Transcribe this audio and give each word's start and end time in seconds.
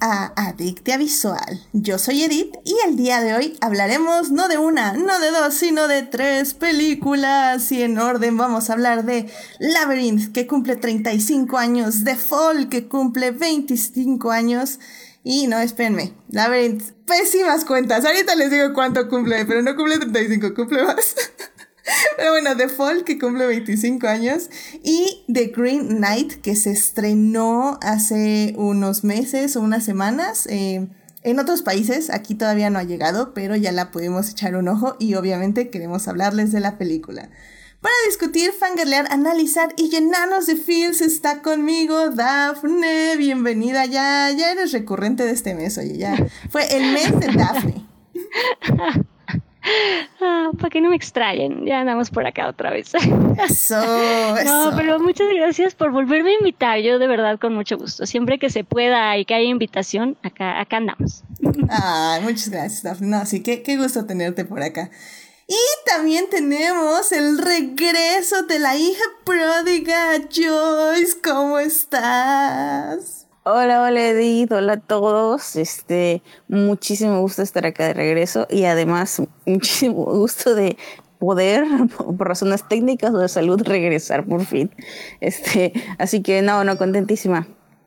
a 0.00 0.32
Adictia 0.36 0.96
Visual. 0.96 1.60
Yo 1.74 1.98
soy 1.98 2.22
Edith 2.22 2.56
y 2.64 2.74
el 2.86 2.96
día 2.96 3.20
de 3.20 3.34
hoy 3.34 3.58
hablaremos 3.60 4.30
no 4.30 4.48
de 4.48 4.56
una, 4.56 4.94
no 4.94 5.20
de 5.20 5.30
dos, 5.30 5.52
sino 5.52 5.86
de 5.86 6.02
tres 6.02 6.54
películas. 6.54 7.70
Y 7.72 7.82
en 7.82 7.98
orden 7.98 8.38
vamos 8.38 8.70
a 8.70 8.72
hablar 8.72 9.04
de 9.04 9.30
Labyrinth, 9.58 10.32
que 10.32 10.46
cumple 10.46 10.76
35 10.76 11.58
años, 11.58 12.04
The 12.04 12.16
Fall, 12.16 12.70
que 12.70 12.88
cumple 12.88 13.32
25 13.32 14.30
años. 14.30 14.80
Y 15.22 15.46
no, 15.46 15.58
espérenme, 15.58 16.14
Labyrinth, 16.30 16.92
pésimas 17.04 17.66
cuentas. 17.66 18.06
Ahorita 18.06 18.34
les 18.34 18.50
digo 18.50 18.72
cuánto 18.72 19.06
cumple, 19.10 19.44
pero 19.44 19.60
no 19.60 19.76
cumple 19.76 19.98
35, 19.98 20.54
cumple 20.54 20.84
más. 20.84 21.14
Pero 22.16 22.30
bueno, 22.30 22.56
The 22.56 22.68
Fall, 22.68 23.04
que 23.04 23.18
cumple 23.18 23.46
25 23.46 24.06
años, 24.06 24.50
y 24.82 25.24
The 25.32 25.52
Green 25.56 25.98
Knight, 25.98 26.40
que 26.40 26.56
se 26.56 26.70
estrenó 26.70 27.78
hace 27.82 28.54
unos 28.56 29.04
meses 29.04 29.56
o 29.56 29.60
unas 29.60 29.84
semanas. 29.84 30.46
Eh, 30.50 30.88
en 31.22 31.40
otros 31.40 31.62
países, 31.62 32.10
aquí 32.10 32.34
todavía 32.34 32.70
no 32.70 32.78
ha 32.78 32.84
llegado, 32.84 33.34
pero 33.34 33.56
ya 33.56 33.72
la 33.72 33.90
pudimos 33.90 34.30
echar 34.30 34.54
un 34.56 34.68
ojo 34.68 34.96
y 34.98 35.14
obviamente 35.14 35.70
queremos 35.70 36.06
hablarles 36.06 36.52
de 36.52 36.60
la 36.60 36.78
película. 36.78 37.30
Para 37.80 37.94
discutir, 38.06 38.52
fangirlear, 38.52 39.06
analizar 39.10 39.72
y 39.76 39.90
llenarnos 39.90 40.46
de 40.46 40.56
feels 40.56 41.00
está 41.00 41.42
conmigo 41.42 42.10
Daphne. 42.10 43.16
Bienvenida, 43.16 43.86
ya, 43.86 44.30
ya 44.30 44.52
eres 44.52 44.72
recurrente 44.72 45.24
de 45.24 45.32
este 45.32 45.54
mes, 45.54 45.76
oye, 45.78 45.98
ya. 45.98 46.16
Fue 46.48 46.64
el 46.76 46.92
mes 46.92 47.18
de 47.20 47.32
Daphne. 47.32 47.86
Ah, 50.20 50.50
para 50.56 50.70
que 50.70 50.80
no 50.80 50.90
me 50.90 50.96
extrañen, 50.96 51.66
ya 51.66 51.80
andamos 51.80 52.10
por 52.10 52.26
acá 52.26 52.48
otra 52.48 52.70
vez. 52.70 52.92
Eso, 53.48 53.76
No, 54.44 54.72
pero 54.76 54.98
muchas 54.98 55.28
gracias 55.34 55.74
por 55.74 55.90
volverme 55.90 56.30
a 56.30 56.38
invitar. 56.38 56.78
Yo 56.80 56.98
de 56.98 57.06
verdad 57.06 57.38
con 57.38 57.54
mucho 57.54 57.76
gusto. 57.76 58.06
Siempre 58.06 58.38
que 58.38 58.50
se 58.50 58.64
pueda 58.64 59.16
y 59.18 59.24
que 59.24 59.34
haya 59.34 59.48
invitación, 59.48 60.16
acá, 60.22 60.60
acá 60.60 60.78
andamos. 60.78 61.22
Ay, 61.68 62.22
muchas 62.22 62.48
gracias, 62.48 62.82
Daphne. 62.82 63.08
No, 63.08 63.26
sí, 63.26 63.42
qué, 63.42 63.62
qué 63.62 63.76
gusto 63.76 64.06
tenerte 64.06 64.44
por 64.44 64.62
acá. 64.62 64.90
Y 65.48 65.88
también 65.88 66.28
tenemos 66.28 67.12
el 67.12 67.38
regreso 67.38 68.42
de 68.44 68.58
la 68.58 68.76
hija 68.76 69.04
pródiga, 69.24 70.16
Joyce. 70.22 71.20
¿Cómo 71.22 71.58
estás? 71.58 73.25
Hola, 73.48 73.80
hola 73.80 74.08
Edith, 74.08 74.50
hola 74.50 74.72
a 74.72 74.80
todos. 74.80 75.54
Este, 75.54 76.20
muchísimo 76.48 77.20
gusto 77.20 77.42
estar 77.42 77.64
acá 77.64 77.86
de 77.86 77.94
regreso 77.94 78.48
y 78.50 78.64
además 78.64 79.22
muchísimo 79.44 80.04
gusto 80.04 80.56
de 80.56 80.76
poder, 81.20 81.64
por 82.18 82.26
razones 82.26 82.66
técnicas 82.66 83.14
o 83.14 83.18
de 83.18 83.28
salud, 83.28 83.62
regresar 83.62 84.24
por 84.24 84.44
fin. 84.44 84.72
Este, 85.20 85.72
así 85.96 86.22
que 86.22 86.42
no, 86.42 86.64
no, 86.64 86.76
contentísima 86.76 87.46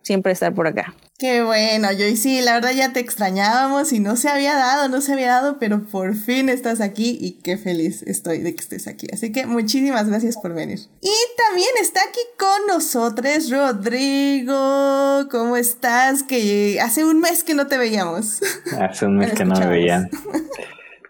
siempre 0.10 0.32
estar 0.32 0.56
por 0.56 0.66
acá. 0.66 0.96
Qué 1.20 1.44
bueno, 1.44 1.92
yo 1.92 2.08
y 2.08 2.16
sí, 2.16 2.42
la 2.42 2.54
verdad 2.54 2.72
ya 2.76 2.94
te 2.94 3.00
extrañábamos 3.00 3.94
y 3.94 4.00
no 4.00 4.16
se 4.16 4.28
había 4.28 4.56
dado, 4.56 4.90
no 4.90 5.02
se 5.02 5.14
había 5.14 5.28
dado, 5.28 5.58
pero 5.60 5.84
por 5.84 6.16
fin 6.16 6.50
estás 6.50 6.82
aquí 6.82 7.16
y 7.22 7.34
qué 7.44 7.58
feliz 7.58 8.02
estoy 8.02 8.40
de 8.40 8.56
que 8.56 8.62
estés 8.62 8.88
aquí. 8.88 9.06
Así 9.14 9.32
que 9.32 9.46
muchísimas 9.46 10.10
gracias 10.10 10.36
por 10.42 10.56
venir. 10.56 10.80
Y 11.00 11.14
también 11.38 11.70
está 11.80 12.00
aquí 12.10 12.22
con 12.40 12.76
nosotros 12.76 13.52
Rodrigo. 13.52 15.28
¿Cómo 15.30 15.56
estás? 15.58 16.24
Que 16.24 16.80
hace 16.82 17.06
un 17.06 17.20
mes 17.20 17.44
que 17.44 17.54
no 17.54 17.68
te 17.68 17.78
veíamos. 17.78 18.42
Hace 18.80 19.06
un 19.06 19.18
mes 19.18 19.34
que 19.34 19.46
no 19.46 19.60
me 19.60 19.68
veían. 19.68 20.10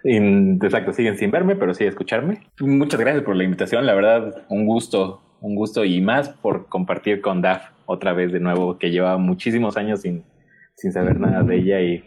Exacto, 0.03 0.91
siguen 0.91 1.17
sin 1.17 1.31
verme, 1.31 1.55
pero 1.55 1.73
sí 1.73 1.85
escucharme. 1.85 2.41
Muchas 2.59 2.99
gracias 2.99 3.23
por 3.23 3.37
la 3.37 3.45
invitación, 3.45 3.85
la 3.85 3.93
verdad, 3.93 4.43
un 4.49 4.65
gusto, 4.65 5.21
un 5.39 5.55
gusto 5.55 5.85
y 5.85 6.01
más 6.01 6.27
por 6.27 6.67
compartir 6.67 7.21
con 7.21 7.41
Daf 7.41 7.78
otra 7.89 8.13
vez 8.13 8.31
de 8.31 8.39
nuevo, 8.39 8.77
que 8.77 8.91
lleva 8.91 9.17
muchísimos 9.17 9.75
años 9.75 10.01
sin, 10.01 10.23
sin 10.75 10.93
saber 10.93 11.19
nada 11.19 11.41
de 11.41 11.57
ella 11.57 11.81
y, 11.81 12.03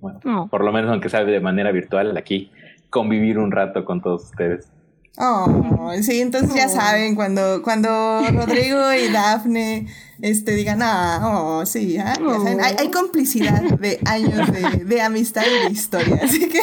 bueno, 0.00 0.48
por 0.50 0.64
lo 0.64 0.72
menos 0.72 0.90
aunque 0.90 1.10
sea 1.10 1.22
de 1.24 1.38
manera 1.38 1.70
virtual, 1.70 2.16
aquí 2.16 2.50
convivir 2.88 3.38
un 3.38 3.52
rato 3.52 3.84
con 3.84 4.00
todos 4.00 4.24
ustedes. 4.24 4.72
Oh, 5.18 5.92
sí, 6.00 6.22
entonces 6.22 6.54
ya 6.54 6.68
saben, 6.68 7.14
cuando, 7.14 7.60
cuando 7.62 8.22
Rodrigo 8.32 8.92
y 8.94 9.12
Dafne 9.12 9.86
este, 10.22 10.52
digan, 10.52 10.78
ah, 10.80 11.20
oh, 11.24 11.66
sí, 11.66 11.98
¿ah? 11.98 12.14
hay, 12.62 12.76
hay, 12.78 12.90
complicidad 12.90 13.60
de 13.62 13.98
años 14.06 14.50
de, 14.50 14.84
de 14.84 15.02
amistad 15.02 15.42
y 15.44 15.66
de 15.66 15.72
historia. 15.72 16.20
Así 16.22 16.48
que, 16.48 16.60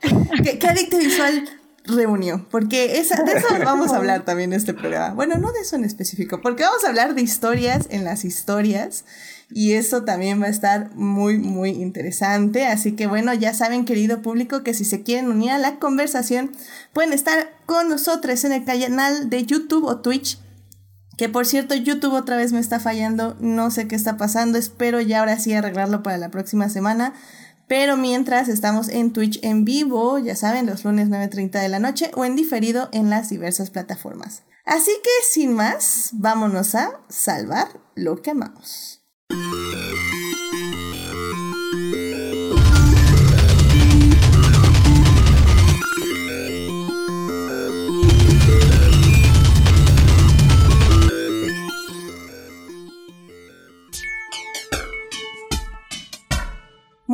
¿qué, 0.42 0.58
qué 0.58 0.66
adicto 0.66 0.96
visual 0.96 1.44
reunió, 1.84 2.46
porque 2.50 2.98
esa, 2.98 3.22
de 3.22 3.32
eso 3.32 3.46
vamos 3.64 3.92
a 3.92 3.96
hablar 3.96 4.24
también 4.24 4.52
en 4.52 4.58
este 4.58 4.74
programa. 4.74 5.14
Bueno, 5.14 5.36
no 5.36 5.52
de 5.52 5.60
eso 5.60 5.76
en 5.76 5.84
específico, 5.84 6.40
porque 6.40 6.62
vamos 6.62 6.84
a 6.84 6.88
hablar 6.88 7.14
de 7.14 7.22
historias 7.22 7.86
en 7.90 8.04
las 8.04 8.24
historias 8.24 9.04
y 9.50 9.74
eso 9.74 10.04
también 10.04 10.40
va 10.40 10.46
a 10.46 10.50
estar 10.50 10.94
muy, 10.94 11.38
muy 11.38 11.70
interesante. 11.70 12.66
Así 12.66 12.92
que 12.92 13.06
bueno, 13.06 13.34
ya 13.34 13.54
saben, 13.54 13.84
querido 13.84 14.22
público, 14.22 14.62
que 14.62 14.74
si 14.74 14.84
se 14.84 15.02
quieren 15.02 15.30
unir 15.30 15.50
a 15.50 15.58
la 15.58 15.78
conversación, 15.78 16.52
pueden 16.92 17.12
estar 17.12 17.50
con 17.66 17.88
nosotros 17.88 18.44
en 18.44 18.52
el 18.52 18.64
canal 18.64 19.28
de 19.28 19.44
YouTube 19.44 19.84
o 19.84 20.00
Twitch. 20.00 20.38
Que 21.16 21.28
por 21.28 21.46
cierto, 21.46 21.74
YouTube 21.76 22.14
otra 22.14 22.36
vez 22.36 22.52
me 22.52 22.58
está 22.58 22.80
fallando, 22.80 23.36
no 23.38 23.70
sé 23.70 23.86
qué 23.86 23.94
está 23.94 24.16
pasando, 24.16 24.58
espero 24.58 25.00
ya 25.00 25.20
ahora 25.20 25.38
sí 25.38 25.52
arreglarlo 25.52 26.02
para 26.02 26.18
la 26.18 26.30
próxima 26.30 26.68
semana. 26.68 27.14
Pero 27.76 27.96
mientras 27.96 28.46
estamos 28.46 28.88
en 28.88 29.12
Twitch 29.12 29.40
en 29.42 29.64
vivo, 29.64 30.20
ya 30.20 30.36
saben, 30.36 30.64
los 30.64 30.84
lunes 30.84 31.08
9.30 31.08 31.60
de 31.60 31.68
la 31.68 31.80
noche 31.80 32.08
o 32.14 32.24
en 32.24 32.36
diferido 32.36 32.88
en 32.92 33.10
las 33.10 33.30
diversas 33.30 33.70
plataformas. 33.70 34.44
Así 34.64 34.92
que 35.02 35.10
sin 35.28 35.54
más, 35.54 36.10
vámonos 36.12 36.76
a 36.76 37.00
salvar 37.08 37.66
lo 37.96 38.22
que 38.22 38.30
amamos. 38.30 39.02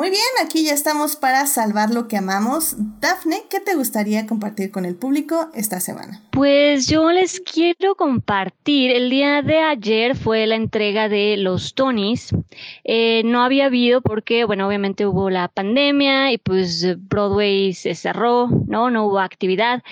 Muy 0.00 0.08
bien, 0.08 0.22
aquí 0.42 0.64
ya 0.64 0.72
estamos 0.72 1.16
para 1.16 1.44
salvar 1.44 1.90
lo 1.90 2.08
que 2.08 2.16
amamos. 2.16 2.74
Dafne, 3.00 3.42
¿qué 3.50 3.60
te 3.60 3.74
gustaría 3.74 4.26
compartir 4.26 4.70
con 4.70 4.86
el 4.86 4.96
público 4.96 5.50
esta 5.52 5.78
semana? 5.78 6.22
Pues 6.30 6.86
yo 6.86 7.10
les 7.10 7.38
quiero 7.40 7.94
compartir, 7.96 8.92
el 8.92 9.10
día 9.10 9.42
de 9.42 9.58
ayer 9.58 10.16
fue 10.16 10.46
la 10.46 10.54
entrega 10.54 11.10
de 11.10 11.36
los 11.36 11.74
Tonys. 11.74 12.34
Eh, 12.82 13.20
no 13.26 13.42
había 13.42 13.66
habido 13.66 14.00
porque, 14.00 14.44
bueno, 14.44 14.66
obviamente 14.66 15.04
hubo 15.04 15.28
la 15.28 15.48
pandemia 15.48 16.32
y 16.32 16.38
pues 16.38 16.96
Broadway 16.98 17.74
se 17.74 17.94
cerró, 17.94 18.48
¿no? 18.68 18.88
No 18.88 19.04
hubo 19.04 19.18
actividad. 19.18 19.82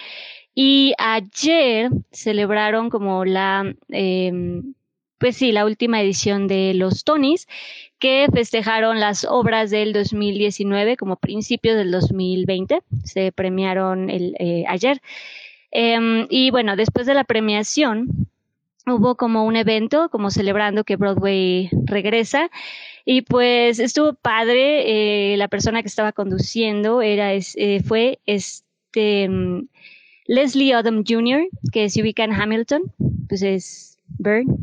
Y 0.54 0.94
ayer 0.96 1.90
celebraron 2.12 2.88
como 2.88 3.26
la... 3.26 3.74
Eh, 3.90 4.62
pues 5.18 5.36
sí, 5.36 5.52
la 5.52 5.64
última 5.64 6.00
edición 6.00 6.46
de 6.46 6.74
los 6.74 7.04
Tonys, 7.04 7.46
que 7.98 8.28
festejaron 8.32 9.00
las 9.00 9.24
obras 9.24 9.70
del 9.70 9.92
2019 9.92 10.96
como 10.96 11.16
principios 11.16 11.76
del 11.76 11.90
2020. 11.90 12.80
Se 13.04 13.32
premiaron 13.32 14.10
el, 14.10 14.36
eh, 14.38 14.64
ayer. 14.68 15.00
Em, 15.70 16.26
y 16.30 16.50
bueno, 16.50 16.76
después 16.76 17.06
de 17.06 17.14
la 17.14 17.24
premiación, 17.24 18.28
hubo 18.86 19.16
como 19.16 19.44
un 19.44 19.56
evento, 19.56 20.08
como 20.10 20.30
celebrando 20.30 20.84
que 20.84 20.96
Broadway 20.96 21.68
regresa. 21.84 22.50
Y 23.04 23.22
pues 23.22 23.80
estuvo 23.80 24.14
padre. 24.14 25.32
Eh, 25.32 25.36
la 25.36 25.48
persona 25.48 25.82
que 25.82 25.88
estaba 25.88 26.12
conduciendo 26.12 27.02
era, 27.02 27.34
eh, 27.34 27.82
fue 27.84 28.20
este 28.26 29.24
em, 29.24 29.66
Leslie 30.26 30.76
Odom 30.76 31.04
Jr., 31.06 31.48
que 31.72 31.88
se 31.88 32.02
ubica 32.02 32.22
en 32.22 32.32
Hamilton, 32.32 32.82
pues 33.28 33.42
es 33.42 33.98
Byrne 34.18 34.54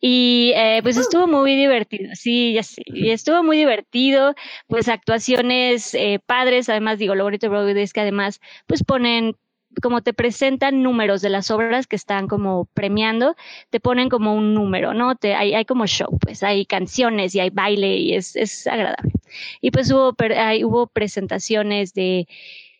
y 0.00 0.52
eh, 0.54 0.80
pues 0.82 0.96
estuvo 0.96 1.26
muy 1.26 1.56
divertido, 1.56 2.10
sí, 2.14 2.52
ya 2.52 2.62
sé, 2.62 2.82
y 2.86 3.10
estuvo 3.10 3.42
muy 3.42 3.56
divertido, 3.56 4.34
pues 4.68 4.88
actuaciones 4.88 5.94
eh, 5.94 6.20
padres, 6.24 6.68
además 6.68 6.98
digo, 6.98 7.14
lo 7.14 7.24
bonito 7.24 7.46
de 7.46 7.50
Broadway 7.50 7.82
es 7.82 7.92
que 7.92 8.00
además 8.00 8.40
pues 8.66 8.84
ponen 8.84 9.36
como 9.82 10.02
te 10.02 10.14
presentan 10.14 10.82
números 10.82 11.20
de 11.22 11.28
las 11.30 11.50
obras 11.50 11.86
que 11.86 11.96
están 11.96 12.28
como 12.28 12.66
premiando, 12.72 13.36
te 13.70 13.80
ponen 13.80 14.08
como 14.08 14.34
un 14.34 14.54
número, 14.54 14.94
¿no? 14.94 15.16
Te, 15.16 15.34
hay, 15.34 15.54
hay 15.54 15.64
como 15.64 15.86
show, 15.86 16.18
pues 16.20 16.42
hay 16.42 16.64
canciones 16.66 17.34
y 17.34 17.40
hay 17.40 17.50
baile 17.50 17.96
y 17.96 18.14
es, 18.14 18.36
es 18.36 18.66
agradable. 18.66 19.12
Y 19.60 19.70
pues 19.70 19.90
hubo, 19.90 20.14
hay, 20.34 20.64
hubo 20.64 20.86
presentaciones 20.86 21.92
de 21.94 22.26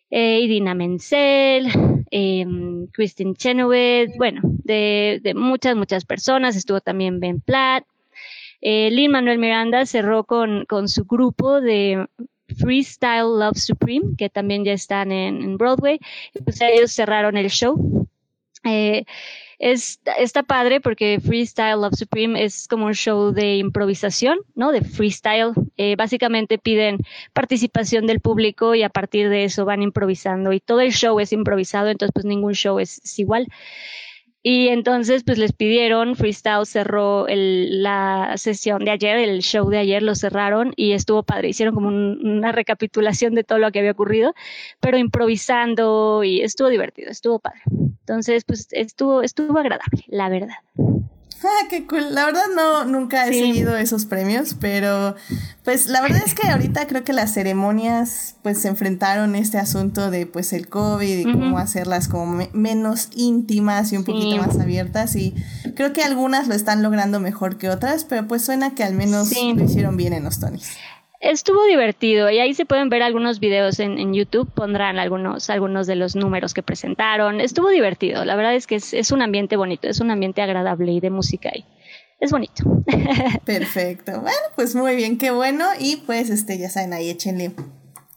eh, 0.09 0.39
Idina 0.41 0.73
Menzel, 0.73 1.69
eh, 2.11 2.45
Christine 2.91 3.35
Chenoweth, 3.35 4.11
bueno, 4.17 4.41
de, 4.43 5.33
muchas, 5.35 5.75
muchas 5.75 6.05
personas. 6.05 6.55
Estuvo 6.55 6.81
también 6.81 7.19
Ben 7.19 7.41
Platt. 7.41 7.85
Eh, 8.61 8.89
Lin 8.91 9.11
Manuel 9.11 9.37
Miranda 9.37 9.85
cerró 9.85 10.23
con, 10.23 10.65
con 10.65 10.87
su 10.87 11.05
grupo 11.05 11.61
de 11.61 12.07
Freestyle 12.57 13.39
Love 13.39 13.57
Supreme, 13.57 14.15
que 14.17 14.29
también 14.29 14.63
ya 14.63 14.73
están 14.73 15.11
en, 15.11 15.41
en 15.41 15.57
Broadway. 15.57 15.99
Pues 16.43 16.61
ellos 16.61 16.91
cerraron 16.91 17.37
el 17.37 17.49
show. 17.49 18.06
Eh, 18.63 19.05
es, 19.59 19.99
está 20.19 20.43
padre 20.43 20.79
porque 20.81 21.19
Freestyle 21.19 21.81
Love 21.81 21.95
Supreme 21.95 22.43
es 22.43 22.67
como 22.67 22.85
un 22.85 22.93
show 22.93 23.31
de 23.31 23.57
improvisación, 23.57 24.39
¿no? 24.55 24.71
De 24.71 24.81
freestyle. 24.81 25.53
Eh, 25.77 25.95
básicamente 25.95 26.57
piden 26.57 26.99
participación 27.33 28.05
del 28.05 28.19
público 28.19 28.75
y 28.75 28.83
a 28.83 28.89
partir 28.89 29.29
de 29.29 29.45
eso 29.45 29.65
van 29.65 29.81
improvisando 29.81 30.53
y 30.53 30.59
todo 30.59 30.81
el 30.81 30.91
show 30.91 31.19
es 31.19 31.33
improvisado, 31.33 31.89
entonces 31.89 32.13
pues 32.13 32.25
ningún 32.25 32.53
show 32.53 32.79
es 32.79 33.17
igual. 33.17 33.47
Y 34.49 34.69
entonces, 34.69 35.25
pues 35.25 35.37
les 35.37 35.51
pidieron, 35.51 36.15
Freestyle 36.15 36.65
cerró 36.65 37.25
la 37.27 38.31
sesión 38.37 38.85
de 38.85 38.91
ayer, 38.91 39.17
el 39.17 39.41
show 39.41 39.69
de 39.69 39.77
ayer 39.77 40.01
lo 40.01 40.15
cerraron 40.15 40.71
y 40.77 40.93
estuvo 40.93 41.21
padre. 41.21 41.49
Hicieron 41.49 41.75
como 41.75 41.89
una 41.89 42.53
recapitulación 42.53 43.35
de 43.35 43.43
todo 43.43 43.59
lo 43.59 43.69
que 43.73 43.79
había 43.79 43.91
ocurrido, 43.91 44.33
pero 44.79 44.97
improvisando 44.97 46.23
y 46.23 46.43
estuvo 46.43 46.69
divertido, 46.69 47.11
estuvo 47.11 47.39
padre. 47.39 47.59
Entonces, 47.99 48.45
pues 48.45 48.69
estuvo, 48.71 49.21
estuvo 49.21 49.59
agradable, 49.59 50.05
la 50.07 50.29
verdad. 50.29 50.55
Ah, 51.43 51.67
qué 51.69 51.85
cool. 51.85 52.13
La 52.15 52.25
verdad 52.25 52.45
no, 52.55 52.85
nunca 52.85 53.27
he 53.27 53.33
seguido 53.33 53.77
esos 53.77 54.05
premios, 54.05 54.55
pero 54.59 55.15
pues 55.63 55.87
la 55.87 56.01
verdad 56.01 56.21
es 56.25 56.33
que 56.33 56.47
ahorita 56.47 56.87
creo 56.87 57.03
que 57.03 57.13
las 57.13 57.33
ceremonias 57.33 58.35
pues 58.41 58.59
se 58.59 58.69
enfrentaron 58.69 59.35
este 59.35 59.59
asunto 59.59 60.09
de 60.09 60.25
pues 60.25 60.51
el 60.53 60.67
COVID 60.67 61.17
y 61.19 61.23
cómo 61.31 61.59
hacerlas 61.59 62.07
como 62.07 62.43
menos 62.53 63.09
íntimas 63.15 63.91
y 63.93 63.97
un 63.97 64.03
poquito 64.03 64.37
más 64.37 64.57
abiertas 64.59 65.15
y 65.15 65.35
creo 65.75 65.93
que 65.93 66.03
algunas 66.03 66.47
lo 66.47 66.55
están 66.55 66.81
logrando 66.81 67.19
mejor 67.19 67.57
que 67.57 67.69
otras, 67.69 68.03
pero 68.03 68.27
pues 68.27 68.43
suena 68.43 68.73
que 68.73 68.83
al 68.83 68.93
menos 68.93 69.31
lo 69.31 69.63
hicieron 69.63 69.95
bien 69.97 70.13
en 70.13 70.23
los 70.23 70.39
Tonys. 70.39 70.71
Estuvo 71.19 71.65
divertido 71.65 72.29
y 72.29 72.39
ahí 72.39 72.53
se 72.53 72.65
pueden 72.65 72.89
ver 72.89 73.01
algunos 73.01 73.39
videos 73.39 73.79
en, 73.79 74.13
YouTube, 74.13 74.51
pondrán 74.53 74.99
algunos, 74.99 75.49
algunos 75.49 75.87
de 75.87 75.95
los 75.95 76.15
números 76.15 76.53
que 76.53 76.61
presentaron. 76.61 77.41
Estuvo 77.41 77.69
divertido, 77.69 78.23
la 78.23 78.35
verdad 78.35 78.55
es 78.55 78.67
que 78.67 78.75
es, 78.75 79.11
un 79.11 79.21
ambiente 79.23 79.55
bonito, 79.55 79.87
es 79.87 79.99
un 79.99 80.11
ambiente 80.11 80.41
agradable 80.41 80.91
y 80.91 80.99
de 80.99 81.09
música 81.09 81.49
y 81.55 81.65
es 82.19 82.31
bonito. 82.31 82.63
Perfecto, 83.45 84.21
bueno, 84.21 84.37
pues 84.55 84.75
muy 84.75 84.95
bien, 84.95 85.17
qué 85.17 85.31
bueno 85.31 85.65
y 85.79 85.97
pues 85.97 86.29
este 86.29 86.59
ya 86.59 86.69
saben, 86.69 86.93
ahí 86.93 87.09
échenle 87.09 87.51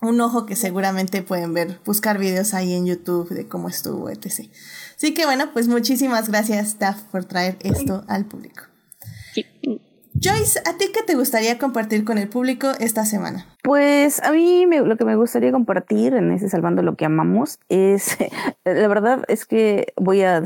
un 0.03 0.21
ojo 0.21 0.45
que 0.45 0.57
seguramente 0.57 1.23
pueden 1.23 1.55
ver, 1.55 1.81
buscar 1.85 2.19
videos 2.19 2.53
ahí 2.53 2.75
en 2.75 2.87
YouTube 2.87 3.31
de 3.31 3.49
cómo 3.49 3.69
estuvo, 3.69 4.11
etc. 4.11 4.51
Así 4.97 5.15
que 5.15 5.25
bueno, 5.25 5.53
pues 5.53 5.69
muchísimas 5.69 6.29
gracias, 6.29 6.77
Taf, 6.79 7.03
por 7.05 7.25
traer 7.25 7.57
esto 7.63 8.05
al 8.09 8.27
público. 8.27 8.65
Sí. 9.35 9.47
Joyce, 10.23 10.61
¿a 10.67 10.77
ti 10.77 10.89
qué 10.93 11.03
te 11.03 11.15
gustaría 11.15 11.57
compartir 11.57 12.05
con 12.05 12.19
el 12.19 12.29
público 12.29 12.73
esta 12.79 13.07
semana? 13.07 13.47
Pues 13.63 14.23
a 14.23 14.33
mí 14.33 14.67
lo 14.67 14.99
que 14.99 15.07
me 15.07 15.17
gustaría 15.17 15.51
compartir 15.51 16.13
en 16.13 16.31
ese 16.31 16.51
Salvando 16.51 16.83
lo 16.83 16.95
que 16.95 17.07
amamos 17.07 17.59
es, 17.71 18.19
la 18.67 18.87
verdad 18.87 19.25
es 19.29 19.47
que 19.47 19.95
voy 19.97 20.21
a, 20.21 20.45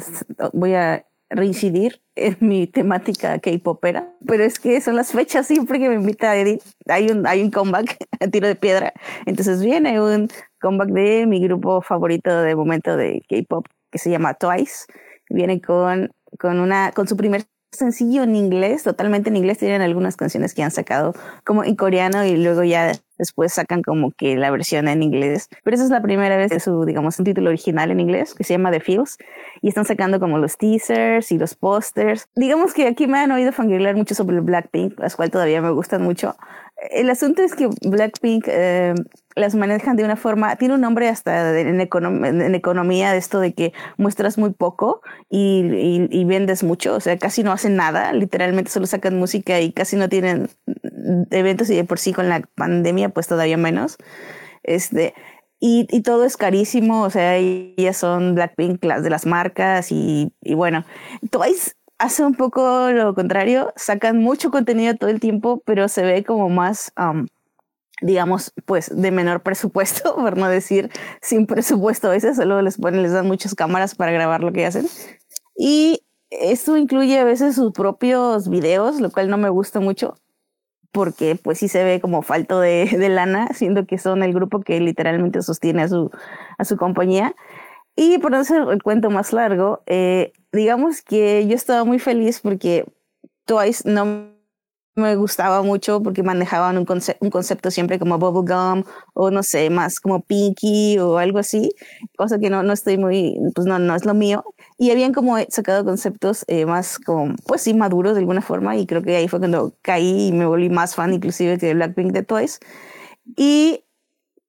voy 0.52 0.74
a 0.74 1.04
reincidir 1.28 2.00
en 2.14 2.36
mi 2.38 2.68
temática 2.68 3.40
K-popera, 3.40 4.14
pero 4.24 4.44
es 4.44 4.60
que 4.60 4.80
son 4.80 4.94
las 4.94 5.10
fechas 5.10 5.48
siempre 5.48 5.80
que 5.80 5.88
me 5.88 5.96
invita 5.96 6.36
Edith, 6.36 6.62
hay 6.86 7.10
un, 7.10 7.26
hay 7.26 7.42
un 7.42 7.50
comeback 7.50 7.96
a 8.20 8.28
tiro 8.28 8.46
de 8.46 8.54
piedra, 8.54 8.92
entonces 9.26 9.60
viene 9.60 10.00
un 10.00 10.28
comeback 10.60 10.90
de 10.90 11.26
mi 11.26 11.40
grupo 11.40 11.82
favorito 11.82 12.42
de 12.42 12.54
momento 12.54 12.96
de 12.96 13.24
K-pop 13.28 13.66
que 13.90 13.98
se 13.98 14.10
llama 14.10 14.34
Twice, 14.34 14.86
viene 15.30 15.60
con, 15.60 16.12
con, 16.38 16.60
una, 16.60 16.92
con 16.92 17.08
su 17.08 17.16
primer 17.16 17.44
sencillo 17.74 18.22
en 18.22 18.36
inglés, 18.36 18.82
totalmente 18.82 19.30
en 19.30 19.36
inglés. 19.36 19.58
Tienen 19.58 19.82
algunas 19.82 20.16
canciones 20.16 20.54
que 20.54 20.62
han 20.62 20.70
sacado 20.70 21.14
como 21.44 21.64
en 21.64 21.76
coreano 21.76 22.24
y 22.24 22.36
luego 22.36 22.64
ya 22.64 22.92
después 23.18 23.52
sacan 23.52 23.82
como 23.82 24.10
que 24.10 24.36
la 24.36 24.50
versión 24.50 24.88
en 24.88 25.02
inglés. 25.02 25.48
Pero 25.62 25.74
esa 25.74 25.84
es 25.84 25.90
la 25.90 26.02
primera 26.02 26.36
vez 26.36 26.50
de 26.50 26.60
su, 26.60 26.84
digamos, 26.84 27.18
un 27.18 27.24
título 27.24 27.50
original 27.50 27.90
en 27.90 28.00
inglés 28.00 28.34
que 28.34 28.44
se 28.44 28.54
llama 28.54 28.70
The 28.70 28.80
Feels 28.80 29.18
y 29.62 29.68
están 29.68 29.84
sacando 29.84 30.20
como 30.20 30.38
los 30.38 30.56
teasers 30.56 31.30
y 31.32 31.38
los 31.38 31.54
posters. 31.54 32.28
Digamos 32.34 32.74
que 32.74 32.86
aquí 32.86 33.06
me 33.06 33.18
han 33.18 33.30
oído 33.30 33.52
fangirlar 33.52 33.96
mucho 33.96 34.14
sobre 34.14 34.40
Blackpink, 34.40 34.98
las 34.98 35.16
cuales 35.16 35.32
todavía 35.32 35.60
me 35.62 35.70
gustan 35.70 36.02
mucho. 36.02 36.36
El 36.90 37.08
asunto 37.08 37.42
es 37.42 37.54
que 37.54 37.68
Blackpink 37.82 38.46
eh, 38.48 38.94
las 39.36 39.54
manejan 39.54 39.96
de 39.96 40.04
una 40.04 40.16
forma, 40.16 40.56
tiene 40.56 40.74
un 40.74 40.80
nombre 40.80 41.08
hasta 41.08 41.58
en, 41.58 41.80
economía 41.80 43.12
de 43.12 43.18
esto 43.18 43.40
de 43.40 43.52
que 43.52 43.72
muestras 43.96 44.38
muy 44.38 44.50
poco 44.50 45.02
y, 45.28 46.24
vendes 46.24 46.62
mucho, 46.62 46.94
o 46.94 47.00
sea, 47.00 47.18
casi 47.18 47.42
no 47.42 47.52
hacen 47.52 47.76
nada, 47.76 48.12
literalmente 48.12 48.70
solo 48.70 48.86
sacan 48.86 49.18
música 49.18 49.60
y 49.60 49.72
casi 49.72 49.96
no 49.96 50.08
tienen 50.08 50.48
eventos 51.30 51.68
y 51.70 51.76
de 51.76 51.84
por 51.84 51.98
sí 51.98 52.12
con 52.12 52.28
la 52.28 52.42
pandemia 52.54 53.08
pues 53.08 53.26
todavía 53.26 53.56
menos. 53.56 53.96
Este, 54.62 55.14
y, 55.60 55.86
todo 56.02 56.24
es 56.24 56.36
carísimo, 56.36 57.02
o 57.02 57.10
sea, 57.10 57.36
ellas 57.36 57.96
son 57.96 58.34
Blackpink 58.34 58.84
las 58.84 59.02
de 59.02 59.10
las 59.10 59.26
marcas 59.26 59.90
y, 59.90 60.32
y 60.42 60.54
bueno, 60.54 60.84
Twice 61.30 61.72
hace 61.98 62.24
un 62.24 62.34
poco 62.34 62.90
lo 62.90 63.14
contrario, 63.14 63.72
sacan 63.76 64.18
mucho 64.18 64.50
contenido 64.50 64.94
todo 64.96 65.10
el 65.10 65.20
tiempo, 65.20 65.62
pero 65.64 65.88
se 65.88 66.02
ve 66.02 66.24
como 66.24 66.48
más 66.50 66.92
digamos, 68.02 68.52
pues 68.64 68.90
de 68.94 69.10
menor 69.10 69.42
presupuesto, 69.42 70.14
por 70.16 70.36
no 70.36 70.48
decir 70.48 70.90
sin 71.20 71.46
presupuesto 71.46 72.08
a 72.08 72.12
veces, 72.12 72.36
solo 72.36 72.60
les 72.62 72.78
ponen, 72.78 73.02
les 73.02 73.12
dan 73.12 73.26
muchas 73.26 73.54
cámaras 73.54 73.94
para 73.94 74.12
grabar 74.12 74.42
lo 74.42 74.52
que 74.52 74.66
hacen. 74.66 74.86
Y 75.56 76.04
esto 76.30 76.76
incluye 76.76 77.18
a 77.18 77.24
veces 77.24 77.54
sus 77.54 77.72
propios 77.72 78.48
videos, 78.48 79.00
lo 79.00 79.10
cual 79.10 79.30
no 79.30 79.38
me 79.38 79.48
gusta 79.48 79.80
mucho, 79.80 80.14
porque 80.92 81.36
pues 81.36 81.58
sí 81.58 81.68
se 81.68 81.84
ve 81.84 82.00
como 82.00 82.22
falto 82.22 82.60
de, 82.60 82.86
de 82.98 83.08
lana, 83.08 83.48
siendo 83.54 83.86
que 83.86 83.98
son 83.98 84.22
el 84.22 84.34
grupo 84.34 84.60
que 84.60 84.80
literalmente 84.80 85.42
sostiene 85.42 85.82
a 85.82 85.88
su, 85.88 86.10
a 86.58 86.64
su 86.64 86.76
compañía. 86.76 87.34
Y 87.96 88.18
por 88.18 88.32
no 88.32 88.38
hacer 88.38 88.62
el 88.68 88.82
cuento 88.82 89.10
más 89.10 89.32
largo, 89.32 89.82
eh, 89.86 90.32
digamos 90.52 91.02
que 91.02 91.46
yo 91.46 91.54
estaba 91.54 91.84
muy 91.84 92.00
feliz 92.00 92.40
porque 92.40 92.84
Twice 93.44 93.88
no 93.88 94.33
me 94.96 95.16
gustaba 95.16 95.62
mucho 95.62 96.02
porque 96.02 96.22
manejaban 96.22 96.78
un, 96.78 96.86
un 97.20 97.30
concepto 97.30 97.70
siempre 97.70 97.98
como 97.98 98.18
bubblegum 98.18 98.84
o 99.14 99.30
no 99.30 99.42
sé, 99.42 99.70
más 99.70 100.00
como 100.00 100.20
pinky 100.22 100.98
o 100.98 101.18
algo 101.18 101.38
así, 101.38 101.74
cosa 102.16 102.38
que 102.38 102.50
no, 102.50 102.62
no 102.62 102.72
estoy 102.72 102.98
muy, 102.98 103.38
pues 103.54 103.66
no, 103.66 103.78
no 103.78 103.94
es 103.94 104.04
lo 104.04 104.14
mío. 104.14 104.44
Y 104.78 104.90
habían 104.90 105.12
como 105.12 105.36
sacado 105.48 105.84
conceptos 105.84 106.44
eh, 106.48 106.66
más 106.66 106.98
como, 106.98 107.34
pues 107.46 107.62
sí, 107.62 107.74
maduros 107.74 108.14
de 108.14 108.20
alguna 108.20 108.42
forma 108.42 108.76
y 108.76 108.86
creo 108.86 109.02
que 109.02 109.16
ahí 109.16 109.28
fue 109.28 109.38
cuando 109.40 109.74
caí 109.82 110.28
y 110.28 110.32
me 110.32 110.46
volví 110.46 110.70
más 110.70 110.94
fan 110.94 111.12
inclusive 111.14 111.58
que 111.58 111.66
de 111.66 111.74
Blackpink 111.74 112.12
de 112.12 112.22
Twice. 112.22 112.58
Y 113.36 113.83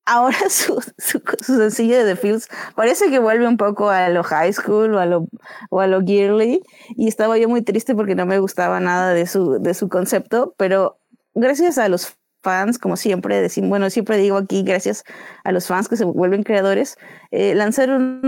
ahora 0.06 0.38
su, 0.50 0.82
su, 0.98 1.22
sencillo 1.42 1.98
de 1.98 2.16
The 2.16 2.16
Fields 2.16 2.50
parece 2.76 3.10
que 3.10 3.20
vuelve 3.20 3.48
un 3.48 3.58
poco 3.58 3.90
a 3.90 4.10
lo 4.10 4.24
high 4.24 4.54
school 4.54 4.96
o 4.96 5.00
a 5.00 5.06
lo, 5.06 5.28
o 5.70 5.82
a 5.82 5.88
lo 5.88 6.02
girly 6.02 6.62
y 6.96 7.08
estaba 7.08 7.38
yo 7.38 7.50
muy 7.50 7.62
triste 7.62 7.96
porque 7.96 8.16
no 8.16 8.26
me 8.26 8.40
gustaba 8.40 8.80
nada 8.80 9.14
de 9.14 9.28
su, 9.28 9.60
de 9.60 9.74
su 9.74 9.90
concepto, 9.90 10.54
pero 10.58 11.00
gracias 11.34 11.78
a 11.78 11.90
los 11.90 12.16
fans, 12.44 12.78
como 12.78 12.96
siempre 12.96 13.48
bueno, 13.64 13.90
siempre 13.90 14.18
digo 14.18 14.38
aquí, 14.38 14.64
gracias 14.64 15.04
a 15.44 15.52
los 15.52 15.68
fans 15.68 15.90
que 15.90 15.98
se 15.98 16.06
vuelven 16.06 16.44
creadores, 16.44 16.98
eh, 17.32 17.56
lanzaron 17.56 18.22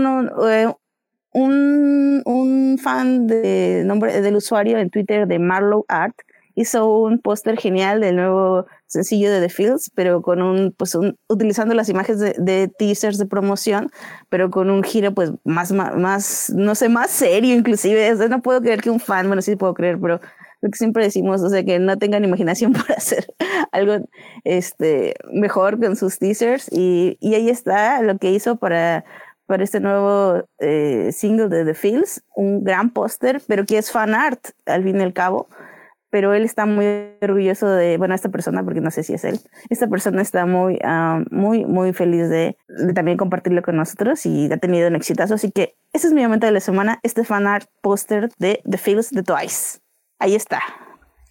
eh, 0.50 0.72
un, 1.32 2.22
un, 2.24 2.78
fan 2.82 3.28
de 3.28 3.82
nombre 3.84 4.20
del 4.20 4.36
usuario 4.36 4.78
en 4.78 4.90
Twitter 4.90 5.28
de 5.28 5.38
Marlow 5.38 5.84
Art, 5.88 6.16
hizo 6.58 6.88
un 6.88 7.20
póster 7.20 7.56
genial 7.56 8.00
del 8.00 8.16
nuevo 8.16 8.66
sencillo 8.86 9.30
de 9.30 9.40
The 9.40 9.48
Fields, 9.48 9.92
pero 9.94 10.22
con 10.22 10.42
un, 10.42 10.74
pues 10.76 10.94
un, 10.96 11.16
utilizando 11.28 11.72
las 11.72 11.88
imágenes 11.88 12.34
de, 12.36 12.68
teasers 12.68 13.16
de 13.16 13.26
promoción, 13.26 13.90
pero 14.28 14.50
con 14.50 14.68
un 14.68 14.82
giro 14.82 15.14
pues 15.14 15.30
más, 15.44 15.70
más, 15.70 16.52
no 16.54 16.74
sé, 16.74 16.88
más 16.88 17.10
serio 17.10 17.54
inclusive. 17.54 18.12
no 18.28 18.42
puedo 18.42 18.60
creer 18.60 18.80
que 18.80 18.90
un 18.90 18.98
fan, 18.98 19.28
bueno, 19.28 19.40
sí 19.40 19.54
puedo 19.54 19.72
creer, 19.72 19.98
pero 20.00 20.20
lo 20.60 20.70
que 20.70 20.76
siempre 20.76 21.04
decimos, 21.04 21.40
o 21.42 21.48
sea, 21.48 21.62
que 21.64 21.78
no 21.78 21.96
tengan 21.96 22.24
imaginación 22.24 22.72
para 22.72 22.94
hacer 22.94 23.26
algo 23.70 24.04
este, 24.42 25.14
mejor 25.32 25.78
con 25.78 25.94
sus 25.94 26.18
teasers. 26.18 26.68
Y, 26.72 27.16
y 27.20 27.34
ahí 27.36 27.50
está 27.50 28.02
lo 28.02 28.18
que 28.18 28.32
hizo 28.32 28.56
para, 28.56 29.04
para 29.46 29.62
este 29.62 29.78
nuevo 29.78 30.42
eh, 30.58 31.10
single 31.12 31.48
de 31.48 31.64
The 31.64 31.74
Fields, 31.74 32.24
un 32.34 32.64
gran 32.64 32.90
póster, 32.90 33.40
pero 33.46 33.64
que 33.64 33.78
es 33.78 33.92
fan 33.92 34.12
art 34.12 34.40
al 34.66 34.82
fin 34.82 34.96
y 34.96 35.04
al 35.04 35.12
cabo 35.12 35.48
pero 36.10 36.34
él 36.34 36.44
está 36.44 36.66
muy 36.66 36.86
orgulloso 37.20 37.68
de, 37.68 37.98
bueno, 37.98 38.14
esta 38.14 38.28
persona, 38.28 38.64
porque 38.64 38.80
no 38.80 38.90
sé 38.90 39.02
si 39.02 39.14
es 39.14 39.24
él, 39.24 39.40
esta 39.68 39.88
persona 39.88 40.22
está 40.22 40.46
muy, 40.46 40.78
ah, 40.84 41.22
muy, 41.30 41.64
muy 41.64 41.92
feliz 41.92 42.28
de, 42.28 42.56
también 42.94 43.16
compartirlo 43.16 43.62
con 43.62 43.76
nosotros 43.76 44.24
y 44.26 44.50
ha 44.52 44.56
tenido 44.56 44.88
un 44.88 44.96
exitazo. 44.96 45.34
Así 45.34 45.50
que 45.50 45.74
ese 45.92 46.08
es 46.08 46.12
mi 46.12 46.22
momento 46.22 46.46
de 46.46 46.52
la 46.52 46.60
semana, 46.60 46.98
este 47.02 47.24
fan 47.24 47.46
art 47.46 47.68
poster 47.82 48.30
de 48.38 48.60
The 48.68 48.78
Feels 48.78 49.10
de 49.10 49.22
Twice. 49.22 49.78
Ahí 50.18 50.34
está. 50.34 50.60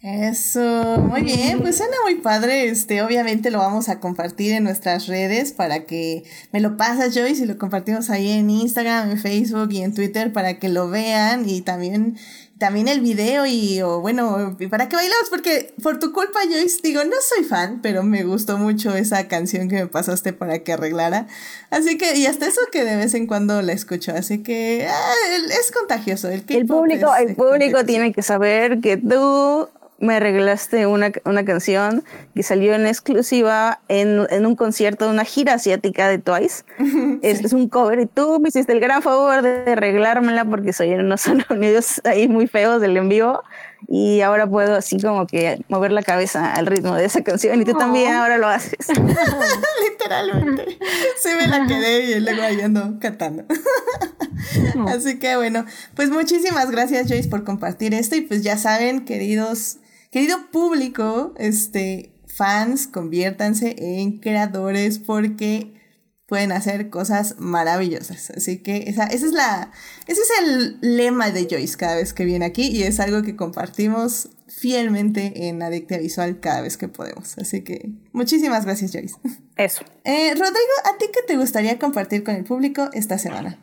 Eso, 0.00 0.98
muy 0.98 1.22
bien, 1.22 1.58
pues 1.60 1.78
suena 1.78 1.96
muy 2.04 2.20
padre, 2.20 2.68
este, 2.68 3.02
obviamente 3.02 3.50
lo 3.50 3.58
vamos 3.58 3.88
a 3.88 3.98
compartir 3.98 4.52
en 4.52 4.62
nuestras 4.62 5.08
redes 5.08 5.52
para 5.52 5.86
que 5.86 6.22
me 6.52 6.60
lo 6.60 6.76
pasas 6.76 7.16
Joyce 7.16 7.42
y 7.42 7.46
lo 7.46 7.58
compartimos 7.58 8.08
ahí 8.08 8.30
en 8.30 8.48
Instagram, 8.48 9.10
en 9.10 9.18
Facebook 9.18 9.72
y 9.72 9.82
en 9.82 9.92
Twitter 9.92 10.32
para 10.32 10.60
que 10.60 10.68
lo 10.68 10.88
vean 10.88 11.48
y 11.48 11.62
también 11.62 12.16
también 12.58 12.88
el 12.88 13.00
video 13.00 13.46
y, 13.46 13.80
o 13.82 14.00
bueno, 14.00 14.56
para 14.70 14.88
que 14.88 14.96
bailamos, 14.96 15.30
porque 15.30 15.72
por 15.82 15.98
tu 15.98 16.12
culpa, 16.12 16.40
Joyce, 16.44 16.80
digo, 16.82 17.04
no 17.04 17.16
soy 17.20 17.44
fan, 17.44 17.80
pero 17.82 18.02
me 18.02 18.24
gustó 18.24 18.58
mucho 18.58 18.94
esa 18.96 19.28
canción 19.28 19.68
que 19.68 19.76
me 19.76 19.86
pasaste 19.86 20.32
para 20.32 20.58
que 20.60 20.72
arreglara. 20.72 21.26
Así 21.70 21.96
que, 21.96 22.16
y 22.16 22.26
hasta 22.26 22.46
eso 22.46 22.60
que 22.72 22.84
de 22.84 22.96
vez 22.96 23.14
en 23.14 23.26
cuando 23.26 23.62
la 23.62 23.72
escucho, 23.72 24.12
así 24.12 24.42
que 24.42 24.88
ah, 24.90 25.12
es 25.60 25.70
contagioso. 25.70 26.28
El, 26.28 26.44
el 26.48 26.66
público, 26.66 27.14
el 27.14 27.36
público 27.36 27.84
tiene 27.84 28.12
que 28.12 28.22
saber 28.22 28.80
que 28.80 28.96
tú 28.96 29.68
me 30.00 30.20
regalaste 30.20 30.86
una, 30.86 31.10
una, 31.24 31.44
canción 31.44 32.04
que 32.34 32.44
salió 32.44 32.74
en 32.74 32.86
exclusiva 32.86 33.80
en, 33.88 34.26
en, 34.30 34.46
un 34.46 34.54
concierto 34.54 35.06
de 35.06 35.10
una 35.10 35.24
gira 35.24 35.54
asiática 35.54 36.08
de 36.08 36.18
Twice. 36.18 36.64
es, 37.22 37.44
es, 37.44 37.52
un 37.52 37.68
cover 37.68 37.98
y 37.98 38.06
tú 38.06 38.38
me 38.40 38.48
hiciste 38.48 38.72
el 38.72 38.80
gran 38.80 39.02
favor 39.02 39.42
de 39.42 39.72
arreglármela 39.72 40.44
porque 40.44 40.72
soy 40.72 40.90
en 40.90 41.00
unos 41.00 41.22
sonidos 41.22 42.00
ahí 42.04 42.28
muy 42.28 42.46
feos 42.46 42.80
del 42.80 42.96
en 42.96 43.08
vivo 43.08 43.42
y 43.88 44.20
ahora 44.20 44.46
puedo 44.46 44.76
así 44.76 45.00
como 45.00 45.26
que 45.26 45.64
mover 45.68 45.90
la 45.90 46.02
cabeza 46.02 46.52
al 46.52 46.66
ritmo 46.66 46.94
de 46.94 47.04
esa 47.04 47.22
canción 47.22 47.60
y 47.60 47.64
tú 47.64 47.72
también 47.74 48.12
ahora 48.12 48.38
lo 48.38 48.46
haces. 48.46 48.88
Literalmente. 49.90 50.78
Sí 51.20 51.30
me 51.36 51.48
la 51.48 51.66
quedé 51.66 52.16
y 52.16 52.20
luego 52.20 52.42
ahí 52.42 52.60
ando 52.60 52.98
cantando. 53.00 53.44
Así 54.88 55.18
que 55.18 55.36
bueno, 55.36 55.64
pues 55.94 56.10
muchísimas 56.10 56.70
gracias 56.70 57.08
Joyce 57.08 57.28
por 57.28 57.42
compartir 57.42 57.94
esto 57.94 58.14
y 58.14 58.20
pues 58.20 58.42
ya 58.42 58.56
saben, 58.56 59.04
queridos 59.04 59.78
Querido 60.10 60.50
público, 60.50 61.34
este, 61.38 62.12
fans, 62.26 62.86
conviértanse 62.86 63.74
en 63.78 64.18
creadores 64.18 64.98
porque 64.98 65.74
pueden 66.26 66.52
hacer 66.52 66.90
cosas 66.90 67.36
maravillosas. 67.38 68.30
Así 68.30 68.62
que 68.62 68.84
esa, 68.86 69.04
esa 69.04 69.26
es 69.26 69.32
la, 69.32 69.72
ese 70.06 70.20
es 70.20 70.30
el 70.42 70.78
lema 70.80 71.30
de 71.30 71.48
Joyce 71.50 71.76
cada 71.76 71.96
vez 71.96 72.12
que 72.12 72.24
viene 72.24 72.44
aquí 72.44 72.68
y 72.68 72.82
es 72.82 73.00
algo 73.00 73.22
que 73.22 73.34
compartimos 73.34 74.28
fielmente 74.46 75.48
en 75.48 75.62
Adictia 75.62 75.98
Visual 75.98 76.38
cada 76.40 76.62
vez 76.62 76.76
que 76.76 76.88
podemos. 76.88 77.36
Así 77.38 77.64
que 77.64 77.90
muchísimas 78.12 78.66
gracias, 78.66 78.92
Joyce. 78.92 79.16
Eso. 79.56 79.84
Eh, 80.04 80.30
Rodrigo, 80.30 80.74
¿a 80.84 80.98
ti 80.98 81.06
qué 81.12 81.20
te 81.26 81.36
gustaría 81.36 81.78
compartir 81.78 82.24
con 82.24 82.34
el 82.34 82.44
público 82.44 82.90
esta 82.92 83.18
semana? 83.18 83.58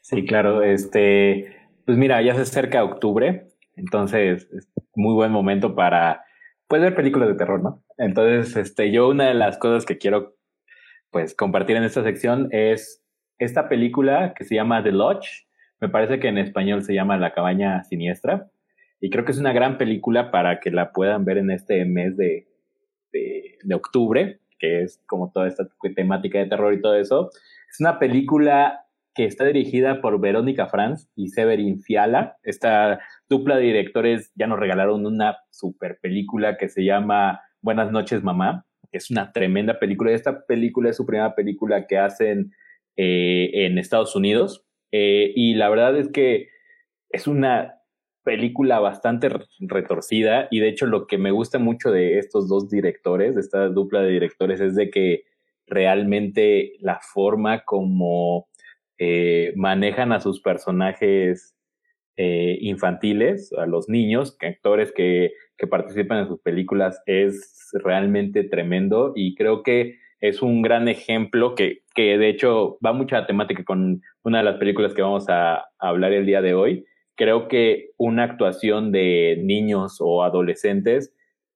Sí, 0.00 0.26
claro. 0.26 0.62
Este, 0.62 1.56
pues 1.86 1.96
mira, 1.96 2.20
ya 2.22 2.34
se 2.34 2.42
acerca 2.42 2.82
octubre 2.82 3.47
entonces, 3.78 4.48
es 4.52 4.68
muy 4.94 5.14
buen 5.14 5.32
momento 5.32 5.74
para, 5.74 6.24
pues, 6.66 6.82
ver 6.82 6.94
películas 6.94 7.28
de 7.28 7.36
terror, 7.36 7.62
¿no? 7.62 7.84
Entonces, 7.96 8.56
este, 8.56 8.90
yo 8.90 9.08
una 9.08 9.28
de 9.28 9.34
las 9.34 9.58
cosas 9.58 9.86
que 9.86 9.98
quiero, 9.98 10.34
pues, 11.10 11.34
compartir 11.34 11.76
en 11.76 11.84
esta 11.84 12.02
sección 12.02 12.48
es 12.50 13.04
esta 13.38 13.68
película 13.68 14.34
que 14.36 14.44
se 14.44 14.56
llama 14.56 14.82
The 14.82 14.92
Lodge. 14.92 15.46
Me 15.80 15.88
parece 15.88 16.18
que 16.18 16.28
en 16.28 16.38
español 16.38 16.82
se 16.82 16.94
llama 16.94 17.16
La 17.16 17.32
cabaña 17.32 17.84
siniestra. 17.84 18.50
Y 19.00 19.10
creo 19.10 19.24
que 19.24 19.32
es 19.32 19.38
una 19.38 19.52
gran 19.52 19.78
película 19.78 20.32
para 20.32 20.58
que 20.58 20.72
la 20.72 20.92
puedan 20.92 21.24
ver 21.24 21.38
en 21.38 21.52
este 21.52 21.84
mes 21.84 22.16
de, 22.16 22.48
de, 23.12 23.58
de 23.62 23.74
octubre, 23.74 24.40
que 24.58 24.82
es 24.82 25.00
como 25.06 25.30
toda 25.30 25.46
esta 25.46 25.68
temática 25.94 26.40
de 26.40 26.46
terror 26.46 26.74
y 26.74 26.80
todo 26.80 26.96
eso. 26.96 27.30
Es 27.70 27.78
una 27.78 28.00
película 28.00 28.86
que 29.14 29.24
está 29.24 29.44
dirigida 29.44 30.00
por 30.00 30.20
Verónica 30.20 30.66
Franz 30.66 31.08
y 31.16 31.28
Severin 31.28 31.80
Fiala. 31.80 32.36
Esta 32.42 33.00
dupla 33.28 33.56
de 33.56 33.64
directores 33.64 34.32
ya 34.34 34.46
nos 34.46 34.58
regalaron 34.58 35.06
una 35.06 35.38
super 35.50 35.98
película 36.00 36.56
que 36.56 36.68
se 36.68 36.84
llama 36.84 37.40
Buenas 37.60 37.90
noches, 37.90 38.22
mamá, 38.22 38.66
es 38.92 39.10
una 39.10 39.32
tremenda 39.32 39.78
película. 39.78 40.12
Esta 40.12 40.46
película 40.46 40.90
es 40.90 40.96
su 40.96 41.06
primera 41.06 41.34
película 41.34 41.86
que 41.86 41.98
hacen 41.98 42.52
eh, 42.96 43.50
en 43.52 43.78
Estados 43.78 44.16
Unidos. 44.16 44.64
Eh, 44.92 45.32
y 45.34 45.54
la 45.54 45.68
verdad 45.68 45.96
es 45.96 46.08
que 46.08 46.48
es 47.10 47.26
una 47.26 47.74
película 48.24 48.78
bastante 48.78 49.30
retorcida 49.58 50.48
y 50.50 50.60
de 50.60 50.68
hecho 50.68 50.86
lo 50.86 51.06
que 51.06 51.16
me 51.16 51.30
gusta 51.30 51.58
mucho 51.58 51.90
de 51.90 52.18
estos 52.18 52.48
dos 52.48 52.68
directores, 52.68 53.34
de 53.34 53.40
esta 53.40 53.68
dupla 53.68 54.02
de 54.02 54.10
directores, 54.10 54.60
es 54.60 54.74
de 54.74 54.90
que 54.90 55.24
realmente 55.66 56.74
la 56.80 57.00
forma 57.00 57.64
como 57.64 58.48
eh, 58.98 59.52
manejan 59.56 60.12
a 60.12 60.20
sus 60.20 60.40
personajes 60.40 61.54
eh, 62.20 62.58
infantiles, 62.60 63.52
a 63.52 63.64
los 63.66 63.88
niños, 63.88 64.36
actores 64.40 64.90
que, 64.90 65.30
que 65.56 65.68
participan 65.68 66.18
en 66.18 66.26
sus 66.26 66.40
películas, 66.40 67.00
es 67.06 67.70
realmente 67.84 68.42
tremendo 68.42 69.12
y 69.14 69.36
creo 69.36 69.62
que 69.62 69.98
es 70.20 70.42
un 70.42 70.62
gran 70.62 70.88
ejemplo 70.88 71.54
que, 71.54 71.84
que 71.94 72.18
de 72.18 72.28
hecho 72.28 72.76
va 72.84 72.92
mucha 72.92 73.24
temática 73.24 73.62
con 73.62 74.02
una 74.24 74.38
de 74.38 74.44
las 74.44 74.56
películas 74.56 74.94
que 74.94 75.02
vamos 75.02 75.28
a 75.28 75.64
hablar 75.78 76.12
el 76.12 76.26
día 76.26 76.42
de 76.42 76.54
hoy. 76.54 76.84
Creo 77.14 77.46
que 77.46 77.90
una 77.96 78.24
actuación 78.24 78.90
de 78.90 79.40
niños 79.40 79.98
o 80.00 80.24
adolescentes 80.24 81.14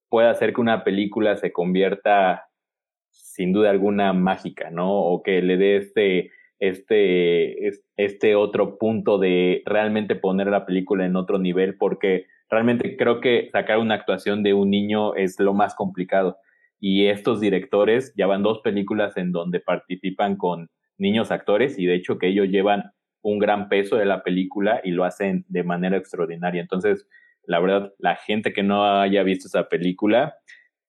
puede 0.08 0.28
hacer 0.28 0.54
que 0.54 0.60
una 0.60 0.84
película 0.84 1.36
se 1.36 1.52
convierta 1.52 2.46
sin 3.10 3.52
duda 3.52 3.70
alguna 3.70 4.12
mágica, 4.12 4.70
¿no? 4.70 4.92
O 4.92 5.24
que 5.24 5.42
le 5.42 5.56
dé 5.56 5.76
este, 5.78 6.30
este, 6.62 7.72
este 7.96 8.36
otro 8.36 8.78
punto 8.78 9.18
de 9.18 9.62
realmente 9.66 10.14
poner 10.14 10.46
la 10.46 10.64
película 10.64 11.04
en 11.04 11.16
otro 11.16 11.40
nivel, 11.40 11.76
porque 11.76 12.26
realmente 12.48 12.96
creo 12.96 13.20
que 13.20 13.48
sacar 13.50 13.78
una 13.78 13.96
actuación 13.96 14.44
de 14.44 14.54
un 14.54 14.70
niño 14.70 15.16
es 15.16 15.40
lo 15.40 15.54
más 15.54 15.74
complicado. 15.74 16.36
Y 16.78 17.06
estos 17.06 17.40
directores 17.40 18.14
ya 18.16 18.28
van 18.28 18.44
dos 18.44 18.60
películas 18.60 19.16
en 19.16 19.32
donde 19.32 19.58
participan 19.58 20.36
con 20.36 20.70
niños 20.98 21.32
actores 21.32 21.80
y 21.80 21.86
de 21.86 21.96
hecho 21.96 22.18
que 22.18 22.28
ellos 22.28 22.46
llevan 22.48 22.92
un 23.22 23.40
gran 23.40 23.68
peso 23.68 23.96
de 23.96 24.04
la 24.04 24.22
película 24.22 24.80
y 24.84 24.92
lo 24.92 25.04
hacen 25.04 25.44
de 25.48 25.64
manera 25.64 25.96
extraordinaria. 25.96 26.60
Entonces, 26.60 27.08
la 27.44 27.58
verdad, 27.58 27.92
la 27.98 28.14
gente 28.14 28.52
que 28.52 28.62
no 28.62 29.00
haya 29.00 29.24
visto 29.24 29.48
esa 29.48 29.68
película, 29.68 30.36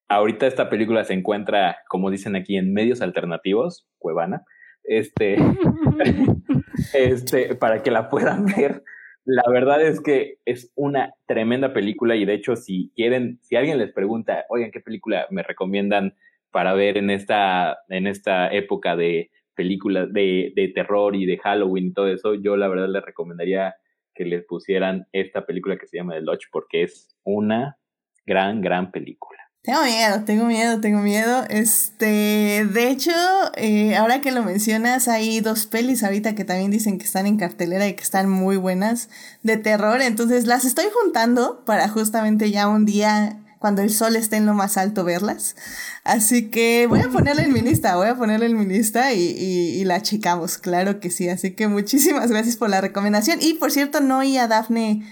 ahorita 0.08 0.46
esta 0.46 0.70
película 0.70 1.04
se 1.04 1.16
encuentra, 1.16 1.78
como 1.90 2.12
dicen 2.12 2.36
aquí, 2.36 2.58
en 2.58 2.74
medios 2.74 3.02
alternativos, 3.02 3.88
Cuevana, 3.98 4.44
este, 4.84 5.38
este, 6.94 7.56
para 7.56 7.84
que 7.84 7.92
la 7.92 8.10
puedan 8.10 8.46
ver. 8.58 8.84
La 9.26 9.44
verdad 9.50 9.82
es 9.82 10.02
que 10.02 10.40
es 10.46 10.72
una 10.76 11.14
tremenda 11.26 11.74
película 11.74 12.16
y 12.16 12.26
de 12.26 12.34
hecho 12.34 12.56
si 12.56 12.92
quieren, 12.96 13.40
si 13.42 13.56
alguien 13.56 13.78
les 13.78 13.94
pregunta, 13.94 14.46
oigan, 14.50 14.72
¿qué 14.72 14.82
película 14.82 15.28
me 15.30 15.44
recomiendan 15.44 16.16
para 16.52 16.74
ver 16.74 16.98
en 16.98 17.10
esta, 17.10 17.80
en 17.88 18.08
esta 18.08 18.52
época 18.54 18.98
de 18.98 19.32
películas 19.56 20.12
de, 20.12 20.52
de 20.56 20.68
terror 20.70 21.16
y 21.16 21.26
de 21.26 21.38
Halloween 21.38 21.88
y 21.88 21.94
todo 21.94 22.10
eso? 22.10 22.36
Yo 22.36 22.58
la 22.58 22.68
verdad 22.68 22.90
les 22.90 23.04
recomendaría 23.04 23.76
que 24.14 24.26
les 24.26 24.44
pusieran 24.46 25.08
esta 25.12 25.46
película 25.46 25.78
que 25.78 25.88
se 25.88 25.98
llama 25.98 26.16
The 26.16 26.22
Lodge 26.22 26.48
porque 26.52 26.84
es 26.84 27.16
una 27.24 27.78
gran, 28.26 28.62
gran 28.62 28.92
película. 28.92 29.43
Tengo 29.64 29.82
miedo, 29.86 30.24
tengo 30.26 30.44
miedo, 30.44 30.82
tengo 30.82 31.00
miedo. 31.00 31.46
Este, 31.50 32.68
de 32.70 32.90
hecho, 32.90 33.12
eh, 33.56 33.96
ahora 33.96 34.20
que 34.20 34.34
lo 34.34 34.44
mencionas, 34.44 35.08
hay 35.08 35.40
dos 35.40 35.68
pelis 35.68 36.04
ahorita 36.04 36.36
que 36.36 36.44
también 36.44 36.70
dicen 36.70 36.98
que 36.98 37.06
están 37.06 37.28
en 37.28 37.38
cartelera 37.38 37.88
y 37.88 37.94
que 37.94 38.04
están 38.04 38.30
muy 38.30 38.58
buenas 38.58 39.08
de 39.42 39.56
terror. 39.56 40.02
Entonces 40.02 40.48
las 40.48 40.66
estoy 40.66 40.88
juntando 41.02 41.64
para 41.64 41.88
justamente 41.88 42.52
ya 42.52 42.68
un 42.68 42.84
día, 42.86 43.40
cuando 43.58 43.82
el 43.82 43.90
sol 43.92 44.18
esté 44.18 44.36
en 44.36 44.46
lo 44.46 44.54
más 44.54 44.76
alto, 44.76 45.06
verlas. 45.06 45.56
Así 46.04 46.50
que 46.50 46.86
voy 46.90 47.00
a 47.00 47.08
ponerle 47.08 47.44
en 47.44 47.54
mi 47.54 47.62
lista, 47.62 47.96
voy 47.96 48.10
a 48.10 48.16
ponerle 48.16 48.48
en 48.48 48.60
mi 48.60 48.66
lista 48.66 49.14
y, 49.14 49.22
y, 49.22 49.80
y 49.80 49.86
la 49.86 50.02
checamos, 50.02 50.58
claro 50.58 51.00
que 51.00 51.10
sí. 51.10 51.30
Así 51.30 51.52
que 51.52 51.70
muchísimas 51.70 52.30
gracias 52.30 52.58
por 52.58 52.70
la 52.70 52.82
recomendación. 52.82 53.40
Y 53.42 53.54
por 53.54 53.72
cierto, 53.72 54.02
no 54.02 54.18
oí 54.18 54.38
a 54.38 54.50
Dafne 54.50 55.04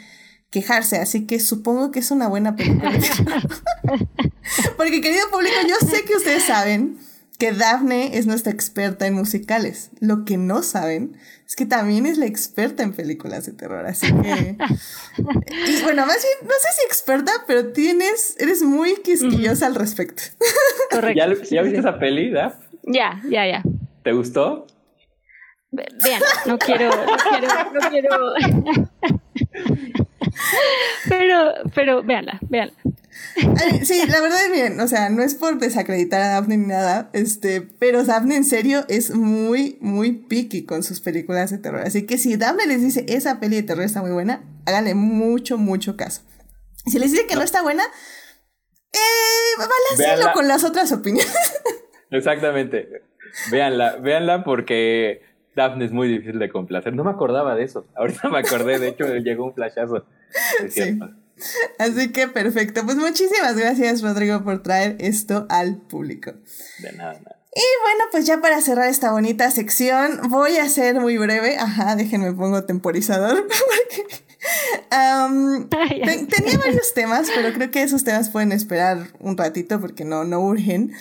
quejarse, 0.52 0.98
así 0.98 1.26
que 1.26 1.40
supongo 1.40 1.92
que 1.92 2.00
es 2.00 2.12
una 2.12 2.28
buena 2.28 2.56
película. 2.56 2.92
Porque 4.78 5.02
querido 5.02 5.30
público, 5.32 5.56
yo 5.68 5.88
sé 5.88 6.04
que 6.04 6.16
ustedes 6.16 6.44
saben 6.44 6.98
que 7.40 7.54
Daphne 7.54 8.18
es 8.18 8.28
nuestra 8.28 8.52
experta 8.52 9.08
en 9.08 9.16
musicales. 9.16 9.90
Lo 10.00 10.26
que 10.26 10.38
no 10.38 10.62
saben 10.62 11.18
es 11.48 11.56
que 11.56 11.66
también 11.66 12.06
es 12.06 12.18
la 12.18 12.28
experta 12.28 12.84
en 12.84 12.94
películas 12.94 13.46
de 13.46 13.54
terror, 13.54 13.86
así 13.86 14.14
que... 14.14 14.58
Y 15.18 15.82
bueno, 15.84 16.06
más 16.06 16.22
bien, 16.22 16.38
no 16.44 16.54
sé 16.62 16.68
si 16.78 16.86
experta, 16.86 17.32
pero 17.48 17.72
tienes, 17.72 18.36
eres 18.38 18.62
muy 18.62 18.96
quisquillosa 18.98 19.66
al 19.66 19.76
respecto. 19.76 20.22
Correcto. 20.92 21.18
¿Ya, 21.50 21.62
viste 21.62 21.80
esa 21.80 21.98
peli, 21.98 22.30
Daph? 22.30 22.56
Ya, 22.84 23.22
ya, 23.28 23.48
ya. 23.48 23.64
¿Te 24.04 24.12
gustó? 24.12 24.68
Vean, 25.72 26.22
no 26.46 26.60
quiero, 26.60 26.90
no 26.90 27.18
quiero, 27.30 27.48
no 27.74 27.90
quiero... 27.90 28.34
pero, 31.10 31.54
pero, 31.74 32.04
véanla, 32.04 32.40
véanla. 32.50 32.74
sí, 33.84 34.02
la 34.08 34.22
verdad 34.22 34.46
es 34.46 34.52
bien, 34.52 34.80
o 34.80 34.88
sea, 34.88 35.10
no 35.10 35.24
es 35.24 35.36
por 35.36 35.58
desacreditar 35.60 36.22
a 36.22 36.28
Daphne 36.30 36.58
ni 36.58 36.68
nada, 36.68 37.10
este, 37.14 37.62
pero 37.62 38.04
Daphne 38.04 38.36
en 38.38 38.44
serio 38.44 38.86
es 38.88 39.12
muy, 39.12 39.78
muy 39.82 40.14
picky 40.14 40.66
con 40.66 40.84
sus 40.84 41.02
películas 41.02 41.52
de 41.52 41.58
terror. 41.58 41.82
Así 41.86 42.06
que 42.06 42.18
si 42.18 42.38
Daphne 42.38 42.68
les 42.68 42.82
dice 42.82 43.06
esa 43.08 43.40
peli 43.40 43.58
de 43.58 43.64
terror 43.64 43.84
está 43.84 44.02
muy 44.02 44.12
buena, 44.12 44.44
háganle 44.66 44.96
mucho, 44.96 45.58
mucho 45.58 45.98
caso. 45.98 46.22
Si 46.86 46.98
les 46.98 47.12
dice 47.12 47.28
que 47.28 47.36
no, 47.36 47.44
está 47.44 47.62
buena, 47.62 47.84
eh, 48.94 49.58
vale 49.58 50.34
con 50.34 50.48
las 50.48 50.64
otras 50.64 50.92
opiniones. 50.92 51.34
Exactamente. 52.12 53.04
Véanla, 53.50 53.98
véanla 53.98 54.44
porque 54.44 55.22
Daphne 55.56 55.86
es 55.86 55.92
muy 55.92 56.08
difícil 56.08 56.40
de 56.40 56.50
complacer. 56.50 56.94
No 56.94 57.04
me 57.04 57.12
acordaba 57.12 57.56
de 57.56 57.64
eso. 57.64 57.86
Ahorita 57.96 58.30
me 58.30 58.40
acordé, 58.40 58.80
de 58.80 58.90
hecho, 58.90 59.06
llegó 59.18 59.46
un 59.46 59.54
flashazo. 59.54 60.06
Sí. 60.70 61.00
Así 61.80 62.12
que 62.12 62.28
perfecto. 62.28 62.84
Pues 62.86 62.98
muchísimas 62.98 63.58
gracias, 63.58 64.02
Rodrigo, 64.02 64.44
por 64.44 64.62
traer 64.62 64.96
esto 65.00 65.48
al 65.50 65.78
público. 65.78 66.34
De 66.80 66.92
nada, 66.94 67.14
nada. 67.14 67.38
Y 67.54 67.60
bueno, 67.84 68.06
pues 68.12 68.26
ya 68.26 68.40
para 68.40 68.62
cerrar 68.62 68.88
esta 68.88 69.12
bonita 69.12 69.52
sección, 69.52 70.22
voy 70.30 70.56
a 70.56 70.70
ser 70.70 71.02
muy 71.02 71.18
breve. 71.18 71.58
Ajá, 71.58 71.98
déjenme 71.98 72.32
pongo 72.32 72.64
temporizador. 72.64 73.46
tenía 74.90 76.58
varios 76.58 76.94
temas, 76.94 77.30
pero 77.36 77.54
creo 77.54 77.70
que 77.72 77.84
esos 77.84 78.06
temas 78.06 78.30
pueden 78.30 78.54
esperar 78.54 79.08
un 79.20 79.38
ratito 79.38 79.82
porque 79.82 80.06
no, 80.06 80.24
no 80.24 80.40
urgen. 80.40 80.94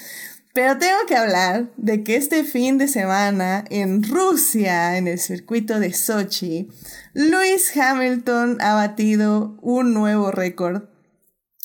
Pero 0.52 0.78
tengo 0.78 0.98
que 1.06 1.16
hablar 1.16 1.70
de 1.76 2.02
que 2.02 2.16
este 2.16 2.42
fin 2.42 2.76
de 2.76 2.88
semana 2.88 3.64
en 3.70 4.02
Rusia, 4.02 4.96
en 4.98 5.06
el 5.06 5.20
circuito 5.20 5.78
de 5.78 5.92
Sochi, 5.92 6.68
Lewis 7.12 7.76
Hamilton 7.76 8.58
ha 8.60 8.74
batido 8.74 9.56
un 9.62 9.94
nuevo 9.94 10.32
récord. 10.32 10.84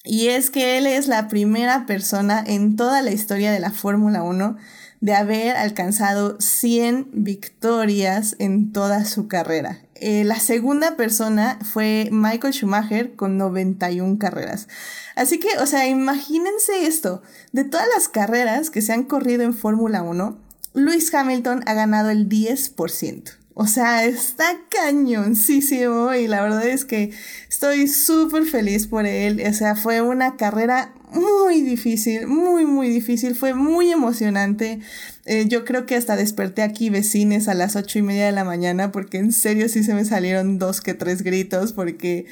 Y 0.03 0.27
es 0.27 0.51
que 0.51 0.77
él 0.77 0.85
es 0.85 1.07
la 1.07 1.27
primera 1.27 1.87
persona 1.87 2.43
en 2.45 2.75
toda 2.75 3.01
la 3.01 3.11
historia 3.11 3.51
de 3.51 3.59
la 3.59 3.71
Fórmula 3.71 4.21
1 4.21 4.55
de 5.01 5.13
haber 5.15 5.55
alcanzado 5.55 6.39
100 6.39 7.09
victorias 7.11 8.35
en 8.37 8.71
toda 8.71 9.03
su 9.05 9.27
carrera. 9.27 9.84
Eh, 9.95 10.25
la 10.25 10.39
segunda 10.39 10.97
persona 10.97 11.57
fue 11.63 12.09
Michael 12.11 12.53
Schumacher 12.53 13.15
con 13.15 13.37
91 13.37 14.17
carreras. 14.19 14.67
Así 15.15 15.39
que, 15.39 15.47
o 15.59 15.65
sea, 15.65 15.87
imagínense 15.87 16.85
esto. 16.85 17.21
De 17.53 17.63
todas 17.63 17.87
las 17.93 18.09
carreras 18.09 18.69
que 18.69 18.81
se 18.81 18.91
han 18.91 19.03
corrido 19.03 19.43
en 19.43 19.53
Fórmula 19.53 20.03
1, 20.03 20.37
Lewis 20.73 21.13
Hamilton 21.13 21.63
ha 21.65 21.73
ganado 21.73 22.09
el 22.09 22.27
10%. 22.27 23.37
O 23.57 23.67
sea, 23.67 24.03
está 24.03 24.59
cañoncísimo 24.69 26.13
y 26.13 26.27
la 26.27 26.41
verdad 26.41 26.67
es 26.67 26.83
que 26.83 27.11
estoy 27.49 27.87
súper 27.87 28.43
feliz 28.43 28.87
por 28.87 29.05
él. 29.05 29.41
O 29.47 29.53
sea, 29.53 29.77
fue 29.77 30.01
una 30.01 30.35
carrera 30.35 30.93
muy 31.13 31.61
difícil, 31.61 32.27
muy, 32.27 32.65
muy 32.65 32.89
difícil. 32.89 33.33
Fue 33.33 33.53
muy 33.53 33.93
emocionante. 33.93 34.81
Eh, 35.25 35.47
yo 35.47 35.65
creo 35.65 35.85
que 35.85 35.95
hasta 35.95 36.15
desperté 36.15 36.61
aquí 36.61 36.89
vecines 36.89 37.47
a 37.47 37.55
las 37.55 37.75
ocho 37.75 37.97
y 37.97 38.03
media 38.03 38.27
de 38.27 38.31
la 38.31 38.43
mañana 38.43 38.91
porque 38.91 39.17
en 39.17 39.31
serio 39.31 39.67
sí 39.69 39.83
se 39.83 39.95
me 39.95 40.05
salieron 40.05 40.59
dos 40.59 40.81
que 40.81 40.93
tres 40.93 41.23
gritos 41.23 41.73
porque 41.73 42.27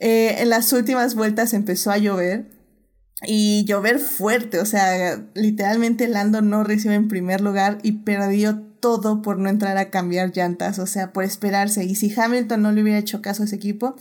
eh, 0.00 0.36
en 0.38 0.48
las 0.48 0.72
últimas 0.72 1.14
vueltas 1.14 1.52
empezó 1.52 1.90
a 1.90 1.98
llover 1.98 2.46
y 3.22 3.64
llover 3.66 3.98
fuerte. 3.98 4.58
O 4.58 4.66
sea, 4.66 5.22
literalmente 5.34 6.08
Lando 6.08 6.40
no 6.40 6.64
recibe 6.64 6.94
en 6.94 7.08
primer 7.08 7.40
lugar 7.40 7.78
y 7.82 7.92
perdió 7.92 8.60
todo 8.80 9.20
por 9.20 9.38
no 9.38 9.50
entrar 9.50 9.76
a 9.76 9.90
cambiar 9.90 10.32
llantas, 10.34 10.78
o 10.78 10.86
sea, 10.86 11.12
por 11.12 11.24
esperarse. 11.24 11.84
Y 11.84 11.94
si 11.94 12.12
Hamilton 12.18 12.62
no 12.62 12.72
le 12.72 12.82
hubiera 12.82 12.98
hecho 12.98 13.20
caso 13.20 13.42
a 13.42 13.46
ese 13.46 13.56
equipo, 13.56 13.96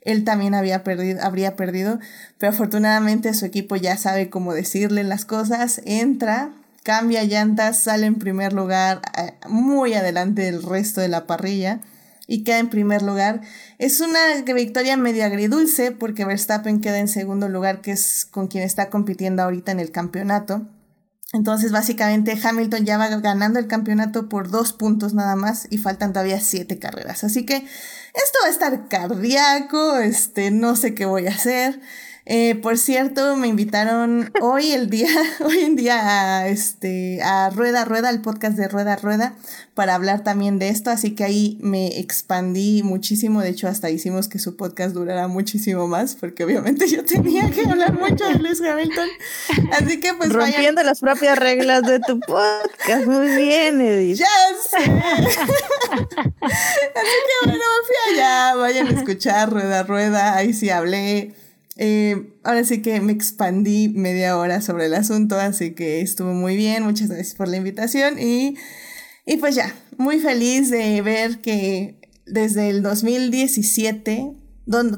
él 0.00 0.24
también 0.24 0.54
había 0.54 0.82
perdido, 0.82 1.22
habría 1.22 1.54
perdido. 1.56 2.00
Pero 2.38 2.52
afortunadamente 2.52 3.32
su 3.34 3.46
equipo 3.46 3.76
ya 3.76 3.96
sabe 3.96 4.30
cómo 4.30 4.52
decirle 4.52 5.04
las 5.04 5.24
cosas, 5.24 5.80
entra, 5.84 6.52
cambia 6.84 7.24
llantas, 7.24 7.78
sale 7.78 8.06
en 8.06 8.16
primer 8.16 8.52
lugar, 8.52 9.02
eh, 9.18 9.34
muy 9.48 9.94
adelante 9.94 10.42
del 10.42 10.62
resto 10.62 11.00
de 11.00 11.08
la 11.08 11.26
parrilla 11.26 11.80
y 12.28 12.44
queda 12.44 12.58
en 12.58 12.70
primer 12.70 13.02
lugar. 13.02 13.40
Es 13.78 14.00
una 14.00 14.20
victoria 14.54 14.96
medio 14.96 15.24
agridulce 15.24 15.90
porque 15.90 16.24
Verstappen 16.24 16.80
queda 16.80 16.98
en 16.98 17.08
segundo 17.08 17.48
lugar, 17.48 17.80
que 17.80 17.92
es 17.92 18.26
con 18.30 18.46
quien 18.46 18.62
está 18.62 18.90
compitiendo 18.90 19.42
ahorita 19.42 19.72
en 19.72 19.80
el 19.80 19.90
campeonato. 19.90 20.68
Entonces, 21.32 21.72
básicamente, 21.72 22.38
Hamilton 22.40 22.84
ya 22.84 22.96
va 22.96 23.08
ganando 23.08 23.58
el 23.58 23.66
campeonato 23.66 24.28
por 24.28 24.50
dos 24.50 24.72
puntos 24.72 25.14
nada 25.14 25.34
más 25.34 25.66
y 25.68 25.78
faltan 25.78 26.12
todavía 26.12 26.38
siete 26.38 26.78
carreras. 26.78 27.24
Así 27.24 27.44
que 27.44 27.56
esto 27.56 28.38
va 28.42 28.48
a 28.48 28.50
estar 28.50 28.88
cardíaco, 28.88 29.96
este, 29.96 30.52
no 30.52 30.76
sé 30.76 30.94
qué 30.94 31.06
voy 31.06 31.26
a 31.26 31.30
hacer. 31.30 31.80
Eh, 32.26 32.54
por 32.54 32.78
cierto, 32.78 33.36
me 33.36 33.48
invitaron 33.48 34.32
hoy 34.40 34.72
el 34.72 34.88
día, 34.88 35.10
hoy 35.40 35.58
en 35.58 35.76
día 35.76 36.38
a 36.38 36.48
este, 36.48 37.22
a 37.22 37.50
Rueda 37.50 37.84
Rueda, 37.84 38.08
el 38.08 38.22
podcast 38.22 38.56
de 38.56 38.66
Rueda 38.66 38.96
Rueda, 38.96 39.34
para 39.74 39.94
hablar 39.94 40.24
también 40.24 40.58
de 40.58 40.68
esto, 40.68 40.90
así 40.90 41.14
que 41.14 41.24
ahí 41.24 41.58
me 41.60 41.98
expandí 41.98 42.82
muchísimo, 42.82 43.42
de 43.42 43.50
hecho 43.50 43.68
hasta 43.68 43.90
hicimos 43.90 44.28
que 44.28 44.38
su 44.38 44.56
podcast 44.56 44.94
durara 44.94 45.28
muchísimo 45.28 45.86
más, 45.86 46.14
porque 46.14 46.44
obviamente 46.44 46.88
yo 46.88 47.04
tenía 47.04 47.50
que 47.50 47.60
hablar 47.66 47.92
mucho 47.92 48.24
de 48.26 48.38
Luis 48.38 48.58
Hamilton, 48.62 49.08
así 49.72 50.00
que 50.00 50.14
pues 50.14 50.32
Rompiendo 50.32 50.82
las 50.82 51.00
propias 51.00 51.38
reglas 51.38 51.82
de 51.82 52.00
tu 52.00 52.20
podcast, 52.20 53.06
muy 53.06 53.36
bien 53.36 53.82
Edith. 53.82 54.16
Ya 54.16 54.26
sé. 54.70 54.78
así 54.80 55.50
que 56.40 57.44
bueno, 57.44 57.64
fui 57.86 58.14
allá, 58.14 58.54
vayan 58.54 58.86
a 58.86 58.92
escuchar 58.92 59.52
Rueda 59.52 59.82
Rueda, 59.82 60.36
ahí 60.36 60.54
sí 60.54 60.70
hablé 60.70 61.34
eh, 61.76 62.38
ahora 62.44 62.64
sí 62.64 62.82
que 62.82 63.00
me 63.00 63.12
expandí 63.12 63.88
media 63.88 64.36
hora 64.38 64.60
sobre 64.60 64.86
el 64.86 64.94
asunto, 64.94 65.38
así 65.38 65.74
que 65.74 66.00
estuvo 66.00 66.32
muy 66.32 66.56
bien. 66.56 66.84
Muchas 66.84 67.08
gracias 67.08 67.34
por 67.34 67.48
la 67.48 67.56
invitación 67.56 68.18
y, 68.18 68.56
y 69.26 69.36
pues 69.38 69.54
ya, 69.54 69.74
muy 69.96 70.20
feliz 70.20 70.70
de 70.70 71.02
ver 71.02 71.40
que 71.40 72.00
desde 72.26 72.70
el 72.70 72.82
2017, 72.82 74.34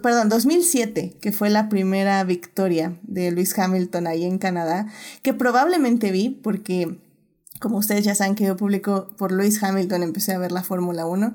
perdón, 0.02 0.28
2007, 0.28 1.16
que 1.20 1.32
fue 1.32 1.50
la 1.50 1.68
primera 1.68 2.22
victoria 2.24 2.98
de 3.02 3.30
Luis 3.30 3.58
Hamilton 3.58 4.06
ahí 4.06 4.24
en 4.24 4.38
Canadá, 4.38 4.86
que 5.22 5.32
probablemente 5.32 6.12
vi 6.12 6.28
porque, 6.28 6.98
como 7.58 7.78
ustedes 7.78 8.04
ya 8.04 8.14
saben 8.14 8.34
que 8.34 8.44
yo 8.44 8.56
publico 8.56 9.08
por 9.16 9.32
Luis 9.32 9.62
Hamilton, 9.62 10.02
empecé 10.02 10.32
a 10.32 10.38
ver 10.38 10.52
la 10.52 10.62
Fórmula 10.62 11.06
1. 11.06 11.34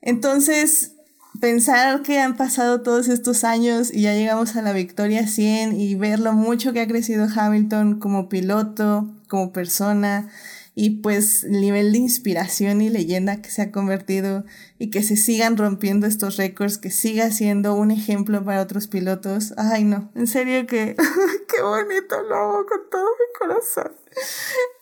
Entonces, 0.00 0.92
pensar 1.38 2.02
que 2.02 2.18
han 2.18 2.36
pasado 2.36 2.82
todos 2.82 3.08
estos 3.08 3.44
años 3.44 3.92
y 3.92 4.02
ya 4.02 4.14
llegamos 4.14 4.56
a 4.56 4.62
la 4.62 4.72
victoria 4.72 5.26
100 5.26 5.78
y 5.78 5.94
ver 5.94 6.18
lo 6.18 6.32
mucho 6.32 6.72
que 6.72 6.80
ha 6.80 6.88
crecido 6.88 7.28
Hamilton 7.32 8.00
como 8.00 8.28
piloto, 8.28 9.08
como 9.28 9.52
persona 9.52 10.28
y 10.74 11.00
pues 11.02 11.44
el 11.44 11.60
nivel 11.60 11.92
de 11.92 11.98
inspiración 11.98 12.80
y 12.80 12.88
leyenda 12.88 13.42
que 13.42 13.50
se 13.50 13.62
ha 13.62 13.72
convertido 13.72 14.44
y 14.78 14.90
que 14.90 15.02
se 15.02 15.16
sigan 15.16 15.56
rompiendo 15.56 16.06
estos 16.06 16.36
récords, 16.36 16.78
que 16.78 16.90
siga 16.90 17.30
siendo 17.30 17.74
un 17.74 17.90
ejemplo 17.90 18.44
para 18.44 18.62
otros 18.62 18.86
pilotos. 18.86 19.52
Ay 19.56 19.84
no, 19.84 20.10
en 20.14 20.26
serio 20.26 20.66
que 20.66 20.96
qué 21.48 21.62
bonito 21.62 22.22
lo 22.22 22.34
hago 22.34 22.66
con 22.66 22.80
todo 22.90 23.04
mi 23.04 23.38
corazón. 23.38 23.92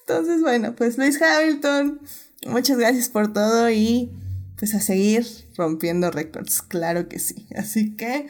Entonces 0.00 0.40
bueno, 0.40 0.74
pues 0.76 0.98
Luis 0.98 1.20
Hamilton, 1.20 2.00
muchas 2.46 2.78
gracias 2.78 3.08
por 3.08 3.32
todo 3.32 3.70
y 3.70 4.10
pues 4.58 4.74
a 4.74 4.80
seguir 4.80 5.26
rompiendo 5.56 6.10
récords, 6.10 6.62
claro 6.62 7.08
que 7.08 7.18
sí. 7.18 7.48
Así 7.56 7.96
que, 7.96 8.28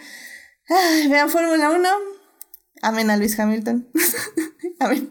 vean 1.09 1.31
Fórmula 1.31 1.71
1, 1.71 1.89
amen 2.83 3.11
a 3.11 3.17
Luis 3.17 3.39
Hamilton, 3.39 3.89
amén. 4.81 5.11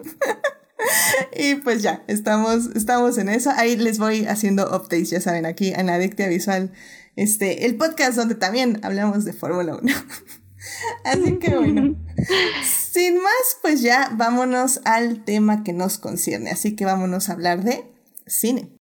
y 1.35 1.55
pues 1.55 1.81
ya, 1.81 2.03
estamos, 2.07 2.69
estamos 2.75 3.17
en 3.17 3.29
eso. 3.29 3.51
Ahí 3.55 3.75
les 3.75 3.99
voy 3.99 4.25
haciendo 4.25 4.65
updates, 4.67 5.09
ya 5.09 5.21
saben, 5.21 5.45
aquí 5.45 5.73
en 5.75 5.89
Adictia 5.89 6.27
Visual, 6.27 6.71
este, 7.15 7.65
el 7.65 7.77
podcast 7.77 8.15
donde 8.15 8.35
también 8.35 8.79
hablamos 8.83 9.25
de 9.25 9.33
Fórmula 9.33 9.75
1. 9.81 9.93
Así 11.03 11.39
que 11.39 11.55
bueno, 11.55 11.95
sin 12.63 13.15
más, 13.15 13.57
pues 13.61 13.81
ya 13.81 14.11
vámonos 14.13 14.81
al 14.85 15.23
tema 15.23 15.63
que 15.63 15.71
nos 15.71 15.97
concierne. 15.97 16.51
Así 16.51 16.75
que 16.75 16.85
vámonos 16.85 17.29
a 17.29 17.33
hablar 17.33 17.63
de 17.63 17.85
cine. 18.25 18.76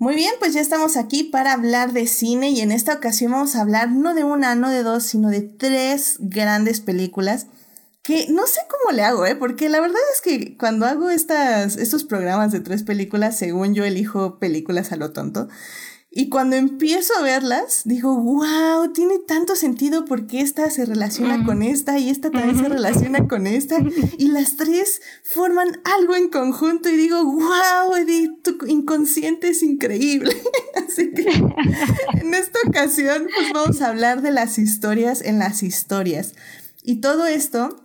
Muy 0.00 0.14
bien, 0.14 0.32
pues 0.38 0.54
ya 0.54 0.60
estamos 0.60 0.96
aquí 0.96 1.24
para 1.24 1.52
hablar 1.52 1.92
de 1.92 2.06
cine 2.06 2.50
y 2.50 2.60
en 2.60 2.70
esta 2.70 2.94
ocasión 2.94 3.32
vamos 3.32 3.56
a 3.56 3.62
hablar 3.62 3.90
no 3.90 4.14
de 4.14 4.22
una, 4.22 4.54
no 4.54 4.70
de 4.70 4.84
dos, 4.84 5.02
sino 5.02 5.28
de 5.28 5.40
tres 5.40 6.18
grandes 6.20 6.80
películas 6.80 7.48
que 8.04 8.26
no 8.30 8.46
sé 8.46 8.60
cómo 8.70 8.96
le 8.96 9.02
hago, 9.02 9.26
¿eh? 9.26 9.34
Porque 9.34 9.68
la 9.68 9.80
verdad 9.80 10.00
es 10.14 10.20
que 10.20 10.56
cuando 10.56 10.86
hago 10.86 11.10
estas, 11.10 11.76
estos 11.76 12.04
programas 12.04 12.52
de 12.52 12.60
tres 12.60 12.84
películas, 12.84 13.36
según 13.36 13.74
yo 13.74 13.84
elijo 13.84 14.38
películas 14.38 14.92
a 14.92 14.96
lo 14.96 15.12
tonto, 15.12 15.48
y 16.10 16.30
cuando 16.30 16.56
empiezo 16.56 17.12
a 17.18 17.22
verlas, 17.22 17.82
digo, 17.84 18.16
wow, 18.16 18.92
tiene 18.94 19.18
tanto 19.18 19.54
sentido 19.54 20.06
porque 20.06 20.40
esta 20.40 20.70
se 20.70 20.86
relaciona 20.86 21.44
con 21.44 21.62
esta 21.62 21.98
y 21.98 22.08
esta 22.08 22.30
también 22.30 22.58
se 22.58 22.68
relaciona 22.68 23.28
con 23.28 23.46
esta. 23.46 23.76
Y 24.16 24.28
las 24.28 24.56
tres 24.56 25.02
forman 25.22 25.80
algo 25.84 26.16
en 26.16 26.30
conjunto 26.30 26.88
y 26.88 26.96
digo, 26.96 27.22
wow, 27.24 27.94
Edith, 27.94 28.42
tu 28.42 28.66
inconsciente 28.66 29.50
es 29.50 29.62
increíble. 29.62 30.34
Así 30.74 31.12
que 31.12 31.28
en 32.20 32.32
esta 32.32 32.58
ocasión, 32.66 33.28
pues 33.34 33.52
vamos 33.52 33.82
a 33.82 33.88
hablar 33.88 34.22
de 34.22 34.30
las 34.30 34.58
historias 34.58 35.20
en 35.20 35.38
las 35.38 35.62
historias. 35.62 36.34
Y 36.82 37.02
todo 37.02 37.26
esto 37.26 37.76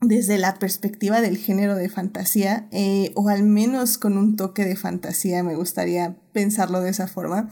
desde 0.00 0.38
la 0.38 0.54
perspectiva 0.54 1.20
del 1.20 1.36
género 1.38 1.74
de 1.74 1.88
fantasía, 1.88 2.68
eh, 2.70 3.12
o 3.14 3.28
al 3.28 3.42
menos 3.42 3.98
con 3.98 4.18
un 4.18 4.36
toque 4.36 4.64
de 4.64 4.76
fantasía, 4.76 5.42
me 5.42 5.56
gustaría 5.56 6.16
pensarlo 6.32 6.80
de 6.80 6.90
esa 6.90 7.08
forma. 7.08 7.50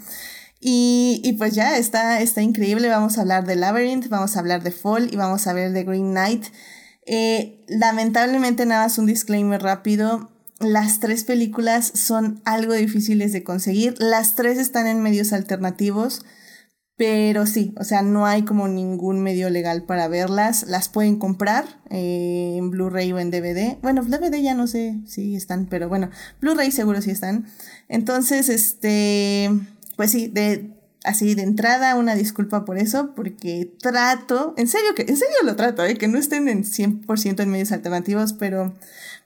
Y, 0.61 1.21
y, 1.25 1.35
pues 1.35 1.55
ya, 1.55 1.77
está, 1.77 2.21
está 2.21 2.41
increíble, 2.41 2.89
vamos 2.89 3.19
a 3.19 3.23
hablar 3.23 3.47
de 3.47 3.57
Labyrinth, 3.57 4.09
vamos 4.09 4.37
a 4.37 4.41
hablar 4.41 4.63
de 4.63 4.71
Fall 4.71 5.13
y 5.13 5.17
vamos 5.17 5.47
a 5.47 5.53
ver 5.53 5.73
de 5.73 5.85
Green 5.85 6.13
Knight. 6.13 6.47
Eh, 7.07 7.63
lamentablemente, 7.69 8.65
nada 8.65 8.85
más 8.85 8.99
un 8.99 9.07
disclaimer 9.07 9.63
rápido. 9.63 10.31
Las 10.61 11.01
tres 11.01 11.25
películas 11.25 11.93
son 11.95 12.41
algo 12.45 12.73
difíciles 12.73 13.33
de 13.33 13.45
conseguir. 13.45 13.95
Las 13.99 14.37
tres 14.37 14.59
están 14.59 14.87
en 14.87 15.03
medios 15.03 15.33
alternativos. 15.33 16.25
Pero 16.97 17.45
sí, 17.47 17.75
o 17.77 17.83
sea, 17.83 18.03
no 18.03 18.25
hay 18.25 18.45
como 18.45 18.69
ningún 18.69 19.21
medio 19.21 19.51
legal 19.51 19.83
para 19.83 20.07
verlas. 20.07 20.65
Las 20.69 20.89
pueden 20.89 21.19
comprar 21.19 21.65
eh, 21.91 22.55
en 22.57 22.71
Blu-ray 22.71 23.13
o 23.13 23.19
en 23.19 23.33
DVD. 23.33 23.79
Bueno, 23.83 24.03
DVD 24.05 24.41
ya 24.41 24.55
no 24.55 24.69
sé 24.69 25.01
si 25.07 25.35
están, 25.35 25.67
pero 25.67 25.89
bueno, 25.89 26.11
Blu-ray 26.41 26.71
seguro 26.71 27.03
sí 27.03 27.11
están. 27.11 27.47
Entonces, 27.89 28.49
este, 28.49 29.51
pues 29.97 30.13
sí, 30.13 30.29
de 30.29 30.71
así 31.05 31.35
de 31.35 31.43
entrada 31.43 31.97
una 31.97 32.15
disculpa 32.15 32.65
por 32.65 32.79
eso, 32.79 33.15
porque 33.15 33.71
trato, 33.81 34.55
en 34.57 34.67
serio 34.67 34.95
que, 34.95 35.03
en 35.03 35.17
serio 35.17 35.37
lo 35.45 35.55
trato, 35.55 35.85
¿eh? 35.85 35.97
que 35.97 36.09
no 36.09 36.19
estén 36.19 36.49
en 36.49 36.65
100% 36.65 37.43
en 37.43 37.51
medios 37.51 37.73
alternativos, 37.73 38.33
pero 38.33 38.75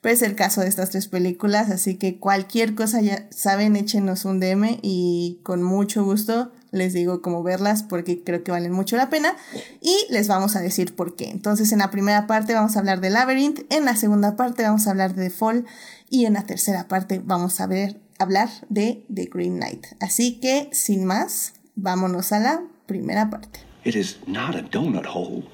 pues 0.00 0.22
el 0.22 0.34
caso 0.34 0.61
de 0.61 0.68
estas 0.68 0.90
tres 0.90 1.08
películas, 1.08 1.70
así 1.70 1.96
que 1.96 2.18
cualquier 2.18 2.74
cosa 2.74 3.00
ya 3.00 3.26
saben, 3.30 3.76
échenos 3.76 4.24
un 4.24 4.40
DM 4.40 4.78
y 4.82 5.40
con 5.42 5.62
mucho 5.62 6.04
gusto 6.04 6.52
les 6.70 6.92
digo 6.92 7.22
cómo 7.22 7.42
verlas 7.42 7.82
porque 7.82 8.22
creo 8.22 8.44
que 8.44 8.50
valen 8.50 8.72
mucho 8.72 8.96
la 8.96 9.08
pena 9.08 9.34
y 9.80 9.94
les 10.11 10.28
vamos 10.28 10.56
a 10.56 10.61
decir 10.61 10.94
por 10.94 11.16
qué. 11.16 11.30
Entonces 11.30 11.72
en 11.72 11.78
la 11.78 11.90
primera 11.90 12.26
parte 12.26 12.54
vamos 12.54 12.76
a 12.76 12.80
hablar 12.80 13.00
de 13.00 13.11
Labyrinth, 13.11 13.61
en 13.70 13.84
la 13.84 13.96
segunda 13.96 14.37
parte 14.37 14.62
vamos 14.62 14.87
a 14.87 14.90
hablar 14.90 15.14
de 15.14 15.28
The 15.28 15.34
Fall 15.34 15.66
y 16.11 16.26
en 16.26 16.34
la 16.34 16.44
tercera 16.44 16.88
parte 16.88 17.20
vamos 17.24 17.61
a 17.61 17.66
ver, 17.66 18.00
hablar 18.18 18.48
de 18.68 19.04
The 19.12 19.30
Green 19.32 19.56
Knight. 19.56 19.87
Así 20.00 20.40
que 20.40 20.68
sin 20.72 21.04
más, 21.04 21.54
vámonos 21.74 22.32
a 22.32 22.40
la 22.40 22.62
primera 22.87 23.30
parte. 23.30 23.61
It 23.84 23.94
is 23.94 24.18
not 24.26 24.54
a 24.54 24.62
donut 24.62 25.06
hole, 25.06 25.44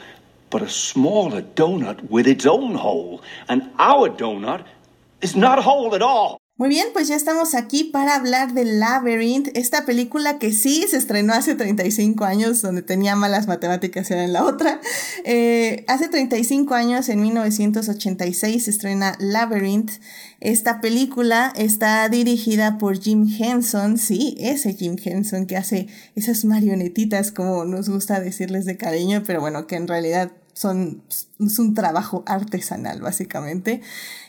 but 0.54 0.62
a 0.62 0.68
smaller 0.68 1.42
donut 1.56 2.08
with 2.08 2.28
its 2.28 2.46
own 2.46 2.76
hole. 2.76 3.20
And 3.48 3.72
our 3.76 4.08
donut 4.08 4.64
is 5.20 5.34
not 5.34 5.58
a 5.58 5.62
hole 5.62 5.92
at 5.96 6.02
all. 6.02 6.38
Muy 6.56 6.68
bien, 6.68 6.86
pues 6.92 7.08
ya 7.08 7.16
estamos 7.16 7.56
aquí 7.56 7.82
para 7.82 8.14
hablar 8.14 8.54
de 8.54 8.64
Labyrinth, 8.64 9.48
esta 9.54 9.84
película 9.84 10.38
que 10.38 10.52
sí 10.52 10.86
se 10.88 10.98
estrenó 10.98 11.32
hace 11.32 11.56
35 11.56 12.24
años, 12.24 12.62
donde 12.62 12.82
tenía 12.82 13.16
malas 13.16 13.48
matemáticas 13.48 14.08
era 14.12 14.22
en 14.22 14.32
la 14.32 14.44
otra. 14.44 14.80
Eh, 15.24 15.84
hace 15.88 16.08
35 16.08 16.74
años, 16.74 17.08
en 17.08 17.22
1986, 17.22 18.64
se 18.66 18.70
estrena 18.70 19.16
Labyrinth. 19.18 19.90
Esta 20.38 20.80
película 20.80 21.52
está 21.56 22.08
dirigida 22.08 22.78
por 22.78 23.00
Jim 23.00 23.26
Henson, 23.36 23.98
sí, 23.98 24.36
ese 24.38 24.74
Jim 24.74 24.94
Henson 25.02 25.46
que 25.46 25.56
hace 25.56 25.88
esas 26.14 26.44
marionetitas, 26.44 27.32
como 27.32 27.64
nos 27.64 27.88
gusta 27.88 28.20
decirles 28.20 28.64
de 28.64 28.76
cariño, 28.76 29.24
pero 29.26 29.40
bueno, 29.40 29.66
que 29.66 29.74
en 29.74 29.88
realidad 29.88 30.30
son, 30.54 31.02
es 31.38 31.58
un 31.58 31.74
trabajo 31.74 32.22
artesanal, 32.26 33.02
básicamente. 33.02 33.82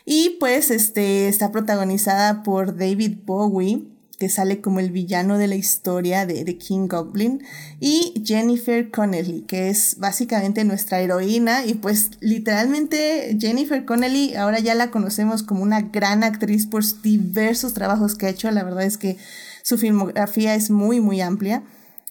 Y 0.06 0.38
pues 0.40 0.72
este, 0.72 1.28
está 1.28 1.52
protagonizada 1.52 2.44
por 2.44 2.78
David 2.78 3.20
Bowie, 3.26 3.84
que 4.18 4.30
sale 4.30 4.62
como 4.62 4.80
el 4.80 4.92
villano 4.92 5.38
de 5.38 5.48
la 5.48 5.56
historia 5.56 6.26
de, 6.26 6.46
The 6.46 6.58
King 6.58 6.88
Goblin, 6.88 7.44
y 7.80 8.24
Jennifer 8.26 8.90
Connelly, 8.90 9.42
que 9.42 9.70
es 9.70 9.98
básicamente 10.00 10.64
nuestra 10.64 11.00
heroína, 11.00 11.66
y 11.66 11.76
pues 11.76 12.12
literalmente 12.22 13.38
Jennifer 13.40 13.84
Connelly 13.86 14.36
ahora 14.36 14.60
ya 14.60 14.74
la 14.74 14.90
conocemos 14.90 15.44
como 15.44 15.64
una 15.64 15.82
gran 15.82 16.24
actriz 16.24 16.66
por 16.66 16.84
diversos 17.02 17.74
trabajos 17.74 18.16
que 18.16 18.28
ha 18.28 18.30
hecho, 18.30 18.50
la 18.52 18.64
verdad 18.64 18.84
es 18.84 18.98
que 18.98 19.18
su 19.64 19.78
filmografía 19.78 20.56
es 20.56 20.70
muy, 20.70 21.02
muy 21.02 21.22
amplia, 21.22 21.64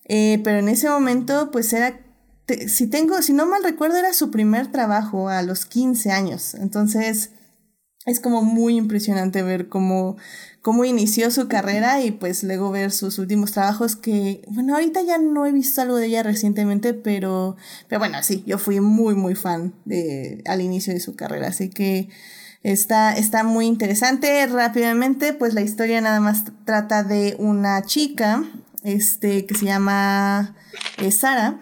eh, 0.07 0.41
pero 0.45 0.59
en 0.59 0.69
ese 0.69 0.91
momento 0.91 1.51
pues 1.51 1.73
era 1.73 2.04
si 2.69 2.87
tengo, 2.87 3.21
si 3.23 3.33
no 3.33 3.47
mal 3.47 3.63
recuerdo, 3.63 3.97
era 3.97 4.13
su 4.13 4.31
primer 4.31 4.71
trabajo 4.71 5.29
a 5.29 5.43
los 5.43 5.65
15 5.67 6.11
años. 6.11 6.55
Entonces, 6.55 7.31
es 8.07 8.21
como 8.21 8.43
muy 8.43 8.77
impresionante 8.77 9.43
ver 9.43 9.69
cómo, 9.69 10.17
cómo 10.61 10.85
inició 10.85 11.31
su 11.31 11.49
carrera 11.49 12.03
y 12.03 12.11
pues 12.11 12.45
luego 12.45 12.71
ver 12.71 12.93
sus 12.93 13.19
últimos 13.19 13.53
trabajos 13.53 13.97
que, 13.97 14.43
bueno, 14.49 14.75
ahorita 14.75 15.01
ya 15.03 15.17
no 15.17 15.47
he 15.47 15.53
visto 15.53 15.81
algo 15.81 15.97
de 15.97 16.07
ella 16.07 16.23
recientemente, 16.23 16.93
pero, 16.93 17.57
pero 17.89 17.99
bueno, 17.99 18.23
sí, 18.23 18.45
yo 18.47 18.59
fui 18.59 18.81
muy, 18.81 19.15
muy 19.15 19.35
fan 19.35 19.75
de, 19.87 20.43
al 20.47 20.61
inicio 20.61 20.93
de 20.93 21.01
su 21.01 21.17
carrera. 21.17 21.49
Así 21.49 21.71
que 21.71 22.11
está, 22.63 23.17
está 23.17 23.43
muy 23.43 23.65
interesante. 23.67 24.47
Rápidamente, 24.47 25.33
pues 25.33 25.55
la 25.55 25.63
historia 25.63 26.03
nada 26.03 26.21
más 26.21 26.45
trata 26.67 27.05
de 27.05 27.37
una 27.39 27.83
chica, 27.85 28.45
este, 28.83 29.47
que 29.47 29.55
se 29.55 29.65
llama 29.65 30.55
eh, 30.99 31.11
Sara 31.11 31.59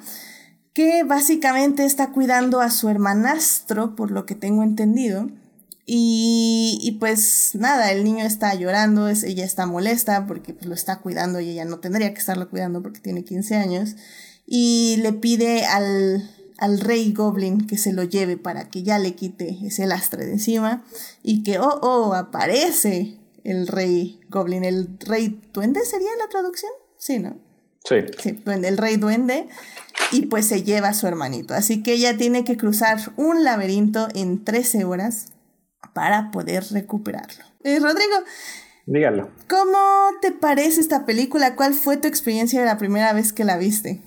que 0.73 1.05
básicamente 1.05 1.85
está 1.85 2.11
cuidando 2.13 2.61
a 2.61 2.71
su 2.71 2.89
hermanastro, 2.89 3.95
por 3.95 4.11
lo 4.11 4.27
que 4.27 4.35
tengo 4.35 4.63
entendido. 4.63 5.31
Y, 5.85 6.97
pues 7.01 7.51
nada, 7.55 7.91
el 7.91 8.05
niño 8.05 8.25
está 8.25 8.55
llorando, 8.55 9.09
ella 9.09 9.45
está 9.45 9.67
molesta 9.67 10.27
porque 10.27 10.55
pues, 10.55 10.67
lo 10.67 10.75
está 10.75 11.01
cuidando 11.01 11.41
y 11.41 11.51
ella 11.51 11.65
no 11.65 11.81
tendría 11.81 12.15
que 12.15 12.21
estarlo 12.21 12.49
cuidando 12.49 12.83
porque 12.83 13.01
tiene 13.01 13.25
15 13.25 13.57
años. 13.57 13.97
Y 14.47 14.97
le 15.03 15.13
pide 15.13 15.67
al, 15.67 16.31
al 16.59 16.81
rey 16.81 17.13
Goblin 17.13 17.67
que 17.67 17.77
se 17.77 17.93
lo 17.93 18.05
lleve 18.05 18.37
para 18.37 18.69
que 18.69 18.83
ya 18.83 18.99
le 18.99 19.15
quite 19.15 19.59
ese 19.67 19.87
lastre 19.87 20.25
de 20.25 20.33
encima. 20.33 20.85
Y 21.23 21.43
que, 21.43 21.59
oh, 21.59 21.81
oh, 21.83 22.15
aparece 22.15 23.19
el 23.45 23.67
rey 23.67 24.21
Goblin, 24.31 24.65
el 24.65 24.99
rey 25.01 25.41
duende 25.53 25.85
sería 25.85 26.11
la 26.19 26.29
traducción. 26.29 26.73
Sí, 26.97 27.19
¿no? 27.19 27.52
Sí. 27.85 27.97
Sí, 28.19 28.43
el 28.47 28.79
rey 28.79 28.97
duende 28.97 29.49
y 30.13 30.27
pues 30.27 30.47
se 30.47 30.63
lleva 30.63 30.89
a 30.89 30.95
su 30.95 31.07
hermanito. 31.07 31.55
Así 31.55 31.83
que 31.83 31.95
ella 31.95 32.17
tiene 32.17 32.45
que 32.45 32.57
cruzar 32.57 32.99
un 33.17 33.45
laberinto 33.45 34.09
en 34.15 34.45
13 34.45 34.85
horas 34.85 35.33
para 35.95 36.31
poder 36.31 36.65
recuperarlo. 36.73 37.45
Eh, 37.65 37.79
Rodrigo, 37.81 38.17
dígalo. 38.87 39.31
¿Cómo 39.49 39.79
te 40.21 40.33
parece 40.33 40.81
esta 40.81 41.07
película? 41.07 41.57
¿Cuál 41.57 41.75
fue 41.75 41.97
tu 41.97 42.09
experiencia 42.09 42.61
de 42.61 42.67
la 42.67 42.79
primera 42.79 43.13
vez 43.13 43.33
que 43.33 43.45
la 43.45 43.59
viste? 43.59 44.01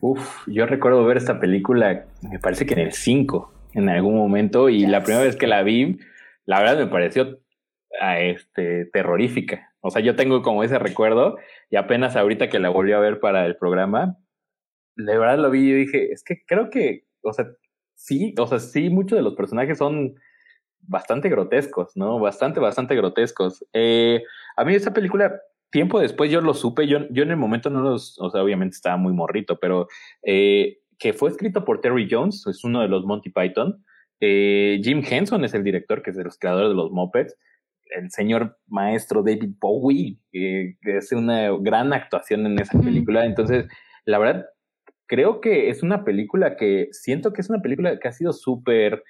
Uf, 0.00 0.46
yo 0.48 0.66
recuerdo 0.66 1.04
ver 1.04 1.16
esta 1.16 1.38
película, 1.38 2.06
me 2.22 2.38
parece 2.40 2.66
que 2.66 2.74
en 2.74 2.80
el 2.80 2.92
5, 2.92 3.52
en 3.74 3.88
algún 3.88 4.16
momento, 4.16 4.68
y 4.68 4.86
la 4.86 5.02
primera 5.02 5.24
vez 5.24 5.36
que 5.36 5.46
la 5.46 5.62
vi, 5.62 5.98
la 6.44 6.60
verdad 6.60 6.78
me 6.78 6.88
pareció 6.88 7.38
ah, 8.00 8.18
este, 8.18 8.86
terrorífica. 8.86 9.71
O 9.82 9.90
sea, 9.90 10.00
yo 10.00 10.16
tengo 10.16 10.42
como 10.42 10.62
ese 10.62 10.78
recuerdo 10.78 11.36
y 11.68 11.76
apenas 11.76 12.16
ahorita 12.16 12.48
que 12.48 12.60
la 12.60 12.70
volví 12.70 12.92
a 12.92 13.00
ver 13.00 13.20
para 13.20 13.44
el 13.44 13.56
programa, 13.56 14.16
de 14.96 15.18
verdad 15.18 15.38
lo 15.38 15.50
vi 15.50 15.70
y 15.70 15.72
dije, 15.72 16.12
es 16.12 16.24
que 16.24 16.44
creo 16.46 16.70
que, 16.70 17.04
o 17.22 17.32
sea, 17.32 17.46
sí, 17.94 18.34
o 18.38 18.46
sea, 18.46 18.60
sí, 18.60 18.90
muchos 18.90 19.16
de 19.16 19.22
los 19.22 19.34
personajes 19.34 19.78
son 19.78 20.14
bastante 20.80 21.28
grotescos, 21.28 21.96
¿no? 21.96 22.18
Bastante, 22.18 22.60
bastante 22.60 22.94
grotescos. 22.94 23.64
Eh, 23.72 24.22
a 24.56 24.64
mí 24.64 24.74
esa 24.74 24.92
película, 24.92 25.40
tiempo 25.70 26.00
después 26.00 26.30
yo 26.30 26.40
lo 26.40 26.54
supe, 26.54 26.86
yo, 26.86 27.08
yo 27.10 27.24
en 27.24 27.30
el 27.30 27.36
momento 27.36 27.70
no 27.70 27.80
los, 27.80 28.18
o 28.20 28.30
sea, 28.30 28.42
obviamente 28.42 28.74
estaba 28.74 28.96
muy 28.96 29.12
morrito, 29.12 29.58
pero 29.58 29.88
eh, 30.22 30.78
que 30.98 31.12
fue 31.12 31.30
escrito 31.30 31.64
por 31.64 31.80
Terry 31.80 32.08
Jones, 32.08 32.46
es 32.46 32.62
uno 32.62 32.80
de 32.82 32.88
los 32.88 33.04
Monty 33.04 33.30
Python. 33.30 33.84
Eh, 34.20 34.80
Jim 34.84 35.02
Henson 35.08 35.44
es 35.44 35.54
el 35.54 35.64
director, 35.64 36.02
que 36.02 36.10
es 36.10 36.16
de 36.16 36.22
los 36.22 36.38
creadores 36.38 36.70
de 36.70 36.76
los 36.76 36.92
Muppets. 36.92 37.36
El 37.96 38.10
señor 38.10 38.58
maestro 38.66 39.22
David 39.22 39.52
Bowie, 39.60 40.18
que 40.30 40.76
hace 40.96 41.16
una 41.16 41.50
gran 41.60 41.92
actuación 41.92 42.46
en 42.46 42.58
esa 42.58 42.78
película. 42.80 43.24
Entonces, 43.24 43.66
la 44.04 44.18
verdad, 44.18 44.46
creo 45.06 45.40
que 45.40 45.68
es 45.68 45.82
una 45.82 46.04
película 46.04 46.56
que 46.56 46.88
siento 46.92 47.32
que 47.32 47.40
es 47.42 47.50
una 47.50 47.60
película 47.60 47.98
que 47.98 48.08
ha 48.08 48.12
sido 48.12 48.32
súper 48.32 49.02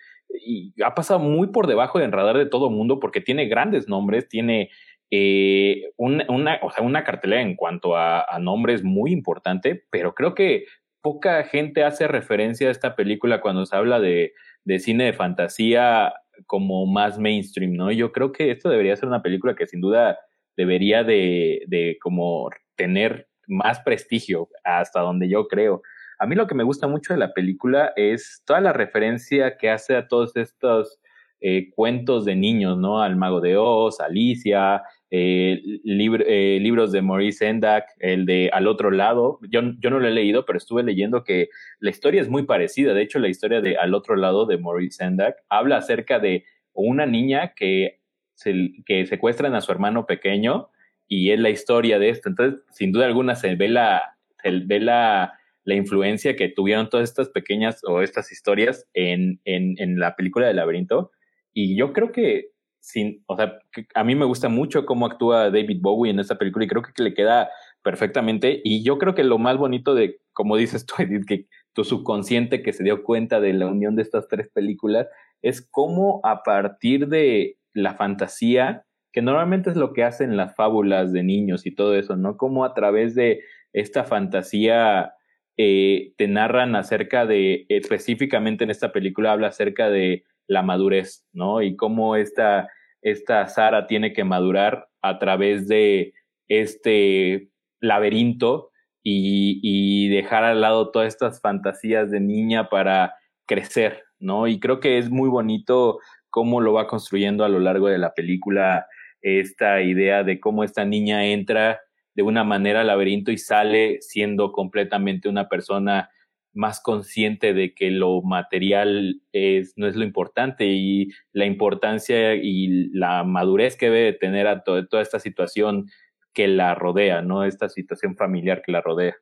y 0.44 0.74
ha 0.82 0.94
pasado 0.94 1.20
muy 1.20 1.48
por 1.48 1.66
debajo 1.66 1.98
del 1.98 2.12
radar 2.12 2.38
de 2.38 2.46
todo 2.46 2.68
el 2.68 2.74
mundo 2.74 2.98
porque 3.00 3.20
tiene 3.20 3.46
grandes 3.46 3.88
nombres, 3.88 4.28
tiene 4.28 4.70
eh, 5.10 5.90
una, 5.96 6.24
una, 6.28 6.58
o 6.62 6.70
sea, 6.70 6.82
una 6.82 7.04
cartelera 7.04 7.42
en 7.42 7.54
cuanto 7.54 7.96
a, 7.96 8.22
a, 8.22 8.38
nombres 8.38 8.82
muy 8.82 9.12
importante, 9.12 9.84
pero 9.90 10.14
creo 10.14 10.34
que 10.34 10.64
poca 11.02 11.44
gente 11.44 11.84
hace 11.84 12.08
referencia 12.08 12.68
a 12.68 12.70
esta 12.70 12.96
película 12.96 13.40
cuando 13.40 13.66
se 13.66 13.76
habla 13.76 14.00
de, 14.00 14.32
de 14.64 14.78
cine 14.78 15.04
de 15.04 15.12
fantasía 15.12 16.14
como 16.46 16.86
más 16.86 17.18
mainstream, 17.18 17.74
¿no? 17.74 17.90
Yo 17.90 18.12
creo 18.12 18.32
que 18.32 18.50
esto 18.50 18.68
debería 18.68 18.96
ser 18.96 19.08
una 19.08 19.22
película 19.22 19.54
que 19.54 19.66
sin 19.66 19.80
duda 19.80 20.18
debería 20.56 21.04
de, 21.04 21.62
de 21.66 21.98
como 22.00 22.50
tener 22.76 23.28
más 23.46 23.80
prestigio 23.80 24.48
hasta 24.64 25.00
donde 25.00 25.28
yo 25.28 25.46
creo. 25.48 25.82
A 26.18 26.26
mí 26.26 26.36
lo 26.36 26.46
que 26.46 26.54
me 26.54 26.64
gusta 26.64 26.86
mucho 26.86 27.12
de 27.12 27.18
la 27.18 27.32
película 27.32 27.92
es 27.96 28.42
toda 28.44 28.60
la 28.60 28.72
referencia 28.72 29.56
que 29.56 29.70
hace 29.70 29.96
a 29.96 30.06
todos 30.06 30.36
estos 30.36 31.00
eh, 31.40 31.70
cuentos 31.74 32.24
de 32.24 32.36
niños, 32.36 32.78
¿no? 32.78 33.02
Al 33.02 33.16
Mago 33.16 33.40
de 33.40 33.56
Oz, 33.56 34.00
Alicia, 34.00 34.82
eh, 35.14 35.60
eh, 35.84 36.58
libros 36.58 36.90
de 36.90 37.02
Maurice 37.02 37.44
Sendak, 37.44 37.84
el 37.98 38.24
de 38.24 38.48
Al 38.50 38.66
otro 38.66 38.90
lado. 38.90 39.38
Yo, 39.50 39.60
yo 39.78 39.90
no 39.90 40.00
lo 40.00 40.08
he 40.08 40.10
leído, 40.10 40.46
pero 40.46 40.56
estuve 40.56 40.82
leyendo 40.82 41.22
que 41.22 41.50
la 41.80 41.90
historia 41.90 42.22
es 42.22 42.30
muy 42.30 42.44
parecida. 42.44 42.94
De 42.94 43.02
hecho, 43.02 43.18
la 43.18 43.28
historia 43.28 43.60
de 43.60 43.76
Al 43.76 43.92
otro 43.92 44.16
lado 44.16 44.46
de 44.46 44.56
Maurice 44.56 44.96
Sendak 44.96 45.36
habla 45.50 45.76
acerca 45.76 46.18
de 46.18 46.46
una 46.72 47.04
niña 47.04 47.52
que, 47.54 48.00
se, 48.34 48.54
que 48.86 49.04
secuestran 49.04 49.54
a 49.54 49.60
su 49.60 49.70
hermano 49.70 50.06
pequeño 50.06 50.70
y 51.06 51.30
es 51.30 51.38
la 51.38 51.50
historia 51.50 51.98
de 51.98 52.08
esto. 52.08 52.30
Entonces, 52.30 52.60
sin 52.70 52.90
duda 52.90 53.04
alguna 53.04 53.34
se 53.34 53.54
ve 53.54 53.68
la, 53.68 54.16
se 54.42 54.50
ve 54.64 54.80
la 54.80 55.34
la 55.64 55.74
influencia 55.74 56.36
que 56.36 56.48
tuvieron 56.48 56.88
todas 56.88 57.08
estas 57.08 57.28
pequeñas 57.28 57.82
o 57.84 58.02
estas 58.02 58.32
historias 58.32 58.88
en, 58.94 59.40
en, 59.44 59.74
en 59.78 59.98
la 59.98 60.16
película 60.16 60.46
de 60.46 60.54
laberinto. 60.54 61.12
Y 61.52 61.76
yo 61.76 61.92
creo 61.92 62.12
que 62.12 62.51
sin, 62.82 63.22
o 63.26 63.36
sea, 63.36 63.60
a 63.94 64.02
mí 64.02 64.16
me 64.16 64.24
gusta 64.24 64.48
mucho 64.48 64.84
cómo 64.84 65.06
actúa 65.06 65.50
David 65.50 65.78
Bowie 65.80 66.10
en 66.10 66.18
esta 66.18 66.36
película 66.36 66.64
y 66.64 66.68
creo 66.68 66.82
que 66.82 67.02
le 67.02 67.14
queda 67.14 67.48
perfectamente. 67.82 68.60
Y 68.64 68.82
yo 68.82 68.98
creo 68.98 69.14
que 69.14 69.22
lo 69.22 69.38
más 69.38 69.56
bonito 69.56 69.94
de, 69.94 70.20
como 70.32 70.56
dices 70.56 70.84
tú, 70.84 70.94
Edith, 70.98 71.24
que 71.24 71.46
tu 71.72 71.84
subconsciente 71.84 72.60
que 72.62 72.72
se 72.72 72.82
dio 72.82 73.04
cuenta 73.04 73.40
de 73.40 73.52
la 73.52 73.68
unión 73.68 73.94
de 73.94 74.02
estas 74.02 74.26
tres 74.26 74.48
películas, 74.48 75.06
es 75.42 75.62
cómo 75.62 76.20
a 76.24 76.42
partir 76.42 77.06
de 77.06 77.56
la 77.72 77.94
fantasía, 77.94 78.84
que 79.12 79.22
normalmente 79.22 79.70
es 79.70 79.76
lo 79.76 79.92
que 79.92 80.02
hacen 80.02 80.36
las 80.36 80.56
fábulas 80.56 81.12
de 81.12 81.22
niños 81.22 81.66
y 81.66 81.74
todo 81.74 81.94
eso, 81.94 82.16
¿no? 82.16 82.36
Cómo 82.36 82.64
a 82.64 82.74
través 82.74 83.14
de 83.14 83.42
esta 83.72 84.02
fantasía 84.02 85.14
eh, 85.56 86.14
te 86.16 86.26
narran 86.26 86.74
acerca 86.74 87.26
de, 87.26 87.64
específicamente 87.68 88.64
en 88.64 88.70
esta 88.70 88.90
película 88.90 89.32
habla 89.32 89.48
acerca 89.48 89.88
de 89.88 90.24
la 90.52 90.62
madurez, 90.62 91.26
¿no? 91.32 91.62
Y 91.62 91.76
cómo 91.76 92.16
esta, 92.16 92.68
esta 93.00 93.46
Sara 93.48 93.86
tiene 93.86 94.12
que 94.12 94.24
madurar 94.24 94.88
a 95.00 95.18
través 95.18 95.68
de 95.68 96.14
este 96.48 97.48
laberinto 97.80 98.70
y, 99.02 99.60
y 99.62 100.08
dejar 100.08 100.44
al 100.44 100.60
lado 100.60 100.90
todas 100.90 101.08
estas 101.08 101.40
fantasías 101.40 102.10
de 102.10 102.20
niña 102.20 102.68
para 102.68 103.14
crecer, 103.46 104.04
¿no? 104.18 104.46
Y 104.46 104.60
creo 104.60 104.80
que 104.80 104.98
es 104.98 105.10
muy 105.10 105.28
bonito 105.28 105.98
cómo 106.30 106.60
lo 106.60 106.72
va 106.72 106.86
construyendo 106.86 107.44
a 107.44 107.48
lo 107.48 107.58
largo 107.58 107.88
de 107.88 107.98
la 107.98 108.14
película 108.14 108.86
esta 109.20 109.82
idea 109.82 110.24
de 110.24 110.40
cómo 110.40 110.64
esta 110.64 110.84
niña 110.84 111.26
entra 111.26 111.80
de 112.14 112.22
una 112.22 112.44
manera 112.44 112.80
al 112.80 112.88
laberinto 112.88 113.30
y 113.30 113.38
sale 113.38 113.98
siendo 114.00 114.52
completamente 114.52 115.28
una 115.28 115.48
persona 115.48 116.10
más 116.52 116.80
consciente 116.80 117.54
de 117.54 117.74
que 117.74 117.90
lo 117.90 118.22
material 118.22 119.22
es, 119.32 119.74
no 119.76 119.86
es 119.86 119.96
lo 119.96 120.04
importante 120.04 120.66
y 120.66 121.08
la 121.32 121.46
importancia 121.46 122.34
y 122.34 122.88
la 122.92 123.24
madurez 123.24 123.76
que 123.76 123.90
debe 123.90 124.12
tener 124.12 124.46
a 124.46 124.62
toda 124.62 125.02
esta 125.02 125.18
situación 125.18 125.86
que 126.32 126.48
la 126.48 126.74
rodea, 126.74 127.22
¿no? 127.22 127.44
Esta 127.44 127.68
situación 127.68 128.16
familiar 128.16 128.62
que 128.62 128.72
la 128.72 128.80
rodea. 128.80 129.16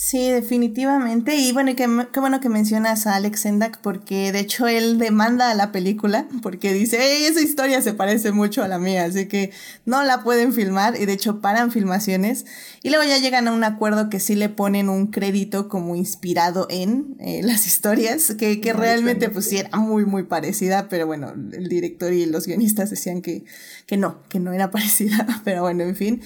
Sí, 0.00 0.30
definitivamente. 0.30 1.34
Y 1.34 1.50
bueno, 1.50 1.74
qué, 1.74 1.88
qué 2.12 2.20
bueno 2.20 2.38
que 2.38 2.48
mencionas 2.48 3.08
a 3.08 3.16
Alex 3.16 3.40
Sendak 3.40 3.80
porque 3.80 4.30
de 4.30 4.38
hecho 4.38 4.68
él 4.68 4.96
demanda 4.96 5.50
a 5.50 5.56
la 5.56 5.72
película 5.72 6.28
porque 6.40 6.72
dice, 6.72 6.98
hey, 7.00 7.24
esa 7.24 7.40
historia 7.40 7.82
se 7.82 7.94
parece 7.94 8.30
mucho 8.30 8.62
a 8.62 8.68
la 8.68 8.78
mía, 8.78 9.06
así 9.06 9.26
que 9.26 9.50
no 9.86 10.04
la 10.04 10.22
pueden 10.22 10.52
filmar 10.52 10.94
y 11.00 11.04
de 11.04 11.14
hecho 11.14 11.40
paran 11.40 11.72
filmaciones 11.72 12.46
y 12.84 12.90
luego 12.90 13.02
ya 13.08 13.18
llegan 13.18 13.48
a 13.48 13.52
un 13.52 13.64
acuerdo 13.64 14.08
que 14.08 14.20
sí 14.20 14.36
le 14.36 14.48
ponen 14.48 14.88
un 14.88 15.08
crédito 15.08 15.68
como 15.68 15.96
inspirado 15.96 16.68
en 16.70 17.16
eh, 17.18 17.40
las 17.42 17.66
historias, 17.66 18.36
que, 18.38 18.60
que 18.60 18.72
realmente 18.72 19.30
pues 19.30 19.46
sí 19.46 19.58
era 19.58 19.76
muy, 19.78 20.06
muy 20.06 20.22
parecida, 20.22 20.88
pero 20.88 21.08
bueno, 21.08 21.32
el 21.32 21.68
director 21.68 22.12
y 22.12 22.24
los 22.26 22.46
guionistas 22.46 22.90
decían 22.90 23.20
que, 23.20 23.42
que 23.86 23.96
no, 23.96 24.22
que 24.28 24.38
no 24.38 24.52
era 24.52 24.70
parecida, 24.70 25.26
pero 25.42 25.62
bueno, 25.62 25.82
en 25.82 25.96
fin. 25.96 26.22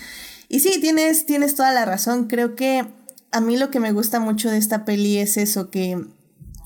Y 0.50 0.60
sí, 0.60 0.78
tienes, 0.82 1.24
tienes 1.24 1.54
toda 1.54 1.72
la 1.72 1.86
razón, 1.86 2.26
creo 2.26 2.54
que 2.54 2.84
a 3.32 3.40
mí 3.40 3.56
lo 3.56 3.70
que 3.70 3.80
me 3.80 3.92
gusta 3.92 4.20
mucho 4.20 4.50
de 4.50 4.58
esta 4.58 4.84
peli 4.84 5.18
es 5.18 5.36
eso, 5.36 5.70
que 5.70 6.06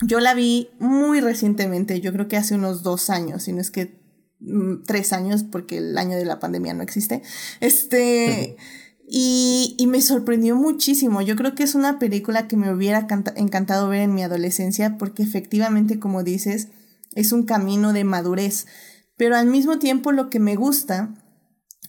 yo 0.05 0.21
la 0.21 0.35
vi 0.35 0.69
muy 0.79 1.21
recientemente, 1.21 2.01
yo 2.01 2.13
creo 2.13 2.29
que 2.29 2.37
hace 2.37 2.55
unos 2.55 2.83
dos 2.83 3.09
años, 3.09 3.45
si 3.45 3.53
no 3.53 3.61
es 3.61 3.71
que 3.71 3.99
mm, 4.41 4.83
tres 4.85 5.13
años, 5.13 5.45
porque 5.45 5.79
el 5.79 5.97
año 5.97 6.17
de 6.17 6.25
la 6.25 6.39
pandemia 6.39 6.75
no 6.75 6.83
existe. 6.83 7.23
Este. 7.61 8.57
Y, 9.09 9.77
y, 9.79 9.87
me 9.87 10.03
sorprendió 10.03 10.57
muchísimo. 10.57 11.23
Yo 11.23 11.37
creo 11.37 11.55
que 11.55 11.63
es 11.63 11.77
una 11.77 12.01
película 12.01 12.49
que 12.49 12.57
me 12.57 12.75
hubiera 12.75 13.07
encantado 13.37 13.89
ver 13.89 14.01
en 14.01 14.13
mi 14.13 14.25
adolescencia 14.25 14.99
porque 14.99 15.23
efectivamente, 15.23 16.01
como 16.01 16.25
dices, 16.25 16.71
es 17.15 17.31
un 17.31 17.45
camino 17.45 17.93
de 17.93 18.03
madurez. 18.03 18.67
Pero 19.17 19.37
al 19.37 19.47
mismo 19.47 19.79
tiempo 19.79 20.11
lo 20.11 20.29
que 20.29 20.41
me 20.41 20.57
gusta 20.57 21.15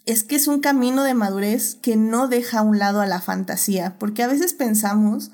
es 0.07 0.23
que 0.23 0.37
es 0.37 0.47
un 0.47 0.61
camino 0.61 1.03
de 1.03 1.13
madurez 1.13 1.75
que 1.75 1.97
no 1.97 2.27
deja 2.27 2.59
a 2.59 2.63
un 2.63 2.79
lado 2.79 3.01
a 3.01 3.05
la 3.05 3.21
fantasía, 3.21 3.97
porque 3.99 4.23
a 4.23 4.27
veces 4.27 4.53
pensamos 4.53 5.31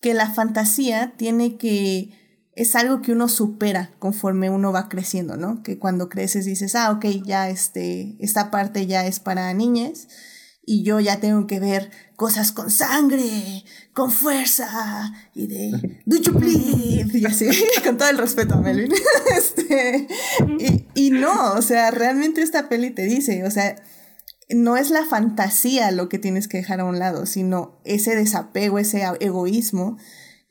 que 0.00 0.14
la 0.14 0.30
fantasía 0.30 1.14
tiene 1.16 1.56
que 1.56 2.18
es 2.54 2.76
algo 2.76 3.00
que 3.00 3.12
uno 3.12 3.28
supera 3.28 3.94
conforme 3.98 4.50
uno 4.50 4.72
va 4.72 4.90
creciendo, 4.90 5.38
¿no? 5.38 5.62
Que 5.62 5.78
cuando 5.78 6.10
creces 6.10 6.44
dices, 6.44 6.74
ah, 6.74 6.90
ok, 6.90 7.06
ya 7.24 7.48
este, 7.48 8.16
esta 8.20 8.50
parte 8.50 8.86
ya 8.86 9.06
es 9.06 9.20
para 9.20 9.52
niñas 9.54 10.08
y 10.64 10.82
yo 10.82 11.00
ya 11.00 11.18
tengo 11.18 11.46
que 11.46 11.60
ver 11.60 11.90
cosas 12.14 12.52
con 12.52 12.70
sangre, 12.70 13.64
con 13.94 14.12
fuerza 14.12 15.12
y 15.34 15.46
de 15.46 16.02
y 17.14 17.24
así, 17.24 17.46
con 17.84 17.96
todo 17.96 18.10
el 18.10 18.18
respeto 18.18 18.54
a 18.54 18.60
Melvin. 18.60 18.92
este, 19.38 20.06
y, 20.58 21.06
y 21.06 21.10
no, 21.10 21.54
o 21.54 21.62
sea, 21.62 21.90
realmente 21.90 22.42
esta 22.42 22.68
peli 22.68 22.90
te 22.90 23.04
dice, 23.04 23.44
o 23.46 23.50
sea, 23.50 23.76
no 24.48 24.76
es 24.76 24.90
la 24.90 25.04
fantasía 25.04 25.90
lo 25.90 26.08
que 26.08 26.18
tienes 26.18 26.48
que 26.48 26.58
dejar 26.58 26.80
a 26.80 26.84
un 26.84 26.98
lado, 26.98 27.26
sino 27.26 27.80
ese 27.84 28.16
desapego, 28.16 28.78
ese 28.78 29.02
egoísmo. 29.20 29.98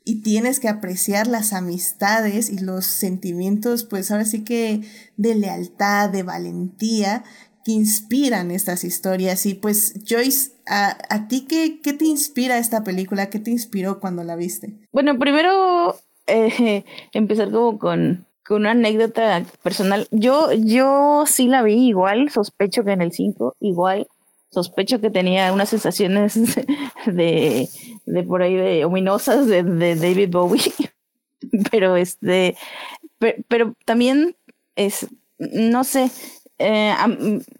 Y 0.04 0.22
tienes 0.22 0.58
que 0.58 0.68
apreciar 0.68 1.28
las 1.28 1.52
amistades 1.52 2.50
y 2.50 2.58
los 2.58 2.86
sentimientos, 2.86 3.84
pues 3.84 4.10
ahora 4.10 4.24
sí 4.24 4.42
que 4.42 4.80
de 5.16 5.36
lealtad, 5.36 6.10
de 6.10 6.24
valentía, 6.24 7.22
que 7.64 7.70
inspiran 7.70 8.50
estas 8.50 8.82
historias. 8.82 9.46
Y 9.46 9.54
pues, 9.54 9.94
Joyce, 10.04 10.52
¿a, 10.66 11.28
ti 11.28 11.46
qué, 11.48 11.80
qué, 11.80 11.92
te 11.92 12.04
inspira 12.04 12.58
esta 12.58 12.82
película? 12.82 13.30
¿Qué 13.30 13.38
te 13.38 13.52
inspiró 13.52 14.00
cuando 14.00 14.24
la 14.24 14.34
viste? 14.34 14.76
Bueno, 14.90 15.16
primero 15.20 15.96
eh, 16.26 16.84
empezar 17.12 17.50
como 17.52 17.78
con 17.78 18.26
una 18.54 18.72
anécdota 18.72 19.44
personal. 19.62 20.08
Yo, 20.10 20.52
yo 20.52 21.24
sí 21.26 21.48
la 21.48 21.62
vi 21.62 21.88
igual, 21.88 22.30
sospecho 22.30 22.84
que 22.84 22.92
en 22.92 23.02
el 23.02 23.12
5, 23.12 23.56
igual, 23.60 24.06
sospecho 24.50 25.00
que 25.00 25.10
tenía 25.10 25.52
unas 25.52 25.70
sensaciones 25.70 26.34
de, 27.06 27.68
de 28.06 28.22
por 28.22 28.42
ahí 28.42 28.54
de 28.54 28.84
ominosas 28.84 29.46
de, 29.46 29.62
de 29.62 29.96
David 29.96 30.30
Bowie. 30.30 30.72
Pero 31.72 31.96
este, 31.96 32.56
pero, 33.48 33.74
también 33.84 34.36
es, 34.76 35.06
no 35.38 35.84
sé, 35.84 36.10
eh, 36.58 36.94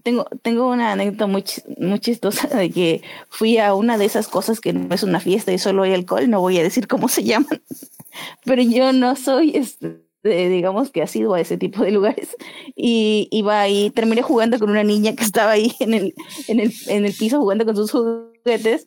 tengo, 0.03 0.25
tengo 0.43 0.71
una 0.71 0.93
anécdota 0.93 1.27
muy, 1.27 1.45
muy 1.79 1.99
chistosa 1.99 2.49
de 2.49 2.71
que 2.71 3.03
fui 3.29 3.59
a 3.59 3.75
una 3.75 3.99
de 3.99 4.05
esas 4.05 4.29
cosas 4.29 4.61
que 4.61 4.73
no 4.73 4.95
es 4.95 5.03
una 5.03 5.21
fiesta 5.21 5.53
y 5.53 5.59
solo 5.59 5.83
hay 5.83 5.95
alcohol, 5.95 6.29
no 6.31 6.41
voy 6.41 6.59
a 6.59 6.63
decir 6.63 6.87
cómo 6.87 7.09
se 7.09 7.25
llaman, 7.25 7.63
pero 8.45 8.63
yo 8.63 8.93
no 8.93 9.17
soy 9.17 9.53
este, 9.57 10.01
digamos 10.23 10.91
que 10.91 11.03
ha 11.03 11.07
sido 11.07 11.35
a 11.35 11.41
ese 11.41 11.59
tipo 11.59 11.83
de 11.83 11.91
lugares 11.91 12.37
y 12.77 13.29
iba 13.31 13.61
ahí, 13.61 13.91
terminé 13.91 14.23
jugando 14.23 14.59
con 14.59 14.71
una 14.71 14.85
niña 14.85 15.15
que 15.15 15.25
estaba 15.25 15.53
ahí 15.53 15.75
en 15.81 15.95
el, 15.95 16.15
en 16.49 16.61
el, 16.61 16.73
en 16.87 17.05
el 17.05 17.13
piso 17.13 17.41
jugando 17.41 17.65
con 17.65 17.77
sus 17.77 17.91
juguetes 17.91 18.87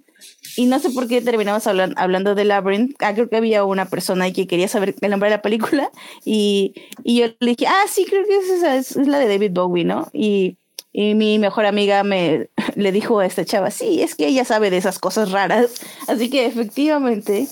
y 0.58 0.66
no 0.66 0.80
sé 0.80 0.90
por 0.92 1.08
qué 1.08 1.22
terminamos 1.22 1.68
hablando, 1.68 1.96
hablando 2.00 2.36
de 2.36 2.46
Labyrinth. 2.46 2.96
Ah, 3.00 3.14
creo 3.14 3.30
que 3.30 3.36
había 3.36 3.64
una 3.66 3.86
persona 3.86 4.26
ahí 4.26 4.34
que 4.34 4.48
quería 4.48 4.68
saber 4.68 4.96
el 5.00 5.12
nombre 5.12 5.30
de 5.30 5.36
la 5.36 5.42
película 5.42 5.90
y, 6.26 6.74
y 7.04 7.20
yo 7.20 7.28
le 7.40 7.52
dije, 7.52 7.68
ah, 7.68 7.86
sí, 7.90 8.06
creo 8.06 8.26
que 8.26 8.38
es, 8.38 8.50
esa, 8.50 8.76
es, 8.76 8.96
la 8.96 9.20
de 9.20 9.28
David 9.28 9.52
Bowie, 9.52 9.84
¿no? 9.84 10.08
Y, 10.14 10.58
y 10.94 11.14
mi 11.16 11.40
mejor 11.40 11.66
amiga 11.66 12.04
me 12.04 12.50
le 12.76 12.92
dijo 12.92 13.20
a 13.20 13.26
esta 13.26 13.44
chava, 13.44 13.72
sí, 13.72 14.02
es 14.02 14.16
que 14.16 14.28
ella 14.28 14.46
sabe 14.46 14.70
de 14.70 14.78
esas 14.78 15.00
cosas 15.00 15.32
raras. 15.32 15.82
Así 16.08 16.30
que 16.30 16.46
efectivamente 16.46 17.48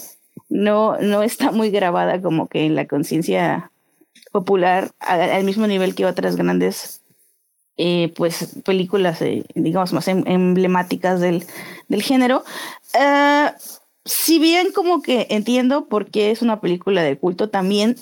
no, 0.50 0.98
no 1.00 1.24
está 1.24 1.52
muy 1.52 1.70
grabada 1.70 2.22
como 2.22 2.48
que 2.48 2.66
en 2.66 2.76
la 2.76 2.88
conciencia 2.88 3.72
popular 4.34 4.92
al 5.00 5.44
mismo 5.44 5.68
nivel 5.68 5.94
que 5.94 6.08
otras 6.08 6.36
grandes 6.36 7.04
eh, 7.78 8.12
pues 8.16 8.56
películas 8.66 9.22
eh, 9.22 9.46
digamos 9.54 9.94
más 9.94 10.08
em, 10.08 10.24
emblemáticas 10.26 11.22
del, 11.22 11.46
del 11.88 12.02
género. 12.02 12.44
Uh, 12.96 13.52
si 14.06 14.40
bien 14.40 14.72
como 14.74 15.02
que 15.02 15.28
entiendo 15.30 15.86
por 15.86 16.10
qué 16.10 16.32
es 16.32 16.42
una 16.42 16.60
película 16.60 17.04
de 17.04 17.18
culto 17.18 17.50
también 17.50 17.96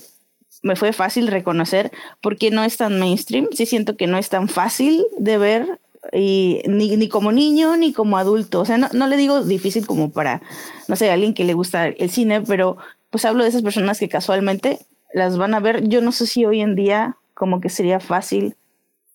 me 0.63 0.75
fue 0.75 0.93
fácil 0.93 1.27
reconocer 1.27 1.91
porque 2.21 2.49
no 2.49 2.63
es 2.63 2.77
tan 2.77 2.97
mainstream. 2.97 3.49
Sí 3.51 3.65
siento 3.65 3.97
que 3.97 4.07
no 4.07 4.17
es 4.17 4.29
tan 4.29 4.47
fácil 4.47 5.05
de 5.17 5.37
ver 5.37 5.79
ni, 6.13 6.61
ni 6.65 7.09
como 7.09 7.31
niño 7.31 7.75
ni 7.75 7.91
como 7.93 8.17
adulto. 8.17 8.61
O 8.61 8.65
sea 8.65 8.77
no, 8.77 8.87
no 8.93 9.07
le 9.07 9.17
digo 9.17 9.43
difícil 9.43 9.85
como 9.85 10.11
para 10.11 10.41
no 10.87 10.95
sé 10.95 11.11
alguien 11.11 11.33
que 11.33 11.43
le 11.43 11.53
gusta 11.53 11.87
el 11.87 12.09
cine 12.09 12.41
pero 12.41 12.77
pues 13.09 13.25
hablo 13.25 13.43
de 13.43 13.49
esas 13.49 13.63
personas 13.63 13.99
que 13.99 14.09
casualmente 14.09 14.79
las 15.13 15.37
van 15.37 15.53
a 15.53 15.59
ver. 15.59 15.87
Yo 15.87 16.01
no 16.01 16.11
sé 16.11 16.27
si 16.27 16.45
hoy 16.45 16.61
en 16.61 16.75
día 16.75 17.17
como 17.33 17.61
que 17.61 17.69
sería 17.69 17.99
fácil 17.99 18.55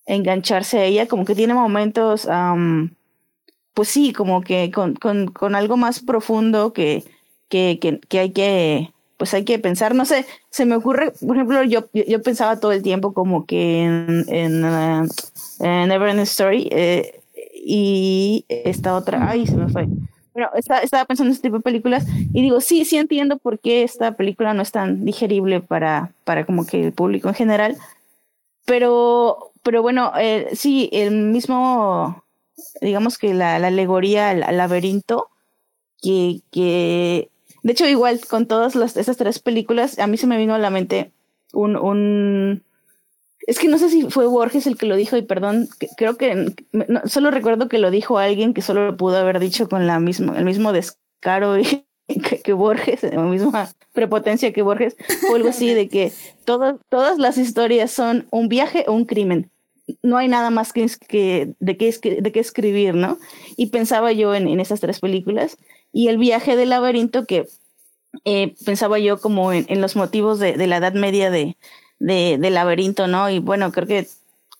engancharse 0.05 0.79
a 0.79 0.85
ella, 0.85 1.07
como 1.07 1.25
que 1.25 1.35
tiene 1.35 1.53
momentos, 1.53 2.27
pues 3.73 3.89
sí, 3.89 4.13
como 4.13 4.41
que 4.41 4.71
con, 4.71 4.95
con, 4.95 5.27
con 5.27 5.53
algo 5.53 5.77
más 5.77 5.99
profundo 5.99 6.73
que, 6.73 7.03
que, 7.49 7.79
que, 8.07 8.19
hay 8.19 8.31
que, 8.31 8.91
pues 9.17 9.33
hay 9.33 9.43
que 9.43 9.59
pensar, 9.59 9.93
no 9.95 10.05
sé, 10.05 10.25
se 10.49 10.65
me 10.65 10.75
ocurre, 10.75 11.11
por 11.25 11.35
ejemplo, 11.35 11.63
yo, 11.63 11.89
yo, 11.93 12.21
pensaba 12.21 12.59
todo 12.59 12.71
el 12.71 12.83
tiempo 12.83 13.13
como 13.13 13.45
que 13.45 13.83
en, 13.83 14.25
en, 14.29 14.63
uh, 14.63 16.21
Story 16.21 16.69
eh, 16.71 17.21
y 17.53 18.45
esta 18.47 18.95
otra, 18.95 19.29
ay, 19.29 19.45
se 19.45 19.57
me 19.57 19.67
fue, 19.69 19.87
bueno, 20.37 20.51
estaba 20.55 21.05
pensando 21.05 21.29
en 21.29 21.33
este 21.33 21.47
tipo 21.47 21.57
de 21.57 21.63
películas 21.63 22.05
y 22.31 22.43
digo, 22.43 22.61
sí, 22.61 22.85
sí 22.85 22.97
entiendo 22.97 23.39
por 23.39 23.57
qué 23.57 23.81
esta 23.81 24.11
película 24.11 24.53
no 24.53 24.61
es 24.61 24.71
tan 24.71 25.03
digerible 25.03 25.61
para, 25.61 26.11
para 26.25 26.45
como 26.45 26.63
que 26.63 26.85
el 26.85 26.93
público 26.93 27.27
en 27.27 27.33
general, 27.33 27.77
pero, 28.63 29.51
pero 29.63 29.81
bueno, 29.81 30.13
eh, 30.15 30.49
sí, 30.53 30.89
el 30.93 31.09
mismo, 31.11 32.23
digamos 32.81 33.17
que 33.17 33.33
la, 33.33 33.55
alegoría 33.55 34.29
al, 34.29 34.57
laberinto, 34.57 35.29
que, 35.99 36.41
que, 36.51 37.31
de 37.63 37.71
hecho 37.71 37.87
igual 37.87 38.21
con 38.29 38.45
todas 38.45 38.75
las, 38.75 38.95
esas 38.95 39.17
tres 39.17 39.39
películas, 39.39 39.97
a 39.97 40.05
mí 40.05 40.17
se 40.17 40.27
me 40.27 40.37
vino 40.37 40.53
a 40.53 40.59
la 40.59 40.69
mente 40.69 41.11
un 41.51 42.61
es 43.47 43.59
que 43.59 43.69
no 43.69 43.77
sé 43.79 43.89
si 43.89 44.03
fue 44.03 44.27
Borges 44.27 44.67
el 44.67 44.77
que 44.77 44.85
lo 44.85 44.97
dijo 44.97 45.15
y 45.15 45.21
perdón, 45.21 45.69
creo 45.95 46.17
que 46.17 46.53
solo 47.05 47.31
recuerdo 47.31 47.69
que 47.69 47.77
lo 47.77 47.89
dijo 47.89 48.17
alguien 48.17 48.53
que 48.53 48.61
solo 48.61 48.85
lo 48.85 48.97
pudo 48.97 49.17
haber 49.17 49.39
dicho 49.39 49.69
con 49.69 49.87
la 49.87 49.99
misma, 49.99 50.37
el 50.37 50.43
mismo 50.43 50.73
descaro 50.73 51.57
y, 51.57 51.85
que, 52.43 52.53
Borges, 52.53 53.03
la 53.03 53.21
misma 53.21 53.69
prepotencia 53.93 54.51
que 54.51 54.61
Borges, 54.61 54.97
o 55.31 55.35
algo 55.35 55.49
así 55.49 55.73
de 55.73 55.87
que 55.87 56.11
todas, 56.43 56.75
todas 56.89 57.17
las 57.19 57.37
historias 57.37 57.89
son 57.91 58.27
un 58.31 58.49
viaje 58.49 58.83
o 58.87 58.93
un 58.93 59.05
crimen. 59.05 59.49
No 60.03 60.17
hay 60.17 60.27
nada 60.27 60.49
más 60.49 60.73
que, 60.73 60.85
que, 61.07 61.53
de, 61.59 61.77
qué, 61.77 61.93
de 62.21 62.31
qué 62.33 62.39
escribir, 62.41 62.93
¿no? 62.93 63.17
Y 63.55 63.67
pensaba 63.67 64.11
yo 64.11 64.35
en, 64.35 64.59
esas 64.59 64.81
tres 64.81 64.99
películas. 64.99 65.57
Y 65.93 66.09
el 66.09 66.17
viaje 66.17 66.57
del 66.57 66.69
laberinto, 66.69 67.25
que 67.25 67.47
eh, 68.25 68.53
pensaba 68.65 68.99
yo 68.99 69.19
como 69.21 69.53
en, 69.53 69.81
los 69.81 69.95
motivos 69.95 70.39
de, 70.39 70.67
la 70.67 70.77
Edad 70.77 70.93
Media 70.93 71.31
de, 71.31 71.55
de, 71.99 72.37
laberinto, 72.49 73.07
¿no? 73.07 73.29
Y 73.29 73.39
bueno, 73.39 73.71
creo 73.71 73.87
que 73.87 74.07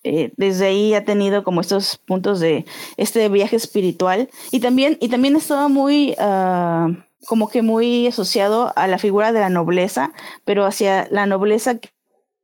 eh, 0.03 0.31
desde 0.37 0.67
ahí 0.67 0.93
ha 0.93 1.05
tenido 1.05 1.43
como 1.43 1.61
estos 1.61 1.97
puntos 1.97 2.39
de 2.39 2.65
este 2.97 3.27
viaje 3.29 3.55
espiritual 3.55 4.29
y 4.51 4.59
también, 4.59 4.97
y 5.01 5.09
también 5.09 5.35
estaba 5.35 5.67
muy, 5.67 6.15
uh, 6.19 6.95
como 7.25 7.49
que 7.49 7.61
muy 7.61 8.07
asociado 8.07 8.73
a 8.75 8.87
la 8.87 8.99
figura 8.99 9.31
de 9.31 9.39
la 9.39 9.49
nobleza, 9.49 10.13
pero 10.45 10.65
hacia 10.65 11.07
la 11.11 11.25
nobleza 11.25 11.79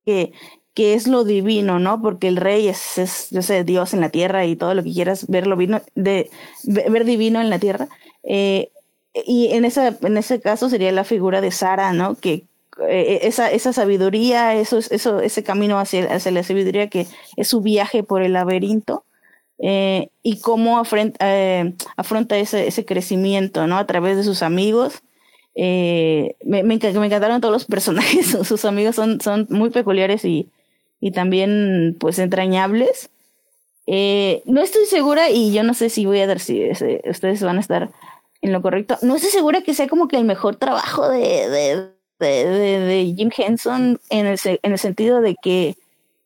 que, 0.06 0.34
que 0.74 0.94
es 0.96 1.08
lo 1.08 1.24
divino, 1.24 1.80
¿no? 1.80 2.02
Porque 2.02 2.28
el 2.28 2.38
rey 2.38 2.68
es, 2.68 2.98
es, 2.98 3.30
yo 3.30 3.42
sé, 3.42 3.64
Dios 3.64 3.94
en 3.94 4.02
la 4.02 4.10
tierra 4.10 4.46
y 4.46 4.56
todo 4.56 4.74
lo 4.74 4.84
que 4.84 4.92
quieras 4.92 5.28
ver, 5.28 5.48
lo 5.48 5.56
vino, 5.56 5.82
de, 5.96 6.30
ver 6.64 7.06
divino 7.06 7.40
en 7.40 7.50
la 7.50 7.60
tierra. 7.60 7.88
Eh, 8.24 8.72
y 9.14 9.54
en, 9.54 9.66
esa, 9.66 9.96
en 10.02 10.18
ese 10.18 10.42
caso 10.42 10.70
sería 10.70 10.92
la 10.92 11.04
figura 11.04 11.42
de 11.42 11.52
Sara, 11.52 11.94
¿no? 11.94 12.16
Que, 12.16 12.46
esa, 12.90 13.52
esa 13.52 13.74
sabiduría, 13.74 14.56
eso, 14.56 14.78
eso, 14.78 15.20
ese 15.20 15.44
camino 15.44 15.80
hacia, 15.80 16.14
hacia 16.14 16.32
la 16.32 16.44
sabiduría 16.44 16.90
que 16.90 17.08
es 17.36 17.48
su 17.48 17.62
viaje 17.62 18.04
por 18.04 18.22
el 18.24 18.34
laberinto. 18.34 19.06
Eh, 19.60 20.10
y 20.24 20.42
cómo 20.42 20.80
afrenta, 20.80 21.18
eh, 21.22 21.74
afronta 21.96 22.38
ese, 22.38 22.68
ese, 22.68 22.86
crecimiento, 22.86 23.66
¿no? 23.68 23.78
A 23.78 23.86
través 23.86 24.18
de 24.18 24.24
sus 24.24 24.42
amigos. 24.44 25.02
me, 25.56 26.36
me, 26.44 26.64
me, 26.64 26.74
encantaron 26.74 27.40
todos 27.40 27.54
los 27.54 27.66
personajes, 27.66 28.26
sus 28.48 28.66
amigos 28.66 28.96
son, 28.96 29.22
son 29.22 29.48
muy 29.50 29.70
peculiares 29.70 30.26
y, 30.26 30.50
y 31.00 31.12
también, 31.12 31.96
pues, 32.00 32.20
entrañables. 32.20 33.10
no 33.88 34.62
estoy 34.62 34.86
segura 34.88 35.30
y 35.30 35.54
yo 35.54 35.64
no 35.64 35.74
sé 35.74 35.90
si 35.90 36.06
voy 36.06 36.20
a 36.20 36.28
dar 36.28 36.40
si 36.40 36.70
ustedes 37.06 37.44
van 37.44 37.58
a 37.58 37.62
estar 37.62 37.92
en 38.44 38.52
lo 38.52 38.62
correcto. 38.62 38.98
No 39.02 39.16
estoy 39.16 39.32
segura 39.32 39.62
que 39.62 39.74
sea 39.74 39.88
como 39.88 40.08
que 40.08 40.18
el 40.18 40.26
mejor 40.26 40.58
trabajo 40.58 41.10
de, 41.10 41.94
de, 42.20 43.14
Jim 43.18 43.30
Henson 43.36 44.00
en 44.10 44.26
el, 44.28 44.40
en 44.44 44.72
el 44.72 44.80
sentido 44.80 45.22
de 45.22 45.36
que 45.42 45.76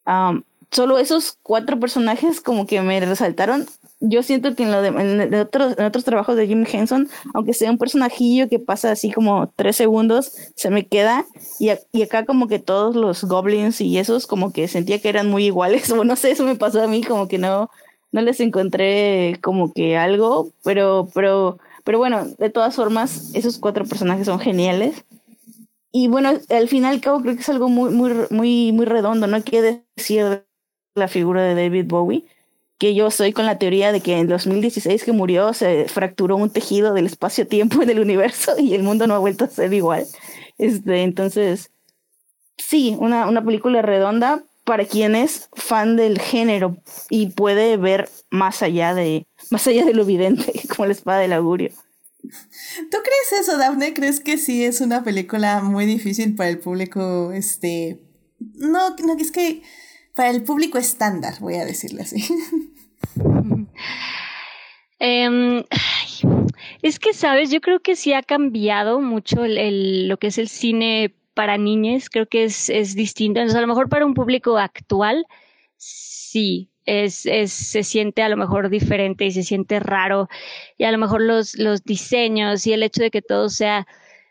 um, 0.06 0.44
solo 0.72 0.98
esos 0.98 1.38
cuatro 1.44 1.80
personajes 1.80 2.42
como 2.42 2.68
que 2.68 2.82
me 2.82 3.00
resaltaron. 3.00 3.66
Yo 4.00 4.22
siento 4.22 4.54
que 4.56 4.64
en, 4.64 4.72
lo 4.72 4.82
de, 4.82 5.42
otros, 5.42 5.76
en 5.78 5.86
otros 5.86 6.04
trabajos 6.04 6.36
de 6.36 6.46
Jim 6.46 6.66
Henson, 6.72 7.10
aunque 7.34 7.54
sea 7.54 7.72
un 7.72 7.80
personajillo 7.80 8.48
que 8.48 8.60
pasa 8.60 8.92
así 8.92 9.12
como 9.12 9.52
tres 9.56 9.76
segundos, 9.76 10.34
se 10.56 10.70
me 10.70 10.86
queda. 10.86 11.26
Y, 11.60 11.72
y 11.92 12.04
acá 12.04 12.26
como 12.26 12.48
que 12.48 12.60
todos 12.60 12.96
los 12.96 13.24
goblins 13.24 13.82
y 13.82 13.98
esos 13.98 14.28
como 14.28 14.54
que 14.54 14.68
sentía 14.68 15.00
que 15.00 15.10
eran 15.10 15.30
muy 15.30 15.46
iguales. 15.46 15.92
O 15.98 16.04
no 16.04 16.16
sé, 16.16 16.32
eso 16.32 16.44
me 16.44 16.56
pasó 16.56 16.84
a 16.84 16.88
mí, 16.88 17.02
como 17.02 17.28
que 17.28 17.40
no, 17.40 17.72
no 18.12 18.22
les 18.22 18.40
encontré 18.40 19.40
como 19.42 19.74
que 19.74 19.98
algo. 19.98 20.52
Pero, 20.64 21.10
pero, 21.16 21.58
pero 21.84 21.98
bueno, 21.98 22.26
de 22.38 22.50
todas 22.52 22.76
formas, 22.76 23.32
esos 23.34 23.58
cuatro 23.58 23.86
personajes 23.86 24.28
son 24.28 24.40
geniales. 24.40 25.04
Y 26.00 26.08
bueno, 26.10 26.40
al 26.50 26.68
final 26.68 27.02
cabo 27.02 27.22
creo 27.22 27.34
que 27.34 27.42
es 27.42 27.50
algo 27.50 27.70
muy, 27.70 27.90
muy, 27.90 28.12
muy, 28.30 28.72
muy 28.72 28.86
redondo, 28.86 29.26
¿no? 29.26 29.44
que 29.44 29.82
decir 29.98 30.46
la 30.94 31.08
figura 31.08 31.42
de 31.42 31.56
David 31.56 31.86
Bowie, 31.88 32.24
que 32.78 32.94
yo 32.94 33.10
soy 33.10 33.34
con 33.34 33.48
la 33.48 33.58
teoría 33.58 33.92
de 33.92 34.02
que 34.02 34.20
en 34.20 34.28
2016 34.28 35.04
que 35.04 35.12
murió 35.12 35.56
se 35.56 35.86
fracturó 35.88 36.36
un 36.36 36.52
tejido 36.52 36.94
del 36.94 37.08
espacio-tiempo 37.08 37.82
en 37.82 37.90
el 37.90 38.00
universo 38.00 38.54
y 38.60 38.76
el 38.76 38.84
mundo 38.84 39.08
no 39.08 39.16
ha 39.16 39.18
vuelto 39.18 39.46
a 39.46 39.50
ser 39.50 39.74
igual. 39.74 40.06
Este, 40.60 41.02
entonces, 41.02 41.72
sí, 42.60 42.96
una, 43.00 43.28
una 43.28 43.44
película 43.44 43.82
redonda 43.82 44.44
para 44.66 44.86
quien 44.86 45.16
es 45.16 45.50
fan 45.54 45.96
del 45.96 46.20
género 46.20 46.78
y 47.10 47.30
puede 47.32 47.76
ver 47.78 48.08
más 48.30 48.62
allá 48.62 48.94
de, 48.94 49.26
más 49.50 49.66
allá 49.66 49.84
de 49.84 49.96
lo 49.96 50.04
evidente, 50.04 50.54
como 50.76 50.86
la 50.86 50.92
espada 50.92 51.18
del 51.18 51.34
augurio. 51.34 51.72
¿Tú 52.92 52.98
crees 53.04 53.42
eso, 53.42 53.58
Daphne? 53.58 53.94
¿Crees 53.94 54.20
que 54.20 54.38
sí 54.38 54.64
es 54.64 54.82
una 54.82 55.04
película 55.04 55.62
muy 55.62 55.86
difícil 55.86 56.36
para 56.36 56.50
el 56.50 56.60
público, 56.60 57.32
este... 57.32 58.02
No, 58.56 58.96
no, 59.04 59.18
es 59.18 59.32
que 59.32 59.64
para 60.16 60.30
el 60.30 60.44
público 60.44 60.78
estándar, 60.78 61.36
voy 61.40 61.56
a 61.56 61.66
decirle 61.66 62.02
así. 62.04 62.24
Em, 65.00 65.64
es 66.82 66.98
que, 66.98 67.14
sabes, 67.14 67.52
yo 67.52 67.62
creo 67.62 67.80
que 67.82 67.96
sí 67.96 68.14
ha 68.14 68.24
cambiado 68.24 69.00
mucho 69.00 69.46
el, 69.46 70.08
lo 70.08 70.18
que 70.18 70.28
es 70.28 70.40
el 70.40 70.50
cine 70.50 71.14
para 71.36 71.60
niñas, 71.60 72.10
creo 72.10 72.26
que 72.26 72.46
es, 72.46 72.70
es 72.70 72.96
distinto. 72.96 73.40
Entonces, 73.40 73.58
a 73.58 73.62
lo 73.62 73.68
mejor 73.68 73.90
para 73.90 74.08
un 74.08 74.16
público 74.16 74.58
actual, 74.58 75.28
sí, 75.78 76.72
es, 76.88 77.52
se 77.52 77.84
siente 77.84 78.24
a 78.24 78.30
lo 78.30 78.38
mejor 78.38 78.70
diferente 78.70 79.26
y 79.26 79.32
se 79.32 79.44
siente 79.44 79.80
raro. 79.80 80.30
Y 80.78 80.86
a 80.86 80.92
lo 80.92 80.98
mejor 80.98 81.22
los, 81.22 81.58
los 81.58 81.84
diseños 81.84 82.66
y 82.66 82.74
el 82.74 82.82
hecho 82.84 83.04
de 83.04 83.12
que 83.12 83.22
todo 83.22 83.50
sea 83.50 83.86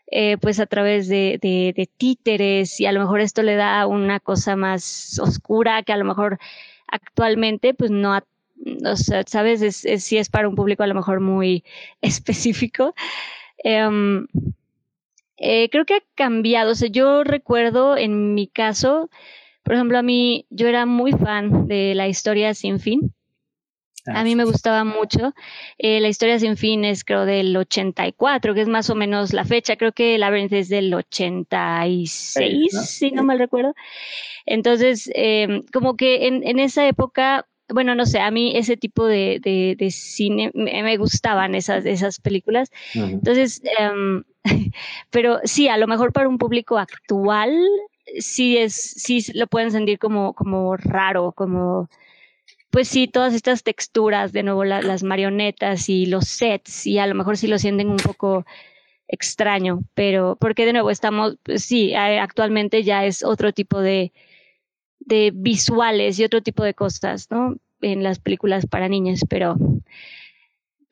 eh, 0.09 0.37
pues 0.37 0.59
a 0.59 0.65
través 0.65 1.07
de, 1.07 1.37
de, 1.41 1.73
de, 1.75 1.89
títeres 1.97 2.79
y 2.79 2.85
a 2.85 2.93
lo 2.93 3.01
mejor 3.01 3.19
esto 3.19 3.43
le 3.43 3.55
da 3.55 3.85
una 3.87 4.21
cosa 4.21 4.55
más 4.55 5.19
oscura 5.19 5.83
que 5.83 5.91
a 5.91 5.97
lo 5.97 6.05
mejor 6.05 6.39
actualmente 6.87 7.73
pues 7.73 7.91
no 7.91 8.17
o 8.85 8.95
sea, 8.95 9.23
sabes 9.27 9.61
es, 9.61 9.85
es, 9.85 10.03
si 10.03 10.17
es 10.17 10.29
para 10.29 10.47
un 10.47 10.55
público 10.55 10.83
a 10.83 10.87
lo 10.87 10.95
mejor 10.95 11.19
muy 11.19 11.63
específico. 12.01 12.95
Um, 13.63 14.27
eh, 15.37 15.69
creo 15.69 15.85
que 15.85 15.95
ha 15.95 16.03
cambiado. 16.15 16.71
O 16.71 16.75
sea 16.75 16.89
yo 16.89 17.23
recuerdo 17.23 17.97
en 17.97 18.33
mi 18.33 18.47
caso 18.47 19.09
por 19.67 19.75
ejemplo, 19.75 19.97
a 19.97 20.01
mí, 20.01 20.45
yo 20.49 20.65
era 20.69 20.85
muy 20.85 21.11
fan 21.11 21.67
de 21.67 21.93
la 21.93 22.07
historia 22.07 22.53
sin 22.53 22.79
fin. 22.79 23.13
A 24.05 24.23
mí 24.23 24.33
me 24.33 24.45
gustaba 24.45 24.85
mucho. 24.85 25.33
Eh, 25.77 25.99
la 25.99 26.07
historia 26.07 26.39
sin 26.39 26.55
fin 26.55 26.85
es 26.85 27.03
creo 27.03 27.25
del 27.25 27.57
84, 27.57 28.53
que 28.53 28.61
es 28.61 28.69
más 28.69 28.89
o 28.89 28.95
menos 28.95 29.33
la 29.33 29.43
fecha. 29.43 29.75
Creo 29.75 29.91
que 29.91 30.17
Labyrinth 30.17 30.53
es 30.53 30.69
del 30.69 30.93
86, 30.93 32.71
si 32.87 33.11
no 33.11 33.25
mal 33.25 33.39
recuerdo. 33.39 33.75
Entonces, 34.45 35.11
eh, 35.13 35.63
como 35.73 35.97
que 35.97 36.27
en, 36.27 36.47
en, 36.47 36.59
esa 36.59 36.87
época, 36.87 37.45
bueno, 37.67 37.93
no 37.93 38.05
sé, 38.05 38.21
a 38.21 38.31
mí 38.31 38.55
ese 38.55 38.77
tipo 38.77 39.05
de, 39.05 39.41
de, 39.43 39.75
de 39.77 39.91
cine 39.91 40.49
me, 40.53 40.81
me, 40.81 40.95
gustaban 40.95 41.55
esas, 41.55 41.85
esas 41.85 42.21
películas. 42.21 42.71
Entonces, 42.93 43.61
um, 43.93 44.23
pero 45.09 45.41
sí, 45.43 45.67
a 45.67 45.75
lo 45.75 45.87
mejor 45.87 46.13
para 46.13 46.29
un 46.29 46.37
público 46.37 46.77
actual 46.77 47.51
sí 48.19 48.57
es, 48.57 48.73
sí 48.75 49.25
lo 49.33 49.47
pueden 49.47 49.71
sentir 49.71 49.99
como, 49.99 50.33
como 50.33 50.77
raro, 50.77 51.31
como, 51.31 51.89
pues 52.69 52.87
sí, 52.87 53.07
todas 53.07 53.33
estas 53.33 53.63
texturas, 53.63 54.31
de 54.33 54.43
nuevo 54.43 54.63
las 54.63 55.03
marionetas 55.03 55.89
y 55.89 56.05
los 56.05 56.27
sets, 56.27 56.85
y 56.87 56.99
a 56.99 57.07
lo 57.07 57.15
mejor 57.15 57.37
sí 57.37 57.47
lo 57.47 57.59
sienten 57.59 57.89
un 57.89 57.97
poco 57.97 58.45
extraño, 59.07 59.81
pero 59.93 60.37
porque 60.39 60.65
de 60.65 60.73
nuevo 60.73 60.91
estamos, 60.91 61.37
pues 61.43 61.63
sí, 61.63 61.93
actualmente 61.95 62.83
ya 62.83 63.05
es 63.05 63.23
otro 63.23 63.53
tipo 63.53 63.79
de, 63.79 64.11
de 64.99 65.31
visuales 65.33 66.19
y 66.19 66.25
otro 66.25 66.41
tipo 66.41 66.63
de 66.63 66.73
cosas, 66.73 67.31
¿no? 67.31 67.55
En 67.81 68.03
las 68.03 68.19
películas 68.19 68.65
para 68.65 68.89
niñas, 68.89 69.21
pero, 69.29 69.55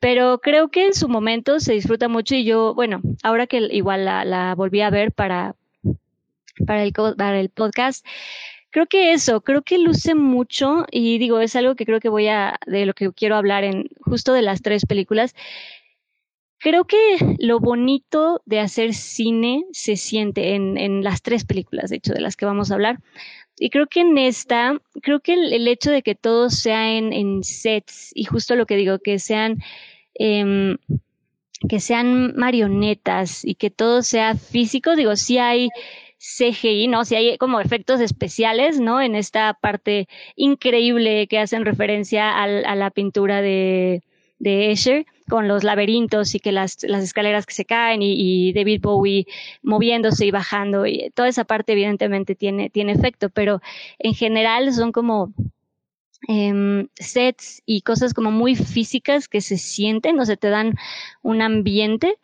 pero 0.00 0.38
creo 0.40 0.68
que 0.68 0.86
en 0.86 0.94
su 0.94 1.08
momento 1.08 1.60
se 1.60 1.74
disfruta 1.74 2.08
mucho 2.08 2.34
y 2.34 2.44
yo, 2.44 2.74
bueno, 2.74 3.00
ahora 3.22 3.46
que 3.46 3.58
igual 3.70 4.04
la, 4.04 4.24
la 4.24 4.54
volví 4.54 4.80
a 4.80 4.90
ver 4.90 5.12
para, 5.12 5.56
para 6.64 6.82
el, 6.84 6.92
para 6.92 7.40
el 7.40 7.48
podcast. 7.50 8.06
Creo 8.70 8.86
que 8.86 9.12
eso, 9.12 9.40
creo 9.40 9.62
que 9.62 9.78
luce 9.78 10.14
mucho 10.14 10.84
y 10.90 11.18
digo, 11.18 11.40
es 11.40 11.56
algo 11.56 11.76
que 11.76 11.86
creo 11.86 12.00
que 12.00 12.08
voy 12.08 12.28
a, 12.28 12.58
de 12.66 12.84
lo 12.84 12.94
que 12.94 13.10
quiero 13.12 13.36
hablar 13.36 13.64
en 13.64 13.88
justo 14.00 14.32
de 14.32 14.42
las 14.42 14.62
tres 14.62 14.84
películas. 14.86 15.34
Creo 16.58 16.84
que 16.84 16.96
lo 17.38 17.60
bonito 17.60 18.42
de 18.44 18.60
hacer 18.60 18.94
cine 18.94 19.64
se 19.72 19.96
siente 19.96 20.54
en, 20.54 20.78
en 20.78 21.04
las 21.04 21.22
tres 21.22 21.44
películas, 21.44 21.90
de 21.90 21.96
hecho, 21.96 22.12
de 22.12 22.20
las 22.20 22.36
que 22.36 22.46
vamos 22.46 22.70
a 22.70 22.74
hablar. 22.74 22.98
Y 23.58 23.70
creo 23.70 23.86
que 23.86 24.00
en 24.00 24.18
esta, 24.18 24.78
creo 25.02 25.20
que 25.20 25.34
el, 25.34 25.66
hecho 25.68 25.90
de 25.90 26.02
que 26.02 26.14
todo 26.14 26.50
sea 26.50 26.92
en, 26.96 27.42
sets 27.42 28.10
y 28.14 28.24
justo 28.24 28.56
lo 28.56 28.66
que 28.66 28.76
digo, 28.76 28.98
que 28.98 29.18
sean 29.18 29.62
eh, 30.18 30.76
que 31.68 31.80
sean 31.80 32.36
marionetas 32.36 33.44
y 33.44 33.54
que 33.54 33.70
todo 33.70 34.02
sea 34.02 34.34
físico. 34.34 34.94
Digo, 34.94 35.16
sí 35.16 35.38
hay 35.38 35.70
CGI, 36.18 36.88
¿no? 36.88 37.04
Si 37.04 37.14
hay 37.14 37.38
como 37.38 37.60
efectos 37.60 38.00
especiales, 38.00 38.80
¿no? 38.80 39.00
En 39.00 39.14
esta 39.14 39.54
parte 39.54 40.08
increíble 40.34 41.26
que 41.28 41.38
hacen 41.38 41.64
referencia 41.64 42.42
a 42.42 42.74
la 42.74 42.90
pintura 42.90 43.42
de, 43.42 44.02
de 44.38 44.70
Escher 44.70 45.06
con 45.28 45.48
los 45.48 45.64
laberintos 45.64 46.34
y 46.34 46.40
que 46.40 46.52
las, 46.52 46.78
las 46.82 47.02
escaleras 47.02 47.46
que 47.46 47.54
se 47.54 47.64
caen 47.64 48.00
y, 48.02 48.52
David 48.52 48.80
Bowie 48.82 49.26
moviéndose 49.62 50.26
y 50.26 50.30
bajando 50.30 50.86
y 50.86 51.10
toda 51.14 51.28
esa 51.28 51.44
parte 51.44 51.72
evidentemente 51.72 52.34
tiene, 52.34 52.70
tiene 52.70 52.92
efecto, 52.92 53.30
pero 53.30 53.60
en 53.98 54.14
general 54.14 54.72
son 54.72 54.92
como 54.92 55.32
em, 56.28 56.88
sets 56.94 57.62
y 57.66 57.80
cosas 57.82 58.14
como 58.14 58.30
muy 58.30 58.54
físicas 58.54 59.28
que 59.28 59.40
se 59.40 59.58
sienten, 59.58 60.18
o 60.20 60.24
se 60.24 60.36
te 60.36 60.48
dan 60.48 60.74
un 61.22 61.42
ambiente 61.42 62.16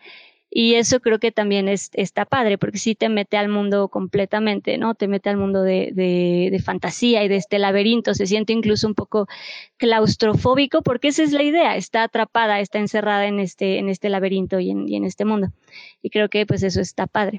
y 0.55 0.75
eso 0.75 1.01
creo 1.01 1.19
que 1.19 1.33
también 1.33 1.67
es, 1.67 1.89
está 1.95 2.27
padre, 2.27 2.59
porque 2.59 2.77
sí 2.77 2.95
te 2.95 3.09
mete 3.09 3.39
al 3.39 3.49
mundo 3.49 3.89
completamente, 3.89 4.77
¿no? 4.77 4.95
Te 4.95 5.09
mete 5.09 5.31
al 5.31 5.39
mundo 5.39 5.63
de, 5.63 5.93
de, 5.95 6.61
fantasía 6.63 7.25
y 7.25 7.29
de 7.29 7.37
este 7.37 7.59
laberinto. 7.59 8.13
Se 8.13 8.27
siente 8.27 8.53
incluso 8.53 8.87
un 8.87 8.95
poco 8.95 9.29
claustrofóbico, 9.79 10.83
porque 10.83 11.09
esa 11.09 11.23
es 11.23 11.33
la 11.33 11.43
idea. 11.43 11.77
Está 11.77 12.03
atrapada, 12.03 12.61
está 12.61 12.79
encerrada 12.81 13.27
en 13.29 13.41
este, 13.41 13.79
en 13.79 13.89
este 13.89 14.11
laberinto 14.11 14.61
y 14.61 14.71
en, 14.71 14.87
y 14.87 14.97
en 14.97 15.05
este 15.07 15.25
mundo. 15.25 15.49
Y 16.03 16.11
creo 16.11 16.29
que 16.29 16.45
pues 16.45 16.63
eso 16.63 16.83
está 16.83 17.07
padre 17.07 17.39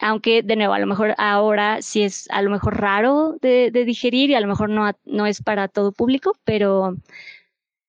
aunque 0.00 0.42
de 0.42 0.56
nuevo 0.56 0.74
a 0.74 0.78
lo 0.78 0.86
mejor 0.86 1.14
ahora 1.16 1.80
sí 1.80 2.02
es 2.02 2.28
a 2.30 2.42
lo 2.42 2.50
mejor 2.50 2.78
raro 2.78 3.36
de, 3.40 3.70
de, 3.70 3.86
digerir 3.86 4.28
y 4.28 4.34
a 4.34 4.40
lo 4.40 4.46
mejor 4.46 4.68
no, 4.68 4.90
no 5.06 5.26
es 5.26 5.40
para 5.40 5.68
todo 5.68 5.90
público, 5.92 6.32
pero 6.44 6.96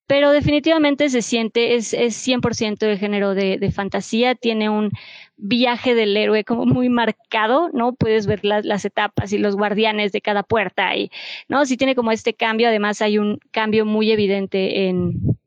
pero 0.08 0.32
definitivamente 0.32 1.10
se 1.10 1.22
siente, 1.22 1.76
es, 1.76 1.94
es 1.94 2.16
100% 2.26 2.78
de 2.78 2.98
género 2.98 3.36
de, 3.36 3.58
de, 3.58 3.72
fantasía, 3.72 4.36
tiene 4.36 4.70
un 4.70 4.92
viaje 5.36 5.96
del 5.96 6.16
héroe 6.16 6.46
como 6.46 6.66
muy 6.66 6.88
marcado, 6.88 7.70
¿no? 7.74 7.94
Puedes 7.94 8.26
ver 8.26 8.46
las, 8.46 8.66
las 8.66 8.86
etapas 8.86 9.34
y 9.34 9.38
los 9.38 9.58
guardianes 9.58 10.14
de 10.14 10.22
cada 10.22 10.44
puerta 10.44 10.96
y, 10.96 11.12
¿no? 11.50 11.66
Sí 11.66 11.76
tiene 11.76 11.94
como 11.94 12.14
este 12.14 12.34
cambio, 12.34 12.70
además 12.70 13.02
hay 13.02 13.18
un 13.18 13.40
cambio 13.52 13.86
muy 13.86 14.10
evidente 14.12 14.88
en, 14.88 15.38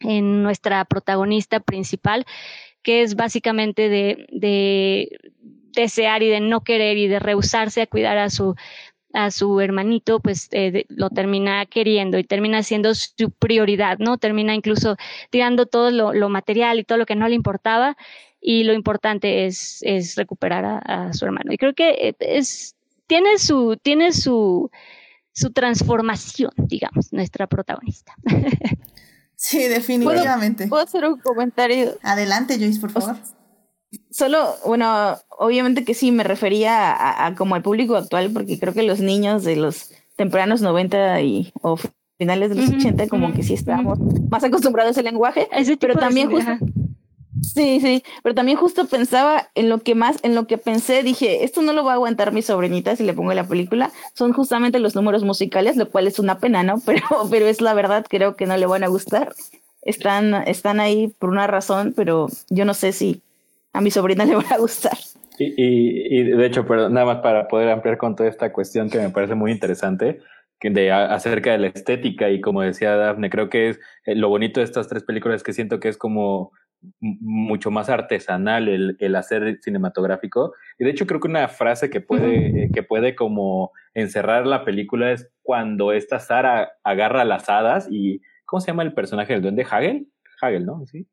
en 0.00 0.42
nuestra 0.42 0.84
protagonista 0.84 1.60
principal, 1.60 2.26
que 2.82 3.02
es 3.02 3.14
básicamente 3.14 3.88
de, 3.88 4.26
de 4.32 5.18
desear 5.72 6.24
y 6.24 6.28
de 6.28 6.40
no 6.40 6.62
querer 6.62 6.98
y 6.98 7.06
de 7.06 7.20
rehusarse 7.20 7.82
a 7.82 7.86
cuidar 7.86 8.18
a 8.18 8.30
su 8.30 8.56
a 9.12 9.30
su 9.30 9.60
hermanito, 9.60 10.20
pues 10.20 10.48
eh, 10.52 10.84
lo 10.88 11.10
termina 11.10 11.66
queriendo 11.66 12.18
y 12.18 12.24
termina 12.24 12.62
siendo 12.62 12.94
su 12.94 13.30
prioridad, 13.38 13.98
¿no? 13.98 14.18
Termina 14.18 14.54
incluso 14.54 14.96
tirando 15.30 15.66
todo 15.66 15.90
lo, 15.90 16.28
material 16.28 16.78
y 16.78 16.84
todo 16.84 16.98
lo 16.98 17.06
que 17.06 17.16
no 17.16 17.28
le 17.28 17.34
importaba 17.34 17.96
y 18.40 18.64
lo 18.64 18.72
importante 18.72 19.46
es, 19.46 19.78
es 19.82 20.16
recuperar 20.16 20.82
a, 20.84 21.12
su 21.12 21.24
hermano. 21.24 21.52
Y 21.52 21.58
creo 21.58 21.74
que 21.74 21.90
eh, 21.90 22.16
es, 22.20 22.76
tiene 23.06 23.38
su, 23.38 23.76
tiene 23.82 24.12
su, 24.12 24.70
su 25.32 25.50
transformación, 25.52 26.52
digamos, 26.56 27.12
nuestra 27.12 27.46
protagonista. 27.46 28.14
Sí, 29.42 29.68
definitivamente. 29.68 30.66
¿Puedo, 30.68 30.82
hacer 30.82 31.06
un 31.06 31.18
comentario? 31.18 31.96
Adelante, 32.02 32.58
Joyce, 32.58 32.78
por 32.78 32.90
favor. 32.90 33.16
Solo, 34.10 34.54
bueno, 34.64 35.18
obviamente 35.28 35.84
que 35.84 35.94
sí, 35.94 36.12
me 36.12 36.24
refería 36.24 37.26
a, 37.26 37.34
como 37.34 37.54
al 37.54 37.62
público 37.62 37.96
actual, 37.96 38.30
porque 38.32 38.58
creo 38.58 38.72
que 38.72 38.82
los 38.82 39.00
niños 39.00 39.42
de 39.42 39.56
los 39.56 39.90
tempranos 40.16 40.60
90 40.60 41.22
y 41.22 41.52
o 41.62 41.76
finales 42.18 42.50
de 42.50 42.56
los 42.56 42.68
80 42.68 43.08
como 43.08 43.32
que 43.32 43.42
sí 43.42 43.54
estábamos 43.54 43.98
más 44.28 44.44
acostumbrados 44.44 44.98
al 44.98 45.04
lenguaje, 45.04 45.48
pero 45.80 45.94
también 45.94 46.30
justo... 46.30 46.52
Sí, 47.42 47.80
sí, 47.80 48.04
pero 48.22 48.34
también 48.34 48.58
justo 48.58 48.86
pensaba 48.86 49.48
en 49.54 49.68
lo 49.68 49.78
que 49.78 49.94
más, 49.94 50.18
en 50.22 50.34
lo 50.34 50.46
que 50.46 50.58
pensé, 50.58 51.02
dije, 51.02 51.44
esto 51.44 51.62
no 51.62 51.72
lo 51.72 51.84
va 51.84 51.92
a 51.92 51.94
aguantar 51.94 52.32
mi 52.32 52.42
sobrinita 52.42 52.96
si 52.96 53.04
le 53.04 53.14
pongo 53.14 53.32
la 53.32 53.46
película, 53.46 53.90
son 54.14 54.32
justamente 54.32 54.78
los 54.78 54.94
números 54.94 55.24
musicales, 55.24 55.76
lo 55.76 55.88
cual 55.88 56.06
es 56.06 56.18
una 56.18 56.38
pena, 56.38 56.62
¿no? 56.62 56.80
Pero, 56.84 57.06
pero 57.30 57.46
es 57.46 57.60
la 57.60 57.72
verdad, 57.72 58.04
creo 58.08 58.36
que 58.36 58.46
no 58.46 58.56
le 58.56 58.66
van 58.66 58.84
a 58.84 58.88
gustar. 58.88 59.32
Están, 59.82 60.34
están 60.46 60.80
ahí 60.80 61.14
por 61.18 61.30
una 61.30 61.46
razón, 61.46 61.94
pero 61.96 62.28
yo 62.50 62.66
no 62.66 62.74
sé 62.74 62.92
si 62.92 63.22
a 63.72 63.80
mi 63.80 63.90
sobrina 63.90 64.24
le 64.24 64.34
va 64.34 64.44
a 64.50 64.58
gustar. 64.58 64.96
Y, 65.38 65.54
y, 65.56 66.24
de 66.24 66.46
hecho, 66.46 66.66
pero 66.66 66.90
nada 66.90 67.06
más 67.06 67.18
para 67.18 67.48
poder 67.48 67.70
ampliar 67.70 67.96
con 67.96 68.14
toda 68.14 68.28
esta 68.28 68.52
cuestión 68.52 68.90
que 68.90 68.98
me 68.98 69.10
parece 69.10 69.34
muy 69.34 69.52
interesante, 69.52 70.20
que 70.58 70.68
de 70.68 70.92
acerca 70.92 71.52
de 71.52 71.58
la 71.58 71.66
estética 71.68 72.28
y 72.28 72.40
como 72.42 72.60
decía 72.60 72.94
Dafne, 72.94 73.30
creo 73.30 73.48
que 73.48 73.70
es 73.70 73.80
eh, 74.04 74.14
lo 74.14 74.28
bonito 74.28 74.60
de 74.60 74.64
estas 74.64 74.88
tres 74.88 75.02
películas 75.02 75.42
que 75.42 75.54
siento 75.54 75.80
que 75.80 75.88
es 75.88 75.96
como 75.96 76.52
mucho 77.00 77.70
más 77.70 77.88
artesanal 77.88 78.68
el, 78.68 78.96
el, 79.00 79.16
hacer 79.16 79.58
cinematográfico. 79.62 80.52
Y 80.78 80.84
de 80.84 80.90
hecho 80.90 81.06
creo 81.06 81.20
que 81.20 81.28
una 81.28 81.48
frase 81.48 81.90
que 81.90 82.00
puede, 82.00 82.64
eh, 82.64 82.70
que 82.72 82.82
puede 82.82 83.14
como 83.14 83.72
encerrar 83.94 84.46
la 84.46 84.64
película 84.64 85.12
es 85.12 85.30
cuando 85.42 85.92
esta 85.92 86.20
Sara 86.20 86.72
agarra 86.84 87.24
las 87.24 87.48
hadas 87.48 87.88
y 87.90 88.20
¿cómo 88.44 88.60
se 88.60 88.68
llama 88.68 88.82
el 88.82 88.94
personaje 88.94 89.32
del 89.32 89.42
duende? 89.42 89.66
Hagel? 89.68 90.08
Hagel, 90.40 90.66
¿no? 90.66 90.84
Sí. 90.86 91.06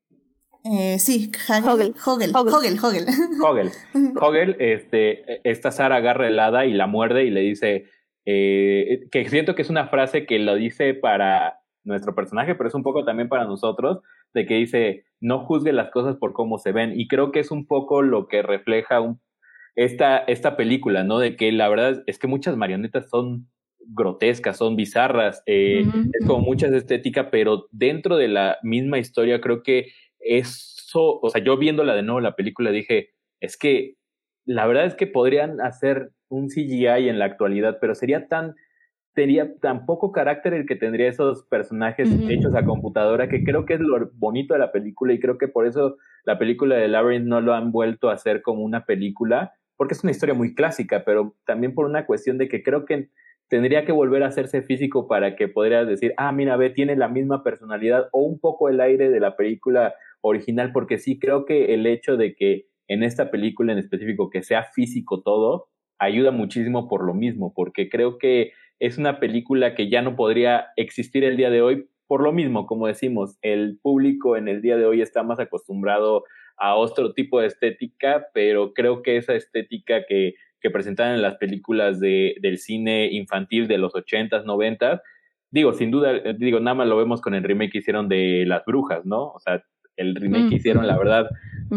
Eh, 0.70 0.99
sí, 0.99 1.32
Hogel. 1.49 1.93
Hogel. 2.05 2.32
Hogel. 2.36 2.76
Hogel. 3.41 3.72
Hogel. 4.20 4.55
este, 4.59 5.49
esta 5.49 5.72
Sara 5.72 5.97
agarra 5.97 6.28
el 6.28 6.39
hada 6.39 6.65
y 6.65 6.74
la 6.74 6.88
muerde 6.88 7.26
y 7.26 7.30
le 7.30 7.41
dice, 7.41 7.86
eh, 8.26 9.07
que 9.11 9.28
siento 9.30 9.55
que 9.55 9.61
es 9.61 9.70
una 9.70 9.88
frase 9.88 10.26
que 10.26 10.39
lo 10.39 10.55
dice 10.55 10.93
para 10.93 11.59
nuestro 11.84 12.13
personaje, 12.15 12.55
pero 12.55 12.68
es 12.68 12.76
un 12.76 12.84
poco 12.84 13.05
también 13.05 13.30
para 13.30 13.45
nosotros, 13.45 14.01
de 14.34 14.45
que 14.45 14.55
dice, 14.55 15.05
no 15.22 15.45
juzgue 15.45 15.72
las 15.72 15.89
cosas 15.89 16.18
por 16.18 16.34
cómo 16.34 16.57
se 16.57 16.74
ven. 16.74 16.99
Y 16.99 17.07
creo 17.07 17.32
que 17.32 17.39
es 17.39 17.51
un 17.51 17.65
poco 17.65 18.01
lo 18.01 18.28
que 18.28 18.41
refleja 18.41 18.99
esta, 19.76 20.18
esta 20.18 20.57
película, 20.57 21.03
¿no? 21.03 21.20
De 21.20 21.36
que 21.38 21.51
la 21.51 21.70
verdad 21.70 22.03
es 22.07 22.20
que 22.20 22.28
muchas 22.28 22.57
marionetas 22.57 23.09
son 23.09 23.47
grotescas, 23.89 24.57
son 24.57 24.76
bizarras, 24.76 25.41
eh, 25.45 25.86
es 26.20 26.28
como 26.28 26.41
mucha 26.41 26.68
estética, 26.68 27.32
pero 27.32 27.68
dentro 27.72 28.18
de 28.18 28.28
la 28.28 28.57
misma 28.61 28.99
historia 28.99 29.39
creo 29.39 29.63
que 29.63 29.88
eso, 30.28 31.19
o 31.21 31.30
sea, 31.30 31.43
yo 31.43 31.57
viéndola 31.57 31.95
de 31.95 32.03
nuevo 32.03 32.19
la 32.19 32.36
película 32.36 32.71
dije, 32.71 33.09
es 33.39 33.57
que 33.57 33.95
la 34.45 34.65
verdad 34.65 34.86
es 34.86 34.95
que 34.95 35.07
podrían 35.07 35.61
hacer 35.61 36.11
un 36.30 36.47
CGI 36.47 37.09
en 37.09 37.19
la 37.19 37.25
actualidad, 37.25 37.78
pero 37.80 37.95
sería 37.95 38.28
tan, 38.28 38.55
sería 39.13 39.55
tan 39.59 39.86
poco 39.86 40.11
carácter 40.11 40.53
el 40.53 40.65
que 40.65 40.75
tendría 40.75 41.09
esos 41.09 41.43
personajes 41.45 42.09
hechos 42.30 42.55
a 42.55 42.65
computadora, 42.65 43.30
que 43.30 43.43
creo 43.43 43.65
que 43.65 43.75
es 43.75 43.80
lo 43.80 44.09
bonito 44.13 44.53
de 44.53 44.59
la 44.59 44.71
película 44.71 45.13
y 45.13 45.19
creo 45.19 45.38
que 45.38 45.47
por 45.47 45.67
eso 45.67 45.97
la 46.23 46.38
película 46.38 46.75
de 46.75 46.88
Labyrinth 46.88 47.25
no 47.25 47.41
lo 47.41 47.53
han 47.53 47.71
vuelto 47.71 48.09
a 48.09 48.13
hacer 48.13 48.41
como 48.41 48.63
una 48.63 48.86
película, 48.86 49.53
porque 49.75 49.93
es 49.93 50.03
una 50.03 50.11
historia 50.11 50.36
muy 50.36 50.55
clásica, 50.55 51.03
pero 51.05 51.36
también 51.45 51.73
por 51.73 51.86
una 51.86 52.05
cuestión 52.05 52.38
de 52.38 52.47
que 52.47 52.63
creo 52.63 52.86
que 52.86 53.09
tendría 53.49 53.86
que 53.86 53.91
volver 53.91 54.23
a 54.23 54.28
hacerse 54.28 54.61
físico 54.61 55.07
para 55.07 55.36
que 55.36 55.47
podrías 55.47 55.88
decir, 55.88 56.13
ah, 56.17 56.32
mira, 56.32 56.57
ve, 56.57 56.69
tiene 56.69 56.95
la 56.95 57.07
misma 57.07 57.43
personalidad 57.43 58.09
o 58.11 58.21
un 58.21 58.39
poco 58.39 58.69
el 58.69 58.82
aire 58.82 59.09
de 59.09 59.19
la 59.19 59.36
película 59.36 59.93
original, 60.28 60.71
porque 60.71 60.97
sí 60.97 61.19
creo 61.19 61.45
que 61.45 61.73
el 61.73 61.86
hecho 61.86 62.17
de 62.17 62.36
que 62.36 62.67
en 62.88 63.03
esta 63.03 63.32
película 63.32 63.73
en 63.73 63.80
específico 63.80 64.30
que 64.30 64.43
sea 64.43 64.63
físico 64.63 65.21
todo, 65.21 65.67
ayuda 65.99 66.32
muchísimo 66.32 66.88
por 66.88 67.05
lo 67.05 67.13
mismo, 67.13 67.53
porque 67.55 67.89
creo 67.89 68.17
que 68.17 68.51
es 68.80 68.97
una 68.97 69.19
película 69.19 69.75
que 69.75 69.89
ya 69.89 70.01
no 70.01 70.15
podría 70.15 70.67
existir 70.75 71.23
el 71.23 71.38
día 71.38 71.49
de 71.49 71.61
hoy 71.61 71.89
por 72.07 72.23
lo 72.23 72.32
mismo, 72.32 72.67
como 72.67 72.88
decimos, 72.88 73.38
el 73.41 73.80
público 73.82 74.38
en 74.38 74.47
el 74.47 74.61
día 74.61 74.78
de 74.78 74.86
hoy 74.86 75.01
está 75.01 75.23
más 75.23 75.39
acostumbrado 75.39 76.23
a 76.55 76.75
otro 76.75 77.13
tipo 77.13 77.41
de 77.41 77.47
estética, 77.47 78.28
pero 78.34 78.73
creo 78.73 79.01
que 79.01 79.17
esa 79.17 79.36
estética 79.36 80.05
que, 80.07 80.36
que 80.61 80.69
presentaban 80.69 81.15
en 81.15 81.21
las 81.21 81.36
películas 81.36 81.99
de, 81.99 82.36
del 82.41 82.59
cine 82.59 83.09
infantil 83.11 83.67
de 83.67 83.78
los 83.78 83.93
80s, 83.93 84.45
90 84.45 85.01
digo, 85.51 85.73
sin 85.73 85.91
duda, 85.91 86.13
digo, 86.38 86.59
nada 86.59 86.75
más 86.75 86.88
lo 86.88 86.97
vemos 86.97 87.21
con 87.21 87.34
el 87.34 87.43
remake 87.43 87.71
que 87.71 87.78
hicieron 87.80 88.09
de 88.09 88.45
Las 88.45 88.65
Brujas, 88.65 89.05
¿no? 89.05 89.32
O 89.32 89.39
sea, 89.39 89.63
el 89.98 90.16
remake 90.16 90.50
que 90.50 90.56
hicieron, 90.56 90.88
la 90.88 90.98
verdad, 90.98 91.28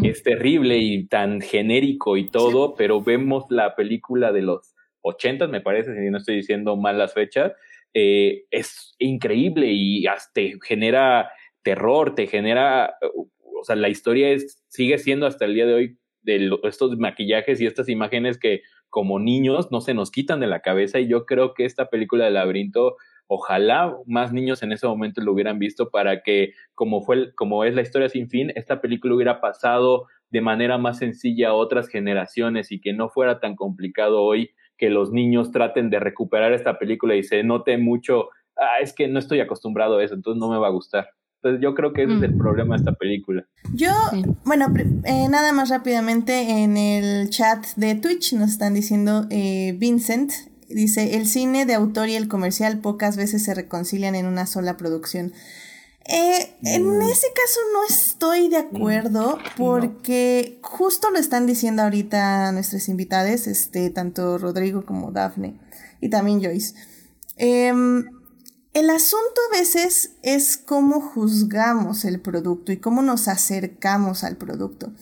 es 0.03 0.23
terrible 0.23 0.79
y 0.79 1.07
tan 1.07 1.41
genérico 1.41 2.17
y 2.17 2.29
todo, 2.29 2.75
pero 2.75 3.03
vemos 3.03 3.45
la 3.51 3.75
película 3.75 4.31
de 4.31 4.43
los 4.43 4.75
ochentas, 5.01 5.51
me 5.51 5.61
parece, 5.61 5.95
si 5.95 6.11
no 6.11 6.19
estoy 6.19 6.37
diciendo 6.37 6.77
mal 6.77 6.99
las 6.99 7.15
fechas, 7.15 7.53
eh, 7.95 8.45
es 8.51 8.95
increíble 8.99 9.69
y 9.73 10.07
hasta 10.07 10.31
te 10.35 10.59
genera 10.63 11.31
terror, 11.63 12.15
te 12.15 12.27
genera, 12.27 12.95
o 13.13 13.65
sea, 13.65 13.75
la 13.77 13.89
historia 13.89 14.31
es, 14.31 14.63
sigue 14.69 14.99
siendo 14.99 15.27
hasta 15.27 15.45
el 15.45 15.55
día 15.55 15.67
de 15.67 15.75
hoy 15.75 15.99
de 16.23 16.51
estos 16.65 16.97
maquillajes 16.99 17.61
y 17.61 17.67
estas 17.67 17.89
imágenes 17.89 18.39
que 18.39 18.63
como 18.91 19.19
niños 19.19 19.71
no 19.71 19.81
se 19.81 19.95
nos 19.95 20.11
quitan 20.11 20.41
de 20.41 20.47
la 20.47 20.61
cabeza 20.61 21.01
y 21.01 21.09
yo 21.09 21.25
creo 21.25 21.55
que 21.55 21.65
esta 21.65 21.89
película 21.89 22.25
de 22.27 22.33
laberinto 22.33 22.97
Ojalá 23.33 23.97
más 24.07 24.33
niños 24.33 24.61
en 24.65 24.73
ese 24.73 24.89
momento 24.89 25.21
lo 25.21 25.33
hubieran 25.33 25.61
visto 25.61 25.89
para 25.91 26.21
que, 26.23 26.53
como 26.75 27.01
fue, 27.01 27.33
como 27.37 27.63
es 27.63 27.77
la 27.77 27.83
historia 27.83 28.09
sin 28.09 28.29
fin, 28.29 28.51
esta 28.57 28.81
película 28.81 29.15
hubiera 29.15 29.41
pasado 29.41 30.09
de 30.31 30.41
manera 30.41 30.79
más 30.79 30.99
sencilla 30.99 31.51
a 31.51 31.55
otras 31.55 31.87
generaciones 31.87 32.73
y 32.73 32.81
que 32.81 32.93
no 32.93 33.09
fuera 33.09 33.39
tan 33.39 33.55
complicado 33.55 34.21
hoy 34.21 34.51
que 34.77 34.91
los 34.91 35.13
niños 35.13 35.53
traten 35.53 35.91
de 35.91 36.01
recuperar 36.01 36.53
esta 36.53 36.77
película 36.77 37.15
y 37.15 37.23
se 37.23 37.45
note 37.45 37.79
mucho, 37.79 38.31
ah, 38.57 38.81
es 38.83 38.93
que 38.93 39.07
no 39.07 39.21
estoy 39.21 39.39
acostumbrado 39.39 39.99
a 39.99 40.03
eso, 40.03 40.15
entonces 40.15 40.41
no 40.41 40.51
me 40.51 40.59
va 40.59 40.67
a 40.67 40.73
gustar. 40.73 41.11
Entonces 41.37 41.63
yo 41.63 41.77
creo 41.77 41.93
que 41.93 42.03
ese 42.03 42.15
es 42.15 42.23
el 42.23 42.35
mm. 42.35 42.39
problema 42.39 42.75
de 42.75 42.81
esta 42.81 42.93
película. 42.95 43.47
Yo, 43.75 43.93
bueno, 44.45 44.67
eh, 45.05 45.29
nada 45.31 45.53
más 45.53 45.71
rápidamente 45.71 46.65
en 46.65 46.77
el 46.77 47.31
chat 47.31 47.65
de 47.77 47.95
Twitch 47.95 48.33
nos 48.33 48.51
están 48.51 48.75
diciendo 48.75 49.27
eh, 49.31 49.77
Vincent, 49.79 50.33
dice, 50.75 51.17
el 51.17 51.27
cine 51.27 51.67
de 51.67 51.75
autor 51.75 52.09
y 52.09 52.17
el 52.17 52.29
comercial 52.29 52.81
pocas 52.81 53.17
veces 53.17 53.45
se 53.45 53.55
reconcilian 53.55 54.15
en 54.15 54.27
una 54.27 54.47
sola 54.47 54.77
producción. 54.77 55.33
Eh, 56.07 56.57
en 56.65 56.99
mm. 56.99 57.03
ese 57.03 57.27
caso 57.29 57.61
no 57.73 57.85
estoy 57.89 58.49
de 58.49 58.57
acuerdo 58.57 59.37
mm. 59.37 59.57
porque 59.57 60.59
justo 60.63 61.11
lo 61.11 61.19
están 61.19 61.47
diciendo 61.47 61.83
ahorita 61.83 62.51
nuestros 62.53 62.89
invitados, 62.89 63.47
este, 63.47 63.91
tanto 63.91 64.39
Rodrigo 64.39 64.85
como 64.85 65.13
Dafne 65.13 65.61
y 66.01 66.09
también 66.09 66.43
Joyce. 66.43 66.75
Em, 67.37 68.07
el 68.73 68.91
asunto 68.91 69.41
a 69.53 69.59
veces 69.59 70.13
es 70.23 70.57
cómo 70.57 71.01
juzgamos 71.01 72.05
el 72.05 72.21
producto 72.21 72.73
y 72.73 72.79
cómo 72.79 73.03
nos 73.03 73.29
acercamos 73.29 74.25
al 74.25 74.37
producto. 74.37 74.93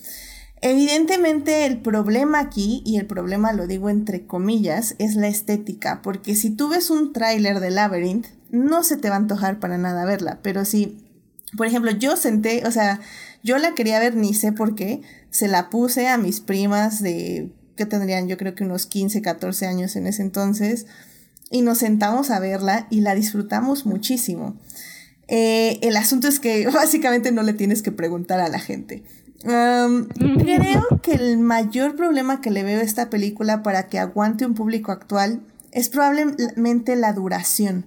Evidentemente 0.61 1.67
el 1.67 1.79
problema 1.81 2.41
aquí, 2.41 2.83
y 2.85 2.97
el 2.97 3.07
problema 3.07 3.53
lo 3.53 3.67
digo 3.67 3.91
entre 3.91 4.27
comillas, 4.27 4.97
es 4.99 5.15
la 5.15 5.29
estética, 5.29 6.03
porque 6.03 6.35
si 6.35 6.51
tú 6.51 6.69
ves 6.69 6.91
un 6.91 7.13
tráiler 7.13 7.61
de 7.61 7.71
Labyrinth, 7.71 8.27
no 8.51 8.83
se 8.83 8.97
te 8.97 9.09
va 9.09 9.17
a 9.17 9.19
antojar 9.19 9.61
para 9.61 9.79
nada 9.79 10.05
verla, 10.05 10.41
pero 10.43 10.65
si, 10.65 11.07
por 11.57 11.67
ejemplo, 11.67 11.93
yo 11.93 12.17
senté, 12.17 12.67
o 12.67 12.73
sea, 12.73 13.01
yo 13.45 13.59
la 13.59 13.75
quería 13.75 14.01
ver, 14.01 14.17
ni 14.17 14.35
sé 14.35 14.53
por 14.53 14.75
qué, 14.75 15.03
se 15.31 15.47
la 15.47 15.71
puse 15.71 16.09
a 16.09 16.19
mis 16.19 16.41
primas 16.41 17.03
de, 17.03 17.53
que 17.77 17.87
tendrían 17.87 18.27
yo 18.27 18.37
creo 18.37 18.55
que 18.55 18.65
unos 18.65 18.87
15, 18.87 19.23
14 19.23 19.67
años 19.67 19.95
en 19.95 20.07
ese 20.09 20.23
entonces, 20.23 20.87
y 21.51 21.63
nos 21.63 21.79
sentamos 21.79 22.31
a 22.31 22.41
verla 22.41 22.87
y 22.91 23.01
la 23.01 23.15
disfrutamos 23.15 23.87
muchísimo. 23.87 24.57
Eh, 25.29 25.79
el 25.83 25.97
asunto 25.97 26.27
es 26.27 26.41
que 26.41 26.67
básicamente 26.75 27.33
no 27.33 27.43
le 27.43 27.53
tienes 27.53 27.83
que 27.83 27.93
preguntar 27.93 28.41
a 28.41 28.49
la 28.49 28.59
gente. 28.59 29.05
creo 29.43 31.01
que 31.03 31.13
el 31.13 31.39
mayor 31.39 31.97
problema 31.97 32.41
que 32.41 32.51
le 32.51 32.63
veo 32.63 32.81
a 32.81 32.85
esta 32.85 33.09
película 33.09 33.63
para 33.63 33.87
que 33.87 33.99
aguante 33.99 34.47
un 34.47 34.55
público 34.55 34.93
actual 34.93 35.43
es 35.71 35.89
probablemente 35.89 36.97
la 36.97 37.13
duración. 37.13 37.87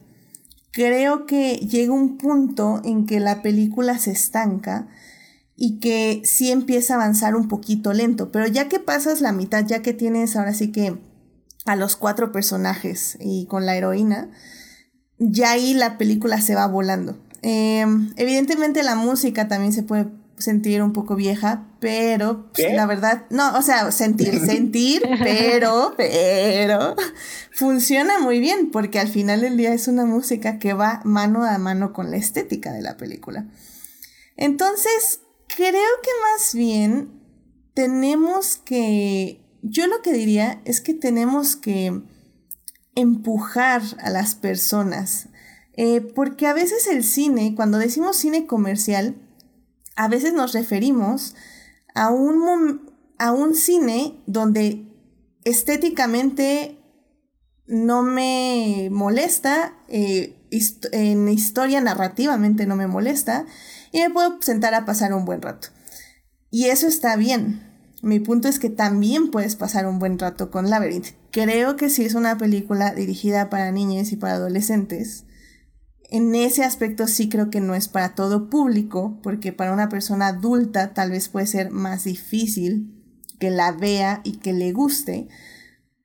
Creo 0.71 1.25
que 1.25 1.55
llega 1.55 1.93
un 1.93 2.17
punto 2.17 2.81
en 2.85 3.05
que 3.05 3.19
la 3.19 3.41
película 3.41 3.99
se 3.99 4.11
estanca 4.11 4.87
y 5.57 5.79
que 5.79 6.21
sí 6.23 6.49
empieza 6.49 6.93
a 6.93 6.97
avanzar 6.97 7.35
un 7.35 7.47
poquito 7.47 7.91
lento, 7.93 8.31
pero 8.31 8.47
ya 8.47 8.69
que 8.69 8.79
pasas 8.79 9.19
la 9.19 9.33
mitad, 9.33 9.65
ya 9.65 9.81
que 9.81 9.93
tienes 9.93 10.35
ahora 10.35 10.53
sí 10.53 10.71
que 10.71 10.97
a 11.65 11.75
los 11.75 11.97
cuatro 11.97 12.31
personajes 12.31 13.17
y 13.19 13.45
con 13.47 13.65
la 13.65 13.75
heroína, 13.75 14.29
ya 15.19 15.51
ahí 15.51 15.73
la 15.73 15.97
película 15.97 16.41
se 16.41 16.55
va 16.55 16.65
volando. 16.67 17.17
Em, 17.41 18.13
evidentemente 18.15 18.81
la 18.81 18.95
música 18.95 19.47
también 19.47 19.73
se 19.73 19.83
puede 19.83 20.07
sentir 20.41 20.81
un 20.83 20.93
poco 20.93 21.15
vieja, 21.15 21.67
pero 21.79 22.51
pues, 22.53 22.73
la 22.73 22.85
verdad, 22.85 23.25
no, 23.29 23.57
o 23.57 23.61
sea, 23.61 23.91
sentir, 23.91 24.39
sentir, 24.45 25.03
pero, 25.23 25.93
pero 25.95 26.95
funciona 27.51 28.19
muy 28.19 28.39
bien 28.39 28.71
porque 28.71 28.99
al 28.99 29.07
final 29.07 29.41
del 29.41 29.57
día 29.57 29.73
es 29.73 29.87
una 29.87 30.05
música 30.05 30.59
que 30.59 30.73
va 30.73 31.01
mano 31.05 31.45
a 31.45 31.57
mano 31.57 31.93
con 31.93 32.11
la 32.11 32.17
estética 32.17 32.73
de 32.73 32.81
la 32.81 32.97
película. 32.97 33.45
Entonces, 34.35 35.21
creo 35.47 35.71
que 35.71 36.11
más 36.33 36.53
bien 36.53 37.21
tenemos 37.73 38.57
que 38.57 39.41
yo 39.61 39.87
lo 39.87 40.01
que 40.01 40.11
diría 40.11 40.61
es 40.65 40.81
que 40.81 40.93
tenemos 40.93 41.55
que 41.55 42.01
empujar 42.95 43.81
a 43.99 44.09
las 44.09 44.35
personas, 44.35 45.29
eh, 45.73 46.01
porque 46.01 46.47
a 46.47 46.53
veces 46.53 46.87
el 46.87 47.03
cine, 47.03 47.53
cuando 47.55 47.77
decimos 47.77 48.17
cine 48.17 48.45
comercial, 48.45 49.15
a 49.95 50.07
veces 50.07 50.33
nos 50.33 50.53
referimos 50.53 51.35
a 51.93 52.09
un, 52.09 52.91
a 53.17 53.31
un 53.31 53.55
cine 53.55 54.21
donde 54.25 54.87
estéticamente 55.43 56.77
no 57.67 58.03
me 58.03 58.89
molesta, 58.91 59.73
eh, 59.87 60.37
en 60.91 61.29
historia 61.29 61.79
narrativamente 61.79 62.65
no 62.65 62.75
me 62.75 62.87
molesta, 62.87 63.45
y 63.91 64.01
me 64.01 64.09
puedo 64.09 64.41
sentar 64.41 64.73
a 64.73 64.85
pasar 64.85 65.13
un 65.13 65.25
buen 65.25 65.41
rato. 65.41 65.69
Y 66.49 66.65
eso 66.65 66.87
está 66.87 67.15
bien. 67.15 67.67
Mi 68.01 68.19
punto 68.19 68.47
es 68.47 68.59
que 68.59 68.69
también 68.69 69.31
puedes 69.31 69.55
pasar 69.55 69.85
un 69.85 69.99
buen 69.99 70.19
rato 70.19 70.51
con 70.51 70.69
Labyrinth. 70.69 71.09
Creo 71.31 71.75
que 71.75 71.89
si 71.89 72.03
es 72.03 72.15
una 72.15 72.37
película 72.37 72.93
dirigida 72.93 73.49
para 73.49 73.71
niños 73.71 74.11
y 74.11 74.17
para 74.17 74.33
adolescentes, 74.33 75.25
en 76.11 76.35
ese 76.35 76.65
aspecto 76.65 77.07
sí 77.07 77.29
creo 77.29 77.49
que 77.49 77.61
no 77.61 77.73
es 77.73 77.87
para 77.87 78.15
todo 78.15 78.49
público, 78.49 79.17
porque 79.23 79.53
para 79.53 79.71
una 79.71 79.87
persona 79.87 80.27
adulta 80.27 80.93
tal 80.93 81.11
vez 81.11 81.29
puede 81.29 81.47
ser 81.47 81.71
más 81.71 82.03
difícil 82.03 82.93
que 83.39 83.49
la 83.49 83.71
vea 83.71 84.19
y 84.25 84.33
que 84.33 84.51
le 84.51 84.73
guste. 84.73 85.29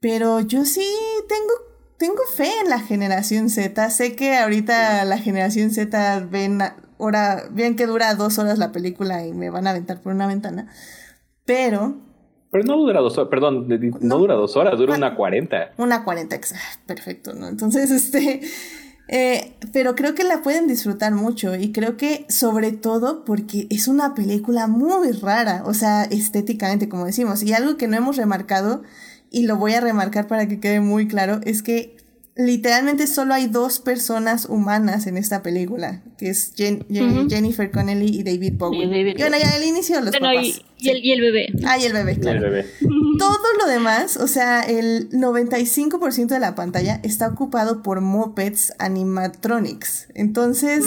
Pero 0.00 0.40
yo 0.40 0.64
sí 0.64 0.86
tengo, 1.28 1.52
tengo 1.98 2.22
fe 2.36 2.48
en 2.62 2.70
la 2.70 2.78
generación 2.78 3.50
Z. 3.50 3.90
Sé 3.90 4.14
que 4.14 4.36
ahorita 4.36 5.04
la 5.04 5.18
generación 5.18 5.70
Z 5.70 6.20
ven, 6.30 6.61
hora, 6.98 7.42
ven 7.50 7.74
que 7.74 7.86
dura 7.86 8.14
dos 8.14 8.38
horas 8.38 8.59
la 8.61 8.70
película 8.70 9.26
y 9.26 9.32
me 9.32 9.50
van 9.50 9.66
a 9.66 9.70
aventar 9.70 10.00
por 10.00 10.12
una 10.12 10.28
ventana. 10.28 10.68
Pero. 11.44 11.96
Pero 12.52 12.62
no 12.62 12.76
dura 12.76 13.00
dos 13.00 13.18
horas, 13.18 13.28
perdón, 13.28 13.66
no, 14.00 14.18
dura 14.18 14.34
dos 14.34 14.57
horas, 14.57 14.78
dura 14.78 14.94
una 14.94 15.16
cuarenta. 15.16 15.72
Una 15.78 16.04
cuarenta, 16.04 16.38
perfecto, 16.86 17.34
¿no? 17.34 17.48
Entonces, 17.48 17.90
este. 17.90 18.40
Eh, 19.09 19.54
pero 19.72 19.94
creo 19.94 20.14
que 20.14 20.24
la 20.24 20.42
pueden 20.42 20.66
disfrutar 20.66 21.14
mucho 21.14 21.54
y 21.54 21.70
creo 21.70 21.96
que 21.96 22.26
sobre 22.28 22.72
todo 22.72 23.24
porque 23.24 23.68
es 23.70 23.86
una 23.86 24.14
película 24.14 24.66
muy 24.66 25.12
rara, 25.12 25.62
o 25.64 25.74
sea, 25.74 26.04
estéticamente, 26.04 26.88
como 26.88 27.07
decimos. 27.07 27.42
Y 27.42 27.52
algo 27.52 27.76
que 27.76 27.88
no 27.88 27.96
hemos 27.96 28.16
remarcado, 28.16 28.82
y 29.30 29.42
lo 29.44 29.57
voy 29.57 29.74
a 29.74 29.80
remarcar 29.80 30.26
para 30.28 30.46
que 30.48 30.61
quede 30.61 30.80
muy 30.80 31.09
claro, 31.09 31.40
es 31.44 31.62
que 31.62 31.95
literalmente 32.37 33.07
solo 33.07 33.34
hay 33.34 33.47
dos 33.47 33.80
personas 33.80 34.47
humanas 34.47 35.07
en 35.07 35.16
esta 35.16 35.43
película, 35.43 36.03
que 36.18 36.28
es 36.28 36.53
Jennifer 36.55 37.70
Connelly 37.70 38.20
y 38.20 38.22
David 38.22 38.55
Bowie. 38.59 38.84
Y, 38.84 39.14
bueno, 39.18 39.37
ya 39.39 39.55
al 39.55 39.64
inicio 39.64 40.01
los 40.01 40.12
papás. 40.12 40.62
Y, 40.78 40.89
el, 40.91 41.05
y, 41.05 41.12
el, 41.12 41.20
bebé. 41.22 41.47
Ah, 41.64 41.78
y 41.78 41.84
el 41.84 41.95
bebé, 41.95 42.18
claro. 42.18 42.39
El 42.39 42.51
bebé. 42.51 42.66
Todo 43.18 43.39
lo 43.59 43.66
demás, 43.66 44.18
o 44.18 44.26
sea, 44.26 44.61
el 44.61 45.09
95% 45.11 46.26
de 46.26 46.39
la 46.39 46.55
pantalla 46.55 47.01
está 47.03 47.28
ocupado 47.28 47.82
por 47.82 48.03
mopeds 48.03 48.74
animatronics. 48.78 50.09
Entonces, 50.14 50.84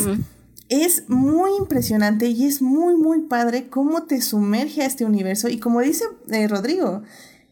es 0.70 1.10
muy 1.10 1.50
impresionante 1.58 2.28
y 2.28 2.46
es 2.46 2.62
muy, 2.62 2.96
muy 2.96 3.22
padre 3.22 3.70
cómo 3.70 4.04
te 4.04 4.22
sumerge 4.22 4.84
a 4.84 4.86
este 4.86 5.04
universo. 5.04 5.50
Y 5.50 5.58
como 5.58 5.82
dice 5.82 6.06
eh, 6.30 6.48
Rodrigo, 6.48 7.02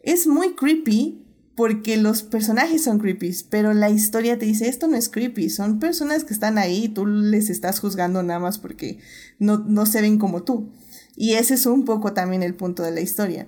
es 0.04 0.28
muy 0.28 0.54
creepy 0.54 1.24
porque 1.58 1.98
los 1.98 2.22
personajes 2.22 2.84
son 2.84 3.00
creepy, 3.00 3.36
pero 3.50 3.74
la 3.74 3.90
historia 3.90 4.38
te 4.38 4.46
dice, 4.46 4.70
esto 4.70 4.88
no 4.88 4.96
es 4.96 5.10
creepy, 5.10 5.50
son 5.50 5.80
personas 5.80 6.24
que 6.24 6.32
están 6.32 6.60
ahí 6.60 6.84
y 6.84 6.90
tú 6.90 7.08
les 7.08 7.50
estás 7.50 7.80
juzgando 7.80 8.22
nada 8.22 8.40
más 8.40 8.60
porque 8.60 9.00
no, 9.40 9.58
no 9.58 9.88
se 9.88 10.02
ven 10.02 10.20
como 10.20 10.44
tú. 10.44 10.70
Y 11.16 11.34
ese 11.34 11.56
es 11.56 11.66
un 11.66 11.84
poco 11.84 12.14
también 12.14 12.44
el 12.44 12.54
punto 12.54 12.84
de 12.84 12.92
la 12.92 13.02
historia. 13.02 13.48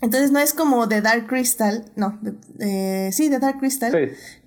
Entonces 0.00 0.30
no 0.30 0.38
es 0.38 0.54
como 0.54 0.88
The 0.88 1.00
Dark 1.00 1.26
Crystal, 1.26 1.90
no, 1.96 2.20
eh, 2.60 3.10
sí, 3.12 3.28
The 3.28 3.40
Dark 3.40 3.58
Crystal, 3.58 3.90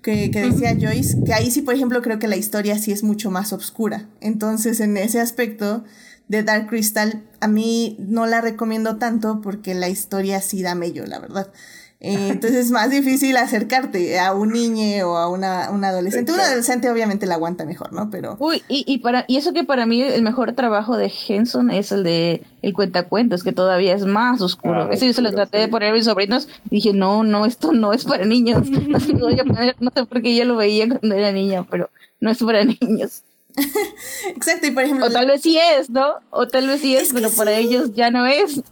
que, 0.00 0.30
que, 0.30 0.40
decía 0.40 0.74
Joyce, 0.80 1.18
que 1.26 1.34
ahí 1.34 1.50
sí, 1.50 1.60
por 1.60 1.74
ejemplo, 1.74 2.00
creo 2.00 2.18
que 2.18 2.26
la 2.26 2.36
historia 2.36 2.78
sí 2.78 2.90
es 2.90 3.02
mucho 3.02 3.30
más 3.30 3.52
oscura. 3.52 4.08
Entonces, 4.22 4.80
en 4.80 4.96
ese 4.96 5.20
aspecto, 5.20 5.84
The 6.30 6.42
Dark 6.42 6.68
Crystal 6.68 7.22
a 7.40 7.48
mí 7.48 7.96
no 7.98 8.24
la 8.24 8.40
recomiendo 8.40 8.96
tanto 8.96 9.42
porque 9.42 9.74
la 9.74 9.90
historia 9.90 10.40
sí 10.40 10.62
da 10.62 10.74
mello, 10.74 11.04
la 11.04 11.18
verdad. 11.18 11.52
Eh, 12.00 12.28
entonces 12.30 12.66
es 12.66 12.70
más 12.70 12.90
difícil 12.90 13.36
acercarte 13.36 14.20
a 14.20 14.32
un 14.32 14.50
niño 14.50 15.08
o 15.10 15.16
a 15.16 15.28
una, 15.28 15.70
un 15.70 15.84
adolescente. 15.84 16.32
Un 16.32 16.38
adolescente 16.38 16.88
obviamente 16.90 17.26
la 17.26 17.34
aguanta 17.34 17.64
mejor, 17.64 17.92
¿no? 17.92 18.08
Pero. 18.08 18.36
Uy, 18.38 18.62
y, 18.68 18.84
y, 18.86 18.98
para, 18.98 19.24
y 19.26 19.36
eso 19.36 19.52
que 19.52 19.64
para 19.64 19.84
mí 19.84 20.00
el 20.02 20.22
mejor 20.22 20.52
trabajo 20.52 20.96
de 20.96 21.10
Henson 21.28 21.70
es 21.70 21.90
el 21.90 22.04
de 22.04 22.42
el 22.62 22.72
cuentacuentos, 22.72 23.42
que 23.42 23.52
todavía 23.52 23.94
es 23.94 24.04
más 24.04 24.40
oscuro. 24.40 24.82
Ah, 24.84 24.88
Eso 24.92 25.06
yo 25.06 25.12
se 25.12 25.22
lo 25.22 25.32
traté 25.32 25.58
de 25.58 25.68
poner 25.68 25.90
a 25.90 25.94
mis 25.94 26.04
sobrinos. 26.04 26.48
Dije, 26.70 26.92
no, 26.92 27.24
no, 27.24 27.46
esto 27.46 27.72
no 27.72 27.92
es 27.92 28.04
para 28.04 28.24
niños. 28.24 28.68
no 28.70 29.00
sé 29.00 30.06
por 30.06 30.22
qué 30.22 30.36
yo 30.36 30.44
lo 30.44 30.56
veía 30.56 30.88
cuando 30.88 31.16
era 31.16 31.32
niña, 31.32 31.66
pero 31.68 31.90
no 32.20 32.30
es 32.30 32.38
para 32.38 32.64
niños. 32.64 33.22
Exacto, 34.36 34.66
y 34.68 34.70
por 34.70 34.84
ejemplo. 34.84 35.06
O 35.06 35.10
tal 35.10 35.26
vez 35.26 35.42
sí 35.42 35.58
es, 35.58 35.90
¿no? 35.90 36.14
O 36.30 36.46
tal 36.46 36.68
vez 36.68 36.80
sí 36.80 36.94
es, 36.94 37.12
pero 37.12 37.30
para 37.30 37.52
ellos 37.56 37.92
ya 37.94 38.10
no 38.10 38.26
es. 38.26 38.62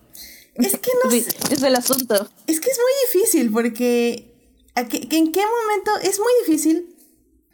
Es 0.58 0.78
que 0.78 0.90
no 1.04 1.10
sé. 1.10 1.24
Es 1.50 1.62
el 1.62 1.74
asunto. 1.74 2.28
Es 2.46 2.60
que 2.60 2.70
es 2.70 2.78
muy 2.78 3.20
difícil 3.20 3.50
porque 3.50 4.32
¿en 4.74 5.32
qué 5.32 5.40
momento 5.40 5.90
es 6.02 6.18
muy 6.18 6.32
difícil 6.46 6.94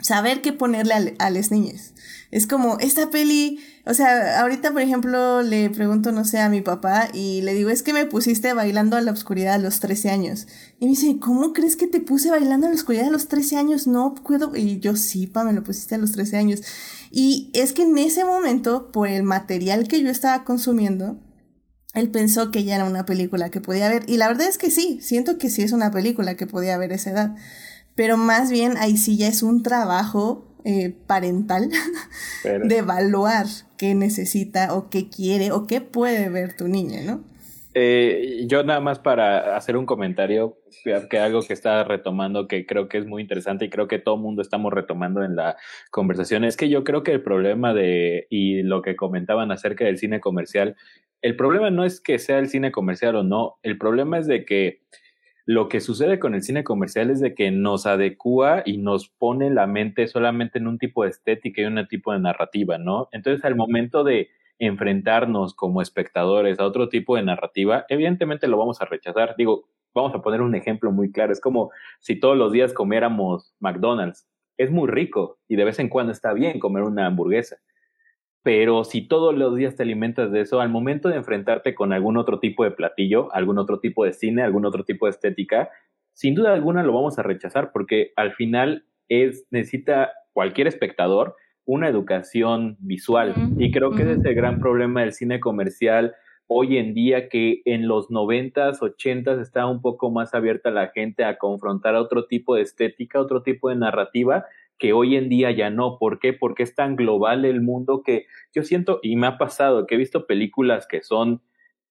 saber 0.00 0.42
qué 0.42 0.53
ponerle 0.53 0.94
a, 0.94 1.26
a 1.26 1.30
las 1.30 1.50
niñas? 1.50 1.92
Es 2.30 2.46
como, 2.46 2.78
esta 2.78 3.11
peli 3.11 3.61
o 3.84 3.94
sea, 3.94 4.40
ahorita, 4.40 4.70
por 4.70 4.80
ejemplo, 4.80 5.42
le 5.42 5.68
pregunto, 5.68 6.12
no 6.12 6.24
sé, 6.24 6.38
a 6.38 6.48
mi 6.48 6.61
papá 6.61 7.09
y 7.12 7.40
le 7.42 7.53
digo, 7.53 7.68
es 7.68 7.82
que 7.82 7.92
me 7.92 8.07
pusiste 8.07 8.53
bailando 8.53 8.96
a 8.96 9.00
la 9.00 9.11
oscuridad 9.11 9.55
a 9.55 9.59
los 9.59 9.80
13 9.80 10.11
años. 10.11 10.46
Y 10.78 10.84
me 10.84 10.90
dice, 10.90 11.18
¿cómo 11.18 11.53
crees 11.53 11.74
que 11.74 11.88
te 11.88 11.98
puse 11.98 12.30
bailando 12.30 12.68
a 12.68 12.70
la 12.70 12.76
oscuridad 12.76 13.09
a 13.09 13.11
los 13.11 13.26
13 13.26 13.57
años? 13.57 13.88
No 13.88 14.14
puedo. 14.14 14.55
Y 14.55 14.78
yo, 14.78 14.94
sí, 14.94 15.26
pa, 15.26 15.42
me 15.42 15.53
lo 15.53 15.64
pusiste 15.64 15.96
a 15.96 15.98
los 15.98 16.12
13 16.12 16.36
años. 16.36 16.62
Y 17.11 17.50
es 17.55 17.72
que 17.72 17.82
en 17.82 17.98
ese 17.98 18.24
momento, 18.24 18.92
por 18.92 19.09
el 19.09 19.24
material 19.24 19.88
que 19.88 20.00
yo 20.00 20.11
estaba 20.11 20.44
consumiendo, 20.44 21.18
él 21.95 22.11
pensó 22.11 22.51
que 22.51 22.64
ya 22.64 22.76
era 22.76 22.84
una 22.84 23.05
película 23.05 23.51
que 23.51 23.61
podía 23.61 23.88
ver. 23.88 24.05
Y 24.07 24.16
la 24.16 24.28
verdad 24.28 24.49
es 24.49 24.59
que 24.59 24.70
sí, 24.70 24.99
siento 25.03 25.38
que 25.38 25.51
sí 25.51 25.62
es 25.62 25.72
una 25.72 25.90
película 25.90 26.36
que 26.36 26.47
podía 26.47 26.78
ver 26.78 26.93
a 26.93 26.97
esa 26.97 27.11
edad. 27.11 27.36
Pero 27.95 28.16
más 28.16 28.51
bien 28.51 28.76
ahí 28.78 28.97
sí 28.97 29.16
ya 29.16 29.28
es 29.28 29.43
un 29.43 29.62
trabajo 29.62 30.47
eh, 30.64 30.97
parental 31.07 31.70
de 32.45 32.76
evaluar 32.78 33.47
qué 33.76 33.95
necesita 33.95 34.74
o 34.74 34.88
qué 34.88 35.11
quiere 35.11 35.53
o 35.53 35.66
qué 35.66 35.80
puede 35.80 36.28
ver 36.28 36.57
tu 36.57 36.68
niña, 36.68 37.03
¿no? 37.03 37.24
Eh, 37.74 38.44
yo 38.46 38.62
nada 38.64 38.80
más 38.80 38.98
para 38.98 39.56
hacer 39.56 39.78
un 39.78 39.86
comentario, 39.86 40.58
que 41.08 41.18
algo 41.18 41.40
que 41.42 41.54
está 41.54 41.84
retomando 41.84 42.46
que 42.46 42.66
creo 42.66 42.88
que 42.88 42.98
es 42.98 43.06
muy 43.06 43.22
interesante 43.22 43.64
y 43.64 43.70
creo 43.70 43.88
que 43.88 43.98
todo 43.98 44.16
el 44.16 44.20
mundo 44.20 44.42
estamos 44.42 44.72
retomando 44.72 45.22
en 45.22 45.36
la 45.36 45.56
conversación, 45.90 46.44
es 46.44 46.56
que 46.56 46.68
yo 46.68 46.84
creo 46.84 47.02
que 47.02 47.12
el 47.12 47.22
problema 47.22 47.72
de, 47.72 48.26
y 48.28 48.62
lo 48.62 48.82
que 48.82 48.94
comentaban 48.94 49.50
acerca 49.50 49.86
del 49.86 49.98
cine 49.98 50.20
comercial, 50.20 50.76
el 51.22 51.36
problema 51.36 51.70
no 51.70 51.84
es 51.84 52.00
que 52.00 52.18
sea 52.18 52.38
el 52.38 52.48
cine 52.48 52.72
comercial 52.72 53.16
o 53.16 53.22
no, 53.22 53.58
el 53.62 53.78
problema 53.78 54.18
es 54.18 54.26
de 54.26 54.44
que 54.44 54.82
lo 55.44 55.68
que 55.68 55.80
sucede 55.80 56.18
con 56.18 56.34
el 56.34 56.42
cine 56.42 56.64
comercial 56.64 57.10
es 57.10 57.20
de 57.20 57.34
que 57.34 57.50
nos 57.50 57.86
adecua 57.86 58.62
y 58.64 58.78
nos 58.78 59.08
pone 59.08 59.50
la 59.50 59.66
mente 59.66 60.06
solamente 60.06 60.58
en 60.58 60.68
un 60.68 60.78
tipo 60.78 61.04
de 61.04 61.10
estética 61.10 61.62
y 61.62 61.64
un 61.64 61.86
tipo 61.88 62.12
de 62.12 62.20
narrativa, 62.20 62.78
¿no? 62.78 63.08
Entonces, 63.12 63.44
al 63.44 63.56
momento 63.56 64.04
de 64.04 64.28
enfrentarnos 64.59 65.55
como 65.55 65.82
espectadores 65.82 66.59
a 66.59 66.66
otro 66.66 66.88
tipo 66.88 67.16
de 67.16 67.22
narrativa, 67.22 67.84
evidentemente 67.88 68.48
lo 68.48 68.59
vamos 68.59 68.80
a 68.80 68.84
rechazar. 68.84 69.34
Digo, 69.36 69.68
vamos 69.94 70.14
a 70.14 70.22
poner 70.22 70.40
un 70.40 70.55
ejemplo 70.55 70.92
muy 70.92 71.11
claro. 71.11 71.32
Es 71.32 71.40
como 71.40 71.70
si 72.00 72.18
todos 72.18 72.36
los 72.36 72.53
días 72.53 72.72
comiéramos 72.72 73.55
McDonald's. 73.61 74.28
Es 74.59 74.70
muy 74.70 74.88
rico 74.88 75.38
y 75.48 75.57
de 75.57 75.64
vez 75.64 75.78
en 75.78 75.88
cuando 75.88 76.12
está 76.12 76.32
bien 76.32 76.61
comer 76.61 76.82
una 76.82 77.07
hamburguesa 77.07 77.57
pero 78.42 78.84
si 78.84 79.07
todos 79.07 79.36
los 79.36 79.57
días 79.57 79.76
te 79.76 79.84
alimentas 79.84 80.32
de 80.32 80.40
eso, 80.40 80.61
al 80.61 80.68
momento 80.68 81.09
de 81.09 81.16
enfrentarte 81.16 81.74
con 81.74 81.92
algún 81.92 82.16
otro 82.16 82.40
tipo 82.40 82.64
de 82.64 82.72
platillo, 82.72 83.32
algún 83.32 83.59
otro 83.59 83.78
tipo 83.78 84.05
de 84.05 84.12
cine, 84.12 84.42
algún 84.42 84.66
otro 84.66 84.84
tipo 84.84 85.07
de 85.07 85.11
estética, 85.11 85.70
sin 86.12 86.34
duda 86.34 86.53
alguna 86.53 86.82
lo 86.82 86.92
vamos 86.92 87.18
a 87.18 87.22
rechazar 87.22 87.70
porque 87.72 88.12
al 88.16 88.32
final 88.32 88.84
es 89.09 89.46
necesita 89.50 90.12
cualquier 90.32 90.66
espectador 90.66 91.36
una 91.64 91.88
educación 91.88 92.76
visual 92.80 93.34
y 93.58 93.70
creo 93.70 93.90
que 93.92 94.02
ese 94.02 94.12
es 94.12 94.24
el 94.24 94.34
gran 94.34 94.58
problema 94.60 95.00
del 95.00 95.12
cine 95.12 95.40
comercial 95.40 96.14
hoy 96.54 96.76
en 96.76 96.94
día 96.94 97.28
que 97.28 97.62
en 97.64 97.88
los 97.88 98.10
noventas, 98.10 98.82
ochentas 98.82 99.38
está 99.38 99.66
un 99.66 99.80
poco 99.80 100.10
más 100.10 100.34
abierta 100.34 100.70
la 100.70 100.88
gente 100.88 101.24
a 101.24 101.38
confrontar 101.38 101.94
otro 101.94 102.26
tipo 102.26 102.54
de 102.54 102.62
estética, 102.62 103.20
otro 103.20 103.42
tipo 103.42 103.68
de 103.70 103.76
narrativa 103.76 104.44
que 104.78 104.92
hoy 104.92 105.16
en 105.16 105.28
día 105.28 105.50
ya 105.52 105.70
no. 105.70 105.98
¿Por 105.98 106.18
qué? 106.18 106.32
Porque 106.32 106.64
es 106.64 106.74
tan 106.74 106.96
global 106.96 107.44
el 107.44 107.62
mundo 107.62 108.02
que 108.02 108.26
yo 108.54 108.62
siento, 108.64 109.00
y 109.02 109.16
me 109.16 109.28
ha 109.28 109.38
pasado, 109.38 109.86
que 109.86 109.94
he 109.94 109.98
visto 109.98 110.26
películas 110.26 110.86
que 110.86 111.02
son 111.02 111.40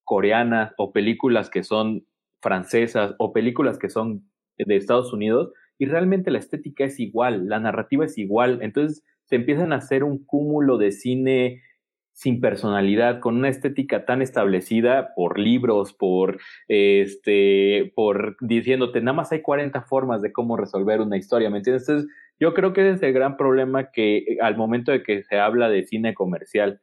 coreanas 0.03 0.73
o 0.77 0.91
películas 0.91 1.49
que 1.49 1.63
son 1.63 2.05
francesas 2.41 3.15
o 3.17 3.33
películas 3.33 3.77
que 3.79 3.89
son 3.89 4.29
de 4.57 4.75
Estados 4.75 5.13
Unidos 5.13 5.53
y 5.77 5.85
realmente 5.85 6.29
la 6.29 6.39
estética 6.39 6.85
es 6.85 6.99
igual, 6.99 7.47
la 7.47 7.59
narrativa 7.59 8.05
es 8.05 8.17
igual. 8.17 8.59
Entonces 8.61 9.03
se 9.31 9.37
empiezan 9.37 9.71
a 9.71 9.77
hacer 9.77 10.03
un 10.03 10.25
cúmulo 10.25 10.77
de 10.77 10.91
cine 10.91 11.61
sin 12.11 12.41
personalidad, 12.41 13.21
con 13.21 13.37
una 13.37 13.47
estética 13.47 14.03
tan 14.03 14.21
establecida 14.21 15.13
por 15.15 15.39
libros, 15.39 15.93
por 15.93 16.37
este, 16.67 17.93
por 17.95 18.35
diciéndote, 18.41 18.99
nada 18.99 19.15
más 19.15 19.31
hay 19.31 19.41
40 19.41 19.83
formas 19.83 20.21
de 20.21 20.33
cómo 20.33 20.57
resolver 20.57 20.99
una 20.99 21.15
historia, 21.15 21.49
¿me 21.49 21.59
entiendes? 21.59 21.87
Entonces, 21.87 22.11
yo 22.41 22.53
creo 22.53 22.73
que 22.73 22.81
ese 22.81 22.95
es 22.97 23.03
el 23.03 23.13
gran 23.13 23.37
problema 23.37 23.89
que 23.91 24.17
eh, 24.17 24.37
al 24.41 24.57
momento 24.57 24.91
de 24.91 25.01
que 25.01 25.23
se 25.23 25.39
habla 25.39 25.69
de 25.69 25.83
cine 25.83 26.13
comercial, 26.13 26.81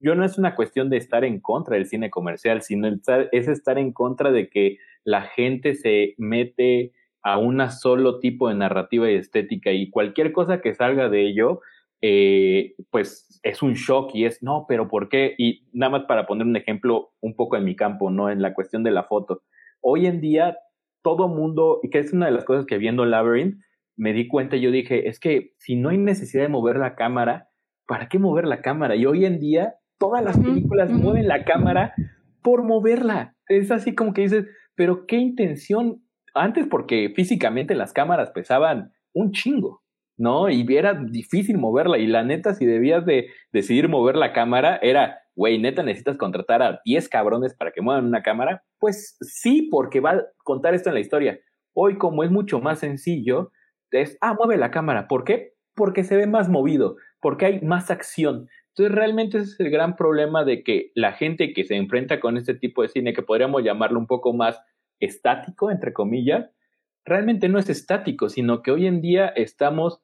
yo 0.00 0.14
no 0.14 0.24
es 0.24 0.38
una 0.38 0.54
cuestión 0.56 0.88
de 0.88 0.96
estar 0.96 1.26
en 1.26 1.38
contra 1.38 1.76
del 1.76 1.84
cine 1.84 2.08
comercial, 2.08 2.62
sino 2.62 2.88
es 3.30 3.46
estar 3.46 3.78
en 3.78 3.92
contra 3.92 4.32
de 4.32 4.48
que 4.48 4.78
la 5.04 5.20
gente 5.20 5.74
se 5.74 6.14
mete 6.16 6.92
a 7.22 7.36
un 7.36 7.60
solo 7.70 8.20
tipo 8.20 8.48
de 8.48 8.54
narrativa 8.54 9.10
y 9.10 9.16
estética 9.16 9.70
y 9.70 9.90
cualquier 9.90 10.32
cosa 10.32 10.62
que 10.62 10.74
salga 10.74 11.10
de 11.10 11.28
ello, 11.28 11.60
eh, 12.02 12.74
pues 12.90 13.40
es 13.42 13.62
un 13.62 13.74
shock 13.74 14.14
y 14.14 14.24
es, 14.24 14.42
no, 14.42 14.66
pero 14.68 14.88
¿por 14.88 15.08
qué? 15.08 15.34
Y 15.38 15.66
nada 15.72 15.90
más 15.90 16.04
para 16.04 16.26
poner 16.26 16.46
un 16.46 16.56
ejemplo 16.56 17.12
un 17.20 17.34
poco 17.34 17.56
en 17.56 17.64
mi 17.64 17.76
campo, 17.76 18.10
¿no? 18.10 18.30
En 18.30 18.42
la 18.42 18.54
cuestión 18.54 18.82
de 18.82 18.90
la 18.90 19.04
foto. 19.04 19.42
Hoy 19.80 20.06
en 20.06 20.20
día, 20.20 20.58
todo 21.02 21.28
mundo, 21.28 21.80
y 21.82 21.90
que 21.90 21.98
es 21.98 22.12
una 22.12 22.26
de 22.26 22.32
las 22.32 22.44
cosas 22.44 22.66
que 22.66 22.78
viendo 22.78 23.04
Labyrinth, 23.04 23.60
me 23.96 24.12
di 24.12 24.28
cuenta 24.28 24.56
y 24.56 24.62
yo 24.62 24.70
dije, 24.70 25.08
es 25.08 25.20
que 25.20 25.52
si 25.58 25.76
no 25.76 25.90
hay 25.90 25.98
necesidad 25.98 26.44
de 26.44 26.48
mover 26.48 26.76
la 26.76 26.94
cámara, 26.94 27.48
¿para 27.86 28.08
qué 28.08 28.18
mover 28.18 28.46
la 28.46 28.62
cámara? 28.62 28.96
Y 28.96 29.04
hoy 29.04 29.24
en 29.26 29.38
día 29.38 29.74
todas 29.98 30.24
las 30.24 30.38
películas 30.38 30.90
mueven 30.90 31.28
la 31.28 31.44
cámara 31.44 31.92
por 32.42 32.62
moverla. 32.62 33.36
Es 33.46 33.70
así 33.70 33.94
como 33.94 34.14
que 34.14 34.22
dices, 34.22 34.46
pero 34.74 35.06
qué 35.06 35.16
intención. 35.16 36.02
Antes 36.32 36.66
porque 36.66 37.12
físicamente 37.14 37.74
las 37.74 37.92
cámaras 37.92 38.30
pesaban 38.30 38.92
un 39.12 39.32
chingo, 39.32 39.79
¿no? 40.20 40.50
Y 40.50 40.66
era 40.76 40.92
difícil 40.92 41.56
moverla. 41.56 41.96
Y 41.96 42.06
la 42.06 42.22
neta, 42.22 42.54
si 42.54 42.66
debías 42.66 43.06
de 43.06 43.28
decidir 43.52 43.88
mover 43.88 44.16
la 44.16 44.34
cámara, 44.34 44.78
era, 44.82 45.18
güey, 45.34 45.58
neta, 45.58 45.82
necesitas 45.82 46.18
contratar 46.18 46.62
a 46.62 46.80
10 46.84 47.08
cabrones 47.08 47.54
para 47.54 47.72
que 47.72 47.80
muevan 47.80 48.04
una 48.04 48.22
cámara. 48.22 48.62
Pues 48.78 49.16
sí, 49.22 49.68
porque 49.70 50.00
va 50.00 50.10
a 50.10 50.24
contar 50.44 50.74
esto 50.74 50.90
en 50.90 50.94
la 50.94 51.00
historia. 51.00 51.40
Hoy, 51.72 51.96
como 51.96 52.22
es 52.22 52.30
mucho 52.30 52.60
más 52.60 52.80
sencillo, 52.80 53.50
es, 53.90 54.18
ah, 54.20 54.34
mueve 54.38 54.58
la 54.58 54.70
cámara. 54.70 55.08
¿Por 55.08 55.24
qué? 55.24 55.54
Porque 55.74 56.04
se 56.04 56.18
ve 56.18 56.26
más 56.26 56.50
movido, 56.50 56.96
porque 57.22 57.46
hay 57.46 57.60
más 57.62 57.90
acción. 57.90 58.46
Entonces, 58.76 58.94
realmente 58.94 59.38
ese 59.38 59.52
es 59.52 59.60
el 59.60 59.70
gran 59.70 59.96
problema 59.96 60.44
de 60.44 60.62
que 60.62 60.92
la 60.94 61.12
gente 61.12 61.54
que 61.54 61.64
se 61.64 61.76
enfrenta 61.76 62.20
con 62.20 62.36
este 62.36 62.54
tipo 62.54 62.82
de 62.82 62.88
cine, 62.88 63.14
que 63.14 63.22
podríamos 63.22 63.64
llamarlo 63.64 63.98
un 63.98 64.06
poco 64.06 64.34
más 64.34 64.60
estático, 65.00 65.70
entre 65.70 65.94
comillas, 65.94 66.50
realmente 67.06 67.48
no 67.48 67.58
es 67.58 67.70
estático, 67.70 68.28
sino 68.28 68.60
que 68.60 68.70
hoy 68.70 68.86
en 68.86 69.00
día 69.00 69.28
estamos 69.28 70.02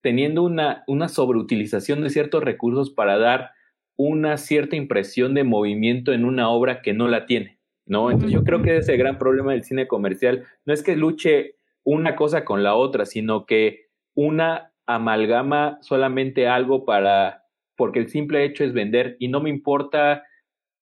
teniendo 0.00 0.42
una, 0.42 0.84
una 0.86 1.08
sobreutilización 1.08 2.02
de 2.02 2.10
ciertos 2.10 2.42
recursos 2.42 2.90
para 2.90 3.18
dar 3.18 3.50
una 3.96 4.36
cierta 4.36 4.76
impresión 4.76 5.34
de 5.34 5.44
movimiento 5.44 6.12
en 6.12 6.24
una 6.24 6.50
obra 6.50 6.82
que 6.82 6.92
no 6.94 7.08
la 7.08 7.26
tiene, 7.26 7.58
¿no? 7.84 8.10
Entonces 8.10 8.32
yo 8.32 8.44
creo 8.44 8.62
que 8.62 8.70
ese 8.70 8.78
es 8.78 8.88
el 8.90 8.98
gran 8.98 9.18
problema 9.18 9.52
del 9.52 9.64
cine 9.64 9.88
comercial. 9.88 10.44
No 10.64 10.72
es 10.72 10.82
que 10.82 10.96
luche 10.96 11.56
una 11.84 12.14
cosa 12.14 12.44
con 12.44 12.62
la 12.62 12.74
otra, 12.74 13.06
sino 13.06 13.44
que 13.44 13.86
una 14.14 14.72
amalgama 14.86 15.78
solamente 15.82 16.48
algo 16.48 16.84
para, 16.84 17.44
porque 17.76 17.98
el 17.98 18.08
simple 18.08 18.44
hecho 18.44 18.64
es 18.64 18.72
vender 18.72 19.16
y 19.18 19.28
no 19.28 19.40
me 19.40 19.50
importa 19.50 20.24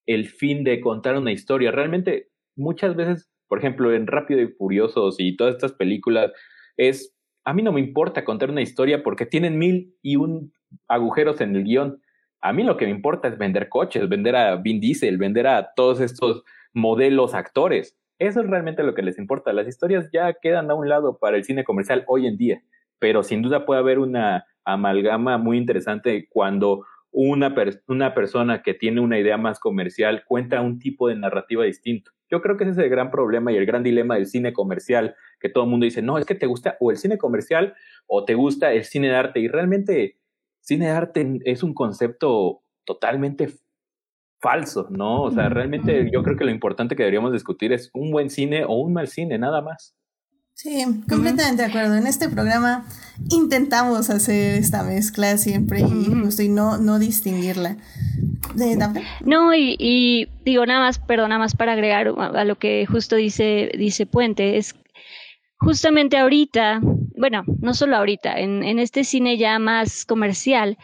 el 0.06 0.28
fin 0.28 0.62
de 0.62 0.80
contar 0.80 1.16
una 1.16 1.32
historia. 1.32 1.70
Realmente 1.70 2.28
muchas 2.54 2.96
veces, 2.96 3.30
por 3.48 3.58
ejemplo, 3.58 3.92
en 3.92 4.06
Rápido 4.06 4.40
y 4.40 4.48
Furiosos 4.48 5.16
y 5.18 5.36
todas 5.36 5.54
estas 5.54 5.72
películas, 5.72 6.32
es, 6.76 7.15
a 7.46 7.54
mí 7.54 7.62
no 7.62 7.72
me 7.72 7.80
importa 7.80 8.24
contar 8.24 8.50
una 8.50 8.60
historia 8.60 9.04
porque 9.04 9.24
tienen 9.24 9.56
mil 9.56 9.94
y 10.02 10.16
un 10.16 10.52
agujeros 10.88 11.40
en 11.40 11.54
el 11.54 11.62
guion. 11.62 12.02
A 12.40 12.52
mí 12.52 12.64
lo 12.64 12.76
que 12.76 12.86
me 12.86 12.90
importa 12.90 13.28
es 13.28 13.38
vender 13.38 13.68
coches, 13.68 14.08
vender 14.08 14.34
a 14.34 14.56
Vin 14.56 14.80
Diesel, 14.80 15.16
vender 15.16 15.46
a 15.46 15.70
todos 15.76 16.00
estos 16.00 16.42
modelos 16.74 17.34
actores. 17.34 17.96
Eso 18.18 18.40
es 18.40 18.50
realmente 18.50 18.82
lo 18.82 18.94
que 18.94 19.02
les 19.02 19.16
importa. 19.16 19.52
Las 19.52 19.68
historias 19.68 20.10
ya 20.12 20.34
quedan 20.34 20.72
a 20.72 20.74
un 20.74 20.88
lado 20.88 21.18
para 21.18 21.36
el 21.36 21.44
cine 21.44 21.62
comercial 21.62 22.04
hoy 22.08 22.26
en 22.26 22.36
día, 22.36 22.62
pero 22.98 23.22
sin 23.22 23.42
duda 23.42 23.64
puede 23.64 23.78
haber 23.78 24.00
una 24.00 24.44
amalgama 24.64 25.38
muy 25.38 25.56
interesante 25.56 26.26
cuando 26.28 26.84
una, 27.12 27.54
una 27.86 28.12
persona 28.12 28.62
que 28.62 28.74
tiene 28.74 29.00
una 29.00 29.20
idea 29.20 29.36
más 29.36 29.60
comercial 29.60 30.24
cuenta 30.26 30.62
un 30.62 30.80
tipo 30.80 31.06
de 31.06 31.14
narrativa 31.14 31.62
distinto. 31.62 32.10
Yo 32.30 32.42
creo 32.42 32.56
que 32.56 32.64
ese 32.64 32.72
es 32.72 32.78
el 32.78 32.88
gran 32.90 33.10
problema 33.10 33.52
y 33.52 33.56
el 33.56 33.66
gran 33.66 33.82
dilema 33.82 34.16
del 34.16 34.26
cine 34.26 34.52
comercial, 34.52 35.14
que 35.40 35.48
todo 35.48 35.64
el 35.64 35.70
mundo 35.70 35.84
dice, 35.84 36.02
no, 36.02 36.18
es 36.18 36.24
que 36.24 36.34
te 36.34 36.46
gusta 36.46 36.76
o 36.80 36.90
el 36.90 36.96
cine 36.96 37.18
comercial 37.18 37.74
o 38.06 38.24
te 38.24 38.34
gusta 38.34 38.72
el 38.72 38.84
cine 38.84 39.08
de 39.08 39.16
arte. 39.16 39.40
Y 39.40 39.48
realmente 39.48 40.18
cine 40.60 40.86
de 40.86 40.92
arte 40.92 41.40
es 41.44 41.62
un 41.62 41.74
concepto 41.74 42.62
totalmente 42.84 43.48
falso, 44.40 44.88
¿no? 44.90 45.22
O 45.22 45.30
sea, 45.30 45.48
realmente 45.48 46.10
yo 46.12 46.22
creo 46.22 46.36
que 46.36 46.44
lo 46.44 46.50
importante 46.50 46.94
que 46.96 47.02
deberíamos 47.02 47.32
discutir 47.32 47.72
es 47.72 47.90
un 47.94 48.10
buen 48.10 48.30
cine 48.30 48.64
o 48.64 48.74
un 48.74 48.92
mal 48.92 49.08
cine, 49.08 49.38
nada 49.38 49.62
más. 49.62 49.96
Sí, 50.56 50.82
completamente 51.06 51.62
de 51.62 51.68
acuerdo. 51.68 51.96
En 51.96 52.06
este 52.06 52.30
programa 52.30 52.86
intentamos 53.28 54.08
hacer 54.08 54.54
esta 54.54 54.82
mezcla 54.84 55.36
siempre 55.36 55.80
y 55.80 56.48
no, 56.48 56.78
no 56.78 56.98
distinguirla. 56.98 57.76
no, 59.20 59.54
y, 59.54 60.30
digo 60.46 60.64
nada 60.64 60.80
más, 60.80 60.98
perdón, 60.98 61.28
nada 61.28 61.40
más 61.40 61.54
para 61.54 61.74
agregar 61.74 62.08
a 62.16 62.44
lo 62.44 62.56
que 62.56 62.86
justo 62.86 63.16
dice, 63.16 63.70
dice 63.76 64.06
Puente, 64.06 64.56
es 64.56 64.74
justamente 65.58 66.16
ahorita, 66.16 66.80
bueno, 67.18 67.44
no 67.60 67.74
solo 67.74 67.98
ahorita, 67.98 68.40
en, 68.40 68.64
en 68.64 68.78
este 68.78 69.04
cine 69.04 69.36
ya 69.36 69.58
más 69.58 70.06
comercial, 70.06 70.78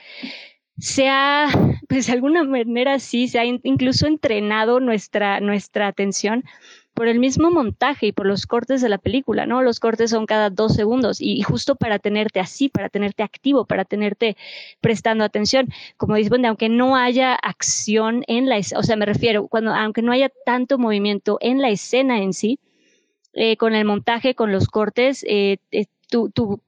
se 0.77 1.09
ha 1.09 1.49
pues 1.93 2.07
de 2.07 2.13
alguna 2.15 2.43
manera 2.43 2.99
sí 2.99 3.29
se 3.29 3.39
ha 3.39 3.45
incluso 3.45 4.07
entrenado 4.07 4.81
nuestra, 4.81 5.41
nuestra 5.41 5.89
atención 5.89 6.43
por 7.03 7.09
el 7.09 7.19
mismo 7.19 7.51
montaje 7.51 8.07
y 8.07 8.13
por 8.13 8.27
los 8.27 8.47
cortes 8.47 8.81
de 8.81 8.89
la 8.89 8.97
película, 8.97 9.45
¿no? 9.45 9.61
Los 9.61 9.81
cortes 9.81 10.11
son 10.11 10.25
cada 10.25 10.51
dos 10.51 10.77
segundos 10.77 11.21
y 11.21 11.43
justo 11.43 11.75
para 11.75 11.99
tenerte 11.99 12.39
así, 12.39 12.69
para 12.69 12.89
tenerte 12.91 13.25
activo, 13.25 13.65
para 13.65 13.85
tenerte 13.85 14.37
prestando 14.81 15.25
atención. 15.25 15.69
Como 15.97 16.15
dice, 16.15 16.29
bueno, 16.29 16.47
aunque 16.47 16.69
no 16.69 16.95
haya 16.95 17.35
acción 17.35 18.23
en 18.29 18.49
la, 18.49 18.61
o 18.77 18.85
sea, 18.85 18.95
me 18.95 19.05
refiero, 19.05 19.49
cuando, 19.49 19.75
aunque 19.75 20.01
no 20.01 20.13
haya 20.13 20.31
tanto 20.47 20.79
movimiento 20.79 21.39
en 21.41 21.61
la 21.61 21.71
escena 21.71 22.23
en 22.23 22.33
sí, 22.35 22.61
eh, 23.33 23.57
con 23.57 23.75
el 23.75 23.85
montaje, 23.85 24.37
con 24.37 24.53
los 24.53 24.69
cortes, 24.69 25.25
eh, 25.27 25.57
eh 25.73 25.87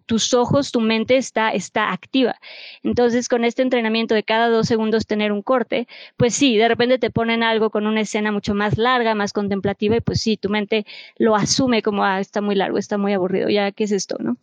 tus 0.06 0.34
ojos, 0.34 0.72
tu 0.72 0.80
mente 0.80 1.16
está, 1.16 1.50
está 1.50 1.92
activa. 1.92 2.36
Entonces, 2.82 3.28
con 3.28 3.44
este 3.44 3.62
entrenamiento 3.62 4.14
de 4.14 4.22
cada 4.22 4.48
dos 4.48 4.66
segundos 4.66 5.06
tener 5.06 5.32
un 5.32 5.42
corte, 5.42 5.86
pues 6.16 6.34
sí, 6.34 6.56
de 6.56 6.68
repente 6.68 6.98
te 6.98 7.10
ponen 7.10 7.42
algo 7.42 7.70
con 7.70 7.86
una 7.86 8.00
escena 8.00 8.32
mucho 8.32 8.54
más 8.54 8.78
larga, 8.78 9.14
más 9.14 9.32
contemplativa, 9.32 9.96
y 9.96 10.00
pues 10.00 10.20
sí, 10.20 10.36
tu 10.36 10.48
mente 10.48 10.86
lo 11.18 11.36
asume 11.36 11.82
como, 11.82 12.04
ah, 12.04 12.20
está 12.20 12.40
muy 12.40 12.54
largo, 12.54 12.78
está 12.78 12.98
muy 12.98 13.12
aburrido, 13.12 13.48
ya, 13.48 13.72
¿qué 13.72 13.84
es 13.84 13.92
esto, 13.92 14.16
no? 14.18 14.36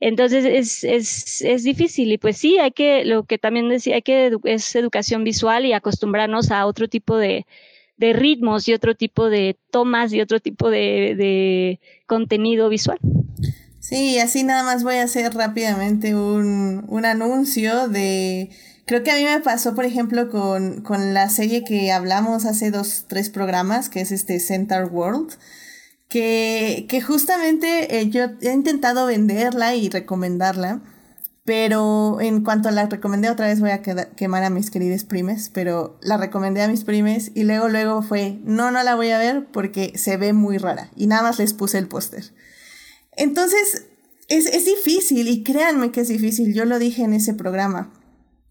Entonces 0.00 0.44
es, 0.44 0.84
es, 0.84 1.42
es 1.42 1.64
difícil 1.64 2.12
y 2.12 2.18
pues 2.18 2.36
sí, 2.38 2.58
hay 2.58 2.70
que, 2.70 3.04
lo 3.04 3.24
que 3.24 3.38
también 3.38 3.68
decía, 3.68 3.96
hay 3.96 4.02
que, 4.02 4.30
es 4.44 4.76
educación 4.76 5.24
visual 5.24 5.66
y 5.66 5.72
acostumbrarnos 5.72 6.52
a 6.52 6.66
otro 6.66 6.88
tipo 6.88 7.16
de, 7.16 7.46
de 7.96 8.12
ritmos 8.12 8.68
y 8.68 8.74
otro 8.74 8.94
tipo 8.94 9.28
de 9.28 9.56
tomas 9.70 10.12
y 10.12 10.20
otro 10.20 10.40
tipo 10.40 10.70
de, 10.70 11.14
de 11.16 11.80
contenido 12.06 12.68
visual. 12.68 12.98
Sí, 13.88 14.18
así 14.18 14.44
nada 14.44 14.64
más 14.64 14.82
voy 14.84 14.96
a 14.96 15.04
hacer 15.04 15.32
rápidamente 15.32 16.14
un, 16.14 16.84
un 16.88 17.04
anuncio 17.06 17.88
de... 17.88 18.50
Creo 18.84 19.02
que 19.02 19.10
a 19.10 19.14
mí 19.14 19.24
me 19.24 19.40
pasó, 19.40 19.74
por 19.74 19.86
ejemplo, 19.86 20.28
con, 20.28 20.82
con 20.82 21.14
la 21.14 21.30
serie 21.30 21.64
que 21.64 21.90
hablamos 21.90 22.44
hace 22.44 22.70
dos, 22.70 23.06
tres 23.08 23.30
programas, 23.30 23.88
que 23.88 24.02
es 24.02 24.12
este 24.12 24.40
Center 24.40 24.84
World, 24.84 25.30
que, 26.10 26.84
que 26.86 27.00
justamente 27.00 27.98
eh, 27.98 28.10
yo 28.10 28.24
he 28.42 28.52
intentado 28.52 29.06
venderla 29.06 29.74
y 29.74 29.88
recomendarla, 29.88 30.82
pero 31.46 32.20
en 32.20 32.44
cuanto 32.44 32.70
la 32.70 32.88
recomendé 32.88 33.30
otra 33.30 33.46
vez 33.46 33.58
voy 33.58 33.70
a 33.70 33.80
quemar 33.80 34.44
a 34.44 34.50
mis 34.50 34.70
queridas 34.70 35.04
primes, 35.04 35.50
pero 35.50 35.98
la 36.02 36.18
recomendé 36.18 36.60
a 36.60 36.68
mis 36.68 36.84
primes 36.84 37.30
y 37.34 37.44
luego 37.44 37.70
luego 37.70 38.02
fue, 38.02 38.38
no, 38.44 38.70
no 38.70 38.82
la 38.82 38.96
voy 38.96 39.12
a 39.12 39.18
ver 39.18 39.46
porque 39.50 39.94
se 39.96 40.18
ve 40.18 40.34
muy 40.34 40.58
rara 40.58 40.90
y 40.94 41.06
nada 41.06 41.22
más 41.22 41.38
les 41.38 41.54
puse 41.54 41.78
el 41.78 41.88
póster. 41.88 42.24
Entonces, 43.18 43.86
es, 44.28 44.46
es 44.46 44.64
difícil 44.64 45.28
y 45.28 45.42
créanme 45.42 45.90
que 45.90 46.02
es 46.02 46.08
difícil, 46.08 46.54
yo 46.54 46.64
lo 46.64 46.78
dije 46.78 47.02
en 47.02 47.12
ese 47.12 47.34
programa. 47.34 47.92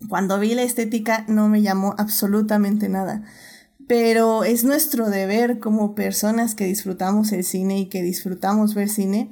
Cuando 0.10 0.40
vi 0.40 0.54
la 0.54 0.64
estética 0.64 1.26
no 1.28 1.48
me 1.48 1.62
llamó 1.62 1.96
absolutamente 1.98 2.90
nada, 2.90 3.24
pero 3.88 4.44
es 4.44 4.66
nuestro 4.66 5.10
deber 5.10 5.60
como 5.60 5.96
personas 5.96 6.54
que 6.54 6.66
disfrutamos 6.66 7.32
el 7.32 7.46
cine 7.46 7.80
y 7.80 7.86
que 7.88 8.04
disfrutamos 8.04 8.76
ver 8.76 8.90
cine, 8.90 9.32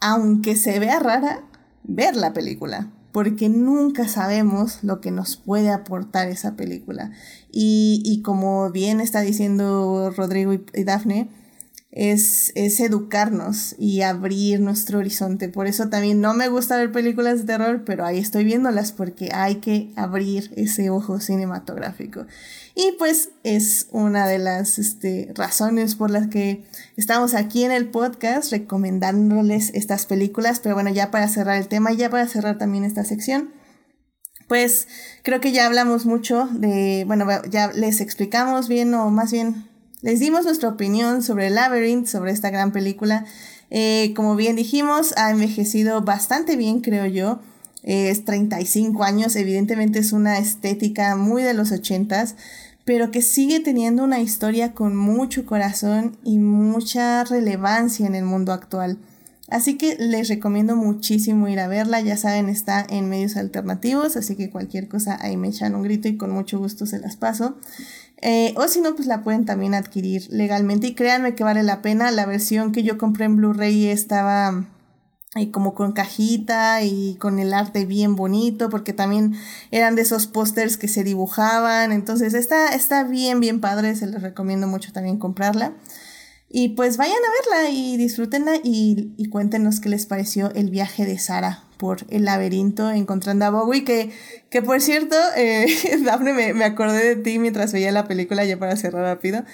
aunque 0.00 0.54
se 0.54 0.78
vea 0.78 1.00
rara, 1.00 1.44
ver 1.82 2.14
la 2.14 2.34
película, 2.34 2.92
porque 3.10 3.48
nunca 3.48 4.06
sabemos 4.06 4.84
lo 4.84 5.00
que 5.00 5.10
nos 5.10 5.36
puede 5.36 5.70
aportar 5.70 6.28
esa 6.28 6.54
película. 6.54 7.10
Y, 7.50 8.02
y 8.04 8.20
como 8.20 8.70
bien 8.70 9.00
está 9.00 9.22
diciendo 9.22 10.12
Rodrigo 10.14 10.52
y, 10.52 10.64
y 10.74 10.84
Dafne, 10.84 11.30
es, 11.90 12.52
es 12.54 12.80
educarnos 12.80 13.74
y 13.78 14.02
abrir 14.02 14.60
nuestro 14.60 14.98
horizonte. 14.98 15.48
Por 15.48 15.66
eso 15.66 15.88
también 15.88 16.20
no 16.20 16.34
me 16.34 16.48
gusta 16.48 16.76
ver 16.76 16.92
películas 16.92 17.38
de 17.38 17.44
terror, 17.44 17.82
pero 17.84 18.04
ahí 18.04 18.18
estoy 18.18 18.44
viéndolas 18.44 18.92
porque 18.92 19.30
hay 19.32 19.56
que 19.56 19.90
abrir 19.96 20.52
ese 20.56 20.90
ojo 20.90 21.18
cinematográfico. 21.18 22.26
Y 22.74 22.92
pues 22.98 23.30
es 23.42 23.88
una 23.90 24.28
de 24.28 24.38
las 24.38 24.78
este, 24.78 25.32
razones 25.34 25.94
por 25.94 26.10
las 26.10 26.28
que 26.28 26.64
estamos 26.96 27.34
aquí 27.34 27.64
en 27.64 27.72
el 27.72 27.88
podcast 27.88 28.52
recomendándoles 28.52 29.70
estas 29.74 30.06
películas. 30.06 30.60
Pero 30.60 30.74
bueno, 30.74 30.90
ya 30.90 31.10
para 31.10 31.28
cerrar 31.28 31.56
el 31.56 31.68
tema, 31.68 31.92
ya 31.92 32.10
para 32.10 32.28
cerrar 32.28 32.58
también 32.58 32.84
esta 32.84 33.04
sección, 33.04 33.50
pues 34.46 34.88
creo 35.22 35.40
que 35.40 35.52
ya 35.52 35.66
hablamos 35.66 36.06
mucho 36.06 36.48
de, 36.52 37.04
bueno, 37.06 37.26
ya 37.50 37.72
les 37.72 38.00
explicamos 38.00 38.68
bien 38.68 38.94
o 38.94 39.10
más 39.10 39.32
bien 39.32 39.67
les 40.02 40.20
dimos 40.20 40.44
nuestra 40.44 40.68
opinión 40.68 41.22
sobre 41.22 41.50
Labyrinth, 41.50 42.06
sobre 42.06 42.32
esta 42.32 42.50
gran 42.50 42.72
película. 42.72 43.24
Eh, 43.70 44.12
como 44.16 44.36
bien 44.36 44.56
dijimos, 44.56 45.12
ha 45.16 45.30
envejecido 45.30 46.02
bastante 46.02 46.56
bien, 46.56 46.80
creo 46.80 47.06
yo. 47.06 47.40
es 47.82 48.24
35 48.24 49.02
años, 49.04 49.36
evidentemente 49.36 50.00
es 50.00 50.12
una 50.12 50.38
estética 50.38 51.16
muy 51.16 51.42
de 51.42 51.54
los 51.54 51.72
80s, 51.72 52.34
pero 52.84 53.10
que 53.10 53.22
sigue 53.22 53.60
teniendo 53.60 54.02
una 54.02 54.20
historia 54.20 54.72
con 54.72 54.96
mucho 54.96 55.46
corazón 55.46 56.16
y 56.24 56.38
mucha 56.38 57.22
relevancia 57.24 58.06
en 58.06 58.14
el 58.14 58.24
mundo 58.24 58.52
actual. 58.52 58.98
Así 59.48 59.78
que 59.78 59.96
les 59.98 60.28
recomiendo 60.28 60.76
muchísimo 60.76 61.48
ir 61.48 61.58
a 61.58 61.68
verla, 61.68 62.00
ya 62.02 62.18
saben, 62.18 62.50
está 62.50 62.86
en 62.88 63.08
medios 63.08 63.36
alternativos, 63.36 64.16
así 64.16 64.36
que 64.36 64.50
cualquier 64.50 64.88
cosa 64.88 65.18
ahí 65.20 65.38
me 65.38 65.48
echan 65.48 65.74
un 65.74 65.82
grito 65.82 66.06
y 66.06 66.18
con 66.18 66.30
mucho 66.30 66.58
gusto 66.58 66.84
se 66.84 66.98
las 66.98 67.16
paso. 67.16 67.56
Eh, 68.20 68.52
o 68.56 68.66
si 68.66 68.80
no, 68.80 68.94
pues 68.94 69.06
la 69.06 69.22
pueden 69.22 69.44
también 69.44 69.74
adquirir 69.74 70.26
legalmente. 70.30 70.88
Y 70.88 70.94
créanme 70.94 71.34
que 71.34 71.44
vale 71.44 71.62
la 71.62 71.82
pena. 71.82 72.10
La 72.10 72.26
versión 72.26 72.72
que 72.72 72.82
yo 72.82 72.98
compré 72.98 73.26
en 73.26 73.36
Blu-ray 73.36 73.86
estaba 73.86 74.64
ahí 75.34 75.50
como 75.50 75.74
con 75.74 75.92
cajita 75.92 76.82
y 76.82 77.16
con 77.16 77.38
el 77.38 77.52
arte 77.52 77.84
bien 77.84 78.16
bonito, 78.16 78.70
porque 78.70 78.92
también 78.92 79.34
eran 79.70 79.94
de 79.94 80.02
esos 80.02 80.26
pósters 80.26 80.76
que 80.76 80.88
se 80.88 81.04
dibujaban. 81.04 81.92
Entonces 81.92 82.34
está, 82.34 82.74
está 82.74 83.04
bien, 83.04 83.40
bien 83.40 83.60
padre. 83.60 83.94
Se 83.94 84.06
les 84.06 84.22
recomiendo 84.22 84.66
mucho 84.66 84.92
también 84.92 85.18
comprarla. 85.18 85.72
Y 86.50 86.70
pues 86.70 86.96
vayan 86.96 87.16
a 87.16 87.52
verla 87.60 87.70
y 87.70 87.96
disfrútenla 87.96 88.56
y, 88.62 89.12
y 89.16 89.28
cuéntenos 89.28 89.80
qué 89.80 89.90
les 89.90 90.06
pareció 90.06 90.50
el 90.54 90.70
viaje 90.70 91.04
de 91.04 91.18
Sara 91.18 91.64
por 91.78 92.04
el 92.10 92.24
laberinto 92.24 92.90
encontrando 92.90 93.44
a 93.44 93.50
Bowie, 93.50 93.84
que, 93.84 94.10
que 94.50 94.62
por 94.62 94.80
cierto, 94.80 95.16
eh, 95.36 95.66
Daphne, 96.04 96.32
me, 96.34 96.52
me 96.52 96.64
acordé 96.64 97.14
de 97.14 97.16
ti 97.16 97.38
mientras 97.38 97.72
veía 97.72 97.92
la 97.92 98.06
película, 98.06 98.44
ya 98.44 98.58
para 98.58 98.76
cerrar 98.76 99.02
rápido, 99.02 99.44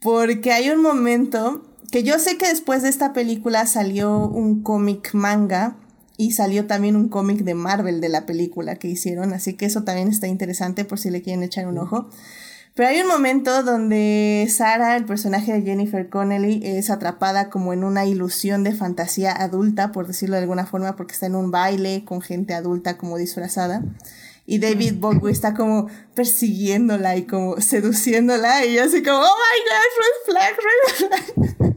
porque 0.00 0.52
hay 0.52 0.70
un 0.70 0.80
momento 0.80 1.66
que 1.90 2.02
yo 2.02 2.18
sé 2.18 2.38
que 2.38 2.48
después 2.48 2.82
de 2.82 2.88
esta 2.88 3.12
película 3.12 3.66
salió 3.66 4.26
un 4.28 4.62
cómic 4.62 5.12
manga 5.12 5.76
y 6.16 6.32
salió 6.32 6.66
también 6.66 6.96
un 6.96 7.08
cómic 7.08 7.38
de 7.38 7.54
Marvel 7.54 8.00
de 8.00 8.08
la 8.08 8.26
película 8.26 8.76
que 8.76 8.88
hicieron, 8.88 9.32
así 9.32 9.54
que 9.54 9.66
eso 9.66 9.84
también 9.84 10.08
está 10.08 10.28
interesante 10.28 10.84
por 10.84 10.98
si 10.98 11.10
le 11.10 11.22
quieren 11.22 11.42
echar 11.42 11.66
un 11.66 11.78
ojo. 11.78 12.08
Pero 12.76 12.90
hay 12.90 13.00
un 13.00 13.08
momento 13.08 13.62
donde 13.62 14.46
Sara, 14.50 14.98
el 14.98 15.06
personaje 15.06 15.50
de 15.50 15.62
Jennifer 15.62 16.10
Connelly, 16.10 16.60
es 16.62 16.90
atrapada 16.90 17.48
como 17.48 17.72
en 17.72 17.84
una 17.84 18.04
ilusión 18.04 18.64
de 18.64 18.74
fantasía 18.74 19.32
adulta, 19.32 19.92
por 19.92 20.06
decirlo 20.06 20.36
de 20.36 20.42
alguna 20.42 20.66
forma, 20.66 20.94
porque 20.94 21.14
está 21.14 21.24
en 21.24 21.36
un 21.36 21.50
baile 21.50 22.04
con 22.04 22.20
gente 22.20 22.52
adulta 22.52 22.98
como 22.98 23.16
disfrazada. 23.16 23.82
Y 24.44 24.58
David 24.58 24.96
Bowie 24.98 25.32
está 25.32 25.54
como 25.54 25.88
persiguiéndola 26.14 27.16
y 27.16 27.24
como 27.24 27.58
seduciéndola 27.62 28.66
y 28.66 28.76
así 28.76 29.02
como, 29.02 29.20
oh 29.20 29.36
my 29.40 29.58
god, 29.64 29.88
red 30.02 30.26
flag, 30.26 30.54
red 30.66 31.54
flag. 31.56 31.75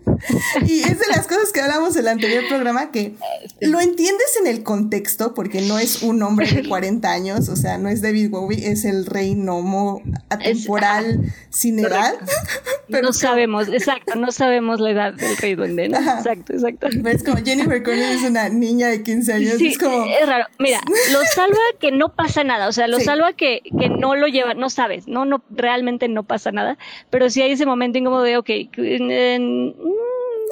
Y 0.66 0.82
es 0.82 1.00
de 1.00 1.08
las 1.08 1.28
cosas 1.28 1.52
que 1.52 1.62
hablamos 1.62 1.96
en 1.96 2.02
el 2.02 2.08
anterior 2.10 2.44
programa 2.48 2.92
que 2.92 3.14
lo 3.62 3.80
entiendes 3.80 4.38
en 4.40 4.48
el 4.48 4.64
contexto 4.64 5.34
porque 5.34 5.62
no 5.62 5.80
es 5.80 6.04
un 6.04 6.22
hombre 6.24 6.52
de 6.52 6.68
40 6.68 7.10
años, 7.10 7.50
o 7.50 7.56
sea, 7.56 7.78
no 7.78 7.90
es 7.90 8.02
David 8.02 8.30
Bowie, 8.30 8.72
es 8.72 8.86
el 8.86 9.06
rey 9.06 9.36
gnomo 9.36 10.02
atemporal 10.30 11.22
sin 11.50 11.80
edad. 11.80 12.16
Pero 12.90 13.04
no 13.04 13.14
sabemos, 13.14 13.68
exacto, 13.68 14.16
no 14.16 14.32
sabemos 14.32 14.80
la 14.80 14.92
edad 14.92 15.14
del 15.14 15.38
rey 15.38 15.56
duende, 15.56 15.86
Exacto, 15.86 16.54
exacto. 16.54 16.88
Es 16.88 17.24
como 17.24 17.38
Jennifer 17.38 17.84
Connelly 17.84 18.18
es 18.18 18.24
una 18.24 18.50
niña 18.50 18.88
de 18.88 19.04
15 19.04 19.34
años, 19.34 19.62
es 19.62 19.78
como... 19.78 20.06
Es 20.06 20.28
raro. 20.28 20.46
Mira, 20.58 20.80
lo 21.12 21.20
salva 21.34 21.60
que 21.80 21.92
no 21.92 22.16
pasa 22.16 22.44
nada, 22.44 22.68
o 22.68 22.72
sea, 22.72 22.88
lo 22.88 23.00
salva 23.00 23.34
que, 23.34 23.62
que 23.80 23.90
no 23.90 24.16
lo 24.16 24.28
lleva, 24.28 24.54
no 24.56 24.70
sabes, 24.70 25.08
no, 25.08 25.26
no, 25.26 25.44
realmente 25.52 26.08
no 26.08 26.24
pasa 26.24 26.52
nada, 26.52 26.78
pero 27.10 27.30
sí 27.30 27.42
hay 27.42 27.52
ese 27.52 27.66
momento 27.66 27.98
incómodo 27.98 28.24
de, 28.24 28.38
ok, 28.38 28.50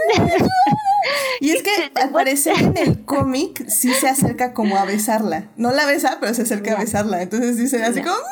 y 1.39 1.51
es 1.51 1.63
que 1.63 1.71
al 1.95 2.09
parecer 2.09 2.55
en 2.59 2.77
el 2.77 3.05
cómic 3.05 3.67
sí 3.67 3.93
se 3.93 4.07
acerca 4.07 4.53
como 4.53 4.77
a 4.77 4.85
besarla. 4.85 5.45
No 5.55 5.71
la 5.71 5.85
besa, 5.85 6.17
pero 6.19 6.33
se 6.33 6.43
acerca 6.43 6.73
a 6.73 6.79
besarla. 6.79 7.21
Entonces 7.21 7.57
dice 7.57 7.83
así 7.83 8.01
como... 8.01 8.15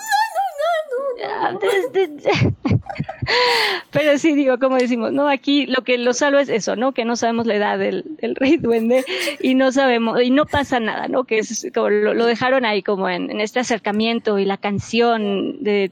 Pero 3.92 4.18
sí, 4.18 4.36
digo, 4.36 4.60
como 4.60 4.78
decimos, 4.78 5.12
¿no? 5.12 5.28
Aquí 5.30 5.66
lo 5.66 5.84
que 5.84 5.98
lo 5.98 6.14
salva 6.14 6.42
es 6.42 6.50
eso, 6.50 6.76
¿no? 6.76 6.94
Que 6.94 7.06
no 7.06 7.16
sabemos 7.16 7.46
la 7.48 7.56
edad 7.56 7.80
del, 7.80 8.04
rey 8.36 8.58
duende 8.58 9.06
y 9.42 9.56
no 9.56 9.72
sabemos, 9.72 10.22
y 10.22 10.30
no 10.30 10.46
pasa 10.46 10.80
nada, 10.80 11.08
¿no? 11.08 11.24
Que 11.24 11.40
es 11.40 11.68
como 11.74 11.90
lo, 11.90 12.26
dejaron 12.26 12.66
ahí 12.66 12.84
como 12.84 13.10
en, 13.10 13.32
en, 13.32 13.42
este 13.42 13.60
acercamiento 13.60 14.38
y 14.38 14.46
la 14.46 14.58
canción 14.58 15.64
de 15.64 15.92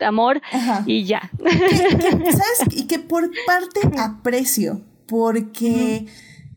amor 0.00 0.40
y 0.86 1.04
ya. 1.04 1.30
¿Sabes? 1.38 2.76
Y 2.76 2.86
que 2.86 2.98
por 2.98 3.30
parte 3.46 3.80
aprecio, 3.98 4.82
porque 5.06 6.06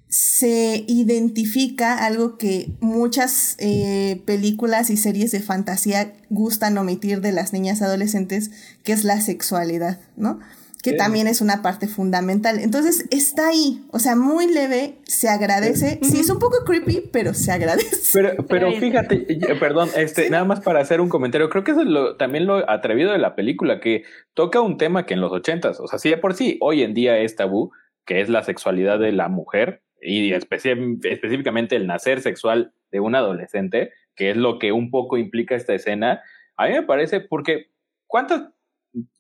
se 0.09 0.85
identifica 0.87 2.03
algo 2.03 2.37
que 2.37 2.75
muchas 2.79 3.55
eh, 3.59 4.23
películas 4.25 4.89
y 4.89 4.97
series 4.97 5.31
de 5.31 5.39
fantasía 5.39 6.13
gustan 6.29 6.77
omitir 6.79 7.21
de 7.21 7.31
las 7.31 7.53
niñas 7.53 7.83
adolescentes, 7.83 8.49
que 8.83 8.91
es 8.91 9.03
la 9.03 9.21
sexualidad, 9.21 9.99
¿no? 10.17 10.39
Que 10.81 10.93
también 10.93 11.27
es 11.27 11.41
una 11.41 11.61
parte 11.61 11.87
fundamental. 11.87 12.57
Entonces 12.59 13.05
está 13.11 13.49
ahí, 13.49 13.83
o 13.91 13.99
sea, 13.99 14.15
muy 14.15 14.51
leve, 14.51 14.95
se 15.03 15.27
agradece. 15.27 15.99
Sí, 16.01 16.21
es 16.21 16.29
un 16.29 16.39
poco 16.39 16.63
creepy, 16.65 17.09
pero 17.11 17.33
se 17.33 17.51
agradece. 17.51 17.97
Pero, 18.13 18.45
pero 18.47 18.71
fíjate, 18.71 19.27
perdón, 19.59 19.89
este, 19.97 20.29
nada 20.29 20.45
más 20.45 20.61
para 20.61 20.79
hacer 20.79 21.01
un 21.01 21.09
comentario, 21.09 21.49
creo 21.49 21.63
que 21.63 21.71
es 21.71 21.77
lo, 21.77 22.15
también 22.15 22.45
lo 22.45 22.69
atrevido 22.69 23.11
de 23.11 23.17
la 23.17 23.35
película, 23.35 23.79
que 23.81 24.03
toca 24.33 24.61
un 24.61 24.77
tema 24.77 25.05
que 25.05 25.15
en 25.15 25.21
los 25.21 25.31
ochentas, 25.31 25.79
o 25.79 25.87
sea, 25.87 25.99
sí 25.99 26.09
de 26.09 26.17
por 26.17 26.33
sí, 26.33 26.57
hoy 26.61 26.81
en 26.81 26.93
día 26.93 27.19
es 27.19 27.35
tabú, 27.35 27.71
que 28.05 28.21
es 28.21 28.29
la 28.29 28.43
sexualidad 28.43 28.99
de 28.99 29.11
la 29.11 29.27
mujer, 29.27 29.83
y 30.01 30.33
específicamente 30.33 31.75
el 31.75 31.87
nacer 31.87 32.21
sexual 32.21 32.73
de 32.91 32.99
un 32.99 33.15
adolescente, 33.15 33.91
que 34.15 34.31
es 34.31 34.37
lo 34.37 34.59
que 34.59 34.71
un 34.71 34.91
poco 34.91 35.17
implica 35.17 35.55
esta 35.55 35.73
escena, 35.73 36.21
a 36.57 36.67
mí 36.67 36.73
me 36.73 36.83
parece 36.83 37.21
porque 37.21 37.71
¿cuántas 38.07 38.49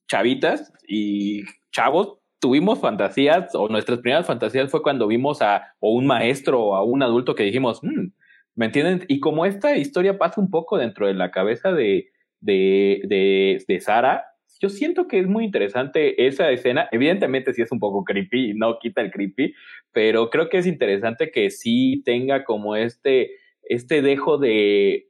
chavitas 0.09 0.73
y 0.87 1.43
chavos 1.71 2.17
tuvimos 2.39 2.79
fantasías 2.79 3.53
o 3.53 3.69
nuestras 3.69 3.99
primeras 3.99 4.25
fantasías 4.25 4.71
fue 4.71 4.81
cuando 4.81 5.07
vimos 5.07 5.41
a 5.41 5.73
o 5.79 5.93
un 5.93 6.07
maestro 6.07 6.61
o 6.61 6.75
a 6.75 6.83
un 6.83 7.03
adulto 7.03 7.35
que 7.35 7.43
dijimos, 7.43 7.83
mm", 7.83 8.07
¿me 8.55 8.65
entienden? 8.65 9.05
Y 9.07 9.19
como 9.19 9.45
esta 9.45 9.77
historia 9.77 10.17
pasa 10.17 10.41
un 10.41 10.49
poco 10.49 10.77
dentro 10.77 11.07
de 11.07 11.13
la 11.13 11.31
cabeza 11.31 11.71
de, 11.71 12.09
de, 12.39 13.01
de, 13.05 13.63
de 13.67 13.79
Sara, 13.81 14.25
yo 14.61 14.69
siento 14.69 15.07
que 15.07 15.19
es 15.19 15.27
muy 15.27 15.45
interesante 15.45 16.27
esa 16.27 16.49
escena. 16.51 16.89
Evidentemente 16.91 17.53
sí 17.53 17.61
es 17.61 17.71
un 17.71 17.79
poco 17.79 18.03
creepy, 18.03 18.53
no 18.55 18.77
quita 18.79 19.01
el 19.01 19.11
creepy, 19.11 19.53
pero 19.93 20.29
creo 20.29 20.49
que 20.49 20.57
es 20.57 20.67
interesante 20.67 21.31
que 21.31 21.49
sí 21.49 22.01
tenga 22.03 22.43
como 22.43 22.75
este, 22.75 23.31
este 23.63 24.01
dejo 24.01 24.37
de, 24.37 25.08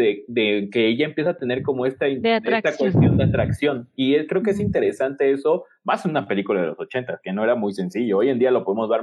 de, 0.00 0.68
que 0.70 0.88
ella 0.88 1.06
empieza 1.06 1.30
a 1.30 1.36
tener 1.36 1.62
como 1.62 1.86
esta, 1.86 2.06
esta 2.06 2.76
cuestión 2.76 3.16
de 3.16 3.24
atracción. 3.24 3.88
Y 3.94 4.26
creo 4.26 4.42
que 4.42 4.50
es 4.50 4.60
interesante 4.60 5.30
eso, 5.32 5.64
más 5.82 6.04
en 6.04 6.12
una 6.12 6.26
película 6.26 6.60
de 6.60 6.68
los 6.68 6.78
80, 6.78 7.20
que 7.22 7.32
no 7.32 7.44
era 7.44 7.54
muy 7.54 7.72
sencillo. 7.72 8.18
Hoy 8.18 8.28
en 8.28 8.38
día 8.38 8.50
lo 8.50 8.64
podemos 8.64 8.88
ver 8.88 9.02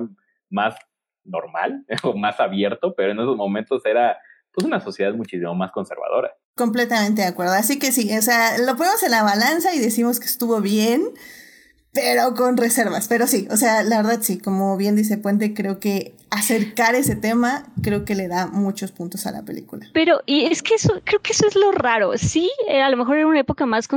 más 0.50 0.76
normal 1.24 1.86
o 2.04 2.16
más 2.16 2.40
abierto, 2.40 2.94
pero 2.96 3.12
en 3.12 3.20
esos 3.20 3.38
momentos 3.38 3.86
era 3.86 4.18
pues 4.54 4.66
una 4.66 4.82
sociedad 4.82 5.14
muchísimo 5.14 5.56
más 5.56 5.72
conservadora. 5.72 6.36
Completamente 6.56 7.22
de 7.22 7.28
acuerdo. 7.28 7.54
Así 7.54 7.80
que 7.80 7.92
sí, 7.92 8.16
o 8.18 8.22
sea, 8.22 8.58
lo 8.58 8.76
ponemos 8.76 9.02
en 9.04 9.12
la 9.12 9.24
balanza 9.24 9.74
y 9.74 9.80
decimos 9.80 10.20
que 10.20 10.26
estuvo 10.26 10.60
bien, 10.60 11.02
pero 11.94 12.34
con 12.36 12.58
reservas. 12.58 13.08
Pero 13.08 13.28
sí, 13.28 13.48
o 13.52 13.58
sea, 13.58 13.84
la 13.84 13.98
verdad 13.98 14.20
sí, 14.22 14.38
como 14.38 14.78
bien 14.78 14.96
dice 14.96 15.18
Puente, 15.18 15.54
creo 15.54 15.80
que 15.80 16.16
acercar 16.30 16.96
ese 16.96 17.16
tema 17.16 17.66
creo 17.84 18.06
que 18.06 18.16
le 18.16 18.28
da 18.28 18.48
muchos 18.48 18.92
puntos 18.92 19.26
a 19.28 19.32
la 19.32 19.44
película. 19.44 19.88
Pero, 19.94 20.22
y 20.26 20.46
es 20.46 20.64
que 20.64 20.76
eso, 20.76 21.02
creo 21.04 21.22
que 21.22 21.34
eso 21.34 21.48
es 21.48 21.56
lo 21.56 21.72
raro. 21.72 22.18
Sí, 22.18 22.50
eh, 22.68 22.82
a 22.82 22.90
lo 22.90 22.98
mejor 22.98 23.18
era 23.18 23.28
una 23.28 23.40
época 23.40 23.66
más... 23.66 23.88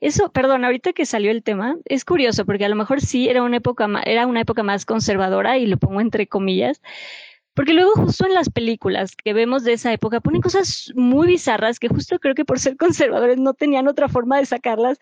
Eso, 0.00 0.30
perdón, 0.30 0.64
ahorita 0.64 0.92
que 0.92 1.06
salió 1.06 1.30
el 1.30 1.42
tema, 1.42 1.76
es 1.86 2.04
curioso 2.04 2.44
porque 2.44 2.66
a 2.66 2.68
lo 2.68 2.76
mejor 2.76 3.00
sí 3.00 3.28
era 3.28 3.42
una 3.42 3.56
época, 3.56 3.88
era 4.04 4.26
una 4.26 4.42
época 4.42 4.62
más 4.62 4.84
conservadora 4.84 5.56
y 5.56 5.66
lo 5.66 5.78
pongo 5.78 6.02
entre 6.02 6.26
comillas, 6.26 6.82
porque 7.54 7.72
luego 7.72 7.92
justo 7.92 8.26
en 8.26 8.34
las 8.34 8.50
películas 8.50 9.14
que 9.16 9.32
vemos 9.32 9.64
de 9.64 9.74
esa 9.74 9.92
época 9.92 10.20
ponen 10.20 10.42
cosas 10.42 10.92
muy 10.96 11.26
bizarras 11.28 11.78
que 11.78 11.88
justo 11.88 12.18
creo 12.18 12.34
que 12.34 12.44
por 12.44 12.58
ser 12.58 12.76
conservadores 12.76 13.38
no 13.38 13.54
tenían 13.54 13.88
otra 13.88 14.08
forma 14.08 14.38
de 14.38 14.46
sacarlas. 14.46 14.98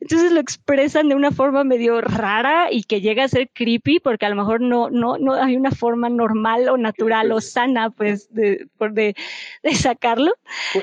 Entonces 0.00 0.32
lo 0.32 0.40
expresan 0.40 1.08
de 1.08 1.14
una 1.14 1.30
forma 1.30 1.62
medio 1.62 2.00
rara 2.00 2.72
y 2.72 2.84
que 2.84 3.00
llega 3.00 3.24
a 3.24 3.28
ser 3.28 3.50
creepy 3.52 4.00
porque 4.00 4.26
a 4.26 4.30
lo 4.30 4.36
mejor 4.36 4.60
no, 4.60 4.88
no, 4.90 5.18
no 5.18 5.34
hay 5.34 5.56
una 5.56 5.70
forma 5.70 6.08
normal 6.08 6.68
o 6.70 6.76
natural 6.76 7.30
o 7.32 7.40
sana 7.40 7.90
pues 7.90 8.32
de, 8.32 8.66
de, 8.78 9.14
de 9.62 9.74
sacarlo. 9.74 10.32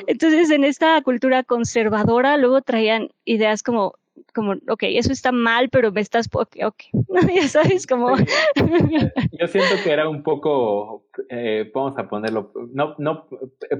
Entonces 0.06 0.52
en 0.52 0.64
esta 0.64 1.02
cultura 1.02 1.44
conservadora 1.44 2.38
luego 2.38 2.62
traían 2.62 3.10
ideas 3.26 3.64
como 3.64 3.96
como, 4.38 4.52
ok, 4.52 4.84
eso 4.84 5.12
está 5.12 5.32
mal, 5.32 5.70
pero 5.70 5.92
me 5.92 6.00
estás, 6.00 6.30
ok, 6.32 6.58
ok, 6.64 6.84
ya 7.36 7.48
sabes, 7.48 7.88
como... 7.88 8.16
Yo 9.40 9.48
siento 9.48 9.76
que 9.84 9.92
era 9.92 10.08
un 10.08 10.22
poco, 10.22 11.08
eh, 11.30 11.72
vamos 11.74 11.98
a 11.98 12.08
ponerlo, 12.08 12.52
no, 12.72 12.94
no 13.00 13.28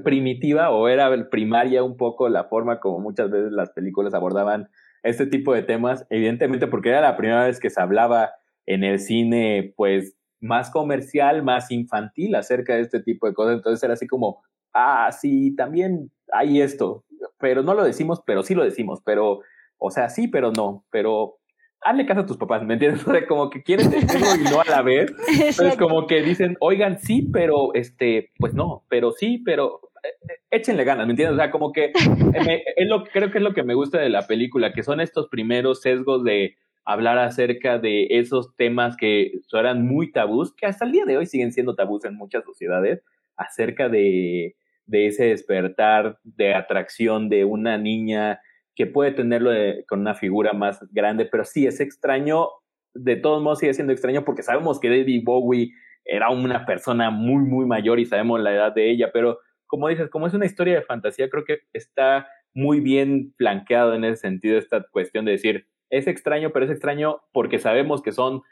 primitiva 0.02 0.70
o 0.70 0.88
era 0.88 1.08
primaria 1.30 1.84
un 1.84 1.96
poco 1.96 2.28
la 2.28 2.44
forma 2.44 2.80
como 2.80 2.98
muchas 2.98 3.30
veces 3.30 3.52
las 3.52 3.70
películas 3.70 4.14
abordaban 4.14 4.68
este 5.04 5.26
tipo 5.26 5.54
de 5.54 5.62
temas, 5.62 6.04
evidentemente 6.10 6.66
porque 6.66 6.88
era 6.88 7.00
la 7.00 7.16
primera 7.16 7.44
vez 7.44 7.60
que 7.60 7.70
se 7.70 7.80
hablaba 7.80 8.32
en 8.66 8.82
el 8.82 8.98
cine, 8.98 9.72
pues, 9.76 10.16
más 10.40 10.70
comercial, 10.70 11.44
más 11.44 11.70
infantil 11.70 12.34
acerca 12.34 12.74
de 12.74 12.82
este 12.82 13.00
tipo 13.00 13.28
de 13.28 13.34
cosas, 13.34 13.54
entonces 13.54 13.80
era 13.84 13.94
así 13.94 14.08
como, 14.08 14.42
ah, 14.74 15.12
sí, 15.12 15.54
también 15.54 16.10
hay 16.32 16.60
esto, 16.60 17.04
pero 17.38 17.62
no 17.62 17.74
lo 17.74 17.84
decimos, 17.84 18.22
pero 18.26 18.42
sí 18.42 18.56
lo 18.56 18.64
decimos, 18.64 19.00
pero 19.04 19.40
o 19.78 19.90
sea, 19.90 20.08
sí, 20.08 20.28
pero 20.28 20.52
no, 20.52 20.84
pero 20.90 21.38
hazle 21.80 22.06
caso 22.06 22.20
a 22.20 22.26
tus 22.26 22.36
papás, 22.36 22.62
¿me 22.64 22.74
entiendes? 22.74 23.02
O 23.06 23.12
sea, 23.12 23.26
como 23.26 23.50
que 23.50 23.62
quieren 23.62 23.90
decirlo 23.90 24.26
y 24.38 24.44
no 24.44 24.60
a 24.60 24.64
la 24.64 24.82
vez. 24.82 25.12
Entonces, 25.28 25.76
como 25.76 26.06
que 26.06 26.22
dicen, 26.22 26.56
oigan, 26.60 26.98
sí, 26.98 27.28
pero 27.32 27.74
este, 27.74 28.32
pues 28.38 28.54
no, 28.54 28.84
pero 28.88 29.12
sí, 29.12 29.38
pero 29.44 29.80
eh, 30.04 30.08
eh, 30.28 30.40
échenle 30.50 30.84
ganas, 30.84 31.06
¿me 31.06 31.12
entiendes? 31.12 31.34
O 31.34 31.38
sea, 31.38 31.50
como 31.50 31.72
que 31.72 31.92
es 32.76 32.88
lo, 32.88 33.04
creo 33.04 33.30
que 33.30 33.38
es 33.38 33.44
lo 33.44 33.54
que 33.54 33.62
me 33.62 33.74
gusta 33.74 33.98
de 33.98 34.10
la 34.10 34.26
película, 34.26 34.72
que 34.72 34.82
son 34.82 35.00
estos 35.00 35.28
primeros 35.28 35.80
sesgos 35.80 36.24
de 36.24 36.56
hablar 36.84 37.18
acerca 37.18 37.78
de 37.78 38.06
esos 38.10 38.56
temas 38.56 38.96
que 38.96 39.32
eran 39.52 39.86
muy 39.86 40.10
tabús, 40.10 40.54
que 40.54 40.64
hasta 40.64 40.86
el 40.86 40.92
día 40.92 41.04
de 41.04 41.18
hoy 41.18 41.26
siguen 41.26 41.52
siendo 41.52 41.74
tabús 41.74 42.04
en 42.06 42.14
muchas 42.14 42.44
sociedades, 42.44 43.04
acerca 43.36 43.90
de, 43.90 44.56
de 44.86 45.06
ese 45.06 45.26
despertar 45.26 46.18
de 46.24 46.54
atracción 46.54 47.28
de 47.28 47.44
una 47.44 47.76
niña 47.76 48.40
que 48.78 48.86
puede 48.86 49.10
tenerlo 49.10 49.50
con 49.88 49.98
una 49.98 50.14
figura 50.14 50.52
más 50.52 50.80
grande, 50.92 51.26
pero 51.26 51.44
sí 51.44 51.66
es 51.66 51.80
extraño, 51.80 52.46
de 52.94 53.16
todos 53.16 53.42
modos 53.42 53.58
sigue 53.58 53.74
siendo 53.74 53.92
extraño 53.92 54.24
porque 54.24 54.44
sabemos 54.44 54.78
que 54.78 54.88
David 54.88 55.22
Bowie 55.24 55.72
era 56.04 56.30
una 56.30 56.64
persona 56.64 57.10
muy, 57.10 57.42
muy 57.42 57.66
mayor 57.66 57.98
y 57.98 58.06
sabemos 58.06 58.40
la 58.40 58.54
edad 58.54 58.72
de 58.72 58.88
ella, 58.88 59.10
pero 59.12 59.40
como 59.66 59.88
dices, 59.88 60.08
como 60.08 60.28
es 60.28 60.34
una 60.34 60.46
historia 60.46 60.76
de 60.76 60.82
fantasía, 60.82 61.28
creo 61.28 61.44
que 61.44 61.58
está 61.72 62.28
muy 62.54 62.78
bien 62.78 63.34
flanqueado 63.36 63.94
en 63.94 64.04
ese 64.04 64.20
sentido 64.20 64.56
esta 64.56 64.86
cuestión 64.92 65.24
de 65.24 65.32
decir, 65.32 65.66
es 65.90 66.06
extraño, 66.06 66.52
pero 66.52 66.64
es 66.64 66.70
extraño 66.70 67.20
porque 67.32 67.58
sabemos 67.58 68.00
que 68.00 68.12
son 68.12 68.42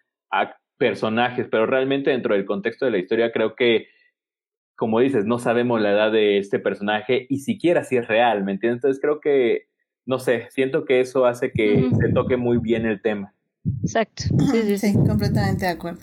personajes, 0.77 1.47
pero 1.49 1.67
realmente 1.67 2.11
dentro 2.11 2.35
del 2.35 2.47
contexto 2.47 2.85
de 2.85 2.91
la 2.91 2.99
historia 2.99 3.31
creo 3.31 3.55
que, 3.55 3.87
como 4.75 4.99
dices, 4.99 5.25
no 5.25 5.39
sabemos 5.39 5.81
la 5.81 5.93
edad 5.93 6.11
de 6.11 6.39
este 6.39 6.59
personaje 6.59 7.27
y 7.29 7.39
siquiera 7.39 7.85
si 7.85 7.97
es 7.97 8.09
real, 8.09 8.43
¿me 8.43 8.51
entiendes? 8.51 8.79
Entonces 8.79 9.01
creo 9.01 9.21
que 9.21 9.69
no 10.07 10.19
sé, 10.19 10.49
siento 10.51 10.85
que 10.85 11.01
eso 11.01 11.27
hace 11.27 11.51
que 11.53 11.91
se 12.01 12.09
toque 12.13 12.37
muy 12.37 12.59
bien 12.59 12.87
el 12.87 13.03
tema. 13.03 13.35
Exacto. 13.83 14.25
Sí, 14.53 14.79
sí, 14.79 14.95
completamente 14.95 15.67
de 15.67 15.73
acuerdo. 15.73 16.01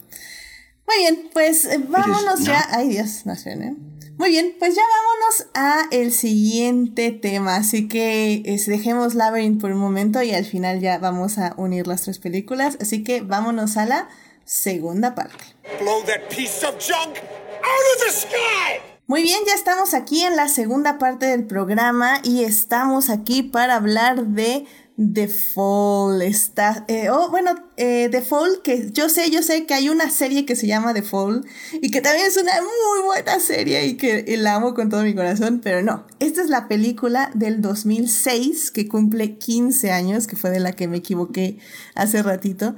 Muy 0.86 0.97
bien, 0.97 1.30
pues 1.34 1.66
eh, 1.66 1.80
vámonos 1.88 2.43
ya. 2.43 2.62
Ay, 2.72 2.89
Dios, 2.89 3.26
no 3.26 3.36
sé, 3.36 3.54
¿eh? 3.54 3.74
Muy 4.18 4.30
bien, 4.30 4.56
pues 4.60 4.76
ya 4.76 4.82
vámonos 4.82 5.47
a 5.56 5.88
el 5.91 6.12
siguiente 6.12 7.12
tema. 7.12 7.56
Así 7.56 7.88
que 7.88 8.43
dejemos 8.68 9.16
Labyrinth 9.16 9.60
por 9.60 9.72
un 9.72 9.80
momento 9.80 10.22
y 10.22 10.32
al 10.32 10.45
final 10.45 10.82
ya 10.82 10.99
vamos 10.99 11.38
a 11.38 11.56
unir 11.58 11.88
las 11.88 12.04
tres 12.04 12.20
películas. 12.20 12.78
Así 12.80 13.04
que 13.04 13.22
vámonos 13.22 13.78
a 13.78 13.86
la 13.86 14.10
segunda 14.45 15.16
parte. 15.16 15.43
Blow 15.80 16.04
that 16.06 16.30
piece 16.30 16.66
of 16.66 16.78
junk 16.78 17.18
out 17.18 17.86
of 17.95 18.06
the 18.06 18.12
sky! 18.12 18.93
Muy 19.06 19.22
bien, 19.22 19.39
ya 19.45 19.54
estamos 19.54 19.93
aquí 19.93 20.22
en 20.22 20.38
la 20.38 20.47
segunda 20.47 20.97
parte 20.97 21.26
del 21.26 21.45
programa 21.45 22.22
y 22.24 22.45
estamos 22.45 23.10
aquí 23.10 23.43
para 23.43 23.76
hablar 23.76 24.28
de 24.28 24.66
The 24.95 25.28
Fall. 25.28 26.22
Está, 26.22 26.86
eh, 26.88 27.10
oh, 27.10 27.30
bueno, 27.30 27.54
eh, 27.76 28.08
The 28.10 28.22
Fall, 28.22 28.62
que 28.64 28.91
yo 28.93 29.10
sé, 29.10 29.30
yo 29.30 29.43
sé 29.43 29.66
que 29.66 29.74
hay 29.74 29.89
una 29.89 30.10
serie 30.10 30.45
que 30.45 30.56
se 30.56 30.68
llama 30.68 30.93
The 30.93 31.01
Fall 31.01 31.45
y 31.74 31.91
que 31.91 31.99
también 31.99 32.28
es 32.28 32.38
una 32.38 32.54
muy 32.62 33.06
buena 33.06 33.41
serie 33.41 33.88
y 33.88 33.97
que 33.97 34.38
la 34.38 34.56
amo 34.56 34.74
con 34.74 34.88
todo 34.88 35.04
mi 35.04 35.14
corazón, 35.14 35.60
pero 35.62 35.82
no, 35.82 36.08
esta 36.20 36.41
es 36.41 36.47
la 36.47 36.70
película 36.70 37.30
del 37.34 37.62
2006 37.62 38.72
que 38.72 38.88
cumple 38.88 39.38
15 39.38 39.91
años, 39.91 40.28
que 40.28 40.38
fue 40.38 40.49
de 40.49 40.62
la 40.62 40.72
que 40.72 40.88
me 40.88 40.97
equivoqué 40.97 41.58
hace 41.93 42.24
ratito. 42.24 42.74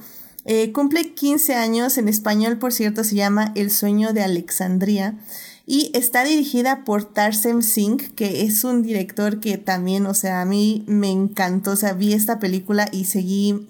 Eh, 0.47 0.71
cumple 0.71 1.13
15 1.13 1.53
años, 1.53 1.99
en 1.99 2.07
español, 2.07 2.57
por 2.57 2.73
cierto, 2.73 3.03
se 3.03 3.15
llama 3.15 3.51
El 3.55 3.69
sueño 3.69 4.11
de 4.11 4.23
Alexandria 4.23 5.19
y 5.67 5.91
está 5.93 6.23
dirigida 6.23 6.83
por 6.83 7.05
Tarsem 7.05 7.61
Singh, 7.61 8.13
que 8.15 8.43
es 8.43 8.63
un 8.63 8.83
director 8.83 9.39
que 9.39 9.57
también, 9.57 10.05
o 10.05 10.13
sea, 10.13 10.41
a 10.41 10.45
mí 10.45 10.83
me 10.87 11.09
encantó, 11.09 11.71
o 11.71 11.75
sea, 11.75 11.93
vi 11.93 12.13
esta 12.13 12.39
película 12.39 12.87
y 12.91 13.05
seguí 13.05 13.67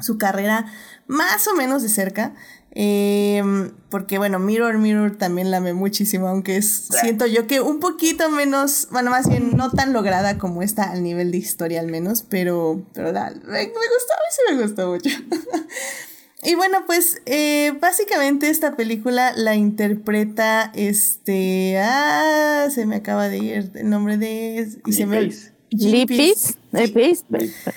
su 0.00 0.18
carrera 0.18 0.66
más 1.06 1.46
o 1.46 1.54
menos 1.54 1.82
de 1.82 1.88
cerca. 1.88 2.34
Em, 2.70 3.72
porque 3.88 4.18
bueno, 4.18 4.38
Mirror 4.38 4.78
Mirror 4.78 5.16
también 5.16 5.50
la 5.50 5.56
amé 5.56 5.72
muchísimo, 5.72 6.28
aunque 6.28 6.58
es, 6.58 6.88
siento 7.00 7.26
yo 7.26 7.46
que 7.46 7.60
un 7.60 7.80
poquito 7.80 8.28
menos, 8.30 8.88
bueno, 8.90 9.10
más 9.10 9.28
bien 9.28 9.56
no 9.56 9.70
tan 9.70 9.92
lograda 9.92 10.38
como 10.38 10.62
esta 10.62 10.84
al 10.84 11.02
nivel 11.02 11.30
de 11.32 11.38
historia 11.38 11.80
al 11.80 11.88
menos, 11.88 12.24
pero, 12.28 12.84
pero 12.92 13.12
me, 13.12 13.20
me 13.20 13.64
gustó, 13.64 14.12
a 14.12 14.20
mí 14.20 14.30
sí 14.30 14.54
me 14.54 14.62
gustó 14.62 14.88
mucho. 14.90 15.10
Y 16.42 16.54
bueno, 16.54 16.84
pues 16.86 17.20
eh, 17.26 17.72
básicamente 17.80 18.48
esta 18.48 18.76
película 18.76 19.32
la 19.34 19.56
interpreta 19.56 20.70
este... 20.74 21.78
Ah, 21.78 22.68
se 22.70 22.86
me 22.86 22.96
acaba 22.96 23.28
de 23.28 23.38
ir 23.38 23.72
el 23.74 23.90
nombre 23.90 24.16
de... 24.18 24.68
Y 24.86 24.92
se 24.92 25.06
me... 25.06 25.30
Lipis. 25.70 26.56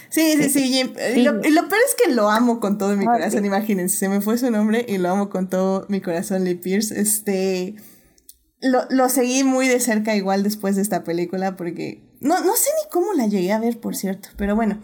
Sí, 0.09 0.35
sí, 0.37 0.49
sí. 0.49 0.73
Jim, 0.73 0.93
lo, 1.23 1.33
lo, 1.33 1.41
peor 1.41 1.81
es 1.87 1.95
que 2.01 2.13
lo 2.13 2.29
amo 2.29 2.59
con 2.59 2.77
todo 2.77 2.95
mi 2.95 3.05
corazón, 3.05 3.45
imagínense. 3.45 3.97
Se 3.97 4.09
me 4.09 4.21
fue 4.21 4.37
su 4.37 4.49
nombre 4.49 4.85
y 4.87 4.97
lo 4.97 5.09
amo 5.09 5.29
con 5.29 5.49
todo 5.49 5.85
mi 5.89 6.01
corazón, 6.01 6.43
Lee 6.43 6.55
Pierce. 6.55 6.99
Este. 6.99 7.75
Lo, 8.61 8.85
lo 8.89 9.09
seguí 9.09 9.43
muy 9.43 9.67
de 9.67 9.79
cerca 9.79 10.15
igual 10.15 10.43
después 10.43 10.75
de 10.75 10.81
esta 10.81 11.03
película 11.03 11.55
porque. 11.57 12.01
No, 12.21 12.41
no 12.43 12.55
sé 12.55 12.69
ni 12.81 12.89
cómo 12.89 13.13
la 13.13 13.27
llegué 13.27 13.51
a 13.51 13.59
ver, 13.59 13.79
por 13.79 13.95
cierto. 13.95 14.29
Pero 14.37 14.55
bueno. 14.55 14.79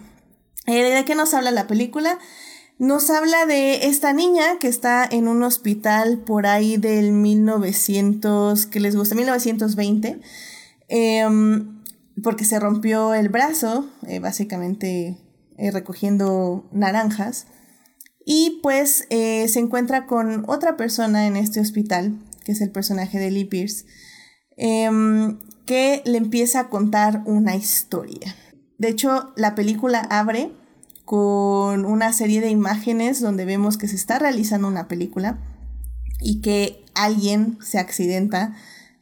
Eh, 0.66 0.94
¿De 0.94 1.04
qué 1.04 1.14
nos 1.14 1.32
habla 1.32 1.50
la 1.50 1.66
película? 1.66 2.18
Nos 2.78 3.10
habla 3.10 3.44
de 3.46 3.86
esta 3.86 4.12
niña 4.12 4.58
que 4.60 4.68
está 4.68 5.04
en 5.04 5.26
un 5.28 5.42
hospital 5.42 6.18
por 6.18 6.46
ahí 6.46 6.76
del 6.76 7.12
1900, 7.12 8.66
que 8.66 8.80
les 8.80 8.94
gusta, 8.94 9.14
1920. 9.14 10.20
Eh, 10.88 11.26
porque 12.22 12.44
se 12.44 12.58
rompió 12.58 13.14
el 13.14 13.28
brazo, 13.28 13.88
eh, 14.06 14.18
básicamente 14.18 15.18
eh, 15.56 15.70
recogiendo 15.70 16.68
naranjas. 16.72 17.46
Y 18.24 18.60
pues 18.62 19.06
eh, 19.10 19.48
se 19.48 19.58
encuentra 19.58 20.06
con 20.06 20.44
otra 20.48 20.76
persona 20.76 21.26
en 21.26 21.36
este 21.36 21.60
hospital, 21.60 22.18
que 22.44 22.52
es 22.52 22.60
el 22.60 22.70
personaje 22.70 23.18
de 23.18 23.30
Lee 23.30 23.44
Pierce, 23.44 23.86
em, 24.56 25.38
que 25.64 26.02
le 26.04 26.18
empieza 26.18 26.60
a 26.60 26.68
contar 26.68 27.22
una 27.24 27.56
historia. 27.56 28.34
De 28.76 28.88
hecho, 28.88 29.32
la 29.36 29.54
película 29.54 30.00
abre 30.00 30.52
con 31.08 31.86
una 31.86 32.12
serie 32.12 32.42
de 32.42 32.50
imágenes 32.50 33.22
donde 33.22 33.46
vemos 33.46 33.78
que 33.78 33.88
se 33.88 33.96
está 33.96 34.18
realizando 34.18 34.68
una 34.68 34.88
película 34.88 35.38
y 36.20 36.42
que 36.42 36.84
alguien 36.94 37.56
se 37.62 37.78
accidenta 37.78 38.54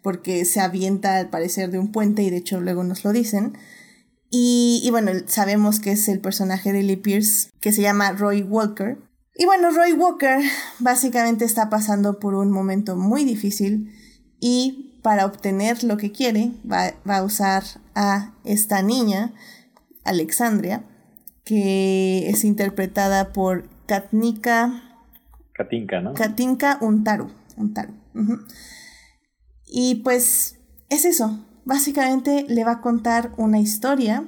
porque 0.03 0.45
se 0.45 0.61
avienta 0.61 1.17
al 1.17 1.31
parecer 1.31 1.73
de 1.73 1.81
un 1.81 1.91
puente 1.91 2.23
y 2.23 2.31
de 2.31 2.37
hecho 2.37 2.61
luego 2.61 2.85
nos 2.85 3.03
lo 3.03 3.13
dicen. 3.13 3.59
Y, 4.31 4.87
bueno, 4.93 5.11
sabemos 5.27 5.81
que 5.81 5.91
es 5.91 6.09
el 6.09 6.21
personaje 6.21 6.73
de 6.73 6.85
Lee 6.85 6.95
Pierce 6.95 7.51
que 7.61 7.73
se 7.73 7.83
llama 7.83 8.13
Roy 8.13 8.45
Walker. 8.45 8.99
Y 9.35 9.45
bueno, 9.45 9.73
Roy 9.73 9.93
Walker 9.95 10.39
básicamente 10.79 11.45
está 11.45 11.71
pasando 11.71 12.21
por 12.21 12.37
un 12.37 12.53
momento 12.53 12.95
muy 12.95 13.25
difícil 13.25 13.93
y 14.39 15.01
para 15.03 15.27
obtener 15.27 15.83
lo 15.83 15.97
que 15.97 16.13
quiere 16.13 16.53
va, 16.71 16.93
va 17.09 17.17
a 17.17 17.25
usar 17.25 17.65
a 17.97 18.33
esta 18.45 18.81
niña, 18.81 19.35
Alexandria, 20.05 20.85
que 21.47 22.29
es 22.29 22.45
interpretada 22.45 23.33
por 23.33 23.69
Katnika. 23.87 24.83
Katinka, 25.55 26.01
¿no? 26.01 26.13
Katinka 26.13 26.77
Untaru. 26.83 27.31
Untaru. 27.57 27.95
Y 29.65 29.97
pues 30.03 30.59
es 30.91 31.05
eso. 31.05 31.47
Básicamente 31.65 32.45
le 32.49 32.65
va 32.65 32.73
a 32.73 32.81
contar 32.81 33.33
una 33.39 33.61
historia 33.61 34.25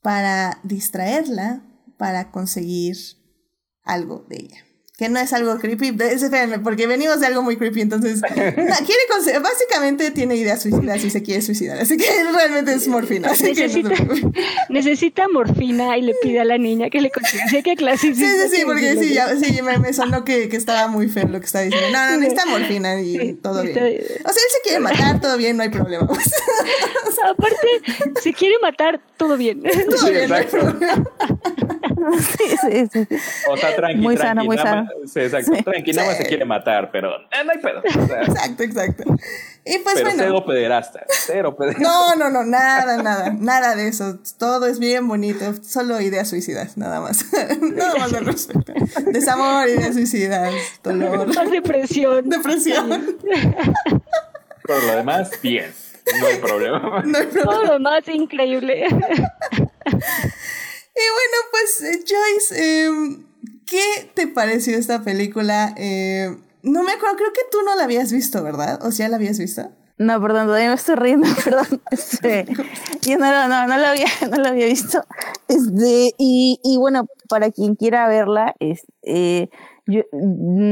para 0.00 0.60
distraerla, 0.62 1.62
para 1.98 2.30
conseguir 2.30 2.96
algo 3.82 4.24
de 4.28 4.36
ella 4.36 4.63
que 4.96 5.08
no 5.08 5.18
es 5.18 5.32
algo 5.32 5.58
creepy, 5.58 5.96
espérenme, 6.00 6.60
porque 6.60 6.86
venimos 6.86 7.18
de 7.18 7.26
algo 7.26 7.42
muy 7.42 7.56
creepy, 7.56 7.80
entonces 7.80 8.20
quiere 8.30 9.40
básicamente 9.42 10.12
tiene 10.12 10.36
ideas 10.36 10.62
suicidas 10.62 11.02
y 11.02 11.10
se 11.10 11.20
quiere 11.20 11.42
suicidar, 11.42 11.78
así 11.78 11.96
que 11.96 12.06
realmente 12.32 12.72
es 12.72 12.86
morfina. 12.86 13.28
necesita, 13.28 13.90
necesita 14.68 15.28
morfina 15.28 15.98
y 15.98 16.02
le 16.02 16.14
pide 16.22 16.38
a 16.40 16.44
la 16.44 16.58
niña 16.58 16.90
que 16.90 17.00
le 17.00 17.10
consiga 17.10 17.44
qué 17.64 17.74
clase. 17.74 18.14
Sí, 18.14 18.24
sí, 18.24 18.56
sí, 18.56 18.62
porque 18.64 18.96
sí, 18.96 19.14
ya, 19.14 19.34
sí 19.36 19.60
me, 19.62 19.78
me, 19.78 19.92
sonó 19.92 20.24
que, 20.24 20.48
que, 20.48 20.56
estaba 20.56 20.86
muy 20.86 21.08
feo 21.08 21.26
lo 21.26 21.40
que 21.40 21.46
está 21.46 21.62
diciendo. 21.62 21.88
No, 21.90 22.10
no, 22.10 22.16
necesita 22.18 22.46
morfina 22.46 23.00
y 23.00 23.32
todo 23.34 23.62
bien. 23.62 23.76
O 23.76 23.78
sea, 23.78 23.92
él 23.96 24.50
se 24.50 24.60
quiere 24.62 24.78
matar, 24.78 25.20
todo 25.20 25.36
bien, 25.36 25.56
no 25.56 25.64
hay 25.64 25.70
problema. 25.70 26.04
Aparte, 27.28 28.20
se 28.20 28.32
quiere 28.32 28.56
matar, 28.62 29.00
todo 29.16 29.36
bien. 29.36 29.62
Todo 29.90 30.10
bien, 30.10 30.30
sí, 32.20 32.44
sí, 32.60 32.88
sí. 32.92 33.16
O 33.48 33.56
sea, 33.56 33.74
tranqui, 33.74 34.00
muy 34.00 34.16
sana, 34.16 34.44
muy 34.44 34.56
sana. 34.56 34.83
Sí, 35.06 35.20
exacto. 35.20 35.52
Tranqui, 35.64 35.92
nada 35.92 36.08
más 36.08 36.16
se 36.16 36.26
quiere 36.26 36.44
matar, 36.44 36.90
pero 36.90 37.14
eh, 37.14 37.44
no 37.44 37.52
hay 37.52 37.58
pedo. 37.58 37.82
exacto, 37.84 38.62
exacto. 38.62 39.04
Y 39.64 39.78
pues 39.78 39.94
pero 39.94 40.06
bueno. 40.06 40.22
Cero 40.22 40.44
pederasta. 40.46 41.06
Cero 41.08 41.56
pederasta. 41.56 41.82
No, 41.82 42.14
no, 42.16 42.30
no, 42.30 42.44
nada, 42.44 43.02
nada. 43.02 43.32
Nada 43.32 43.74
de 43.74 43.88
eso. 43.88 44.18
Todo 44.38 44.66
es 44.66 44.78
bien 44.78 45.08
bonito. 45.08 45.54
Solo 45.62 46.00
ideas 46.00 46.28
suicidas, 46.28 46.76
nada 46.76 47.00
más. 47.00 47.24
nada 47.60 47.94
más 47.96 48.12
al 48.12 48.26
respecto. 48.26 48.72
Desamor, 49.06 49.68
ideas 49.68 49.94
suicidas, 49.94 50.52
dolor. 50.82 51.34
depresión. 51.50 52.28
Depresión. 52.28 52.90
Por 54.66 54.82
lo 54.82 54.96
demás, 54.96 55.30
bien. 55.42 55.72
No 56.20 56.26
hay 56.26 56.36
problema. 56.36 57.02
No 57.06 57.18
hay 57.18 57.26
problema. 57.26 57.52
Todo 57.52 57.64
lo 57.64 57.72
demás, 57.74 58.08
increíble. 58.08 58.86
Y 60.96 61.02
bueno, 61.10 61.36
pues 61.50 61.82
eh, 61.82 62.04
Joyce, 62.06 62.84
em, 62.86 63.24
¿qué 63.66 64.10
te 64.14 64.26
pareció 64.26 64.76
esta 64.76 65.02
película? 65.02 65.74
Eh, 65.76 66.36
no 66.62 66.82
me 66.82 66.92
acuerdo, 66.92 67.16
creo 67.16 67.32
que 67.32 67.42
tú 67.50 67.58
no 67.64 67.74
la 67.76 67.84
habías 67.84 68.12
visto, 68.12 68.42
¿verdad? 68.42 68.84
¿O 68.84 68.90
ya 68.90 69.08
la 69.08 69.16
habías 69.16 69.38
visto? 69.38 69.70
No, 69.96 70.20
perdón, 70.20 70.46
todavía 70.46 70.68
me 70.68 70.74
estoy 70.74 70.96
riendo, 70.96 71.28
perdón. 71.44 71.82
Este, 71.90 72.46
yo 73.02 73.18
no, 73.18 73.48
no, 73.48 73.66
no, 73.66 73.76
la 73.76 73.90
había, 73.90 74.06
no 74.30 74.36
la 74.36 74.48
había 74.48 74.66
visto. 74.66 75.04
Este, 75.48 76.14
y, 76.18 76.60
y 76.62 76.78
bueno, 76.78 77.06
para 77.28 77.50
quien 77.50 77.76
quiera 77.76 78.08
verla, 78.08 78.54
este, 78.58 79.50
yo, 79.86 80.02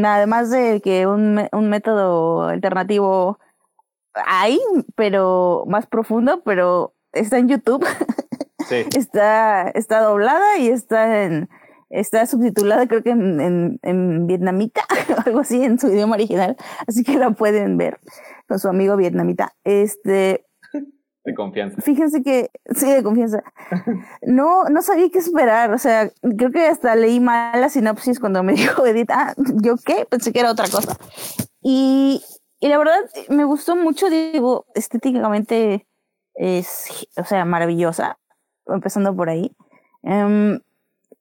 además 0.04 0.50
de 0.50 0.80
que 0.80 1.06
un, 1.06 1.46
un 1.52 1.68
método 1.68 2.48
alternativo 2.48 3.38
hay, 4.14 4.58
pero 4.94 5.64
más 5.66 5.86
profundo, 5.86 6.42
pero 6.44 6.94
está 7.12 7.38
en 7.38 7.48
YouTube. 7.48 7.86
Está, 8.70 9.68
está 9.68 10.00
doblada 10.00 10.56
y 10.56 10.68
está 10.68 11.24
en, 11.24 11.50
está 11.92 12.26
subtitulada 12.26 12.88
creo 12.88 13.02
que 13.02 13.10
en, 13.10 13.78
en, 13.82 14.26
vietnamita, 14.26 14.82
algo 15.26 15.40
así 15.40 15.62
en 15.62 15.78
su 15.78 15.88
idioma 15.88 16.14
original, 16.14 16.56
así 16.86 17.04
que 17.04 17.18
la 17.18 17.30
pueden 17.30 17.76
ver 17.76 18.00
con 18.48 18.58
su 18.58 18.68
amigo 18.68 18.96
vietnamita. 18.96 19.54
Este, 19.62 20.44
de 21.24 21.34
confianza. 21.34 21.80
Fíjense 21.80 22.22
que, 22.24 22.50
sí, 22.74 22.90
de 22.90 23.02
confianza. 23.04 23.44
No, 24.22 24.64
no 24.64 24.82
sabía 24.82 25.08
qué 25.10 25.18
esperar, 25.18 25.72
o 25.72 25.78
sea, 25.78 26.10
creo 26.36 26.50
que 26.50 26.66
hasta 26.66 26.96
leí 26.96 27.20
mal 27.20 27.60
la 27.60 27.68
sinopsis 27.68 28.18
cuando 28.18 28.42
me 28.42 28.52
dijo 28.54 28.84
Edith, 28.84 29.10
ah, 29.10 29.34
¿yo 29.62 29.76
qué? 29.84 30.04
Pensé 30.08 30.32
que 30.32 30.40
era 30.40 30.50
otra 30.50 30.66
cosa. 30.68 30.96
Y, 31.60 32.22
y 32.58 32.68
la 32.68 32.78
verdad, 32.78 32.98
me 33.28 33.44
gustó 33.44 33.76
mucho, 33.76 34.10
digo, 34.10 34.66
estéticamente 34.74 35.86
es, 36.34 37.06
o 37.16 37.24
sea, 37.24 37.44
maravillosa 37.44 38.18
empezando 38.66 39.14
por 39.14 39.28
ahí. 39.28 39.54
Um, 40.02 40.58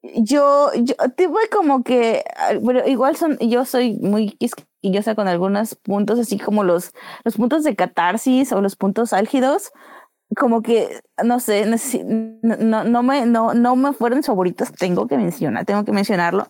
yo, 0.02 0.70
yo 0.74 0.94
voy 1.28 1.48
como 1.50 1.84
que, 1.84 2.24
bueno, 2.60 2.80
igual 2.86 3.16
son, 3.16 3.38
yo 3.38 3.64
soy 3.64 3.94
muy 3.94 4.32
quisquillosa 4.32 5.14
con 5.14 5.28
algunos 5.28 5.76
puntos, 5.76 6.18
así 6.18 6.38
como 6.38 6.64
los, 6.64 6.92
los 7.24 7.36
puntos 7.36 7.62
de 7.62 7.76
catarsis 7.76 8.52
o 8.52 8.60
los 8.60 8.76
puntos 8.76 9.12
álgidos, 9.12 9.72
como 10.36 10.62
que, 10.62 11.00
no 11.22 11.40
sé, 11.40 11.66
no, 12.42 12.84
no, 12.84 13.02
me, 13.02 13.26
no, 13.26 13.54
no 13.54 13.76
me 13.76 13.92
fueron 13.92 14.22
favoritos, 14.22 14.72
tengo 14.72 15.06
que 15.06 15.16
mencionar, 15.16 15.64
tengo 15.66 15.84
que 15.84 15.92
mencionarlo, 15.92 16.48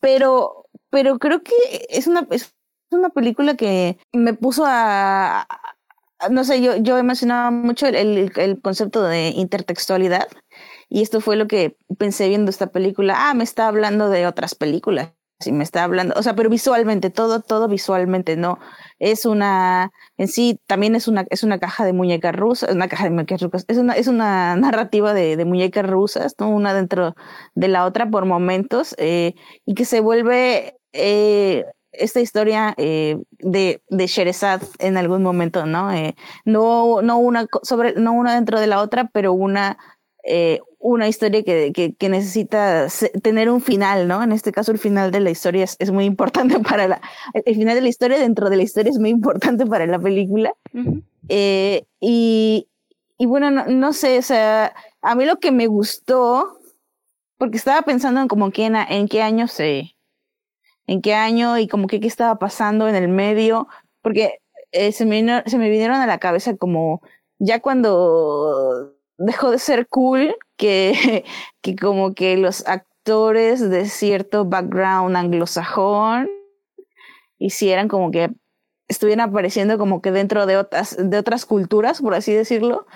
pero, 0.00 0.66
pero 0.90 1.18
creo 1.18 1.42
que 1.42 1.54
es 1.88 2.06
una, 2.06 2.26
es 2.30 2.54
una 2.90 3.10
película 3.10 3.54
que 3.56 3.98
me 4.12 4.34
puso 4.34 4.64
a, 4.66 5.46
no 6.28 6.44
sé, 6.44 6.60
yo, 6.60 6.76
yo 6.76 6.98
he 6.98 7.02
mencionado 7.02 7.50
mucho 7.50 7.86
el, 7.86 8.30
el, 8.36 8.60
concepto 8.60 9.02
de 9.02 9.28
intertextualidad 9.28 10.28
y 10.90 11.02
esto 11.02 11.20
fue 11.22 11.36
lo 11.36 11.46
que 11.48 11.76
pensé 11.98 12.28
viendo 12.28 12.50
esta 12.50 12.66
película. 12.66 13.14
Ah, 13.16 13.34
me 13.34 13.44
está 13.44 13.68
hablando 13.68 14.10
de 14.10 14.26
otras 14.26 14.54
películas. 14.54 15.12
Sí, 15.40 15.52
me 15.52 15.64
está 15.64 15.84
hablando, 15.84 16.14
o 16.18 16.22
sea, 16.22 16.34
pero 16.34 16.50
visualmente, 16.50 17.08
todo, 17.08 17.40
todo 17.40 17.66
visualmente, 17.66 18.36
no. 18.36 18.58
Es 18.98 19.24
una, 19.24 19.90
en 20.18 20.28
sí, 20.28 20.60
también 20.66 20.94
es 20.94 21.08
una, 21.08 21.24
es 21.30 21.42
una 21.42 21.58
caja 21.58 21.86
de 21.86 21.94
muñecas 21.94 22.36
rusas, 22.36 22.74
una 22.74 22.88
caja 22.88 23.04
de 23.04 23.10
muñecas 23.10 23.40
rusas, 23.40 23.64
es 23.68 23.78
una, 23.78 23.94
es 23.94 24.06
una 24.06 24.54
narrativa 24.56 25.14
de, 25.14 25.38
de 25.38 25.44
muñecas 25.46 25.88
rusas, 25.88 26.34
¿no? 26.38 26.50
Una 26.50 26.74
dentro 26.74 27.14
de 27.54 27.68
la 27.68 27.86
otra 27.86 28.10
por 28.10 28.26
momentos, 28.26 28.94
eh, 28.98 29.34
y 29.64 29.72
que 29.74 29.86
se 29.86 30.00
vuelve 30.00 30.76
eh, 30.92 31.64
esta 31.92 32.20
historia 32.20 32.74
eh, 32.76 33.16
de, 33.38 33.82
de 33.88 34.06
Sherezad 34.06 34.62
en 34.78 34.96
algún 34.96 35.22
momento, 35.22 35.66
¿no? 35.66 35.92
Eh, 35.92 36.14
no, 36.44 37.02
no, 37.02 37.18
una 37.18 37.46
sobre, 37.62 37.94
no 37.94 38.12
una 38.12 38.34
dentro 38.34 38.60
de 38.60 38.66
la 38.66 38.80
otra, 38.80 39.08
pero 39.12 39.32
una, 39.32 39.78
eh, 40.24 40.60
una 40.78 41.08
historia 41.08 41.42
que, 41.42 41.72
que, 41.72 41.94
que, 41.94 42.08
necesita 42.08 42.86
tener 43.22 43.50
un 43.50 43.60
final, 43.60 44.08
¿no? 44.08 44.22
En 44.22 44.32
este 44.32 44.52
caso, 44.52 44.72
el 44.72 44.78
final 44.78 45.10
de 45.10 45.20
la 45.20 45.30
historia 45.30 45.64
es, 45.64 45.76
es, 45.78 45.90
muy 45.90 46.04
importante 46.04 46.58
para 46.68 46.88
la. 46.88 47.00
El 47.32 47.54
final 47.54 47.74
de 47.74 47.82
la 47.82 47.88
historia 47.88 48.18
dentro 48.18 48.50
de 48.50 48.56
la 48.56 48.62
historia 48.62 48.90
es 48.90 48.98
muy 48.98 49.10
importante 49.10 49.66
para 49.66 49.86
la 49.86 49.98
película. 49.98 50.52
y, 51.28 52.68
y 53.18 53.26
bueno, 53.26 53.50
no, 53.50 53.66
no, 53.66 53.92
sé, 53.92 54.18
o 54.18 54.22
sea, 54.22 54.74
a 55.02 55.14
mí 55.14 55.24
lo 55.24 55.38
que 55.38 55.52
me 55.52 55.66
gustó, 55.66 56.58
porque 57.38 57.56
estaba 57.56 57.82
pensando 57.82 58.20
en 58.20 58.28
como 58.28 58.50
que 58.50 58.66
en, 58.66 58.76
en 58.76 59.08
qué 59.08 59.22
año 59.22 59.48
se 59.48 59.94
en 60.86 61.02
qué 61.02 61.14
año 61.14 61.56
y 61.56 61.68
como 61.68 61.86
que 61.86 62.00
qué 62.00 62.08
estaba 62.08 62.40
pasando 62.40 62.88
en 62.88 62.96
el 62.96 63.06
medio, 63.06 63.68
porque 64.02 64.40
eh, 64.72 64.90
se, 64.90 65.06
me 65.06 65.42
se 65.46 65.56
me 65.56 65.70
vinieron 65.70 65.96
a 65.96 66.06
la 66.06 66.18
cabeza 66.18 66.56
como 66.56 67.00
ya 67.38 67.60
cuando 67.60 68.96
dejó 69.20 69.50
de 69.50 69.58
ser 69.58 69.86
cool 69.86 70.34
que, 70.56 71.24
que 71.60 71.76
como 71.76 72.14
que 72.14 72.36
los 72.36 72.66
actores 72.66 73.68
de 73.70 73.86
cierto 73.86 74.44
background 74.44 75.16
anglosajón 75.16 76.28
hicieran 77.38 77.88
como 77.88 78.10
que 78.10 78.30
estuvieran 78.88 79.28
apareciendo 79.28 79.78
como 79.78 80.02
que 80.02 80.10
dentro 80.10 80.46
de 80.46 80.56
otras, 80.56 80.96
de 80.98 81.16
otras 81.16 81.46
culturas, 81.46 82.00
por 82.00 82.14
así 82.14 82.32
decirlo. 82.32 82.86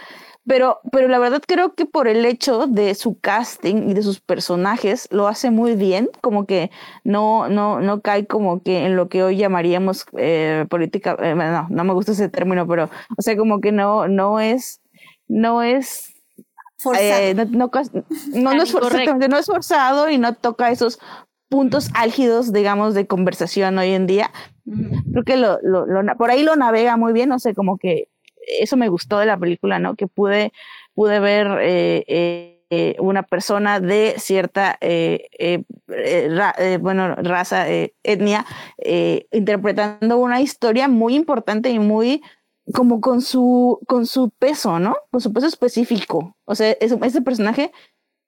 Pero, 0.46 0.80
pero 0.92 1.08
la 1.08 1.18
verdad 1.18 1.40
creo 1.46 1.74
que 1.74 1.86
por 1.86 2.06
el 2.06 2.26
hecho 2.26 2.66
de 2.66 2.94
su 2.94 3.18
casting 3.18 3.88
y 3.88 3.94
de 3.94 4.02
sus 4.02 4.20
personajes 4.20 5.08
lo 5.10 5.26
hace 5.26 5.50
muy 5.50 5.74
bien, 5.74 6.10
como 6.20 6.44
que 6.44 6.70
no, 7.02 7.48
no, 7.48 7.80
no 7.80 8.02
cae 8.02 8.26
como 8.26 8.62
que 8.62 8.84
en 8.84 8.94
lo 8.94 9.08
que 9.08 9.22
hoy 9.22 9.38
llamaríamos 9.38 10.04
eh, 10.18 10.66
política, 10.68 11.16
eh, 11.22 11.34
no, 11.34 11.66
no 11.70 11.84
me 11.84 11.94
gusta 11.94 12.12
ese 12.12 12.28
término, 12.28 12.66
pero, 12.66 12.90
o 13.16 13.22
sea, 13.22 13.38
como 13.38 13.62
que 13.62 13.72
no, 13.72 14.06
no 14.06 14.38
es, 14.38 14.82
no 15.28 15.62
es 15.62 16.13
eh, 16.92 17.34
no, 17.34 17.44
no, 17.44 17.70
no, 18.54 18.62
es 18.62 18.72
forzado, 18.72 19.28
no 19.28 19.38
es 19.38 19.46
forzado 19.46 20.10
y 20.10 20.18
no 20.18 20.34
toca 20.34 20.70
esos 20.70 20.98
puntos 21.48 21.90
álgidos, 21.94 22.52
digamos, 22.52 22.94
de 22.94 23.06
conversación 23.06 23.78
hoy 23.78 23.90
en 23.90 24.06
día. 24.06 24.30
Creo 25.12 25.24
que 25.24 25.36
lo, 25.36 25.58
lo, 25.62 25.86
por 26.16 26.30
ahí 26.30 26.42
lo 26.42 26.56
navega 26.56 26.96
muy 26.96 27.12
bien, 27.12 27.28
no 27.28 27.38
sé, 27.38 27.54
como 27.54 27.78
que 27.78 28.08
eso 28.60 28.76
me 28.76 28.88
gustó 28.88 29.18
de 29.18 29.26
la 29.26 29.38
película, 29.38 29.78
¿no? 29.78 29.94
Que 29.94 30.06
pude, 30.06 30.52
pude 30.94 31.20
ver 31.20 31.46
eh, 31.60 32.60
eh, 32.70 32.96
una 32.98 33.22
persona 33.22 33.80
de 33.80 34.14
cierta, 34.18 34.78
bueno, 36.80 37.14
raza, 37.16 37.66
etnia, 38.02 38.44
interpretando 39.30 40.18
una 40.18 40.40
historia 40.40 40.88
muy 40.88 41.14
importante 41.14 41.70
y 41.70 41.78
muy 41.78 42.22
como 42.72 43.00
con 43.00 43.20
su, 43.20 43.80
con 43.86 44.06
su 44.06 44.30
peso, 44.30 44.78
¿no? 44.78 44.96
Con 45.10 45.20
su 45.20 45.32
peso 45.32 45.46
específico. 45.46 46.36
O 46.44 46.54
sea, 46.54 46.72
ese, 46.80 47.22
personaje 47.22 47.72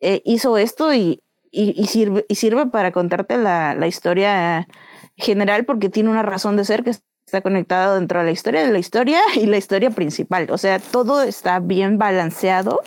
hizo 0.01 0.59
esto 0.59 0.93
y, 0.93 1.23
y, 1.51 1.87
sirve, 1.87 2.27
y 2.29 2.35
sirve 2.35 2.67
para 2.67 2.93
contarte 2.93 3.39
la, 3.39 3.75
la 3.75 3.87
historia 3.87 4.69
general 5.17 5.65
porque 5.65 5.89
tiene 5.89 6.11
una 6.11 6.23
razón 6.23 6.57
de 6.57 6.65
ser 6.65 6.85
que 6.85 6.93
está 7.27 7.41
conectado 7.41 7.97
dentro 7.97 8.21
de 8.21 8.27
la 8.27 8.31
historia 8.31 8.65
de 8.65 8.73
la 8.73 8.79
historia 8.79 9.21
y 9.35 9.47
la 9.47 9.57
historia 9.57 9.91
principal. 9.91 10.49
O 10.51 10.59
sea, 10.59 10.79
todo 10.79 11.23
está 11.23 11.59
bien 11.59 11.99
balanceado. 11.99 12.81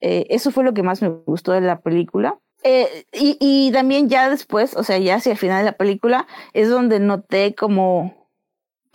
Eh, 0.00 0.26
eso 0.30 0.50
fue 0.50 0.64
lo 0.64 0.72
que 0.72 0.82
más 0.82 1.02
me 1.02 1.08
gustó 1.08 1.52
de 1.52 1.62
la 1.62 1.80
película. 1.80 2.38
Eh, 2.62 3.06
y, 3.12 3.36
y, 3.40 3.70
también 3.72 4.08
ya 4.08 4.30
después, 4.30 4.76
o 4.76 4.82
sea, 4.82 4.98
ya 4.98 5.16
hacia 5.16 5.32
el 5.32 5.38
final 5.38 5.58
de 5.58 5.70
la 5.70 5.76
película, 5.76 6.26
es 6.52 6.68
donde 6.68 7.00
noté 7.00 7.54
como, 7.54 8.25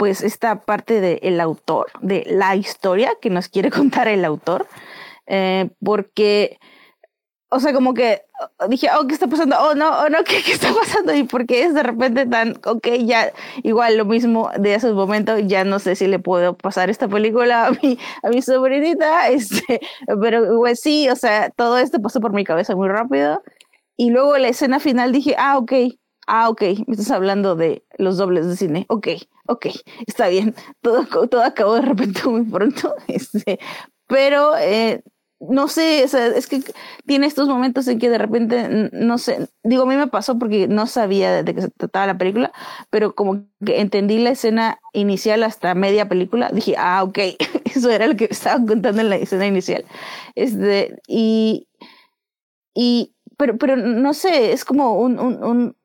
pues, 0.01 0.23
esta 0.23 0.61
parte 0.61 0.99
del 0.99 1.39
autor, 1.39 1.91
de 2.01 2.25
la 2.27 2.55
historia 2.55 3.11
que 3.21 3.29
nos 3.29 3.49
quiere 3.49 3.69
contar 3.79 4.07
el 4.07 4.25
autor, 4.25 4.65
eh, 5.27 5.69
porque 5.79 6.57
o 7.51 7.59
sea, 7.59 7.71
como 7.71 7.93
que 7.93 8.23
dije, 8.67 8.87
oh, 8.97 9.05
¿qué 9.05 9.13
está 9.13 9.27
pasando? 9.27 9.57
Oh, 9.59 9.75
no, 9.75 9.91
oh, 9.91 10.09
no, 10.09 10.23
¿qué, 10.25 10.41
¿qué, 10.41 10.53
está 10.53 10.73
pasando? 10.73 11.13
Y 11.13 11.25
porque 11.25 11.65
es 11.65 11.75
de 11.75 11.83
repente 11.83 12.25
tan, 12.25 12.55
ok, 12.65 12.87
ya, 13.01 13.31
igual 13.61 13.95
lo 13.95 14.05
mismo 14.05 14.49
de 14.57 14.73
esos 14.73 14.95
momentos, 14.95 15.39
ya 15.45 15.63
no 15.65 15.77
sé 15.77 15.95
si 15.95 16.07
le 16.07 16.17
puedo 16.17 16.57
pasar 16.57 16.89
esta 16.89 17.07
película 17.07 17.67
a 17.67 17.71
mi, 17.71 17.99
a 18.23 18.29
mi 18.29 18.41
sobrinita, 18.41 19.29
este, 19.29 19.81
pero 20.19 20.57
pues 20.57 20.79
sí, 20.79 21.09
o 21.09 21.15
sea, 21.15 21.51
todo 21.51 21.77
esto 21.77 22.01
pasó 22.01 22.21
por 22.21 22.33
mi 22.33 22.43
cabeza 22.43 22.75
muy 22.75 22.89
rápido. 22.89 23.43
Y 23.97 24.09
luego 24.09 24.35
la 24.39 24.47
escena 24.47 24.79
final 24.79 25.11
dije, 25.11 25.35
ah, 25.37 25.59
ok, 25.59 25.73
ah, 26.27 26.49
ok, 26.49 26.61
me 26.87 26.93
estás 26.93 27.11
hablando 27.11 27.55
de 27.55 27.85
los 27.97 28.17
dobles 28.17 28.47
de 28.47 28.55
cine, 28.55 28.85
ok, 28.89 29.07
ok, 29.47 29.67
está 30.07 30.27
bien, 30.27 30.55
todo, 30.81 31.05
todo 31.27 31.43
acabó 31.43 31.75
de 31.75 31.81
repente 31.81 32.21
muy 32.27 32.43
pronto, 32.43 32.95
este, 33.07 33.59
pero 34.07 34.57
eh, 34.57 35.03
no 35.41 35.67
sé, 35.67 36.03
es 36.03 36.47
que 36.47 36.61
tiene 37.07 37.25
estos 37.25 37.47
momentos 37.47 37.87
en 37.87 37.97
que 37.97 38.09
de 38.09 38.19
repente, 38.19 38.89
no 38.93 39.17
sé, 39.17 39.49
digo, 39.63 39.83
a 39.83 39.85
mí 39.87 39.95
me 39.95 40.07
pasó 40.07 40.37
porque 40.37 40.67
no 40.67 40.85
sabía 40.85 41.41
de 41.41 41.55
qué 41.55 41.61
se 41.63 41.69
trataba 41.71 42.05
la 42.05 42.17
película, 42.17 42.51
pero 42.91 43.15
como 43.15 43.43
que 43.65 43.81
entendí 43.81 44.19
la 44.19 44.31
escena 44.31 44.79
inicial 44.93 45.41
hasta 45.43 45.73
media 45.73 46.07
película, 46.07 46.51
dije, 46.53 46.75
ah, 46.77 47.03
ok, 47.03 47.17
eso 47.65 47.89
era 47.89 48.05
lo 48.07 48.15
que 48.15 48.25
estaban 48.29 48.67
contando 48.67 49.01
en 49.01 49.09
la 49.09 49.15
escena 49.15 49.47
inicial. 49.47 49.83
Este, 50.35 50.95
y, 51.07 51.67
y, 52.75 53.15
pero, 53.37 53.57
pero 53.57 53.75
no 53.75 54.13
sé, 54.13 54.53
es 54.53 54.63
como 54.63 54.93
un, 54.93 55.19
un, 55.19 55.75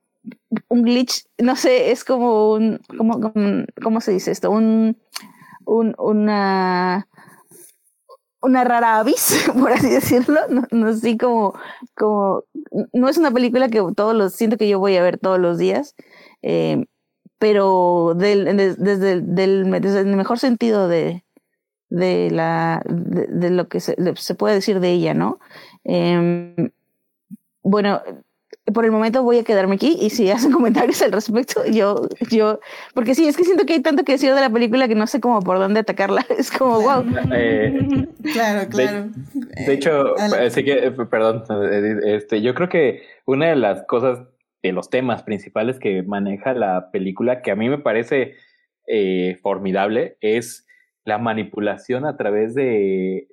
un 0.68 0.82
glitch, 0.82 1.26
no 1.38 1.56
sé, 1.56 1.90
es 1.90 2.04
como 2.04 2.52
un, 2.52 2.80
como, 2.96 3.32
¿cómo 3.82 4.00
se 4.00 4.12
dice 4.12 4.30
esto? 4.30 4.50
Un, 4.50 4.96
un, 5.64 5.94
una, 5.98 7.08
una 8.40 8.64
rara 8.64 8.98
avis, 8.98 9.48
por 9.58 9.72
así 9.72 9.88
decirlo, 9.88 10.40
no, 10.48 10.62
no 10.70 10.92
como, 11.18 11.54
como, 11.94 12.44
no 12.92 13.08
es 13.08 13.18
una 13.18 13.30
película 13.30 13.68
que 13.68 13.82
todos 13.94 14.14
los, 14.14 14.34
siento 14.34 14.56
que 14.56 14.68
yo 14.68 14.78
voy 14.78 14.96
a 14.96 15.02
ver 15.02 15.18
todos 15.18 15.38
los 15.38 15.58
días, 15.58 15.94
eh, 16.42 16.86
pero 17.38 18.14
del, 18.16 18.56
desde, 18.56 19.20
desde 19.20 20.00
el 20.00 20.16
mejor 20.16 20.38
sentido 20.38 20.88
de, 20.88 21.24
de 21.90 22.30
la, 22.30 22.82
de, 22.86 23.50
lo 23.50 23.68
que 23.68 23.80
se, 23.80 23.96
se, 24.16 24.34
puede 24.34 24.54
decir 24.54 24.80
de 24.80 24.90
ella, 24.90 25.14
¿no? 25.14 25.38
Eh, 25.84 26.70
bueno, 27.62 28.00
por 28.72 28.84
el 28.84 28.90
momento 28.90 29.22
voy 29.22 29.38
a 29.38 29.44
quedarme 29.44 29.76
aquí 29.76 29.96
y 30.00 30.10
si 30.10 30.30
hacen 30.30 30.52
comentarios 30.52 31.00
al 31.02 31.12
respecto, 31.12 31.64
yo, 31.66 32.08
yo, 32.30 32.60
porque 32.94 33.14
sí, 33.14 33.26
es 33.26 33.36
que 33.36 33.44
siento 33.44 33.64
que 33.64 33.74
hay 33.74 33.80
tanto 33.80 34.04
que 34.04 34.12
decir 34.12 34.34
de 34.34 34.40
la 34.40 34.50
película 34.50 34.88
que 34.88 34.94
no 34.94 35.06
sé 35.06 35.20
cómo 35.20 35.40
por 35.40 35.58
dónde 35.58 35.80
atacarla. 35.80 36.24
Es 36.36 36.50
como, 36.50 36.80
wow. 36.80 37.04
Eh, 37.34 38.06
claro, 38.32 38.68
claro. 38.68 39.08
De, 39.34 39.72
hecho, 39.72 40.14
así 40.18 40.64
que, 40.64 40.90
perdón, 41.10 41.44
este, 42.04 42.42
yo 42.42 42.54
creo 42.54 42.68
que 42.68 43.02
una 43.24 43.48
de 43.48 43.56
las 43.56 43.84
cosas, 43.86 44.20
de 44.62 44.72
los 44.72 44.90
temas 44.90 45.22
principales 45.22 45.78
que 45.78 46.02
maneja 46.02 46.52
la 46.52 46.90
película, 46.90 47.40
que 47.40 47.50
a 47.52 47.56
mí 47.56 47.68
me 47.68 47.78
parece 47.78 48.34
eh, 48.86 49.38
formidable, 49.42 50.18
es 50.20 50.65
la 51.06 51.18
manipulación 51.18 52.04
a 52.04 52.16
través 52.16 52.54
de, 52.54 53.28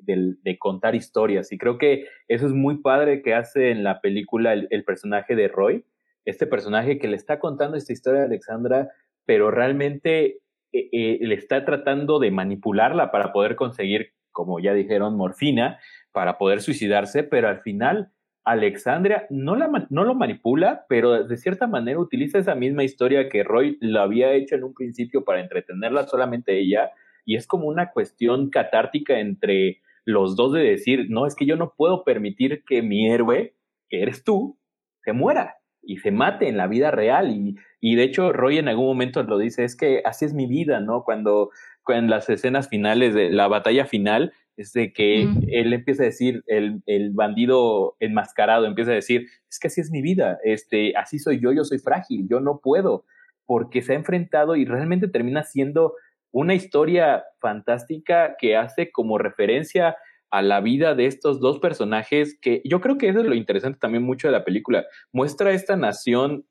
contar 0.59 0.93
historias. 0.93 1.51
Y 1.51 1.57
creo 1.57 1.79
que 1.79 2.05
eso 2.27 2.45
es 2.45 2.53
muy 2.53 2.77
padre 2.77 3.23
que 3.23 3.33
hace 3.33 3.71
en 3.71 3.83
la 3.83 3.99
película 3.99 4.53
el, 4.53 4.83
personaje 4.85 5.35
de 5.35 5.47
Roy, 5.47 5.83
este 6.23 6.45
personaje 6.45 6.99
que 6.99 7.07
le 7.07 7.15
está 7.15 7.39
contando 7.39 7.75
esta 7.75 7.91
historia 7.91 8.21
a 8.21 8.25
Alexandra, 8.25 8.89
pero 9.25 9.49
realmente 9.49 10.37
eh, 10.71 10.89
eh, 10.91 11.17
le 11.21 11.33
está 11.33 11.65
tratando 11.65 12.19
de 12.19 12.29
manipularla 12.29 13.11
para 13.11 13.33
poder 13.33 13.55
conseguir, 13.55 14.13
como 14.31 14.59
ya 14.59 14.75
dijeron, 14.75 15.17
morfina, 15.17 15.79
para 16.11 16.37
poder 16.37 16.61
suicidarse, 16.61 17.23
pero 17.23 17.47
al 17.47 17.61
final 17.61 18.11
Alexandra 18.45 19.25
no, 19.31 19.55
la, 19.55 19.87
no 19.89 20.03
lo 20.03 20.13
manipula, 20.13 20.85
pero 20.87 21.23
de 21.23 21.37
cierta 21.37 21.65
manera 21.65 21.99
utiliza 21.99 22.37
esa 22.37 22.53
misma 22.53 22.83
historia 22.83 23.29
que 23.29 23.43
Roy 23.43 23.79
lo 23.81 23.99
había 23.99 24.31
hecho 24.33 24.53
en 24.53 24.63
un 24.63 24.75
principio 24.75 25.23
para 25.23 25.41
entretenerla 25.41 26.03
solamente 26.03 26.59
ella, 26.59 26.91
y 27.25 27.35
es 27.35 27.47
como 27.47 27.67
una 27.67 27.91
cuestión 27.91 28.49
catártica 28.49 29.19
entre 29.19 29.81
los 30.05 30.35
dos 30.35 30.53
de 30.53 30.61
decir, 30.61 31.07
no, 31.09 31.25
es 31.25 31.35
que 31.35 31.45
yo 31.45 31.55
no 31.55 31.73
puedo 31.77 32.03
permitir 32.03 32.63
que 32.67 32.81
mi 32.81 33.09
héroe, 33.09 33.55
que 33.89 34.01
eres 34.01 34.23
tú, 34.23 34.57
se 35.03 35.13
muera 35.13 35.55
y 35.81 35.97
se 35.97 36.11
mate 36.11 36.47
en 36.47 36.57
la 36.57 36.67
vida 36.67 36.91
real. 36.91 37.31
Y, 37.31 37.55
y 37.79 37.95
de 37.95 38.03
hecho, 38.03 38.31
Roy 38.31 38.57
en 38.57 38.67
algún 38.67 38.85
momento 38.85 39.23
lo 39.23 39.37
dice, 39.37 39.63
es 39.63 39.75
que 39.75 40.01
así 40.05 40.25
es 40.25 40.33
mi 40.33 40.45
vida, 40.45 40.79
¿no? 40.79 41.03
Cuando, 41.03 41.51
en 41.87 42.09
las 42.09 42.29
escenas 42.29 42.69
finales 42.69 43.13
de 43.13 43.29
la 43.29 43.47
batalla 43.47 43.85
final, 43.85 44.33
es 44.55 44.71
de 44.73 44.93
que 44.93 45.23
él 45.23 45.73
empieza 45.73 46.03
a 46.03 46.07
decir, 46.07 46.43
el, 46.47 46.81
el, 46.85 47.11
bandido 47.11 47.95
enmascarado 47.99 48.65
empieza 48.65 48.91
a 48.91 48.95
decir, 48.95 49.27
es 49.49 49.59
que 49.59 49.67
así 49.67 49.81
es 49.81 49.89
mi 49.89 50.01
vida, 50.01 50.37
este, 50.43 50.95
así 50.95 51.17
soy 51.17 51.39
yo, 51.39 51.51
yo 51.51 51.63
soy 51.63 51.79
frágil, 51.79 52.27
yo 52.29 52.39
no 52.39 52.59
puedo, 52.63 53.03
porque 53.45 53.81
se 53.81 53.93
ha 53.93 53.95
enfrentado 53.95 54.55
y 54.55 54.65
realmente 54.65 55.07
termina 55.07 55.43
siendo 55.43 55.95
una 56.33 56.55
historia 56.55 57.23
fantástica 57.39 58.35
que 58.37 58.57
hace 58.57 58.91
como 58.91 59.17
referencia 59.17 59.95
a 60.31 60.41
la 60.41 60.61
vida 60.61 60.95
de 60.95 61.05
estos 61.05 61.39
dos 61.39 61.59
personajes 61.59 62.37
que 62.41 62.61
yo 62.65 62.81
creo 62.81 62.97
que 62.97 63.07
eso 63.07 63.19
es 63.19 63.25
lo 63.25 63.35
interesante 63.35 63.77
también 63.79 64.03
mucho 64.03 64.27
de 64.27 64.31
la 64.31 64.43
película. 64.43 64.83
Muestra 65.11 65.51
esta 65.51 65.77
nación 65.77 66.45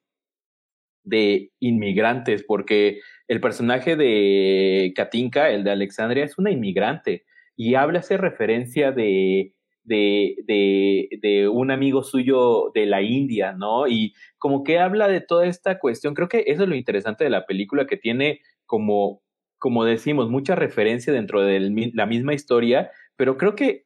de 1.03 1.51
inmigrantes, 1.59 2.45
porque 2.45 3.01
el 3.27 3.41
personaje 3.41 3.97
de 3.97 4.93
Katinka, 4.95 5.51
el 5.51 5.65
de 5.65 5.73
Alexandria, 5.73 6.25
es 6.25 6.39
una 6.39 6.53
inmigrante 6.53 7.25
y 7.57 7.75
habla, 7.75 7.99
hace 7.99 8.17
referencia 8.17 8.93
de, 8.93 9.53
de, 9.83 10.37
de, 10.47 11.09
de, 11.21 11.49
un 11.49 11.73
amigo 11.73 12.05
suyo 12.05 12.71
de 12.73 12.87
la 12.87 13.03
India, 13.03 13.53
¿no? 13.53 13.89
Y 13.89 14.15
como 14.39 14.63
que 14.63 14.79
habla 14.79 15.09
de 15.09 15.21
toda 15.21 15.47
esta 15.47 15.81
cuestión, 15.81 16.15
creo 16.15 16.29
que 16.29 16.45
eso 16.47 16.63
es 16.63 16.69
lo 16.69 16.77
interesante 16.77 17.25
de 17.25 17.31
la 17.31 17.47
película, 17.47 17.87
que 17.87 17.97
tiene 17.97 18.43
como 18.65 19.23
como 19.63 19.85
decimos, 19.85 20.29
mucha 20.29 20.57
referencia 20.57 21.13
dentro 21.13 21.41
de 21.41 21.61
la 21.95 22.05
misma 22.05 22.35
historia, 22.35 22.91
pero 23.15 23.37
creo 23.37 23.55
que 23.55 23.85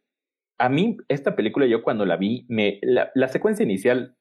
a 0.57 0.71
mí 0.71 0.97
esta 1.09 1.37
película 1.37 1.67
yo 1.67 1.83
cuando 1.83 2.07
la 2.07 2.17
vi, 2.17 2.47
me, 2.49 2.81
la, 2.81 3.29
secuencia 3.29 3.63
inicial, 3.63 4.17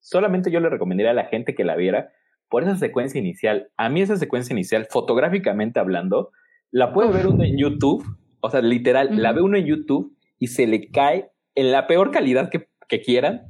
solamente 0.00 0.50
yo 0.50 0.60
le 0.60 0.68
recomendaría 0.68 1.12
a 1.12 1.14
la 1.14 1.24
gente 1.24 1.54
que 1.54 1.64
la 1.64 1.74
viera, 1.74 2.12
por 2.50 2.64
esa 2.64 2.76
secuencia 2.76 3.18
inicial. 3.18 3.70
A 3.78 3.88
mí 3.88 4.02
esa 4.02 4.18
secuencia 4.18 4.52
inicial, 4.52 4.86
fotográficamente 4.90 5.80
hablando, 5.80 6.32
la 6.70 6.92
puede 6.92 7.10
ver 7.12 7.28
uno 7.28 7.44
en 7.44 7.56
YouTube, 7.56 8.04
o 8.40 8.50
sea, 8.50 8.60
literal, 8.60 9.08
la 9.22 9.32
ve 9.32 9.40
uno 9.40 9.56
en 9.56 9.64
YouTube 9.64 10.14
y 10.38 10.48
se 10.48 10.66
le 10.66 10.90
cae 10.90 11.30
en 11.54 11.72
la 11.72 11.86
peor 11.86 12.10
calidad 12.10 12.50
que, 12.50 12.68
que 12.88 13.00
quieran. 13.00 13.46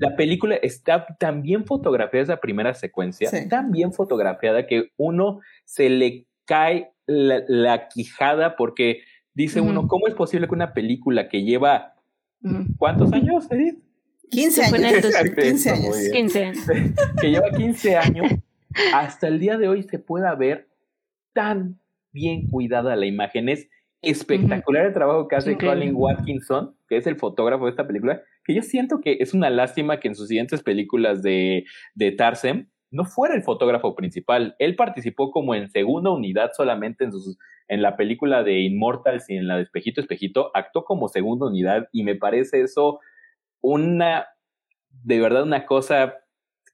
La 0.00 0.16
película 0.16 0.56
está 0.56 1.06
tan 1.18 1.40
bien 1.40 1.64
fotografiada 1.64 2.24
esa 2.24 2.40
primera 2.42 2.74
secuencia, 2.74 3.30
tan 3.48 3.70
bien 3.70 3.94
fotografiada 3.94 4.66
que 4.66 4.90
uno 4.98 5.40
se 5.64 5.88
le 5.88 6.26
cae 6.44 6.90
la, 7.06 7.88
quijada 7.88 8.56
porque 8.56 9.02
dice 9.34 9.60
uno, 9.60 9.88
¿cómo 9.88 10.06
es 10.06 10.14
posible 10.14 10.46
que 10.46 10.54
una 10.54 10.72
película 10.72 11.28
que 11.28 11.42
lleva 11.42 11.94
¿cuántos 12.78 13.12
años, 13.12 13.46
Edith? 13.50 13.78
15 14.30 14.62
años. 14.64 15.02
15 15.40 15.70
años. 15.70 15.96
15 16.12 16.52
que 17.20 17.30
lleva 17.30 17.50
15 17.50 17.96
años, 17.96 18.32
hasta 18.92 19.28
el 19.28 19.38
día 19.38 19.56
de 19.58 19.68
hoy 19.68 19.82
se 19.84 19.98
pueda 19.98 20.34
ver 20.34 20.68
tan 21.32 21.78
bien 22.12 22.48
cuidada 22.48 22.96
la 22.96 23.06
imagen. 23.06 23.48
Es 23.48 23.68
espectacular 24.02 24.86
el 24.86 24.92
trabajo 24.92 25.28
que 25.28 25.36
hace 25.36 25.56
Colin 25.56 25.94
Watkinson, 25.94 26.76
que 26.88 26.96
es 26.96 27.06
el 27.06 27.16
fotógrafo 27.16 27.64
de 27.64 27.70
esta 27.70 27.86
película, 27.86 28.22
que 28.44 28.54
yo 28.54 28.62
siento 28.62 29.00
que 29.00 29.18
es 29.20 29.34
una 29.34 29.50
lástima 29.50 30.00
que 30.00 30.08
en 30.08 30.14
sus 30.14 30.28
siguientes 30.28 30.62
películas 30.62 31.22
de, 31.22 31.64
de 31.94 32.12
Tarsem 32.12 32.68
no 32.94 33.04
fuera 33.04 33.34
el 33.34 33.42
fotógrafo 33.42 33.96
principal. 33.96 34.54
Él 34.60 34.76
participó 34.76 35.32
como 35.32 35.56
en 35.56 35.68
segunda 35.68 36.12
unidad 36.12 36.52
solamente 36.56 37.02
en, 37.02 37.10
sus, 37.10 37.36
en 37.66 37.82
la 37.82 37.96
película 37.96 38.44
de 38.44 38.60
Immortals 38.60 39.28
y 39.28 39.36
en 39.36 39.48
la 39.48 39.56
de 39.56 39.62
Espejito 39.62 40.00
Espejito, 40.00 40.52
actuó 40.54 40.84
como 40.84 41.08
segunda 41.08 41.46
unidad 41.46 41.88
y 41.90 42.04
me 42.04 42.14
parece 42.14 42.60
eso 42.60 43.00
una, 43.60 44.28
de 45.02 45.18
verdad, 45.18 45.42
una 45.42 45.66
cosa 45.66 46.14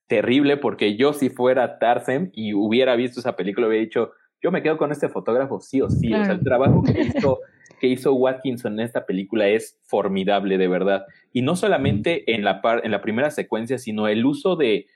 terrible 0.08 0.58
porque 0.58 0.94
yo 0.94 1.14
si 1.14 1.30
fuera 1.30 1.78
Tarsem 1.78 2.30
y 2.34 2.52
hubiera 2.52 2.96
visto 2.96 3.20
esa 3.20 3.34
película 3.34 3.68
hubiera 3.68 3.82
dicho, 3.82 4.10
yo 4.42 4.50
me 4.50 4.62
quedo 4.62 4.76
con 4.76 4.92
este 4.92 5.08
fotógrafo 5.08 5.60
sí 5.60 5.80
o 5.80 5.88
sí. 5.88 6.12
O 6.12 6.22
sea, 6.22 6.34
el 6.34 6.44
trabajo 6.44 6.82
que 6.82 7.00
hizo, 7.16 7.38
que 7.80 7.86
hizo 7.86 8.12
Watkinson 8.12 8.74
en 8.74 8.80
esta 8.80 9.06
película 9.06 9.48
es 9.48 9.78
formidable, 9.84 10.58
de 10.58 10.68
verdad. 10.68 11.06
Y 11.32 11.40
no 11.40 11.56
solamente 11.56 12.34
en 12.34 12.44
la, 12.44 12.60
en 12.82 12.90
la 12.90 13.00
primera 13.00 13.30
secuencia, 13.30 13.78
sino 13.78 14.06
el 14.06 14.26
uso 14.26 14.56
de 14.56 14.86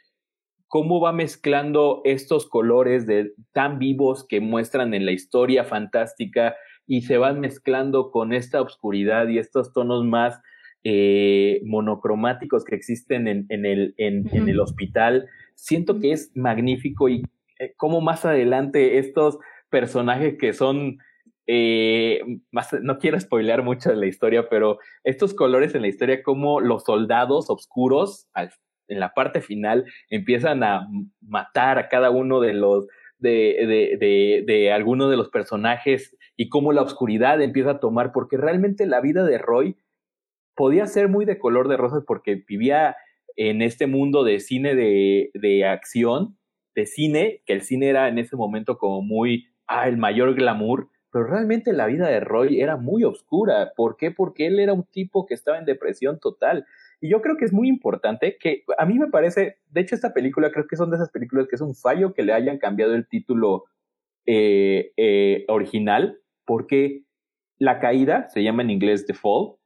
cómo 0.75 1.01
va 1.01 1.13
mezclando 1.13 2.01
estos 2.03 2.49
colores 2.49 3.07
de, 3.07 3.33
tan 3.53 3.79
vivos 3.79 4.27
que 4.27 4.41
muestran 4.41 4.93
en 4.93 5.07
la 5.07 5.13
historia 5.13 5.63
fantástica 5.63 6.57
y 6.85 7.03
se 7.03 7.17
van 7.17 7.39
mezclando 7.39 8.11
con 8.11 8.33
esta 8.33 8.61
oscuridad 8.61 9.29
y 9.29 9.39
estos 9.39 9.73
tonos 9.73 10.05
más 10.05 10.41
eh, 10.83 11.61
monocromáticos 11.65 12.65
que 12.65 12.75
existen 12.75 13.29
en, 13.29 13.47
en, 13.51 13.67
el, 13.67 13.95
en, 13.99 14.29
en, 14.33 14.49
el 14.49 14.59
hospital. 14.59 15.29
Siento 15.55 16.01
que 16.01 16.11
es 16.11 16.33
magnífico 16.35 17.09
y 17.09 17.23
eh, 17.61 17.73
como 17.77 18.01
más 18.01 18.25
adelante 18.25 18.99
estos 18.99 19.39
personajes 19.71 20.35
que 20.41 20.55
son, 20.55 20.99
eh, 21.47 22.21
más, 22.51 22.73
no 22.83 22.99
quiero 22.99 23.21
spoilear 23.21 23.63
mucho 23.63 23.91
de 23.91 23.97
la 23.97 24.07
historia, 24.07 24.49
pero 24.49 24.81
estos 25.05 25.35
colores 25.35 25.73
en 25.77 25.83
la 25.83 25.89
historia, 25.89 26.25
como 26.25 26.59
los 26.59 26.83
soldados 26.83 27.49
oscuros 27.49 28.27
en 28.89 29.01
la 29.01 29.15
parte 29.15 29.41
final 29.41 29.85
empiezan 30.11 30.63
a 30.63 30.89
matar 31.21 31.79
a 31.79 31.89
cada 31.89 32.11
uno 32.11 32.41
de 32.41 32.55
los 32.55 32.87
de, 33.19 33.31
de, 33.31 33.97
de, 33.99 34.45
de 34.47 34.73
algunos 34.73 35.11
de 35.11 35.17
los 35.17 35.31
personajes 35.31 36.17
y 36.37 36.49
cómo 36.49 36.73
la 36.73 36.83
oscuridad 36.83 37.41
empieza 37.41 37.73
a 37.73 37.81
tomar, 37.81 38.13
porque 38.13 38.37
realmente 38.37 38.87
la 38.87 39.01
vida 39.01 39.25
de 39.25 39.39
Roy 39.39 39.77
podía 40.55 40.87
ser 40.87 41.09
muy 41.09 41.25
de 41.25 41.39
color 41.39 41.69
de 41.69 41.77
rosas 41.77 42.05
porque 42.07 42.45
vivía 42.47 42.97
en 43.37 43.63
este 43.63 43.87
mundo 43.87 44.25
de 44.25 44.41
cine 44.41 44.75
de, 44.75 45.31
de 45.35 45.65
acción, 45.65 46.39
de 46.75 46.87
cine, 46.87 47.43
que 47.47 47.53
el 47.53 47.63
cine 47.63 47.89
era 47.89 48.09
en 48.09 48.19
ese 48.19 48.37
momento 48.37 48.79
como 48.79 49.03
muy, 49.03 49.49
ah, 49.67 49.89
el 49.89 49.97
mayor 49.97 50.35
glamour, 50.35 50.89
pero 51.13 51.27
realmente 51.27 51.73
la 51.73 51.87
vida 51.87 52.09
de 52.09 52.21
Roy 52.21 52.61
era 52.61 52.77
muy 52.77 53.05
oscura. 53.05 53.73
¿Por 53.77 53.97
qué? 53.97 54.11
Porque 54.11 54.47
él 54.47 54.59
era 54.59 54.73
un 54.73 54.85
tipo 54.85 55.27
que 55.27 55.35
estaba 55.35 55.59
en 55.59 55.65
depresión 55.65 56.19
total. 56.19 56.67
Y 57.01 57.11
yo 57.11 57.21
creo 57.21 57.37
que 57.37 57.45
es 57.45 57.53
muy 57.53 57.69
importante 57.69 58.37
que 58.39 58.65
a 58.79 58.87
mí 58.87 58.99
me 58.99 59.09
parece, 59.09 59.59
de 59.71 59.81
hecho 59.81 59.95
esta 59.95 60.13
película 60.13 60.51
creo 60.51 60.67
que 60.67 60.77
son 60.77 60.91
de 60.91 60.97
esas 60.97 61.11
películas 61.11 61.47
que 61.49 61.57
es 61.57 61.61
un 61.61 61.75
fallo 61.75 62.15
que 62.15 62.23
le 62.23 62.33
hayan 62.33 62.59
cambiado 62.59 62.95
el 62.95 63.07
título 63.09 63.65
eh, 64.27 64.93
eh, 64.97 65.45
original, 65.49 66.19
porque 66.47 67.03
La 67.59 67.79
Caída, 67.79 68.29
se 68.29 68.43
llama 68.43 68.63
en 68.63 68.71
inglés 68.71 69.07
The 69.07 69.15
Fall, 69.15 69.57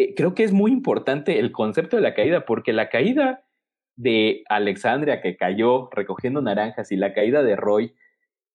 eh, 0.00 0.14
creo 0.14 0.34
que 0.34 0.44
es 0.44 0.52
muy 0.52 0.72
importante 0.72 1.38
el 1.38 1.52
concepto 1.52 1.96
de 1.96 2.02
la 2.02 2.14
caída, 2.14 2.46
porque 2.46 2.72
la 2.72 2.88
caída 2.88 3.44
de 3.96 4.44
Alexandria 4.48 5.20
que 5.20 5.36
cayó 5.36 5.90
recogiendo 5.92 6.40
naranjas 6.40 6.90
y 6.90 6.96
la 6.96 7.12
caída 7.12 7.42
de 7.42 7.54
Roy, 7.54 7.94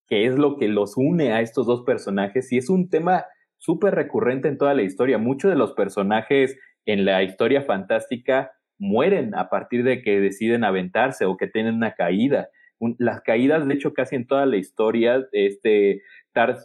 que 0.08 0.26
es 0.26 0.34
lo 0.34 0.58
que 0.58 0.68
los 0.68 0.98
une 0.98 1.34
a 1.34 1.42
estos 1.42 1.68
dos 1.68 1.84
personajes, 1.84 2.52
y 2.52 2.58
es 2.58 2.68
un 2.72 2.90
tema 2.90 3.26
súper 3.60 3.94
recurrente 3.94 4.48
en 4.48 4.58
toda 4.58 4.74
la 4.74 4.82
historia. 4.82 5.20
Muchos 5.20 5.52
de 5.52 5.58
los 5.58 5.74
personajes 5.74 6.58
en 6.86 7.06
la 7.06 7.24
historia 7.24 7.62
fantástica 7.62 8.52
mueren 8.78 9.36
a 9.36 9.50
partir 9.50 9.84
de 9.84 10.02
que 10.02 10.20
deciden 10.20 10.64
aventarse 10.64 11.26
o 11.26 11.38
que 11.38 11.48
tienen 11.48 11.76
una 11.76 11.94
caída. 11.94 12.50
las 12.98 13.22
caídas, 13.22 13.68
de 13.68 13.74
hecho, 13.74 13.94
casi 13.94 14.16
en 14.16 14.28
toda 14.28 14.46
la 14.46 14.58
historia, 14.58 15.26
este, 15.32 16.02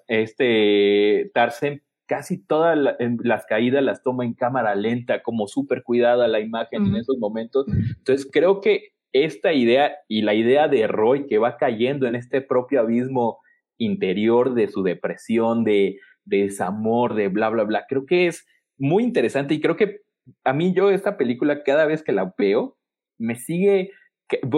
este 0.08 1.30
Tarzan 1.32 1.82
casi 2.10 2.44
todas 2.44 2.76
las 2.98 3.46
caídas 3.46 3.84
las 3.84 4.02
toma 4.02 4.24
en 4.24 4.34
cámara 4.34 4.74
lenta, 4.74 5.22
como 5.22 5.46
súper 5.46 5.84
cuidada 5.84 6.26
la 6.26 6.40
imagen 6.40 6.86
en 6.86 6.96
esos 6.96 7.18
momentos. 7.18 7.66
Entonces 7.68 8.28
creo 8.32 8.60
que 8.60 8.88
esta 9.12 9.52
idea 9.52 9.92
y 10.08 10.22
la 10.22 10.34
idea 10.34 10.66
de 10.66 10.88
Roy 10.88 11.28
que 11.28 11.38
va 11.38 11.56
cayendo 11.56 12.08
en 12.08 12.16
este 12.16 12.40
propio 12.40 12.80
abismo 12.80 13.38
interior 13.78 14.54
de 14.54 14.66
su 14.66 14.82
depresión, 14.82 15.62
de, 15.62 16.00
de 16.24 16.42
desamor, 16.42 17.14
de 17.14 17.28
bla, 17.28 17.48
bla, 17.48 17.62
bla, 17.62 17.84
creo 17.88 18.06
que 18.06 18.26
es 18.26 18.44
muy 18.76 19.04
interesante 19.04 19.54
y 19.54 19.60
creo 19.60 19.76
que 19.76 20.00
a 20.44 20.52
mí 20.52 20.72
yo 20.74 20.90
esta 20.90 21.16
película 21.16 21.62
cada 21.62 21.86
vez 21.86 22.02
que 22.02 22.12
la 22.12 22.34
veo 22.36 22.76
me 23.18 23.36
sigue 23.36 23.90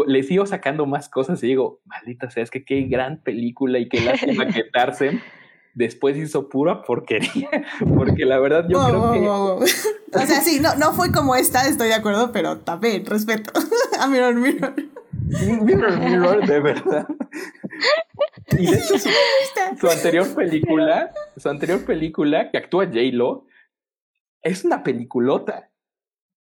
le 0.06 0.22
sigo 0.22 0.46
sacando 0.46 0.86
más 0.86 1.08
cosas 1.08 1.42
y 1.42 1.46
digo, 1.46 1.80
maldita 1.84 2.30
sea, 2.30 2.42
es 2.42 2.50
que 2.50 2.64
qué 2.64 2.82
gran 2.82 3.22
película 3.22 3.78
y 3.78 3.88
qué 3.88 4.00
lástima 4.00 4.46
que 4.46 4.64
Tarzan 4.72 5.20
después 5.74 6.16
hizo 6.16 6.48
pura 6.48 6.82
porquería, 6.82 7.48
porque 7.96 8.24
la 8.26 8.38
verdad 8.38 8.66
yo 8.68 8.84
creo 8.84 9.12
que... 9.12 9.68
o 10.18 10.26
sea, 10.26 10.40
sí, 10.42 10.60
no, 10.60 10.74
no 10.76 10.92
fue 10.92 11.12
como 11.12 11.34
esta, 11.34 11.66
estoy 11.66 11.88
de 11.88 11.94
acuerdo, 11.94 12.32
pero 12.32 12.58
también 12.58 13.06
respeto 13.06 13.52
a 13.98 14.06
Mirror 14.06 14.34
Mirror. 14.34 14.74
Mirror 15.62 15.98
Mirror, 15.98 16.46
de 16.46 16.60
verdad. 16.60 17.06
Y 18.50 18.66
de 18.66 18.76
hecho 18.76 18.98
su, 18.98 19.88
anterior 19.88 20.34
película, 20.34 21.10
su 21.38 21.48
anterior 21.48 21.82
película 21.84 22.50
que 22.50 22.58
actúa 22.58 22.84
J-Lo, 22.84 23.46
es 24.42 24.64
una 24.64 24.82
peliculota 24.82 25.72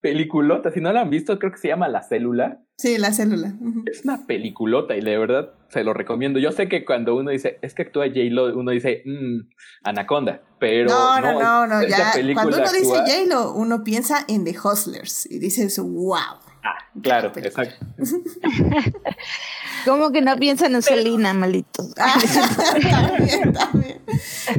peliculota. 0.00 0.70
Si 0.70 0.80
no 0.80 0.92
la 0.92 1.02
han 1.02 1.10
visto, 1.10 1.38
creo 1.38 1.52
que 1.52 1.58
se 1.58 1.68
llama 1.68 1.88
La 1.88 2.02
Célula. 2.02 2.62
Sí, 2.76 2.98
La 2.98 3.12
Célula. 3.12 3.54
Es 3.86 4.04
una 4.04 4.26
peliculota 4.26 4.96
y 4.96 5.00
de 5.00 5.18
verdad 5.18 5.52
se 5.68 5.82
lo 5.82 5.92
recomiendo. 5.94 6.38
Yo 6.38 6.52
sé 6.52 6.68
que 6.68 6.84
cuando 6.84 7.16
uno 7.16 7.30
dice, 7.30 7.58
es 7.62 7.74
que 7.74 7.82
actúa 7.82 8.06
J-Lo, 8.06 8.56
uno 8.56 8.70
dice, 8.70 9.02
mmm, 9.04 9.40
Anaconda, 9.82 10.42
pero. 10.60 10.88
No, 10.88 11.20
no, 11.20 11.40
no, 11.40 11.66
no, 11.66 11.86
ya. 11.86 12.12
Cuando 12.34 12.58
uno 12.58 12.72
dice 12.72 12.94
J-Lo, 12.94 13.54
uno 13.54 13.82
piensa 13.82 14.24
en 14.28 14.44
The 14.44 14.54
Hustlers 14.62 15.26
y 15.26 15.38
dices, 15.38 15.78
wow. 15.78 16.38
Ah, 16.68 16.84
claro, 17.00 17.32
exacto. 17.36 17.86
¿Cómo 19.84 20.12
que 20.12 20.20
no 20.20 20.36
piensan 20.36 20.74
en 20.74 20.82
Selena, 20.82 21.32
malitos? 21.32 21.94
Ah, 21.98 22.20
también, 22.90 23.52
también. 23.52 24.00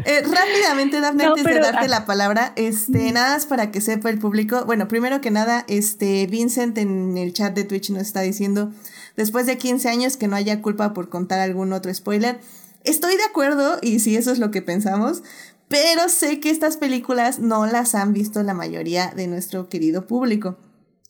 Eh, 0.06 0.24
rápidamente, 0.24 1.02
Dafne, 1.02 1.26
antes 1.26 1.44
de 1.44 1.60
darte 1.60 1.86
ah. 1.86 1.88
la 1.88 2.06
palabra, 2.06 2.54
este, 2.56 3.12
nada 3.12 3.36
más 3.36 3.46
para 3.46 3.72
que 3.72 3.82
sepa 3.82 4.10
el 4.10 4.18
público. 4.18 4.66
Bueno, 4.66 4.88
primero 4.88 5.22
que 5.22 5.30
nada, 5.30 5.66
este, 5.68 6.26
Vincent 6.28 6.78
en 6.78 7.18
el 7.18 7.34
chat 7.34 7.54
de 7.54 7.64
Twitch 7.64 7.92
nos 7.92 8.02
está 8.02 8.22
diciendo, 8.22 8.72
después 9.16 9.46
de 9.46 9.58
15 9.58 9.90
años, 9.90 10.18
que 10.18 10.28
no 10.28 10.36
haya 10.36 10.62
culpa 10.62 10.94
por 10.94 11.10
contar 11.10 11.40
algún 11.40 11.74
otro 11.74 11.94
spoiler. 11.94 12.40
Estoy 12.84 13.16
de 13.18 13.24
acuerdo, 13.24 13.78
y 13.82 14.00
sí, 14.00 14.16
eso 14.16 14.32
es 14.32 14.40
lo 14.40 14.52
que 14.52 14.62
pensamos, 14.62 15.22
pero 15.68 16.10
sé 16.10 16.40
que 16.40 16.50
estas 16.50 16.78
películas 16.78 17.40
no 17.40 17.68
las 17.68 17.94
han 17.94 18.14
visto 18.14 18.42
la 18.42 18.54
mayoría 18.56 19.12
de 19.16 19.28
nuestro 19.28 19.70
querido 19.70 20.08
público. 20.08 20.58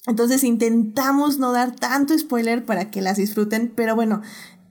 Entonces 0.07 0.43
intentamos 0.43 1.39
no 1.39 1.51
dar 1.51 1.75
tanto 1.75 2.17
spoiler 2.17 2.65
para 2.65 2.89
que 2.89 3.01
las 3.01 3.17
disfruten, 3.17 3.71
pero 3.75 3.95
bueno, 3.95 4.21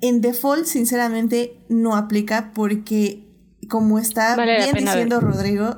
en 0.01 0.21
default 0.21 0.67
sinceramente 0.67 1.61
no 1.69 1.97
aplica 1.97 2.53
porque 2.55 3.25
como 3.69 3.99
está 3.99 4.37
bien 4.37 4.75
diciendo 4.75 5.21
Rodrigo, 5.21 5.77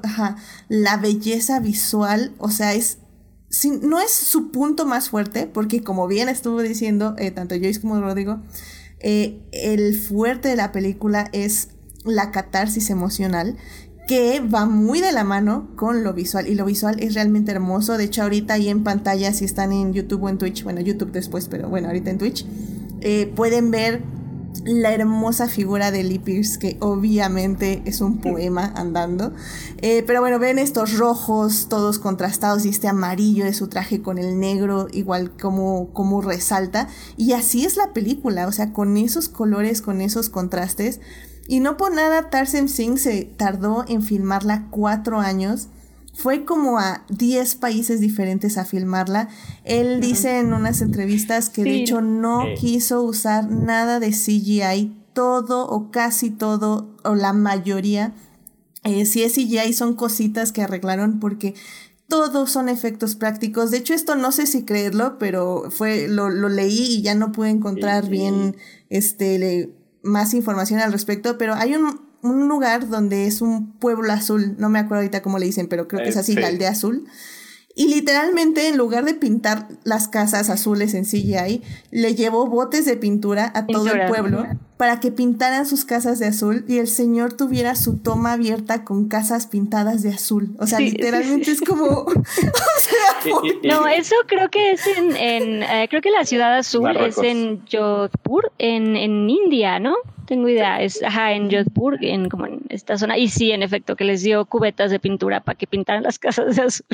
la 0.68 0.96
belleza 0.98 1.58
visual, 1.60 2.34
o 2.38 2.50
sea, 2.50 2.74
es 2.74 2.98
no 3.82 3.98
es 3.98 4.12
su 4.12 4.52
punto 4.52 4.86
más 4.86 5.08
fuerte, 5.08 5.46
porque 5.46 5.82
como 5.82 6.06
bien 6.06 6.28
estuvo 6.28 6.62
diciendo 6.62 7.16
eh, 7.18 7.32
tanto 7.32 7.56
Joyce 7.56 7.80
como 7.80 8.00
Rodrigo, 8.00 8.40
eh, 9.00 9.40
el 9.50 9.98
fuerte 9.98 10.48
de 10.48 10.56
la 10.56 10.70
película 10.70 11.28
es 11.32 11.70
la 12.04 12.30
catarsis 12.30 12.90
emocional 12.90 13.56
que 14.10 14.40
va 14.40 14.66
muy 14.66 15.00
de 15.00 15.12
la 15.12 15.22
mano 15.22 15.68
con 15.76 16.02
lo 16.02 16.12
visual 16.12 16.48
y 16.48 16.56
lo 16.56 16.64
visual 16.64 16.98
es 16.98 17.14
realmente 17.14 17.52
hermoso. 17.52 17.96
De 17.96 18.02
hecho, 18.02 18.24
ahorita 18.24 18.54
ahí 18.54 18.68
en 18.68 18.82
pantalla, 18.82 19.32
si 19.32 19.44
están 19.44 19.70
en 19.70 19.92
YouTube 19.92 20.24
o 20.24 20.28
en 20.28 20.36
Twitch, 20.36 20.64
bueno, 20.64 20.80
YouTube 20.80 21.12
después, 21.12 21.46
pero 21.46 21.68
bueno, 21.68 21.86
ahorita 21.86 22.10
en 22.10 22.18
Twitch, 22.18 22.44
eh, 23.02 23.32
pueden 23.36 23.70
ver 23.70 24.02
la 24.64 24.92
hermosa 24.92 25.46
figura 25.46 25.92
de 25.92 26.02
Lee 26.02 26.18
Pierce, 26.18 26.58
que 26.58 26.76
obviamente 26.80 27.82
es 27.84 28.00
un 28.00 28.18
poema 28.18 28.72
andando. 28.74 29.32
Eh, 29.80 30.02
pero 30.04 30.18
bueno, 30.18 30.40
ven 30.40 30.58
estos 30.58 30.98
rojos, 30.98 31.68
todos 31.68 32.00
contrastados, 32.00 32.66
y 32.66 32.70
este 32.70 32.88
amarillo 32.88 33.44
de 33.44 33.54
su 33.54 33.68
traje 33.68 34.02
con 34.02 34.18
el 34.18 34.40
negro, 34.40 34.88
igual 34.90 35.36
como, 35.40 35.92
como 35.92 36.20
resalta. 36.20 36.88
Y 37.16 37.34
así 37.34 37.64
es 37.64 37.76
la 37.76 37.92
película, 37.92 38.48
o 38.48 38.52
sea, 38.52 38.72
con 38.72 38.96
esos 38.96 39.28
colores, 39.28 39.80
con 39.82 40.00
esos 40.00 40.30
contrastes. 40.30 40.98
Y 41.50 41.58
no 41.58 41.76
por 41.76 41.92
nada 41.92 42.30
Tarsem 42.30 42.68
Singh 42.68 42.96
se 42.96 43.24
tardó 43.24 43.84
en 43.88 44.04
filmarla 44.04 44.68
cuatro 44.70 45.18
años 45.18 45.66
fue 46.14 46.44
como 46.44 46.78
a 46.78 47.04
10 47.08 47.56
países 47.56 47.98
diferentes 47.98 48.56
a 48.56 48.64
filmarla. 48.64 49.28
Él 49.64 50.00
dice 50.00 50.38
en 50.38 50.52
unas 50.52 50.80
entrevistas 50.80 51.50
que 51.50 51.64
de 51.64 51.74
hecho 51.76 52.02
no 52.02 52.44
quiso 52.56 53.02
usar 53.02 53.50
nada 53.50 53.98
de 53.98 54.10
CGI, 54.10 54.94
todo 55.12 55.66
o 55.66 55.90
casi 55.90 56.30
todo 56.30 56.94
o 57.02 57.16
la 57.16 57.32
mayoría. 57.32 58.12
Eh, 58.84 59.04
si 59.04 59.24
es 59.24 59.32
CGI 59.34 59.72
son 59.72 59.94
cositas 59.94 60.52
que 60.52 60.62
arreglaron 60.62 61.18
porque 61.18 61.56
todos 62.06 62.52
son 62.52 62.68
efectos 62.68 63.16
prácticos. 63.16 63.72
De 63.72 63.78
hecho, 63.78 63.94
esto 63.94 64.14
no 64.14 64.30
sé 64.30 64.46
si 64.46 64.64
creerlo, 64.64 65.18
pero 65.18 65.64
fue, 65.70 66.06
lo, 66.06 66.28
leí 66.30 66.98
y 66.98 67.02
ya 67.02 67.16
no 67.16 67.32
pude 67.32 67.50
encontrar 67.50 68.08
bien 68.08 68.56
este, 68.88 69.72
más 70.02 70.34
información 70.34 70.80
al 70.80 70.92
respecto. 70.92 71.38
Pero 71.38 71.54
hay 71.54 71.74
un 71.74 72.10
un 72.22 72.48
lugar 72.48 72.88
donde 72.88 73.26
es 73.26 73.40
un 73.40 73.72
pueblo 73.72 74.12
azul, 74.12 74.54
no 74.58 74.68
me 74.68 74.78
acuerdo 74.78 74.96
ahorita 74.96 75.22
cómo 75.22 75.38
le 75.38 75.46
dicen, 75.46 75.68
pero 75.68 75.88
creo 75.88 76.02
que 76.02 76.10
es 76.10 76.16
así, 76.16 76.34
la 76.34 76.48
aldea 76.48 76.70
azul. 76.70 77.06
Y 77.76 77.86
literalmente, 77.86 78.68
en 78.68 78.76
lugar 78.76 79.04
de 79.04 79.14
pintar 79.14 79.68
las 79.84 80.08
casas 80.08 80.50
azules 80.50 80.92
en 80.92 81.04
CGI, 81.04 81.62
le 81.90 82.14
llevó 82.14 82.46
botes 82.46 82.84
de 82.84 82.96
pintura 82.96 83.50
a 83.54 83.66
todo 83.66 83.88
el 83.90 84.08
pueblo 84.08 84.44
para 84.76 84.98
que 84.98 85.12
pintaran 85.12 85.66
sus 85.66 85.84
casas 85.84 86.18
de 86.18 86.26
azul 86.26 86.64
y 86.66 86.78
el 86.78 86.88
señor 86.88 87.32
tuviera 87.32 87.76
su 87.76 87.98
toma 87.98 88.32
abierta 88.32 88.84
con 88.84 89.08
casas 89.08 89.46
pintadas 89.46 90.02
de 90.02 90.10
azul. 90.10 90.56
O 90.58 90.66
sea, 90.66 90.80
literalmente 90.80 91.52
es 91.52 91.60
como... 91.60 92.06
no, 93.64 93.86
eso 93.86 94.14
creo 94.26 94.48
que 94.50 94.72
es 94.72 94.86
en... 94.86 95.62
Eh, 95.62 95.86
creo 95.88 96.02
que 96.02 96.10
la 96.10 96.24
ciudad 96.24 96.56
azul 96.56 96.96
es 96.96 97.18
en 97.18 97.62
Jodhpur, 97.70 98.52
en, 98.58 98.96
en 98.96 99.28
India, 99.28 99.78
¿no? 99.78 99.96
tengo 100.30 100.48
idea, 100.48 100.80
es 100.80 101.02
ajá, 101.02 101.32
en 101.32 101.50
Jodhpur, 101.50 101.98
en 102.00 102.28
como 102.28 102.46
en 102.46 102.60
esta 102.68 102.96
zona, 102.96 103.18
y 103.18 103.26
sí, 103.26 103.50
en 103.50 103.64
efecto, 103.64 103.96
que 103.96 104.04
les 104.04 104.22
dio 104.22 104.44
cubetas 104.44 104.92
de 104.92 105.00
pintura 105.00 105.40
para 105.40 105.58
que 105.58 105.66
pintaran 105.66 106.04
las 106.04 106.20
casas 106.20 106.54
de 106.54 106.62
azul. 106.62 106.86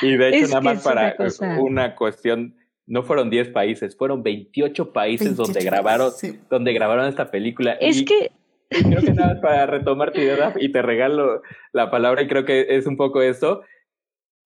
Y, 0.00 0.16
de 0.16 0.28
hecho, 0.30 0.48
nada 0.48 0.62
más 0.62 0.82
para 0.82 1.14
una, 1.58 1.94
cuestión, 1.94 2.54
no 2.86 3.02
fueron 3.02 3.28
10 3.28 3.50
países, 3.50 3.94
fueron 3.98 4.22
28 4.22 4.94
países 4.94 5.36
donde 5.36 5.62
grabaron, 5.62 6.10
donde 6.48 6.72
grabaron 6.72 7.06
esta 7.06 7.30
película. 7.30 7.72
Es 7.72 8.02
que 8.02 8.32
creo 8.70 9.02
que 9.02 9.12
nada 9.12 9.34
más 9.34 9.42
para 9.42 9.66
retomar 9.66 10.12
tu 10.12 10.20
idea 10.20 10.54
y 10.58 10.72
te 10.72 10.80
regalo 10.80 11.42
la 11.72 11.90
palabra 11.90 12.22
y 12.22 12.28
creo 12.28 12.46
que 12.46 12.66
es 12.70 12.86
un 12.86 12.96
poco 12.96 13.20
esto 13.20 13.60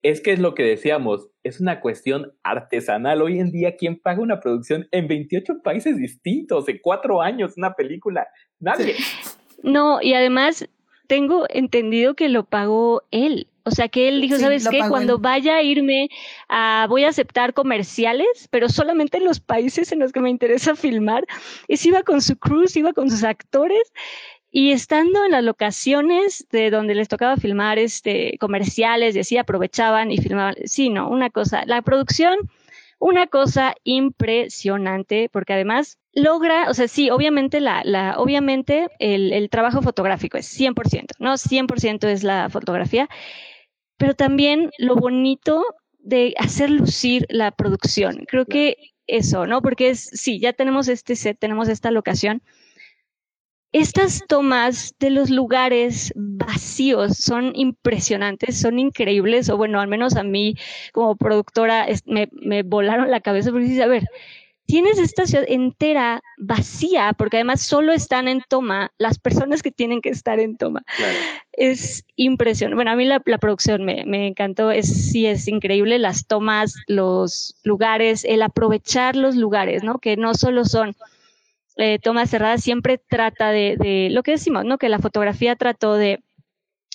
es 0.03 0.21
que 0.21 0.33
es 0.33 0.39
lo 0.41 0.55
que 0.55 0.65
decíamos, 0.65 1.29
es 1.45 1.61
una 1.61 1.81
cuestión 1.81 2.33
artesanal. 2.43 3.23
Hoy 3.23 3.39
en 3.39 3.53
día, 3.53 3.77
¿quién 3.77 3.99
paga 3.99 4.21
una 4.21 4.41
producción 4.41 4.89
en 4.91 5.07
28 5.07 5.63
países 5.63 5.97
distintos, 5.97 6.69
en 6.69 6.79
cuatro 6.83 7.23
años, 7.23 7.55
una 7.57 7.75
película? 7.75 8.27
Nadie. 8.59 8.97
No, 9.63 10.03
y 10.03 10.15
además 10.15 10.69
tengo 11.07 11.47
entendido 11.49 12.15
que 12.15 12.29
lo 12.29 12.45
pagó 12.45 13.03
él. 13.11 13.47
O 13.65 13.71
sea 13.71 13.89
que 13.89 14.09
él 14.09 14.21
dijo, 14.21 14.39
¿sabes 14.39 14.69
qué? 14.69 14.81
Cuando 14.89 15.19
vaya 15.19 15.57
a 15.57 15.63
irme 15.63 16.09
a, 16.49 16.87
voy 16.89 17.05
a 17.05 17.11
aceptar 17.11 17.55
comerciales, 17.55 18.49
pero 18.51 18.69
solamente 18.69 19.19
en 19.19 19.25
los 19.25 19.39
países 19.39 19.93
en 19.93 20.01
los 20.01 20.11
que 20.11 20.21
me 20.21 20.31
interesa 20.31 20.75
filmar. 20.75 21.25
Y 21.69 21.77
se 21.77 21.91
iba 21.91 22.03
con 22.03 22.23
su 22.23 22.37
cruise, 22.37 22.77
iba 22.77 22.93
con 22.93 23.09
sus 23.09 23.23
actores 23.23 23.93
y 24.55 24.73
estando 24.73 25.25
en 25.25 25.31
las 25.31 25.43
locaciones 25.43 26.47
de 26.53 26.71
donde 26.71 26.95
les 26.95 27.09
tocaba 27.09 27.39
filmar 27.39 27.79
este, 27.79 28.37
comerciales 28.39 29.17
y 29.17 29.21
así 29.21 29.39
aprovechaban 29.39 30.13
y 30.13 30.19
filmaban. 30.19 30.55
Sí, 30.67 30.91
no, 30.91 31.09
una 31.09 31.31
cosa, 31.31 31.63
la 31.65 31.81
producción, 31.81 32.37
una 32.99 33.27
cosa 33.29 33.75
impresionante, 33.83 35.31
porque 35.33 35.55
además 35.55 35.99
logra, 36.13 36.69
o 36.69 36.75
sea, 36.75 36.87
sí, 36.87 37.09
obviamente, 37.09 37.61
la, 37.61 37.81
la, 37.83 38.19
obviamente 38.19 38.89
el, 38.99 39.33
el 39.33 39.49
trabajo 39.49 39.81
fotográfico 39.81 40.37
es 40.37 40.47
100%, 40.61 41.15
¿no? 41.19 41.39
100% 41.39 42.07
es 42.09 42.23
la 42.23 42.51
fotografía, 42.51 43.09
pero 43.97 44.15
también 44.15 44.71
lo 44.77 44.97
bonito 44.97 45.65
de 45.99 46.35
hacer 46.37 46.69
lucir 46.71 47.25
la 47.31 47.53
producción. 47.53 48.27
Creo 48.29 48.45
que 48.45 48.77
eso, 49.07 49.47
¿no? 49.47 49.63
Porque 49.63 49.89
es, 49.89 50.11
sí, 50.13 50.39
ya 50.41 50.53
tenemos 50.53 50.89
este 50.89 51.17
set, 51.17 51.39
tenemos 51.39 51.69
esta 51.71 51.91
locación, 51.91 52.43
estas 53.73 54.23
tomas 54.29 54.95
de 54.99 55.11
los 55.11 55.31
lugares 55.31 56.13
vacíos 56.15 57.17
son 57.17 57.53
impresionantes, 57.55 58.61
son 58.61 58.79
increíbles, 58.79 59.49
o 59.49 59.57
bueno, 59.57 59.81
al 59.81 59.89
menos 59.89 60.17
a 60.17 60.23
mí 60.23 60.57
como 60.93 61.17
productora 61.17 61.87
me, 62.05 62.29
me 62.33 62.63
volaron 62.63 63.11
la 63.11 63.21
cabeza 63.21 63.51
porque 63.51 63.67
dices, 63.67 63.83
a 63.83 63.87
ver, 63.87 64.05
tienes 64.67 64.99
esta 64.99 65.27
ciudad 65.27 65.45
entera 65.49 66.23
vacía, 66.39 67.13
porque 67.17 67.39
además 67.39 67.63
solo 67.63 67.93
están 67.93 68.29
en 68.29 68.43
toma 68.49 68.93
las 68.99 69.19
personas 69.19 69.63
que 69.63 69.71
tienen 69.71 70.01
que 70.01 70.09
estar 70.11 70.41
en 70.41 70.57
toma. 70.57 70.83
Es 71.53 72.05
impresionante. 72.17 72.77
Bueno, 72.77 72.91
a 72.91 72.97
mí 72.97 73.05
la, 73.05 73.21
producción 73.21 73.85
me, 73.85 74.05
me, 74.07 74.27
encantó, 74.27 74.71
es, 74.71 75.11
sí 75.11 75.27
es 75.27 75.49
increíble, 75.49 75.99
las 75.99 76.27
tomas, 76.27 76.75
los 76.87 77.57
lugares, 77.65 78.25
el 78.25 78.43
aprovechar 78.43 79.17
los 79.17 79.37
lugares, 79.37 79.83
¿no? 79.83 79.99
Que 79.99 80.17
no 80.17 80.35
solo 80.35 80.65
son 80.65 80.95
eh, 81.77 81.99
Tomás 81.99 82.31
Cerrada 82.31 82.59
siempre 82.59 82.99
trata 82.99 83.51
de, 83.51 84.09
lo 84.11 84.23
que 84.23 84.33
decimos, 84.33 84.65
¿no? 84.65 84.79
Que 84.79 84.89
la 84.89 84.99
fotografía 84.99 85.57
trató 85.57 85.95
de, 85.95 86.23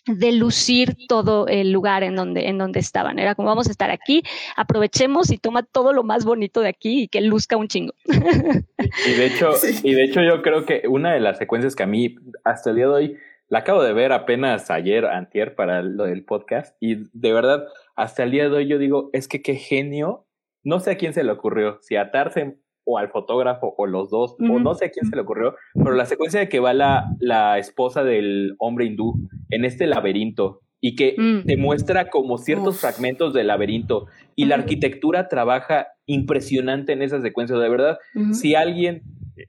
de 0.06 0.32
lucir 0.32 0.95
todo 1.08 1.48
el 1.48 1.72
lugar 1.72 2.04
en 2.04 2.16
donde, 2.16 2.48
en 2.48 2.58
donde 2.58 2.80
estaban. 2.80 3.20
Era 3.20 3.36
como 3.36 3.49
vamos 3.49 3.68
a 3.68 3.72
estar 3.72 3.90
aquí, 3.90 4.24
aprovechemos 4.56 5.32
y 5.32 5.38
toma 5.38 5.64
todo 5.64 5.94
lo 5.94 6.04
más 6.04 6.26
bonito 6.26 6.62
de 6.62 6.70
aquí 6.70 7.04
y 7.04 7.08
que 7.08 7.22
luzca 7.22 7.58
un 7.58 7.68
chingo. 7.68 7.94
Y 8.08 9.12
de 9.14 9.26
hecho, 9.26 9.52
y 9.84 9.94
de 9.94 10.04
hecho 10.04 10.22
yo 10.22 10.41
creo 10.41 10.66
que 10.66 10.84
una 10.88 11.14
de 11.14 11.20
las 11.20 11.38
secuencias 11.38 11.76
que 11.76 11.84
a 11.84 11.88
mí 11.88 12.16
hasta 12.44 12.70
el 12.70 12.78
día 12.78 12.86
de 12.86 12.94
hoy 12.94 13.18
la 13.49 13.60
acabo 13.60 13.82
de 13.82 13.94
ver 13.94 14.12
apenas 14.12 14.70
ayer, 14.70 15.06
antier, 15.06 15.56
para 15.56 15.82
lo 15.82 16.04
del 16.04 16.26
podcast, 16.26 16.76
y 16.82 16.95
de 17.14 17.34
verdad, 17.34 17.66
hasta 17.95 18.24
el 18.24 18.32
día 18.32 18.49
de 18.49 18.56
hoy 18.56 18.68
yo 18.68 18.78
digo, 18.78 19.10
es 19.14 19.28
que 19.28 19.41
qué 19.41 19.56
genio, 19.56 20.26
no 20.64 20.80
sé 20.80 20.91
a 20.91 20.98
quién 20.98 21.14
se 21.14 21.24
le 21.24 21.32
ocurrió, 21.32 21.80
si 21.82 21.95
atarse 21.95 22.58
o 22.88 22.97
al 22.97 23.09
fotógrafo 23.09 23.76
o 23.77 23.85
los 23.85 24.09
dos, 24.09 24.35
o 24.39 24.59
no 24.59 24.73
sé 24.73 24.85
a 24.85 24.89
quién 24.89 25.05
se 25.05 25.15
le 25.15 25.22
ocurrió, 25.22 25.55
pero 25.76 25.91
la 25.91 26.05
secuencia 26.05 26.39
de 26.39 26.47
que 26.47 26.61
va 26.61 26.73
la, 26.73 27.05
la 27.19 27.59
esposa 27.59 28.03
del 28.03 28.55
hombre 28.59 28.85
hindú 28.85 29.14
en 29.49 29.65
este 29.65 29.88
laberinto 29.88 30.61
y 30.80 30.95
que 30.95 31.15
mm. 31.18 31.45
te 31.45 31.57
muestra 31.57 32.09
como 32.09 32.38
ciertos 32.38 32.80
fragmentos 32.80 33.34
del 33.34 33.47
laberinto 33.47 34.07
y 34.35 34.45
la 34.45 34.55
arquitectura 34.55 35.27
trabaja 35.27 35.88
impresionante 36.05 36.93
en 36.93 37.01
esa 37.01 37.22
secuencia. 37.22 37.57
De 37.57 37.69
verdad, 37.69 37.97
si 38.31 38.55
alguien 38.55 39.01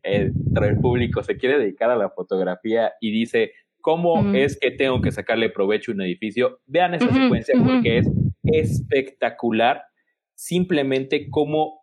eh, 0.03 0.33
el 0.61 0.79
público 0.81 1.23
se 1.23 1.37
quiere 1.37 1.59
dedicar 1.59 1.91
a 1.91 1.97
la 1.97 2.11
fotografía 2.11 2.93
y 3.01 3.13
dice, 3.13 3.53
¿cómo 3.81 4.35
es 4.35 4.59
que 4.59 4.73
tengo 4.73 5.01
que 5.01 5.13
sacarle 5.13 5.49
provecho 5.49 5.93
a 5.93 5.95
un 5.95 6.03
edificio? 6.03 6.61
Vean 6.67 6.95
esa 6.95 7.13
secuencia 7.13 7.55
porque 7.65 7.99
es 7.99 8.11
espectacular 8.43 9.83
simplemente 10.35 11.29
cómo 11.31 11.78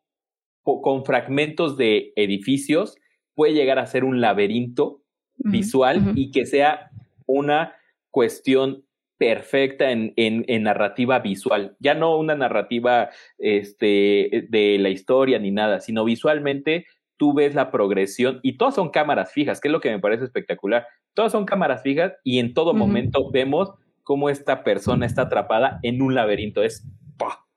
con 0.66 1.06
fragmentos 1.06 1.78
de 1.78 2.12
edificios 2.16 2.98
puede 3.36 3.54
llegar 3.54 3.80
a 3.80 3.86
ser 3.86 4.04
un 4.04 4.20
laberinto 4.20 5.02
visual 5.38 6.14
y 6.16 6.32
que 6.32 6.46
sea 6.46 6.90
una 7.28 7.76
cuestión 8.10 8.84
perfecta 9.18 9.92
en, 9.92 10.14
en, 10.18 10.64
narrativa 10.64 11.20
visual. 11.20 11.76
Ya 11.80 11.94
no 11.94 12.18
una 12.18 12.36
narrativa 12.36 13.10
este, 13.38 14.48
de 14.50 14.78
la 14.80 14.90
historia 14.90 15.40
ni 15.40 15.52
nada, 15.52 15.80
sino 15.80 16.04
visualmente 16.04 16.86
tú 17.18 17.34
ves 17.34 17.56
la 17.56 17.72
progresión 17.72 18.40
y 18.44 18.58
todas 18.58 18.76
son 18.76 18.90
cámaras 18.90 19.32
fijas, 19.32 19.62
que 19.62 19.68
es 19.68 19.72
lo 19.72 19.80
que 19.80 19.92
me 19.92 20.00
parece 20.00 20.26
espectacular. 20.26 20.86
Todas 21.14 21.32
son 21.32 21.46
cámaras 21.46 21.82
fijas 21.84 22.14
y 22.24 22.40
en 22.40 22.54
todo 22.54 22.74
momento 22.74 23.32
vemos 23.32 23.72
cómo 24.04 24.30
esta 24.30 24.64
persona 24.64 25.06
está 25.06 25.24
atrapada 25.24 25.80
en 25.84 26.02
un 26.02 26.14
laberinto. 26.14 26.64
Es 26.64 26.86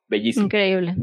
bellísimo. 0.08 0.46
Increíble. 0.46 0.94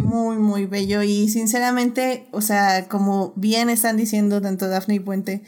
Muy, 0.00 0.36
muy 0.38 0.66
bello. 0.66 1.02
Y 1.02 1.28
sinceramente, 1.28 2.28
o 2.32 2.40
sea, 2.40 2.88
como 2.88 3.32
bien 3.36 3.70
están 3.70 3.96
diciendo 3.96 4.40
tanto 4.40 4.68
Daphne 4.68 4.96
y 4.96 5.00
Puente, 5.00 5.42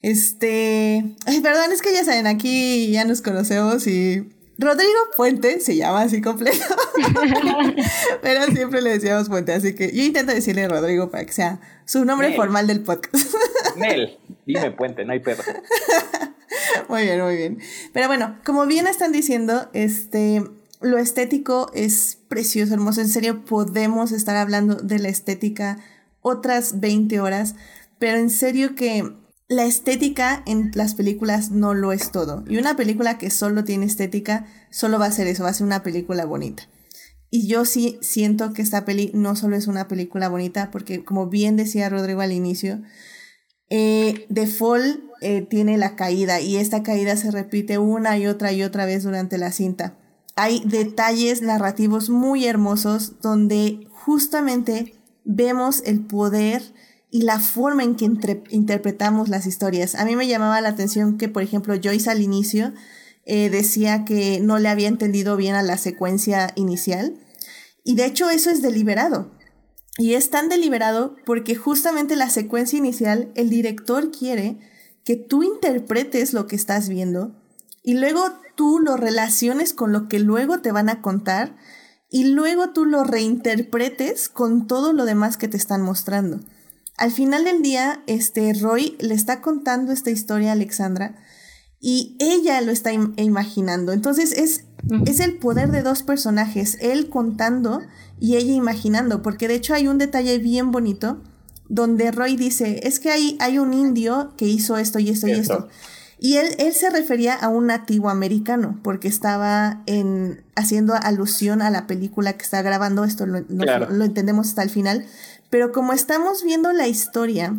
este. 0.00 1.04
Ay, 1.26 1.40
perdón, 1.40 1.72
es 1.72 1.80
que 1.80 1.92
ya 1.92 2.04
saben, 2.04 2.26
aquí 2.26 2.90
ya 2.90 3.04
nos 3.04 3.22
conocemos 3.22 3.86
y. 3.86 4.28
Rodrigo 4.58 4.92
Puente 5.16 5.60
se 5.60 5.76
llama 5.76 6.02
así 6.02 6.20
completo. 6.20 6.64
Pero 8.22 8.46
siempre 8.46 8.82
le 8.82 8.90
decíamos 8.90 9.28
Puente, 9.28 9.52
así 9.52 9.74
que 9.74 9.90
yo 9.92 10.02
intento 10.02 10.32
decirle 10.32 10.68
Rodrigo 10.68 11.10
para 11.10 11.24
que 11.24 11.32
sea 11.32 11.60
su 11.84 12.04
nombre 12.04 12.36
formal 12.36 12.66
del 12.66 12.82
podcast. 12.82 13.34
Nel, 13.76 14.18
dime 14.46 14.70
Puente, 14.70 15.04
no 15.04 15.14
hay 15.14 15.20
perro. 15.20 15.42
muy 16.88 17.02
bien, 17.02 17.20
muy 17.22 17.36
bien. 17.36 17.58
Pero 17.92 18.06
bueno, 18.06 18.38
como 18.44 18.66
bien 18.66 18.86
están 18.86 19.10
diciendo, 19.10 19.68
este 19.72 20.44
lo 20.82 20.98
estético 20.98 21.70
es 21.74 22.18
precioso, 22.28 22.74
hermoso. 22.74 23.00
En 23.00 23.08
serio, 23.08 23.44
podemos 23.44 24.12
estar 24.12 24.36
hablando 24.36 24.74
de 24.76 24.98
la 24.98 25.08
estética 25.08 25.78
otras 26.20 26.80
20 26.80 27.20
horas, 27.20 27.54
pero 27.98 28.18
en 28.18 28.30
serio 28.30 28.74
que 28.74 29.12
la 29.48 29.64
estética 29.64 30.42
en 30.46 30.70
las 30.74 30.94
películas 30.94 31.50
no 31.50 31.74
lo 31.74 31.92
es 31.92 32.10
todo. 32.10 32.44
Y 32.48 32.58
una 32.58 32.76
película 32.76 33.18
que 33.18 33.30
solo 33.30 33.64
tiene 33.64 33.86
estética, 33.86 34.46
solo 34.70 34.98
va 34.98 35.06
a 35.06 35.12
ser 35.12 35.26
eso, 35.26 35.44
va 35.44 35.50
a 35.50 35.54
ser 35.54 35.66
una 35.66 35.82
película 35.82 36.24
bonita. 36.24 36.68
Y 37.30 37.46
yo 37.46 37.64
sí 37.64 37.98
siento 38.02 38.52
que 38.52 38.62
esta 38.62 38.84
peli 38.84 39.10
no 39.14 39.36
solo 39.36 39.56
es 39.56 39.66
una 39.66 39.88
película 39.88 40.28
bonita, 40.28 40.70
porque 40.70 41.04
como 41.04 41.28
bien 41.28 41.56
decía 41.56 41.88
Rodrigo 41.88 42.20
al 42.20 42.32
inicio, 42.32 42.82
eh, 43.70 44.26
The 44.32 44.46
Fall 44.46 45.10
eh, 45.22 45.40
tiene 45.40 45.78
la 45.78 45.96
caída 45.96 46.40
y 46.40 46.56
esta 46.56 46.82
caída 46.82 47.16
se 47.16 47.30
repite 47.30 47.78
una 47.78 48.18
y 48.18 48.26
otra 48.26 48.52
y 48.52 48.62
otra 48.62 48.84
vez 48.84 49.02
durante 49.04 49.38
la 49.38 49.50
cinta. 49.50 49.98
Hay 50.34 50.62
detalles 50.64 51.42
narrativos 51.42 52.08
muy 52.08 52.46
hermosos 52.46 53.20
donde 53.20 53.86
justamente 53.90 54.94
vemos 55.24 55.82
el 55.84 56.00
poder 56.00 56.62
y 57.10 57.22
la 57.22 57.38
forma 57.38 57.84
en 57.84 57.94
que 57.94 58.10
interpretamos 58.50 59.28
las 59.28 59.46
historias. 59.46 59.94
A 59.94 60.06
mí 60.06 60.16
me 60.16 60.26
llamaba 60.26 60.60
la 60.62 60.70
atención 60.70 61.18
que, 61.18 61.28
por 61.28 61.42
ejemplo, 61.42 61.74
Joyce 61.82 62.10
al 62.10 62.22
inicio 62.22 62.72
eh, 63.26 63.50
decía 63.50 64.06
que 64.06 64.40
no 64.40 64.58
le 64.58 64.68
había 64.68 64.88
entendido 64.88 65.36
bien 65.36 65.54
a 65.54 65.62
la 65.62 65.76
secuencia 65.76 66.52
inicial. 66.56 67.20
Y 67.84 67.96
de 67.96 68.06
hecho 68.06 68.30
eso 68.30 68.48
es 68.48 68.62
deliberado. 68.62 69.30
Y 69.98 70.14
es 70.14 70.30
tan 70.30 70.48
deliberado 70.48 71.16
porque 71.26 71.54
justamente 71.54 72.16
la 72.16 72.30
secuencia 72.30 72.78
inicial, 72.78 73.30
el 73.34 73.50
director 73.50 74.10
quiere 74.10 74.58
que 75.04 75.16
tú 75.16 75.42
interpretes 75.42 76.32
lo 76.32 76.46
que 76.46 76.56
estás 76.56 76.88
viendo 76.88 77.36
y 77.82 77.94
luego 77.94 78.24
tú 78.54 78.78
lo 78.78 78.96
relaciones 78.96 79.72
con 79.72 79.92
lo 79.92 80.08
que 80.08 80.18
luego 80.18 80.60
te 80.60 80.72
van 80.72 80.88
a 80.88 81.02
contar 81.02 81.56
y 82.10 82.24
luego 82.24 82.70
tú 82.70 82.84
lo 82.84 83.04
reinterpretes 83.04 84.28
con 84.28 84.66
todo 84.66 84.92
lo 84.92 85.04
demás 85.04 85.36
que 85.36 85.48
te 85.48 85.56
están 85.56 85.82
mostrando. 85.82 86.40
Al 86.96 87.10
final 87.10 87.44
del 87.44 87.62
día, 87.62 88.02
este 88.06 88.52
Roy 88.52 88.96
le 89.00 89.14
está 89.14 89.40
contando 89.40 89.92
esta 89.92 90.10
historia 90.10 90.50
a 90.50 90.52
Alexandra 90.52 91.16
y 91.80 92.16
ella 92.20 92.60
lo 92.60 92.70
está 92.70 92.92
imaginando. 92.92 93.92
Entonces 93.92 94.32
es, 94.32 94.66
es 95.06 95.20
el 95.20 95.38
poder 95.38 95.70
de 95.70 95.82
dos 95.82 96.02
personajes, 96.02 96.76
él 96.80 97.08
contando 97.08 97.80
y 98.20 98.36
ella 98.36 98.52
imaginando, 98.52 99.22
porque 99.22 99.48
de 99.48 99.54
hecho 99.54 99.74
hay 99.74 99.88
un 99.88 99.98
detalle 99.98 100.38
bien 100.38 100.70
bonito 100.70 101.22
donde 101.68 102.12
Roy 102.12 102.36
dice, 102.36 102.80
es 102.86 103.00
que 103.00 103.10
hay, 103.10 103.36
hay 103.40 103.58
un 103.58 103.72
indio 103.72 104.34
que 104.36 104.46
hizo 104.46 104.76
esto 104.76 104.98
y 104.98 105.08
esto 105.08 105.26
y 105.26 105.32
esto. 105.32 105.68
Y 106.24 106.36
él, 106.36 106.54
él 106.58 106.72
se 106.72 106.88
refería 106.88 107.34
a 107.34 107.48
un 107.48 107.66
nativo 107.66 108.08
americano, 108.08 108.78
porque 108.84 109.08
estaba 109.08 109.82
en, 109.86 110.44
haciendo 110.54 110.94
alusión 110.94 111.60
a 111.62 111.70
la 111.70 111.88
película 111.88 112.34
que 112.34 112.44
está 112.44 112.62
grabando, 112.62 113.02
esto 113.02 113.26
lo, 113.26 113.40
lo 113.40 114.04
entendemos 114.04 114.46
hasta 114.46 114.62
el 114.62 114.70
final, 114.70 115.04
pero 115.50 115.72
como 115.72 115.92
estamos 115.92 116.44
viendo 116.44 116.72
la 116.72 116.86
historia 116.86 117.56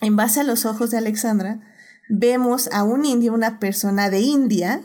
en 0.00 0.16
base 0.16 0.40
a 0.40 0.42
los 0.42 0.66
ojos 0.66 0.90
de 0.90 0.98
Alexandra, 0.98 1.60
vemos 2.08 2.68
a 2.72 2.82
un 2.82 3.04
indio, 3.04 3.32
una 3.32 3.60
persona 3.60 4.10
de 4.10 4.18
India, 4.18 4.82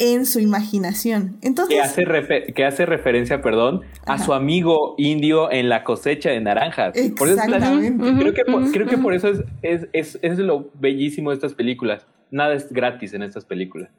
en 0.00 0.24
su 0.24 0.40
imaginación. 0.40 1.36
Entonces, 1.42 1.76
que 1.76 1.82
hace, 1.82 2.52
que 2.54 2.64
hace 2.64 2.86
referencia, 2.86 3.42
perdón, 3.42 3.82
a 4.06 4.18
su 4.18 4.32
amigo 4.32 4.94
indio 4.96 5.52
en 5.52 5.68
la 5.68 5.84
cosecha 5.84 6.30
de 6.30 6.40
naranjas. 6.40 6.96
Exactamente. 6.96 8.02
creo, 8.18 8.32
que 8.32 8.44
por, 8.44 8.70
creo 8.72 8.86
que 8.86 8.96
por 8.96 9.12
eso 9.12 9.28
es, 9.62 9.86
es, 9.92 10.18
es, 10.22 10.38
lo 10.38 10.70
bellísimo 10.74 11.30
de 11.30 11.36
estas 11.36 11.52
películas. 11.52 12.06
Nada 12.30 12.54
es 12.54 12.72
gratis 12.72 13.14
en 13.14 13.22
estas 13.22 13.44
películas. 13.44 13.90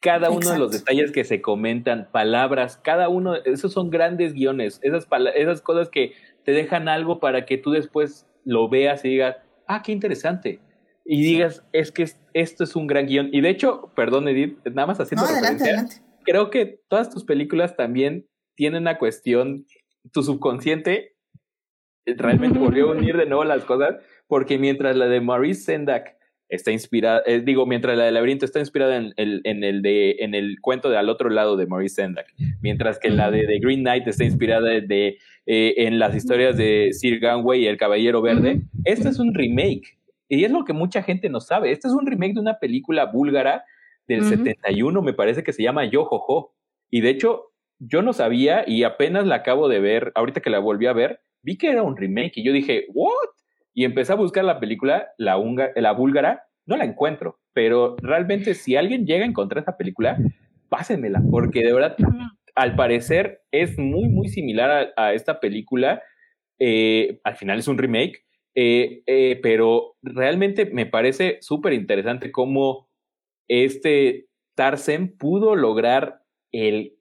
Cada 0.00 0.30
uno 0.30 0.50
de 0.50 0.58
los 0.58 0.70
detalles 0.70 1.12
que 1.12 1.24
se 1.24 1.40
comentan, 1.40 2.08
palabras, 2.12 2.76
cada 2.76 3.08
uno, 3.08 3.36
esos 3.36 3.72
son 3.72 3.88
grandes 3.88 4.34
guiones, 4.34 4.78
esas, 4.82 5.06
esas 5.34 5.62
cosas 5.62 5.88
que 5.88 6.12
te 6.44 6.52
dejan 6.52 6.88
algo 6.88 7.20
para 7.20 7.46
que 7.46 7.56
tú 7.56 7.70
después 7.70 8.26
lo 8.44 8.68
veas 8.68 9.04
y 9.04 9.08
digas, 9.08 9.36
ah, 9.66 9.82
qué 9.82 9.92
interesante 9.92 10.60
y 11.04 11.22
digas, 11.22 11.64
es 11.72 11.92
que 11.92 12.08
esto 12.32 12.64
es 12.64 12.76
un 12.76 12.86
gran 12.86 13.06
guion. 13.06 13.28
Y 13.32 13.40
de 13.42 13.50
hecho, 13.50 13.92
perdón 13.94 14.26
Edith, 14.28 14.58
nada 14.66 14.86
más 14.86 15.00
haciendo 15.00 15.26
referencia, 15.26 15.86
creo 16.24 16.50
que 16.50 16.80
todas 16.88 17.10
tus 17.10 17.24
películas 17.24 17.76
también 17.76 18.26
tienen 18.54 18.82
una 18.82 18.98
cuestión, 18.98 19.66
tu 20.12 20.22
subconsciente 20.22 21.16
realmente 22.06 22.58
volvió 22.58 22.88
a 22.88 22.92
unir 22.92 23.16
de 23.16 23.26
nuevo 23.26 23.44
las 23.44 23.64
cosas, 23.64 23.96
porque 24.26 24.58
mientras 24.58 24.96
la 24.96 25.06
de 25.06 25.20
Maurice 25.20 25.62
Sendak 25.62 26.16
está 26.48 26.70
inspirada, 26.70 27.22
eh, 27.26 27.40
digo, 27.40 27.66
mientras 27.66 27.96
la 27.96 28.04
de 28.04 28.12
Laberinto 28.12 28.44
está 28.44 28.60
inspirada 28.60 28.96
en 28.96 29.12
el, 29.16 29.40
en 29.44 29.64
el, 29.64 29.82
de, 29.82 30.16
en 30.20 30.34
el 30.34 30.60
cuento 30.60 30.90
de 30.90 30.96
Al 30.96 31.08
otro 31.08 31.30
lado 31.30 31.56
de 31.56 31.66
Maurice 31.66 31.96
Sendak, 31.96 32.26
mientras 32.60 32.98
que 32.98 33.10
la 33.10 33.30
de, 33.30 33.46
The 33.46 33.58
Green 33.60 33.80
Knight 33.80 34.06
está 34.06 34.24
inspirada 34.24 34.68
de, 34.68 35.18
eh, 35.46 35.74
en 35.76 35.98
las 35.98 36.14
historias 36.14 36.56
de 36.56 36.90
Sir 36.92 37.18
Ganway 37.18 37.62
y 37.62 37.66
El 37.66 37.76
Caballero 37.76 38.22
Verde, 38.22 38.62
este 38.84 39.08
es 39.08 39.18
un 39.18 39.34
remake 39.34 39.98
y 40.28 40.44
es 40.44 40.50
lo 40.50 40.64
que 40.64 40.72
mucha 40.72 41.02
gente 41.02 41.28
no 41.28 41.40
sabe. 41.40 41.70
Este 41.70 41.88
es 41.88 41.94
un 41.94 42.06
remake 42.06 42.34
de 42.34 42.40
una 42.40 42.58
película 42.58 43.06
búlgara 43.06 43.64
del 44.06 44.24
71, 44.24 45.00
me 45.02 45.14
parece 45.14 45.42
que 45.42 45.52
se 45.52 45.62
llama 45.62 45.86
Yo 45.86 46.04
Jojo. 46.04 46.54
Y 46.90 47.00
de 47.00 47.10
hecho, 47.10 47.52
yo 47.78 48.02
no 48.02 48.12
sabía 48.12 48.64
y 48.66 48.84
apenas 48.84 49.26
la 49.26 49.36
acabo 49.36 49.68
de 49.68 49.80
ver, 49.80 50.12
ahorita 50.14 50.40
que 50.40 50.50
la 50.50 50.58
volví 50.58 50.86
a 50.86 50.92
ver, 50.92 51.20
vi 51.42 51.56
que 51.56 51.70
era 51.70 51.82
un 51.82 51.96
remake 51.96 52.32
y 52.36 52.44
yo 52.44 52.52
dije, 52.52 52.86
¿what? 52.92 53.30
Y 53.74 53.84
empecé 53.84 54.12
a 54.12 54.16
buscar 54.16 54.44
la 54.44 54.60
película, 54.60 55.08
la, 55.18 55.36
la 55.76 55.92
búlgara, 55.92 56.44
no 56.66 56.76
la 56.76 56.84
encuentro, 56.84 57.40
pero 57.52 57.96
realmente 58.00 58.54
si 58.54 58.76
alguien 58.76 59.04
llega 59.04 59.24
a 59.24 59.28
encontrar 59.28 59.62
esa 59.62 59.76
película, 59.76 60.16
pásenmela, 60.68 61.22
porque 61.30 61.62
de 61.62 61.72
verdad, 61.72 61.96
al 62.54 62.76
parecer 62.76 63.42
es 63.50 63.78
muy, 63.78 64.08
muy 64.08 64.28
similar 64.28 64.92
a, 64.96 65.12
esta 65.12 65.40
película. 65.40 66.02
Eh, 66.58 67.20
al 67.24 67.36
final 67.36 67.58
es 67.58 67.68
un 67.68 67.78
remake, 67.78 68.24
eh, 68.54 69.02
eh, 69.06 69.40
pero 69.42 69.96
realmente 70.02 70.66
me 70.66 70.86
parece 70.86 71.38
súper 71.40 71.72
interesante 71.72 72.30
cómo 72.30 72.88
este 73.48 74.28
Tarzan 74.54 75.16
pudo 75.18 75.56
lograr 75.56 76.22
el 76.52 76.96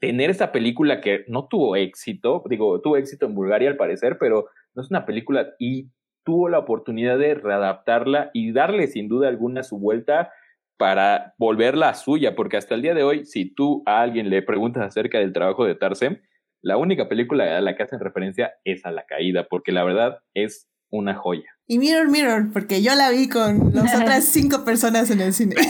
tener 0.00 0.28
esa 0.28 0.52
película 0.52 1.00
que 1.00 1.24
no 1.28 1.48
tuvo 1.48 1.76
éxito, 1.76 2.42
digo, 2.50 2.80
tuvo 2.82 2.98
éxito 2.98 3.24
en 3.24 3.34
Bulgaria 3.34 3.70
al 3.70 3.78
parecer, 3.78 4.18
pero 4.20 4.46
no 4.74 4.82
es 4.82 4.90
una 4.90 5.06
película 5.06 5.54
y 5.58 5.90
tuvo 6.24 6.48
la 6.48 6.58
oportunidad 6.58 7.18
de 7.18 7.34
readaptarla 7.34 8.30
y 8.32 8.52
darle 8.52 8.86
sin 8.88 9.08
duda 9.08 9.28
alguna 9.28 9.62
su 9.62 9.78
vuelta 9.78 10.32
para 10.76 11.34
volverla 11.38 11.90
a 11.90 11.94
suya, 11.94 12.34
porque 12.34 12.56
hasta 12.56 12.74
el 12.74 12.82
día 12.82 12.94
de 12.94 13.04
hoy, 13.04 13.24
si 13.24 13.54
tú 13.54 13.82
a 13.86 14.00
alguien 14.00 14.30
le 14.30 14.42
preguntas 14.42 14.82
acerca 14.82 15.18
del 15.18 15.32
trabajo 15.32 15.64
de 15.64 15.74
Tarzan, 15.74 16.20
la 16.62 16.76
única 16.78 17.08
película 17.08 17.58
a 17.58 17.60
la 17.60 17.76
que 17.76 17.82
hacen 17.82 18.00
referencia 18.00 18.54
es 18.64 18.84
a 18.84 18.90
La 18.90 19.04
Caída, 19.04 19.46
porque 19.48 19.70
la 19.70 19.84
verdad 19.84 20.18
es 20.32 20.68
una 20.90 21.14
joya. 21.14 21.44
Y 21.66 21.78
Mirror 21.78 22.10
Mirror, 22.10 22.52
porque 22.52 22.82
yo 22.82 22.94
la 22.94 23.10
vi 23.10 23.28
con 23.28 23.74
las 23.74 23.94
otras 23.94 24.24
cinco 24.24 24.64
personas 24.64 25.10
en 25.10 25.20
el 25.20 25.32
cine. 25.32 25.56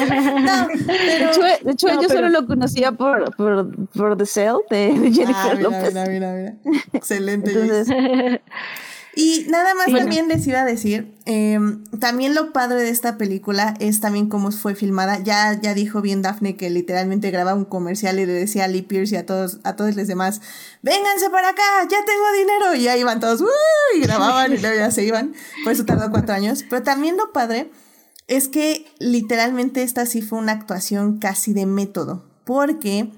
no, 0.00 0.68
pero, 0.86 1.42
de 1.64 1.72
hecho, 1.72 1.88
yo 2.00 2.08
solo 2.08 2.28
lo 2.28 2.46
conocía 2.46 2.92
por, 2.92 3.34
por, 3.36 3.88
por 3.88 4.16
The 4.16 4.26
Cell 4.26 4.56
de 4.70 4.92
Jennifer 5.12 5.34
ah, 5.34 5.54
mira, 5.56 5.70
López. 5.70 5.94
Mira, 5.94 6.06
mira, 6.06 6.32
mira. 6.34 6.54
Excelente. 6.92 7.52
Entonces, 7.52 7.88
y 9.18 9.46
nada 9.48 9.74
más 9.74 9.86
también 9.86 10.28
les 10.28 10.46
iba 10.46 10.60
a 10.60 10.66
decir, 10.66 11.14
em, 11.24 11.84
también 11.98 12.34
lo 12.34 12.52
padre 12.52 12.82
de 12.82 12.90
esta 12.90 13.16
película 13.16 13.72
es 13.80 14.02
también 14.02 14.28
cómo 14.28 14.52
fue 14.52 14.74
filmada. 14.74 15.20
Ya, 15.20 15.58
ya 15.58 15.72
dijo 15.72 16.02
bien 16.02 16.20
Daphne 16.20 16.56
que 16.56 16.68
literalmente 16.68 17.30
grababa 17.30 17.56
un 17.56 17.64
comercial 17.64 18.20
y 18.20 18.26
le 18.26 18.34
decía 18.34 18.64
a 18.64 18.68
Lee 18.68 18.82
Pierce 18.82 19.14
y 19.14 19.16
a 19.16 19.24
todos, 19.24 19.58
a 19.64 19.74
todos 19.74 19.96
los 19.96 20.06
demás, 20.06 20.42
vénganse 20.82 21.30
para 21.30 21.48
acá, 21.48 21.62
ya 21.90 21.96
tengo 22.04 22.32
dinero. 22.38 22.74
Y 22.74 22.88
ahí 22.88 23.00
iban 23.00 23.18
todos, 23.18 23.42
y 23.96 24.00
grababan 24.00 24.52
y 24.52 24.58
luego 24.58 24.76
ya 24.76 24.90
se 24.90 25.02
iban. 25.02 25.32
Por 25.64 25.72
eso 25.72 25.86
tardó 25.86 26.10
cuatro 26.10 26.34
años. 26.34 26.66
Pero 26.68 26.82
también 26.82 27.16
lo 27.16 27.32
padre 27.32 27.70
es 28.28 28.48
que 28.48 28.86
literalmente 28.98 29.82
esta 29.82 30.06
sí 30.06 30.22
fue 30.22 30.38
una 30.38 30.52
actuación 30.52 31.18
casi 31.18 31.52
de 31.52 31.66
método, 31.66 32.24
porque 32.44 33.10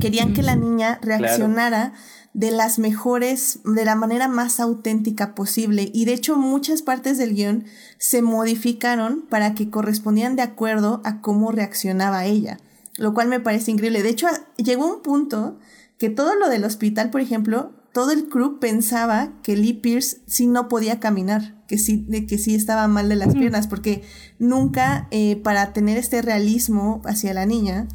querían 0.00 0.34
que 0.34 0.42
la 0.42 0.54
niña 0.54 1.00
reaccionara 1.02 1.94
de 2.32 2.50
las 2.50 2.78
mejores, 2.78 3.60
de 3.64 3.84
la 3.84 3.94
manera 3.94 4.28
más 4.28 4.60
auténtica 4.60 5.34
posible. 5.34 5.90
Y 5.92 6.04
de 6.04 6.14
hecho 6.14 6.36
muchas 6.36 6.82
partes 6.82 7.16
del 7.16 7.34
guion 7.34 7.64
se 7.98 8.22
modificaron 8.22 9.22
para 9.22 9.54
que 9.54 9.70
correspondieran 9.70 10.36
de 10.36 10.42
acuerdo 10.42 11.00
a 11.04 11.20
cómo 11.20 11.52
reaccionaba 11.52 12.24
ella, 12.26 12.58
lo 12.96 13.14
cual 13.14 13.28
me 13.28 13.40
parece 13.40 13.70
increíble. 13.70 14.02
De 14.02 14.10
hecho, 14.10 14.26
llegó 14.56 14.86
un 14.86 15.02
punto 15.02 15.58
que 15.96 16.10
todo 16.10 16.34
lo 16.34 16.48
del 16.48 16.64
hospital, 16.64 17.10
por 17.10 17.20
ejemplo, 17.20 17.72
todo 17.94 18.10
el 18.10 18.28
crew 18.28 18.58
pensaba 18.58 19.30
que 19.44 19.56
Lee 19.56 19.72
Pierce 19.72 20.18
sí 20.26 20.48
no 20.48 20.68
podía 20.68 20.98
caminar, 20.98 21.54
que 21.68 21.78
sí, 21.78 22.06
que 22.28 22.38
sí 22.38 22.56
estaba 22.56 22.88
mal 22.88 23.08
de 23.08 23.14
las 23.14 23.34
piernas, 23.34 23.68
porque 23.68 24.02
nunca, 24.40 25.06
eh, 25.12 25.36
para 25.36 25.72
tener 25.72 25.96
este 25.96 26.20
realismo 26.20 27.00
hacia 27.04 27.32
la 27.32 27.46
niña, 27.46 27.86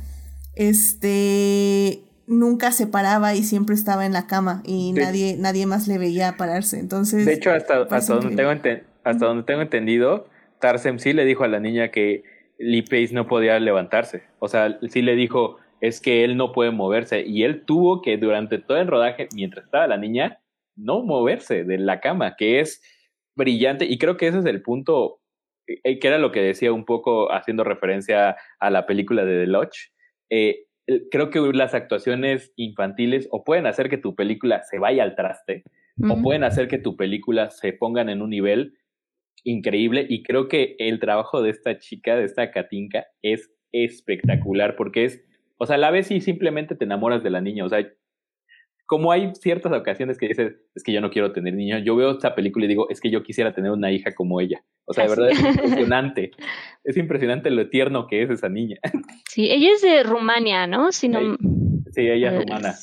este, 0.55 1.99
nunca 2.27 2.71
se 2.71 2.87
paraba 2.87 3.35
y 3.35 3.43
siempre 3.43 3.75
estaba 3.75 4.05
en 4.05 4.13
la 4.13 4.25
cama 4.25 4.63
y 4.63 4.93
nadie, 4.93 5.35
nadie 5.37 5.65
más 5.65 5.89
le 5.89 5.97
veía 5.97 6.37
pararse. 6.37 6.79
Entonces. 6.79 7.25
De 7.25 7.33
hecho, 7.33 7.51
hasta, 7.51 7.81
hasta 7.81 8.15
donde 8.15 8.37
tengo 8.37 8.51
hasta 9.03 9.25
donde 9.25 9.43
tengo 9.43 9.61
entendido, 9.61 10.27
Tarsem 10.61 10.99
sí 10.99 11.11
le 11.11 11.25
dijo 11.25 11.43
a 11.43 11.49
la 11.49 11.59
niña 11.59 11.89
que 11.89 12.23
Lee 12.57 12.83
Pace 12.83 13.09
no 13.11 13.27
podía 13.27 13.59
levantarse. 13.59 14.23
O 14.39 14.47
sea, 14.47 14.79
sí 14.89 15.01
le 15.01 15.15
dijo, 15.15 15.57
es 15.81 16.01
que 16.01 16.23
él 16.23 16.37
no 16.37 16.51
puede 16.51 16.71
moverse. 16.71 17.23
Y 17.25 17.43
él 17.43 17.65
tuvo 17.65 18.01
que, 18.01 18.17
durante 18.17 18.57
todo 18.59 18.77
el 18.77 18.87
rodaje, 18.87 19.27
mientras 19.35 19.65
estaba 19.65 19.87
la 19.87 19.97
niña, 19.97 20.39
no 20.75 21.03
moverse 21.03 21.63
de 21.63 21.77
la 21.77 21.99
cama, 21.99 22.35
que 22.37 22.59
es 22.59 22.81
brillante 23.35 23.85
y 23.85 23.97
creo 23.97 24.17
que 24.17 24.27
ese 24.27 24.39
es 24.39 24.45
el 24.45 24.61
punto 24.61 25.21
eh, 25.67 25.99
que 25.99 26.07
era 26.07 26.17
lo 26.17 26.31
que 26.31 26.41
decía 26.41 26.73
un 26.73 26.85
poco 26.85 27.31
haciendo 27.31 27.63
referencia 27.63 28.35
a 28.59 28.69
la 28.69 28.85
película 28.85 29.23
de 29.23 29.45
The 29.45 29.47
Lodge. 29.47 29.91
Eh, 30.29 30.65
creo 31.11 31.29
que 31.29 31.39
las 31.53 31.73
actuaciones 31.73 32.51
infantiles 32.55 33.27
o 33.31 33.43
pueden 33.43 33.67
hacer 33.67 33.89
que 33.89 33.97
tu 33.97 34.15
película 34.15 34.63
se 34.63 34.79
vaya 34.79 35.03
al 35.03 35.15
traste 35.15 35.63
o 36.09 36.21
pueden 36.21 36.45
hacer 36.45 36.69
que 36.69 36.77
tu 36.77 36.95
película 36.95 37.49
se 37.49 37.73
pongan 37.73 38.07
en 38.07 38.21
un 38.21 38.29
nivel 38.29 38.77
increíble 39.43 40.05
y 40.07 40.23
creo 40.23 40.47
que 40.47 40.75
el 40.79 40.99
trabajo 40.99 41.41
de 41.41 41.49
esta 41.49 41.77
chica, 41.77 42.15
de 42.15 42.23
esta 42.23 42.51
Katinka, 42.51 43.05
es 43.21 43.51
espectacular 43.73 44.77
porque 44.77 45.05
es, 45.05 45.21
o 45.59 45.65
sea, 45.65 45.77
la 45.77 45.91
vez 45.91 46.09
y 46.09 46.21
simplemente 46.21 46.75
te 46.75 46.85
enamoras 46.85 47.21
de 47.21 47.29
la 47.29 47.41
niña, 47.41 47.65
o 47.65 47.69
sea, 47.69 47.85
como 48.85 49.11
hay 49.11 49.35
ciertas 49.35 49.71
ocasiones 49.71 50.17
que 50.17 50.29
dices, 50.29 50.55
es 50.73 50.83
que 50.83 50.91
yo 50.91 51.01
no 51.01 51.11
quiero 51.11 51.31
tener 51.31 51.53
niños, 51.53 51.83
yo 51.85 51.95
veo 51.95 52.11
esta 52.11 52.33
película 52.33 52.65
y 52.65 52.69
digo, 52.69 52.89
es 52.89 52.99
que 52.99 53.11
yo 53.11 53.21
quisiera 53.21 53.53
tener 53.53 53.69
una 53.69 53.91
hija 53.91 54.15
como 54.15 54.41
ella. 54.41 54.63
O 54.85 54.93
sea, 54.93 55.03
de 55.03 55.09
verdad 55.11 55.29
es 55.29 55.39
impresionante. 55.39 56.31
es 56.83 56.97
impresionante 56.97 57.51
lo 57.51 57.69
tierno 57.69 58.07
que 58.07 58.23
es 58.23 58.31
esa 58.31 58.49
niña. 58.49 58.77
Sí, 59.29 59.51
ella 59.51 59.73
es 59.73 59.83
de 59.83 60.01
Rumania, 60.01 60.65
¿no? 60.65 60.91
Si 60.91 61.07
no... 61.07 61.19
Sí, 61.19 61.27
ella 61.95 62.29
es 62.29 62.37
rumana. 62.37 62.75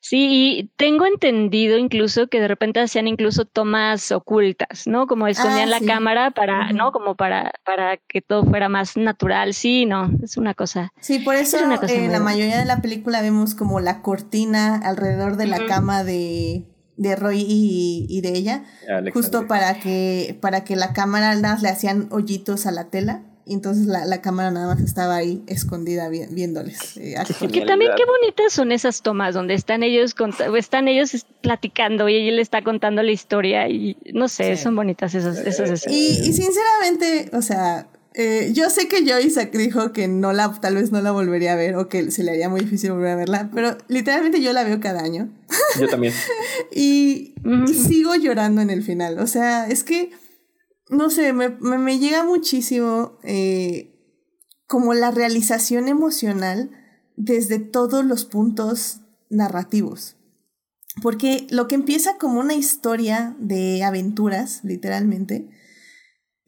Sí, 0.00 0.28
y 0.30 0.70
tengo 0.76 1.06
entendido 1.06 1.76
incluso 1.76 2.28
que 2.28 2.40
de 2.40 2.48
repente 2.48 2.80
hacían 2.80 3.08
incluso 3.08 3.44
tomas 3.44 4.12
ocultas, 4.12 4.86
¿no? 4.86 5.06
Como 5.06 5.26
escondían 5.26 5.72
ah, 5.72 5.80
la 5.80 5.86
cámara 5.86 6.30
para, 6.30 6.72
¿no? 6.72 6.92
Como 6.92 7.16
para, 7.16 7.52
para 7.64 7.96
que 7.96 8.22
todo 8.22 8.44
fuera 8.44 8.68
más 8.68 8.96
natural. 8.96 9.54
Sí, 9.54 9.84
no, 9.86 10.10
es 10.22 10.36
una 10.36 10.54
cosa. 10.54 10.92
Sí, 11.00 11.18
por 11.18 11.34
eso 11.34 11.58
en 11.58 12.12
la 12.12 12.20
mayoría 12.20 12.58
de 12.58 12.64
la 12.64 12.80
película 12.80 13.20
vemos 13.22 13.54
como 13.54 13.80
la 13.80 14.02
cortina 14.02 14.76
alrededor 14.76 15.36
de 15.36 15.46
la 15.46 15.66
cama 15.66 16.04
de, 16.04 16.64
de 16.96 17.16
Roy 17.16 17.44
y, 17.46 18.06
y 18.08 18.20
de 18.20 18.30
ella, 18.30 18.64
justo 19.12 19.46
para 19.48 19.80
que, 19.80 20.38
para 20.40 20.64
que 20.64 20.76
la 20.76 20.92
cámara 20.92 21.34
le 21.34 21.68
hacían 21.68 22.08
hoyitos 22.10 22.66
a 22.66 22.70
la 22.70 22.88
tela 22.88 23.22
y 23.48 23.54
entonces 23.54 23.86
la, 23.86 24.04
la, 24.04 24.20
cámara 24.20 24.50
nada 24.50 24.66
más 24.66 24.80
estaba 24.80 25.14
ahí 25.14 25.40
escondida 25.46 26.08
viéndoles. 26.08 26.96
Eh, 26.96 27.14
que 27.52 27.60
también 27.60 27.92
qué 27.96 28.04
bonitas 28.04 28.52
son 28.52 28.72
esas 28.72 29.02
tomas 29.02 29.34
donde 29.34 29.54
están 29.54 29.84
ellos 29.84 30.16
están 30.56 30.88
ellos 30.88 31.24
platicando 31.42 32.08
y 32.08 32.16
ella 32.16 32.32
le 32.32 32.42
está 32.42 32.62
contando 32.62 33.04
la 33.04 33.12
historia 33.12 33.68
y 33.68 33.96
no 34.12 34.26
sé, 34.26 34.56
son 34.56 34.74
bonitas 34.74 35.14
esas, 35.14 35.38
esas 35.38 35.70
escenas. 35.70 35.86
Y, 35.86 36.28
y 36.28 36.32
sinceramente, 36.32 37.30
o 37.36 37.40
sea, 37.40 37.86
eh, 38.14 38.50
yo 38.52 38.68
sé 38.68 38.88
que 38.88 39.00
Isaac 39.00 39.52
dijo 39.52 39.92
que 39.92 40.08
no 40.08 40.32
la, 40.32 40.50
tal 40.60 40.74
vez 40.74 40.90
no 40.90 41.00
la 41.00 41.12
volvería 41.12 41.52
a 41.52 41.56
ver 41.56 41.76
o 41.76 41.88
que 41.88 42.10
se 42.10 42.24
le 42.24 42.32
haría 42.32 42.48
muy 42.48 42.62
difícil 42.62 42.90
volver 42.90 43.10
a 43.10 43.16
verla, 43.16 43.50
pero 43.54 43.76
literalmente 43.88 44.40
yo 44.40 44.52
la 44.54 44.64
veo 44.64 44.80
cada 44.80 45.02
año. 45.02 45.28
Yo 45.78 45.86
también. 45.86 46.14
y, 46.74 47.34
y 47.44 47.74
sigo 47.74 48.16
llorando 48.16 48.60
en 48.60 48.70
el 48.70 48.82
final. 48.82 49.18
O 49.20 49.26
sea, 49.26 49.68
es 49.68 49.84
que 49.84 50.10
no 50.88 51.10
sé, 51.10 51.32
me, 51.32 51.50
me, 51.50 51.98
llega 51.98 52.24
muchísimo 52.24 53.18
eh, 53.22 53.92
como 54.66 54.94
la 54.94 55.10
realización 55.10 55.88
emocional 55.88 56.70
desde 57.16 57.58
todos 57.58 58.04
los 58.04 58.24
puntos 58.24 59.00
narrativos. 59.28 60.16
Porque 61.02 61.46
lo 61.50 61.68
que 61.68 61.74
empieza 61.74 62.16
como 62.16 62.40
una 62.40 62.54
historia 62.54 63.36
de 63.38 63.82
aventuras, 63.84 64.60
literalmente, 64.64 65.48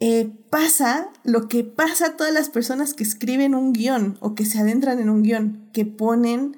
eh, 0.01 0.33
pasa 0.51 1.11
lo 1.25 1.49
que 1.49 1.65
pasa 1.65 2.07
a 2.07 2.17
todas 2.17 2.33
las 2.33 2.49
personas 2.49 2.95
que 2.95 3.03
escriben 3.03 3.55
un 3.55 3.73
guion 3.73 4.17
o 4.21 4.35
que 4.35 4.47
se 4.47 4.59
adentran 4.59 5.01
en 5.01 5.11
un 5.11 5.23
guion, 5.23 5.71
que 5.73 5.85
ponen 5.85 6.57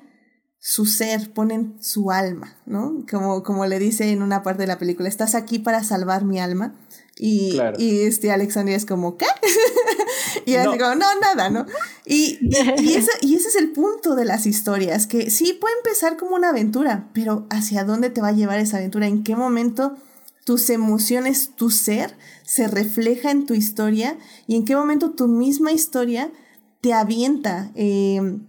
su 0.59 0.85
ser, 0.85 1.33
ponen 1.33 1.77
su 1.81 2.11
alma, 2.11 2.59
¿no? 2.67 3.05
Como, 3.11 3.43
como 3.43 3.65
le 3.67 3.79
dice 3.79 4.13
en 4.13 4.23
una 4.23 4.43
parte 4.43 4.63
de 4.63 4.67
la 4.67 4.79
película, 4.79 5.09
estás 5.09 5.35
aquí 5.35 5.59
para 5.59 5.83
salvar 5.83 6.25
mi 6.25 6.39
alma. 6.39 6.75
Y, 7.23 7.61
y 7.77 8.01
este 8.01 8.33
Alexandria 8.33 8.75
es 8.75 8.87
como, 8.87 9.19
¿qué? 9.19 9.27
y 10.47 10.55
así 10.55 10.79
como, 10.79 10.95
no, 10.95 11.07
nada, 11.21 11.51
¿no? 11.51 11.67
Y, 12.07 12.39
y, 12.41 12.95
ese, 12.95 13.11
y 13.21 13.35
ese 13.35 13.49
es 13.49 13.57
el 13.57 13.73
punto 13.73 14.15
de 14.15 14.25
las 14.25 14.47
historias, 14.47 15.07
que 15.07 15.31
sí 15.31 15.53
puede 15.53 15.75
empezar 15.77 16.17
como 16.17 16.35
una 16.35 16.49
aventura, 16.49 17.11
pero 17.13 17.47
¿hacia 17.51 17.85
dónde 17.85 18.09
te 18.09 18.23
va 18.23 18.29
a 18.29 18.33
llevar 18.33 18.59
esa 18.59 18.79
aventura? 18.79 19.07
¿En 19.07 19.23
qué 19.23 19.37
momento 19.37 19.97
tus 20.45 20.71
emociones, 20.71 21.51
tu 21.57 21.71
ser, 21.71 22.17
se 22.43 22.69
refleja 22.69 23.31
en 23.31 23.45
tu 23.45 23.53
historia? 23.53 24.17
¿Y 24.47 24.57
en 24.57 24.65
qué 24.65 24.75
momento 24.75 25.11
tu 25.11 25.29
misma 25.29 25.73
historia 25.73 26.31
te 26.81 26.95
avienta? 26.95 27.71
Eh, 27.75 28.41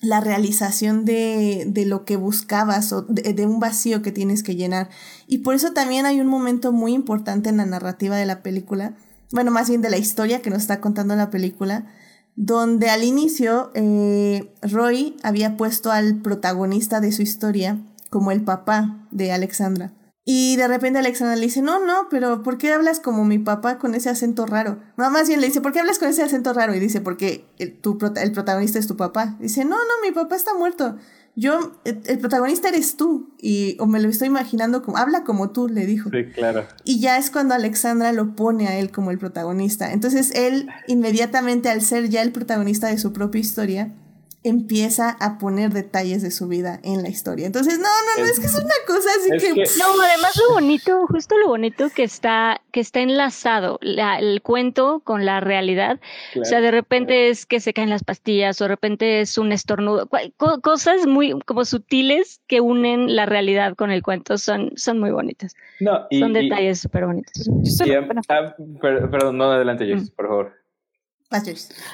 la 0.00 0.20
realización 0.20 1.04
de, 1.04 1.64
de, 1.66 1.84
lo 1.84 2.04
que 2.04 2.16
buscabas 2.16 2.92
o 2.92 3.02
de, 3.02 3.46
un 3.46 3.60
vacío 3.60 4.02
que 4.02 4.12
tienes 4.12 4.42
que 4.42 4.56
llenar. 4.56 4.88
Y 5.26 5.38
por 5.38 5.54
eso 5.54 5.72
también 5.72 6.06
hay 6.06 6.20
un 6.20 6.26
momento 6.26 6.72
muy 6.72 6.94
importante 6.94 7.50
en 7.50 7.58
la 7.58 7.66
narrativa 7.66 8.16
de 8.16 8.26
la 8.26 8.42
película, 8.42 8.94
bueno, 9.32 9.50
más 9.50 9.68
bien 9.68 9.82
de 9.82 9.90
la 9.90 9.98
historia 9.98 10.42
que 10.42 10.50
nos 10.50 10.62
está 10.62 10.80
contando 10.80 11.14
la 11.14 11.30
película, 11.30 11.86
donde 12.34 12.88
al 12.88 13.04
inicio 13.04 13.70
eh, 13.74 14.52
Roy 14.62 15.16
había 15.22 15.56
puesto 15.56 15.92
al 15.92 16.16
protagonista 16.16 17.00
de 17.00 17.12
su 17.12 17.22
historia 17.22 17.78
como 18.08 18.32
el 18.32 18.42
papá 18.42 19.06
de 19.10 19.32
Alexandra. 19.32 19.92
Y 20.32 20.54
de 20.54 20.68
repente 20.68 21.00
Alexandra 21.00 21.34
le 21.34 21.42
dice, 21.42 21.60
no, 21.60 21.84
no, 21.84 22.06
pero 22.08 22.44
¿por 22.44 22.56
qué 22.56 22.72
hablas 22.72 23.00
como 23.00 23.24
mi 23.24 23.40
papá 23.40 23.78
con 23.78 23.96
ese 23.96 24.10
acento 24.10 24.46
raro? 24.46 24.78
No, 24.96 25.10
más 25.10 25.26
bien 25.26 25.40
le 25.40 25.48
dice, 25.48 25.60
¿por 25.60 25.72
qué 25.72 25.80
hablas 25.80 25.98
con 25.98 26.06
ese 26.06 26.22
acento 26.22 26.52
raro? 26.52 26.72
Y 26.72 26.78
dice, 26.78 27.00
porque 27.00 27.46
el, 27.58 27.76
tu, 27.76 27.98
el 28.14 28.30
protagonista 28.30 28.78
es 28.78 28.86
tu 28.86 28.96
papá. 28.96 29.36
Dice, 29.40 29.64
no, 29.64 29.74
no, 29.74 29.92
mi 30.04 30.12
papá 30.12 30.36
está 30.36 30.54
muerto. 30.54 30.96
Yo, 31.34 31.72
el, 31.84 32.20
protagonista 32.20 32.68
eres 32.68 32.96
tú. 32.96 33.34
Y, 33.42 33.76
o 33.80 33.86
me 33.86 33.98
lo 33.98 34.08
estoy 34.08 34.28
imaginando 34.28 34.84
como, 34.84 34.98
habla 34.98 35.24
como 35.24 35.50
tú, 35.50 35.66
le 35.66 35.84
dijo. 35.84 36.10
Sí, 36.10 36.26
claro. 36.32 36.64
Y 36.84 37.00
ya 37.00 37.18
es 37.18 37.32
cuando 37.32 37.54
Alexandra 37.56 38.12
lo 38.12 38.36
pone 38.36 38.68
a 38.68 38.78
él 38.78 38.92
como 38.92 39.10
el 39.10 39.18
protagonista. 39.18 39.92
Entonces 39.92 40.30
él, 40.36 40.68
inmediatamente 40.86 41.70
al 41.70 41.82
ser 41.82 42.08
ya 42.08 42.22
el 42.22 42.30
protagonista 42.30 42.86
de 42.86 42.98
su 42.98 43.12
propia 43.12 43.40
historia, 43.40 43.92
empieza 44.42 45.10
a 45.20 45.36
poner 45.38 45.70
detalles 45.70 46.22
de 46.22 46.30
su 46.30 46.48
vida 46.48 46.80
en 46.82 47.02
la 47.02 47.10
historia. 47.10 47.46
Entonces, 47.46 47.78
no, 47.78 47.84
no, 47.84 48.24
no, 48.24 48.30
es 48.30 48.40
que 48.40 48.46
es 48.46 48.54
una 48.54 48.74
cosa 48.86 49.08
así 49.18 49.30
que... 49.38 49.54
No, 49.78 50.02
además 50.02 50.40
lo 50.48 50.54
bonito, 50.54 51.06
justo 51.08 51.36
lo 51.36 51.48
bonito 51.48 51.90
que 51.94 52.04
está, 52.04 52.62
que 52.72 52.80
está 52.80 53.00
enlazado 53.00 53.78
el 53.82 54.40
cuento 54.40 55.00
con 55.04 55.26
la 55.26 55.40
realidad. 55.40 56.00
o 56.40 56.44
sea, 56.44 56.62
de 56.62 56.70
repente 56.70 57.28
es 57.28 57.44
que 57.44 57.60
se 57.60 57.74
caen 57.74 57.90
las 57.90 58.02
pastillas 58.02 58.58
o 58.60 58.64
de 58.64 58.68
repente 58.68 59.20
es 59.20 59.36
un 59.36 59.52
estornudo. 59.52 60.08
cosas 60.62 61.06
muy 61.06 61.38
como 61.44 61.66
sutiles 61.66 62.40
que 62.46 62.62
unen 62.62 63.14
la 63.14 63.26
realidad 63.26 63.74
con 63.74 63.90
el 63.90 64.02
cuento 64.02 64.38
son, 64.38 64.72
son 64.76 64.98
muy 64.98 65.10
bonitas. 65.10 65.54
No, 65.80 66.06
son 66.10 66.32
detalles 66.32 66.80
súper 66.80 67.04
bonitos. 67.04 67.48
Ah, 68.28 68.54
perdón, 68.80 69.36
no 69.36 69.52
adelante, 69.52 69.86
Jess, 69.86 70.10
mm. 70.10 70.14
por 70.16 70.28
favor. 70.28 70.59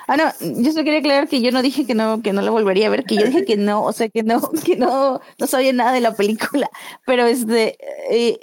Ah, 0.06 0.16
no, 0.16 0.24
yo 0.62 0.72
solo 0.72 0.84
quería 0.84 1.00
aclarar 1.00 1.28
que 1.28 1.42
yo 1.42 1.50
no 1.50 1.60
dije 1.60 1.86
que 1.86 1.94
no, 1.94 2.22
que 2.22 2.32
no 2.32 2.40
la 2.40 2.50
volvería 2.50 2.86
a 2.86 2.90
ver, 2.90 3.04
que 3.04 3.16
yo 3.16 3.26
dije 3.26 3.44
que 3.44 3.56
no, 3.56 3.82
o 3.82 3.92
sea, 3.92 4.08
que 4.08 4.22
no, 4.22 4.40
que 4.64 4.76
no, 4.76 5.20
no 5.38 5.46
sabía 5.46 5.72
nada 5.72 5.92
de 5.92 6.00
la 6.00 6.14
película, 6.14 6.70
pero 7.04 7.26
este, 7.26 7.76
eh, 8.10 8.38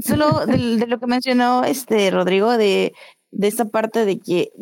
solo 0.00 0.46
de, 0.46 0.86
lo 0.86 0.98
que 0.98 1.06
mencionó 1.06 1.64
este 1.64 2.10
Rodrigo 2.10 2.56
de, 2.56 2.94
de 3.32 3.48
esta 3.48 3.66
parte 3.66 4.06
de 4.06 4.18
que 4.18 4.52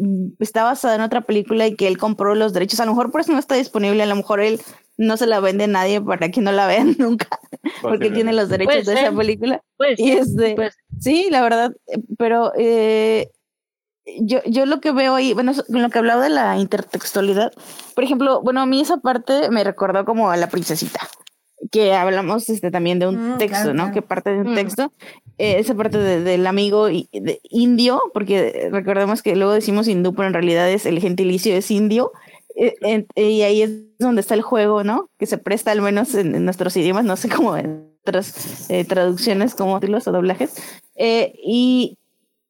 está 0.40 0.64
basada 0.64 0.96
en 0.96 1.02
otra 1.02 1.20
película 1.20 1.66
y 1.66 1.76
que 1.76 1.86
él 1.86 1.96
compró 1.96 2.34
los 2.34 2.52
derechos, 2.52 2.80
a 2.80 2.84
lo 2.84 2.92
mejor 2.92 3.12
por 3.12 3.20
eso 3.20 3.32
no 3.32 3.38
está 3.38 3.54
disponible, 3.54 4.02
a 4.02 4.06
lo 4.06 4.16
mejor 4.16 4.40
él 4.40 4.60
no 4.96 5.16
se 5.16 5.26
la 5.26 5.40
vende 5.40 5.64
a 5.64 5.68
nadie 5.68 6.00
para 6.00 6.30
que 6.30 6.40
no 6.40 6.50
la 6.50 6.66
vean 6.66 6.96
nunca, 6.98 7.28
porque 7.80 8.10
tiene 8.10 8.32
los 8.32 8.48
derechos 8.48 8.86
de 8.86 8.94
esa 8.94 9.12
película. 9.12 9.62
y 9.96 10.10
este, 10.10 10.56
sí, 10.98 11.28
la 11.30 11.42
verdad, 11.42 11.72
pero 12.18 12.52
eh, 12.56 13.30
yo, 14.20 14.40
yo 14.46 14.66
lo 14.66 14.80
que 14.80 14.92
veo 14.92 15.14
ahí, 15.14 15.32
bueno, 15.32 15.52
con 15.54 15.82
lo 15.82 15.90
que 15.90 15.98
hablaba 15.98 16.22
de 16.22 16.30
la 16.30 16.58
intertextualidad, 16.58 17.52
por 17.94 18.04
ejemplo, 18.04 18.42
bueno, 18.42 18.60
a 18.60 18.66
mí 18.66 18.80
esa 18.80 18.98
parte 18.98 19.50
me 19.50 19.64
recordó 19.64 20.04
como 20.04 20.30
a 20.30 20.36
la 20.36 20.48
princesita, 20.48 21.00
que 21.70 21.94
hablamos 21.94 22.48
este, 22.48 22.70
también 22.70 22.98
de 22.98 23.06
un 23.06 23.34
mm, 23.34 23.38
texto, 23.38 23.72
¿no? 23.74 23.92
Que 23.92 24.02
parte 24.02 24.30
de 24.30 24.40
un 24.40 24.52
mm. 24.52 24.54
texto, 24.54 24.92
eh, 25.38 25.56
esa 25.58 25.74
parte 25.74 25.98
del 25.98 26.46
amigo 26.46 26.86
de, 26.86 27.40
indio, 27.44 28.02
porque 28.12 28.68
recordemos 28.72 29.22
que 29.22 29.36
luego 29.36 29.52
decimos 29.52 29.86
hindú, 29.86 30.14
pero 30.14 30.26
en 30.26 30.34
realidad 30.34 30.68
es 30.70 30.86
el 30.86 30.98
gentilicio 31.00 31.54
es 31.54 31.70
indio, 31.70 32.12
eh, 32.56 33.06
y 33.14 33.42
ahí 33.42 33.62
es 33.62 33.70
donde 33.98 34.20
está 34.20 34.34
el 34.34 34.42
juego, 34.42 34.82
¿no? 34.82 35.08
Que 35.18 35.26
se 35.26 35.38
presta 35.38 35.70
al 35.70 35.80
menos 35.80 36.14
en, 36.14 36.44
nuestros 36.44 36.76
idiomas, 36.76 37.04
no 37.04 37.16
sé 37.16 37.28
cómo 37.28 37.56
en 37.56 37.92
otras 38.02 38.68
eh, 38.68 38.84
traducciones 38.84 39.54
como 39.54 39.78
títulos 39.78 40.08
o 40.08 40.12
doblajes. 40.12 40.60
y, 40.96 41.98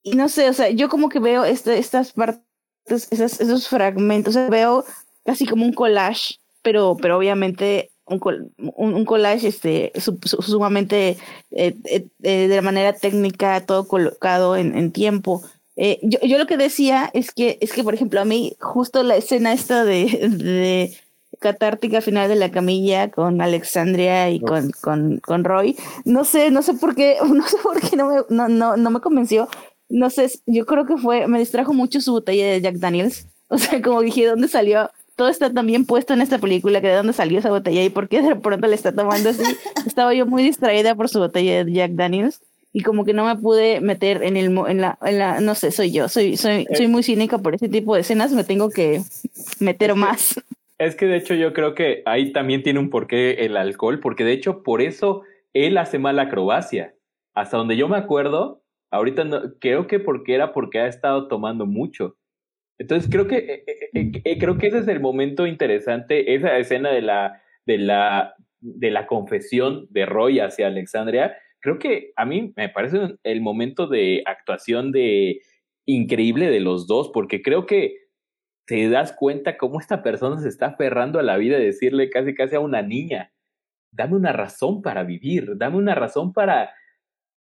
y 0.03 0.13
no 0.13 0.29
sé, 0.29 0.49
o 0.49 0.53
sea, 0.53 0.71
yo 0.71 0.89
como 0.89 1.09
que 1.09 1.21
veo 1.21 1.45
este, 1.45 1.79
estas 1.79 2.13
partes, 2.13 2.43
esos, 2.87 3.41
esos 3.41 3.69
fragmentos, 3.69 4.37
o 4.37 4.39
sea, 4.39 4.49
veo 4.49 4.85
casi 5.25 5.47
como 5.47 5.65
un 5.65 5.73
collage, 5.73 6.37
pero, 6.63 6.97
pero 7.01 7.17
obviamente 7.19 7.91
un, 8.07 8.21
un, 8.77 9.05
collage 9.05 9.49
este, 9.49 9.93
sumamente 10.27 11.17
eh, 11.51 11.77
eh, 11.85 12.07
eh, 12.23 12.49
de 12.49 12.63
manera 12.63 12.93
técnica, 12.93 13.65
todo 13.65 13.87
colocado 13.87 14.57
en, 14.57 14.77
en 14.77 14.93
tiempo. 14.93 15.43
Eh, 15.77 15.99
yo, 16.03 16.19
yo 16.21 16.39
lo 16.39 16.47
que 16.47 16.57
decía 16.57 17.11
es 17.15 17.33
que, 17.33 17.59
es 17.61 17.73
que, 17.73 17.85
por 17.85 17.95
ejemplo, 17.95 18.21
a 18.21 18.25
mí 18.25 18.57
justo 18.61 19.03
la 19.03 19.17
escena 19.17 19.53
esta 19.53 19.85
de, 19.85 20.29
de 20.29 20.97
catártica 21.41 22.01
final 22.01 22.29
de 22.29 22.37
la 22.37 22.51
camilla 22.51 23.11
con 23.11 23.41
Alexandria 23.41 24.31
y 24.31 24.41
con, 24.41 24.71
con, 24.81 25.19
con, 25.19 25.45
Roy. 25.45 25.77
No 26.05 26.25
sé, 26.25 26.51
no 26.51 26.63
sé 26.63 26.75
por 26.75 26.95
qué, 26.95 27.17
no 27.27 27.47
sé 27.47 27.57
por 27.63 27.81
qué 27.81 27.97
no 27.97 28.09
me, 28.09 28.17
no, 28.29 28.49
no, 28.49 28.77
no 28.77 28.91
me 28.91 29.01
convenció. 29.01 29.49
No 29.93 30.09
sé, 30.09 30.31
yo 30.47 30.65
creo 30.65 30.87
que 30.87 30.97
fue, 30.97 31.27
me 31.29 31.39
distrajo 31.39 31.75
mucho 31.75 32.01
su 32.01 32.13
botella 32.13 32.47
de 32.47 32.61
Jack 32.61 32.77
Daniels. 32.77 33.27
O 33.53 33.59
sea, 33.59 33.83
como 33.83 34.01
dije, 34.01 34.25
¿dónde 34.25 34.49
salió? 34.49 34.91
Todo 35.15 35.29
está 35.29 35.53
también 35.53 35.85
puesto 35.85 36.15
en 36.15 36.23
esta 36.23 36.39
película, 36.39 36.81
que 36.81 36.89
de 36.89 36.95
dónde 36.95 37.13
salió 37.13 37.39
esa 37.39 37.51
botella 37.51 37.85
y 37.85 37.91
por 37.91 38.09
qué 38.09 38.23
de 38.23 38.35
pronto 38.35 38.67
le 38.67 38.75
está 38.75 38.95
tomando 38.95 39.29
así. 39.29 39.43
Estaba 39.87 40.15
yo 40.15 40.25
muy 40.25 40.43
distraída 40.43 40.95
por 40.95 41.11
su 41.11 41.19
botella 41.19 41.63
de 41.63 41.71
Jack 41.71 41.91
Daniels 41.91 42.41
y 42.73 42.81
como 42.81 43.05
que 43.05 43.13
no 43.13 43.27
me 43.27 43.37
pude 43.37 43.83
meter 43.83 44.23
en 44.23 44.39
el 44.39 44.57
en 44.67 44.81
la, 44.81 44.99
en 45.03 45.19
la 45.19 45.41
no 45.41 45.55
sé, 45.55 45.71
soy 45.71 45.93
yo, 45.93 46.09
soy 46.09 46.39
soy 46.39 46.67
soy 46.75 46.87
muy 46.87 47.03
cínica 47.03 47.37
por 47.37 47.55
ese 47.55 47.69
tipo 47.69 47.95
de 47.95 48.01
escenas, 48.01 48.33
me 48.33 48.43
tengo 48.45 48.71
que 48.71 49.03
meter 49.61 49.95
más. 49.97 50.41
Es 50.79 50.97
que 50.97 51.05
de 51.05 51.19
hecho 51.19 51.35
yo 51.35 51.53
creo 51.53 51.75
que 51.75 52.03
ahí 52.07 52.33
también 52.33 52.63
tiene 52.63 52.81
un 52.81 52.89
porqué 52.89 53.45
el 53.45 53.59
alcohol, 53.59 54.01
porque 54.01 54.25
de 54.25 54.33
hecho 54.33 54.63
por 54.63 54.81
eso 54.81 55.25
él 55.53 55.77
hace 55.77 55.99
mala 55.99 56.23
acrobacia. 56.23 56.95
Hasta 57.35 57.57
donde 57.57 57.77
yo 57.77 57.89
me 57.89 57.97
acuerdo, 57.97 58.62
ahorita 58.93 59.25
no, 59.25 59.55
creo 59.59 59.87
que 59.87 59.99
porque 59.99 60.35
era 60.35 60.53
porque 60.53 60.79
ha 60.79 60.87
estado 60.87 61.27
tomando 61.27 61.67
mucho. 61.67 62.17
Entonces 62.79 63.11
creo 63.11 63.27
que 63.27 63.37
eh, 63.37 63.65
eh, 63.95 64.13
eh, 64.25 64.39
creo 64.39 64.59
que 64.59 64.69
ese 64.69 64.79
es 64.79 64.89
el 64.89 65.01
momento 65.01 65.47
interesante, 65.47 66.35
esa 66.35 66.57
escena 66.59 66.91
de 66.91 67.03
la 67.03 67.43
de 67.67 67.79
la 67.79 68.35
de 68.61 68.91
la 68.91 69.07
confesión 69.07 69.87
de 69.91 70.07
Roy 70.07 70.39
hacia 70.41 70.69
Alexandria. 70.69 71.37
Creo 71.61 71.79
que 71.79 72.13
a 72.17 72.25
mí 72.25 72.53
me 72.57 72.69
parece 72.69 73.17
el 73.23 73.41
momento 73.41 73.87
de 73.87 74.23
actuación 74.27 74.93
de 74.93 75.41
increíble 75.87 76.51
de 76.51 76.61
los 76.61 76.87
dos, 76.87 77.11
porque 77.13 77.43
creo 77.43 77.67
que 77.67 77.97
te 78.67 78.89
das 78.89 79.13
cuenta 79.13 79.57
cómo 79.57 79.81
esta 79.81 80.03
persona 80.03 80.41
se 80.41 80.49
está 80.49 80.67
aferrando 80.67 81.19
a 81.19 81.23
la 81.23 81.37
vida 81.37 81.59
de 81.59 81.67
decirle 81.67 82.11
casi 82.11 82.35
casi 82.35 82.57
a 82.57 82.61
una 82.61 82.83
niña, 82.83 83.33
dame 83.91 84.17
una 84.17 84.33
razón 84.33 84.83
para 84.83 85.05
vivir, 85.05 85.57
dame 85.57 85.77
una 85.77 85.95
razón 85.95 86.33
para, 86.33 86.71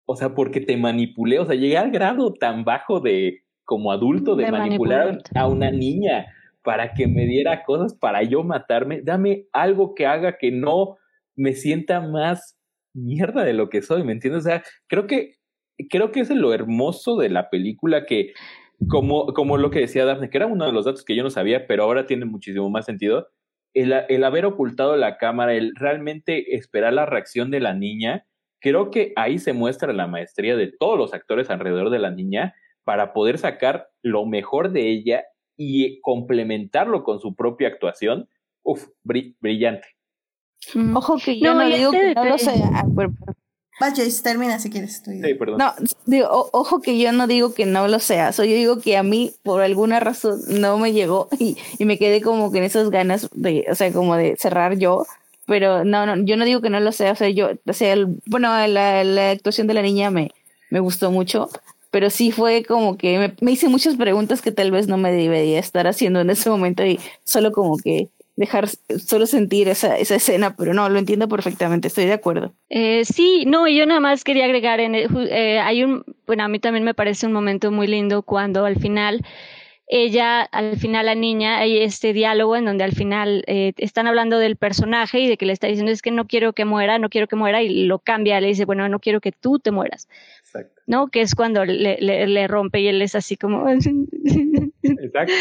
o 0.06 0.16
sea, 0.16 0.34
porque 0.34 0.60
te 0.60 0.76
manipulé, 0.76 1.40
o 1.40 1.46
sea, 1.46 1.56
llegué 1.56 1.76
al 1.76 1.90
grado 1.90 2.32
tan 2.32 2.64
bajo 2.64 3.00
de, 3.00 3.42
como 3.64 3.90
adulto, 3.90 4.36
de, 4.36 4.50
manipular 4.50 5.18
a 5.34 5.48
una 5.48 5.70
niña 5.70 6.26
para 6.62 6.94
que 6.94 7.06
me 7.06 7.26
diera 7.26 7.64
cosas 7.64 7.94
para 7.94 8.22
yo 8.22 8.42
matarme, 8.42 9.02
dame 9.02 9.46
algo 9.52 9.94
que 9.94 10.06
haga 10.06 10.38
que 10.38 10.52
no 10.52 10.96
me 11.34 11.52
sienta 11.52 12.00
más 12.00 12.56
mierda 12.94 13.44
de 13.44 13.52
lo 13.52 13.68
que 13.68 13.82
soy, 13.82 14.04
¿me 14.04 14.12
entiendes? 14.12 14.44
O 14.44 14.48
sea, 14.48 14.62
creo 14.86 15.06
que, 15.06 15.34
creo 15.90 16.12
que 16.12 16.20
es 16.20 16.30
lo 16.30 16.54
hermoso 16.54 17.16
de 17.16 17.28
la 17.28 17.50
película 17.50 18.06
que 18.06 18.32
como, 18.88 19.26
como 19.28 19.56
lo 19.56 19.70
que 19.70 19.80
decía 19.80 20.04
Daphne, 20.04 20.30
que 20.30 20.38
era 20.38 20.46
uno 20.46 20.66
de 20.66 20.72
los 20.72 20.84
datos 20.84 21.04
que 21.04 21.16
yo 21.16 21.22
no 21.22 21.30
sabía, 21.30 21.66
pero 21.66 21.82
ahora 21.82 22.06
tiene 22.06 22.26
muchísimo 22.26 22.70
más 22.70 22.86
sentido, 22.86 23.28
el, 23.74 23.92
el 24.08 24.24
haber 24.24 24.46
ocultado 24.46 24.96
la 24.96 25.18
cámara, 25.18 25.54
el 25.54 25.72
realmente 25.74 26.54
esperar 26.56 26.92
la 26.92 27.06
reacción 27.06 27.50
de 27.50 27.60
la 27.60 27.74
niña, 27.74 28.26
creo 28.66 28.90
que 28.90 29.12
ahí 29.14 29.38
se 29.38 29.52
muestra 29.52 29.92
la 29.92 30.08
maestría 30.08 30.56
de 30.56 30.72
todos 30.72 30.98
los 30.98 31.14
actores 31.14 31.50
alrededor 31.50 31.90
de 31.90 32.00
la 32.00 32.10
niña 32.10 32.54
para 32.82 33.12
poder 33.12 33.38
sacar 33.38 33.90
lo 34.02 34.26
mejor 34.26 34.72
de 34.72 34.90
ella 34.90 35.24
y 35.56 36.00
complementarlo 36.00 37.04
con 37.04 37.20
su 37.20 37.36
propia 37.36 37.68
actuación. 37.68 38.28
Uf, 38.64 38.88
brillante. 39.04 39.86
Ojo 40.94 41.16
que 41.24 41.38
yo 41.38 41.54
no, 41.54 41.64
digo 41.68 41.92
que 41.92 42.12
no 42.12 42.24
lo 42.24 42.38
sea. 42.38 42.84
Vaya, 43.78 44.04
termina 44.24 44.58
si 44.58 44.70
quieres. 44.70 45.00
Sí, 45.04 45.34
perdón. 45.34 45.58
No, 45.58 45.72
digo, 46.06 46.28
ojo 46.30 46.80
que 46.80 46.98
yo 46.98 47.12
no 47.12 47.28
digo 47.28 47.54
que 47.54 47.66
no 47.66 47.86
lo 47.86 48.00
sea. 48.00 48.32
yo 48.32 48.42
digo 48.42 48.80
que 48.80 48.96
a 48.96 49.04
mí, 49.04 49.32
por 49.44 49.62
alguna 49.62 50.00
razón, 50.00 50.40
no 50.48 50.78
me 50.78 50.92
llegó 50.92 51.28
y, 51.38 51.56
y 51.78 51.84
me 51.84 51.98
quedé 51.98 52.20
como 52.20 52.50
que 52.50 52.58
en 52.58 52.64
esas 52.64 52.90
ganas 52.90 53.28
de, 53.32 53.64
o 53.70 53.76
sea, 53.76 53.92
como 53.92 54.16
de 54.16 54.36
cerrar 54.36 54.76
yo. 54.76 55.04
Pero 55.46 55.84
no, 55.84 56.06
no, 56.06 56.24
yo 56.24 56.36
no 56.36 56.44
digo 56.44 56.60
que 56.60 56.70
no 56.70 56.80
lo 56.80 56.92
sea. 56.92 57.12
O 57.12 57.16
sea, 57.16 57.28
yo, 57.28 57.50
o 57.66 57.72
sea, 57.72 57.96
bueno, 58.26 58.48
la, 58.66 59.04
la, 59.04 59.30
actuación 59.30 59.66
de 59.66 59.74
la 59.74 59.82
niña 59.82 60.10
me, 60.10 60.32
me 60.70 60.80
gustó 60.80 61.10
mucho. 61.10 61.48
Pero 61.90 62.10
sí 62.10 62.32
fue 62.32 62.64
como 62.64 62.98
que 62.98 63.18
me, 63.18 63.34
me 63.40 63.52
hice 63.52 63.68
muchas 63.68 63.96
preguntas 63.96 64.42
que 64.42 64.52
tal 64.52 64.70
vez 64.70 64.88
no 64.88 64.96
me 64.96 65.12
debería 65.12 65.58
estar 65.58 65.86
haciendo 65.86 66.20
en 66.20 66.30
ese 66.30 66.50
momento 66.50 66.84
y 66.84 66.98
solo 67.24 67.52
como 67.52 67.76
que 67.78 68.10
dejar 68.36 68.68
solo 68.68 69.26
sentir 69.26 69.68
esa, 69.68 69.96
esa 69.96 70.14
escena, 70.14 70.54
pero 70.56 70.74
no, 70.74 70.88
lo 70.88 70.98
entiendo 70.98 71.26
perfectamente, 71.28 71.88
estoy 71.88 72.04
de 72.04 72.12
acuerdo. 72.12 72.52
Eh, 72.68 73.04
sí, 73.04 73.44
no, 73.46 73.66
yo 73.66 73.86
nada 73.86 74.00
más 74.00 74.24
quería 74.24 74.44
agregar, 74.44 74.78
en 74.78 74.94
eh, 74.94 75.58
hay 75.58 75.82
un, 75.82 76.04
bueno, 76.26 76.44
a 76.44 76.48
mí 76.48 76.58
también 76.58 76.84
me 76.84 76.94
parece 76.94 77.26
un 77.26 77.32
momento 77.32 77.72
muy 77.72 77.86
lindo 77.86 78.22
cuando 78.22 78.66
al 78.66 78.78
final 78.78 79.24
ella, 79.88 80.42
al 80.42 80.76
final 80.78 81.06
la 81.06 81.14
niña, 81.14 81.58
hay 81.58 81.78
este 81.78 82.12
diálogo 82.12 82.56
en 82.56 82.64
donde 82.64 82.82
al 82.82 82.92
final 82.92 83.44
eh, 83.46 83.72
están 83.76 84.08
hablando 84.08 84.38
del 84.38 84.56
personaje 84.56 85.20
y 85.20 85.28
de 85.28 85.36
que 85.36 85.46
le 85.46 85.52
está 85.52 85.68
diciendo 85.68 85.92
es 85.92 86.02
que 86.02 86.10
no 86.10 86.26
quiero 86.26 86.54
que 86.54 86.64
muera, 86.64 86.98
no 86.98 87.08
quiero 87.08 87.28
que 87.28 87.36
muera 87.36 87.62
y 87.62 87.84
lo 87.84 88.00
cambia, 88.00 88.40
le 88.40 88.48
dice, 88.48 88.64
bueno, 88.64 88.88
no 88.88 88.98
quiero 88.98 89.20
que 89.20 89.30
tú 89.30 89.60
te 89.60 89.70
mueras. 89.70 90.08
Exacto. 90.40 90.82
¿No? 90.88 91.06
Que 91.08 91.20
es 91.20 91.36
cuando 91.36 91.64
le, 91.64 91.98
le, 92.00 92.48
rompe 92.48 92.80
y 92.80 92.88
él 92.88 93.00
es 93.00 93.14
así 93.14 93.36
como... 93.36 93.68
Exacto. 94.82 95.32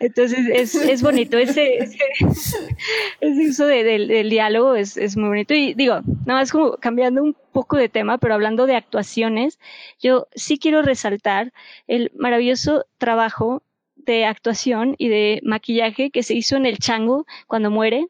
Entonces 0.00 0.48
es, 0.52 0.74
es 0.74 1.02
bonito, 1.02 1.38
ese, 1.38 1.78
ese, 3.20 3.48
uso 3.48 3.66
de, 3.66 3.84
del 3.84 4.28
diálogo 4.28 4.74
es, 4.74 4.98
es 4.98 5.16
muy 5.16 5.28
bonito 5.28 5.54
y 5.54 5.72
digo, 5.74 6.00
nada 6.26 6.40
más 6.40 6.52
como 6.52 6.76
cambiando 6.76 7.22
un 7.22 7.34
poco 7.52 7.76
de 7.76 7.88
tema, 7.88 8.18
pero 8.18 8.34
hablando 8.34 8.66
de 8.66 8.76
actuaciones, 8.76 9.58
yo 9.98 10.26
sí 10.34 10.58
quiero 10.58 10.82
resaltar 10.82 11.52
el 11.86 12.10
maravilloso 12.14 12.86
trabajo 12.98 13.62
de 14.04 14.24
actuación 14.24 14.94
y 14.98 15.08
de 15.08 15.40
maquillaje 15.42 16.10
que 16.10 16.22
se 16.22 16.34
hizo 16.34 16.56
en 16.56 16.66
el 16.66 16.78
chango 16.78 17.26
cuando 17.46 17.70
muere. 17.70 18.06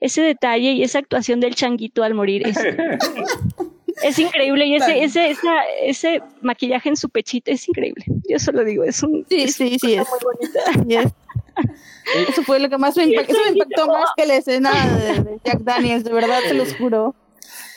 Ese 0.00 0.22
detalle 0.22 0.72
y 0.72 0.82
esa 0.82 1.00
actuación 1.00 1.40
del 1.40 1.54
changuito 1.54 2.04
al 2.04 2.14
morir 2.14 2.46
es, 2.46 2.56
es 4.02 4.18
increíble 4.18 4.66
y 4.66 4.76
ese, 4.76 5.02
ese, 5.02 5.36
ese 5.82 6.22
maquillaje 6.40 6.88
en 6.88 6.96
su 6.96 7.08
pechito 7.08 7.50
es 7.50 7.68
increíble. 7.68 8.04
Yo 8.28 8.38
solo 8.38 8.64
digo, 8.64 8.84
es 8.84 9.02
un 9.02 9.26
sí, 9.28 9.48
sí, 9.48 9.78
sí, 9.78 9.94
es 9.94 10.06
muy 10.08 10.18
bonita. 10.22 11.14
Eso 12.28 12.42
fue 12.42 12.60
lo 12.60 12.68
que 12.68 12.78
más 12.78 12.96
me 12.96 13.04
impactó, 13.04 13.32
eso 13.32 13.42
me 13.44 13.58
impactó 13.58 13.86
más 13.86 14.10
que 14.16 14.26
la 14.26 14.36
escena 14.36 14.70
de, 14.72 15.40
Jack 15.44 15.60
Daniels, 15.60 16.04
de 16.04 16.12
verdad, 16.12 16.38
se 16.46 16.54
los 16.54 16.74
juro. 16.76 17.14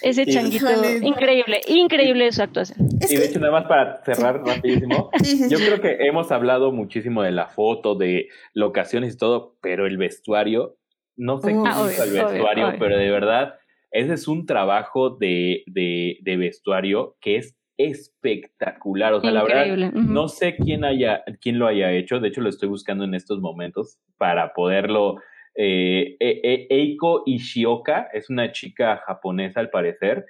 Ese 0.01 0.25
changuito, 0.25 0.67
increíble, 1.01 1.61
increíble 1.67 2.31
su 2.31 2.41
actuación. 2.41 2.87
y 3.09 3.15
de 3.15 3.25
hecho, 3.25 3.39
nada 3.39 3.51
más 3.51 3.65
para 3.65 4.03
cerrar 4.03 4.41
rapidísimo, 4.45 5.09
yo 5.49 5.57
creo 5.57 5.81
que 5.81 5.97
hemos 6.07 6.31
hablado 6.31 6.71
muchísimo 6.71 7.23
de 7.23 7.31
la 7.31 7.47
foto, 7.47 7.95
de 7.95 8.29
locaciones 8.53 9.15
y 9.15 9.17
todo, 9.17 9.57
pero 9.61 9.85
el 9.85 9.97
vestuario, 9.97 10.77
no 11.15 11.39
sé 11.39 11.53
qué 11.53 11.69
es 11.91 11.99
el 11.99 12.13
vestuario, 12.13 12.73
pero 12.79 12.97
de 12.97 13.11
verdad, 13.11 13.55
ese 13.91 14.13
es 14.13 14.27
un 14.27 14.45
trabajo 14.45 15.11
de, 15.11 15.63
de, 15.67 16.17
de 16.21 16.37
vestuario 16.37 17.17
que 17.19 17.37
es 17.37 17.55
espectacular. 17.77 19.13
O 19.13 19.21
sea, 19.21 19.31
la 19.31 19.43
verdad, 19.43 19.91
no 19.93 20.27
sé 20.27 20.55
quién 20.55 20.85
haya, 20.85 21.23
quién 21.41 21.59
lo 21.59 21.67
haya 21.67 21.91
hecho. 21.91 22.19
De 22.19 22.29
hecho, 22.29 22.41
lo 22.41 22.49
estoy 22.49 22.69
buscando 22.69 23.03
en 23.03 23.15
estos 23.15 23.39
momentos 23.39 23.99
para 24.17 24.53
poderlo 24.53 25.17
eh, 25.55 26.15
e, 26.19 26.41
e, 26.43 26.67
Eiko 26.69 27.23
Ishioka 27.25 28.09
es 28.13 28.29
una 28.29 28.51
chica 28.51 29.01
japonesa 29.05 29.59
al 29.59 29.69
parecer. 29.69 30.25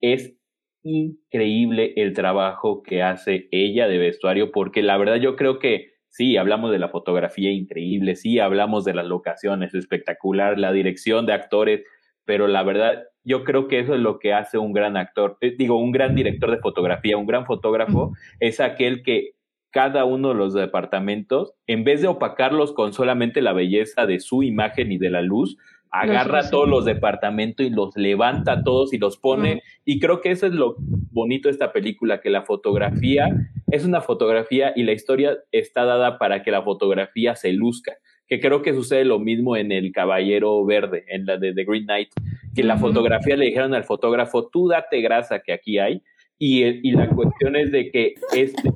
Es 0.00 0.34
increíble 0.82 1.92
el 1.96 2.12
trabajo 2.12 2.82
que 2.82 3.02
hace 3.02 3.48
ella 3.52 3.86
de 3.86 3.98
vestuario 3.98 4.50
porque 4.50 4.82
la 4.82 4.96
verdad 4.96 5.16
yo 5.16 5.36
creo 5.36 5.58
que 5.58 5.92
sí, 6.08 6.36
hablamos 6.36 6.70
de 6.70 6.78
la 6.78 6.88
fotografía 6.88 7.50
increíble, 7.50 8.16
sí, 8.16 8.38
hablamos 8.38 8.84
de 8.84 8.94
las 8.94 9.06
locaciones 9.06 9.74
espectacular, 9.74 10.58
la 10.58 10.72
dirección 10.72 11.24
de 11.24 11.32
actores, 11.32 11.84
pero 12.24 12.48
la 12.48 12.62
verdad 12.62 13.04
yo 13.24 13.44
creo 13.44 13.68
que 13.68 13.78
eso 13.78 13.94
es 13.94 14.00
lo 14.00 14.18
que 14.18 14.32
hace 14.32 14.58
un 14.58 14.72
gran 14.72 14.96
actor, 14.96 15.38
eh, 15.40 15.54
digo, 15.56 15.76
un 15.76 15.92
gran 15.92 16.14
director 16.14 16.50
de 16.50 16.58
fotografía, 16.58 17.16
un 17.16 17.26
gran 17.26 17.46
fotógrafo, 17.46 18.12
es 18.40 18.60
aquel 18.60 19.02
que 19.02 19.30
cada 19.72 20.04
uno 20.04 20.28
de 20.28 20.34
los 20.34 20.54
departamentos, 20.54 21.54
en 21.66 21.82
vez 21.82 22.02
de 22.02 22.08
opacarlos 22.08 22.72
con 22.72 22.92
solamente 22.92 23.40
la 23.40 23.54
belleza 23.54 24.06
de 24.06 24.20
su 24.20 24.42
imagen 24.42 24.92
y 24.92 24.98
de 24.98 25.10
la 25.10 25.22
luz, 25.22 25.56
agarra 25.90 26.48
todos 26.48 26.68
los 26.68 26.84
departamentos 26.84 27.66
y 27.66 27.70
los 27.70 27.94
levanta 27.96 28.52
a 28.52 28.62
todos 28.64 28.92
y 28.92 28.98
los 28.98 29.18
pone. 29.18 29.62
Y 29.84 29.98
creo 29.98 30.20
que 30.20 30.30
eso 30.30 30.46
es 30.46 30.52
lo 30.52 30.76
bonito 30.78 31.48
de 31.48 31.52
esta 31.52 31.72
película, 31.72 32.20
que 32.20 32.30
la 32.30 32.42
fotografía 32.42 33.28
es 33.70 33.84
una 33.84 34.00
fotografía 34.00 34.72
y 34.76 34.84
la 34.84 34.92
historia 34.92 35.38
está 35.52 35.84
dada 35.84 36.18
para 36.18 36.42
que 36.42 36.50
la 36.50 36.62
fotografía 36.62 37.34
se 37.34 37.52
luzca. 37.52 37.92
Que 38.26 38.40
creo 38.40 38.62
que 38.62 38.72
sucede 38.72 39.04
lo 39.04 39.18
mismo 39.18 39.56
en 39.56 39.72
El 39.72 39.92
Caballero 39.92 40.64
Verde, 40.64 41.04
en 41.08 41.26
la 41.26 41.36
de 41.36 41.52
The 41.52 41.64
Green 41.64 41.84
Knight, 41.84 42.08
que 42.54 42.62
la 42.62 42.78
fotografía 42.78 43.36
le 43.36 43.46
dijeron 43.46 43.74
al 43.74 43.84
fotógrafo, 43.84 44.48
tú 44.48 44.68
date 44.68 45.00
grasa 45.02 45.40
que 45.40 45.52
aquí 45.52 45.78
hay, 45.78 46.02
y, 46.38 46.64
y, 46.64 46.90
la 46.90 47.08
cuestión 47.08 47.54
es 47.54 47.70
de 47.70 47.88
que 47.92 48.14
este, 48.34 48.68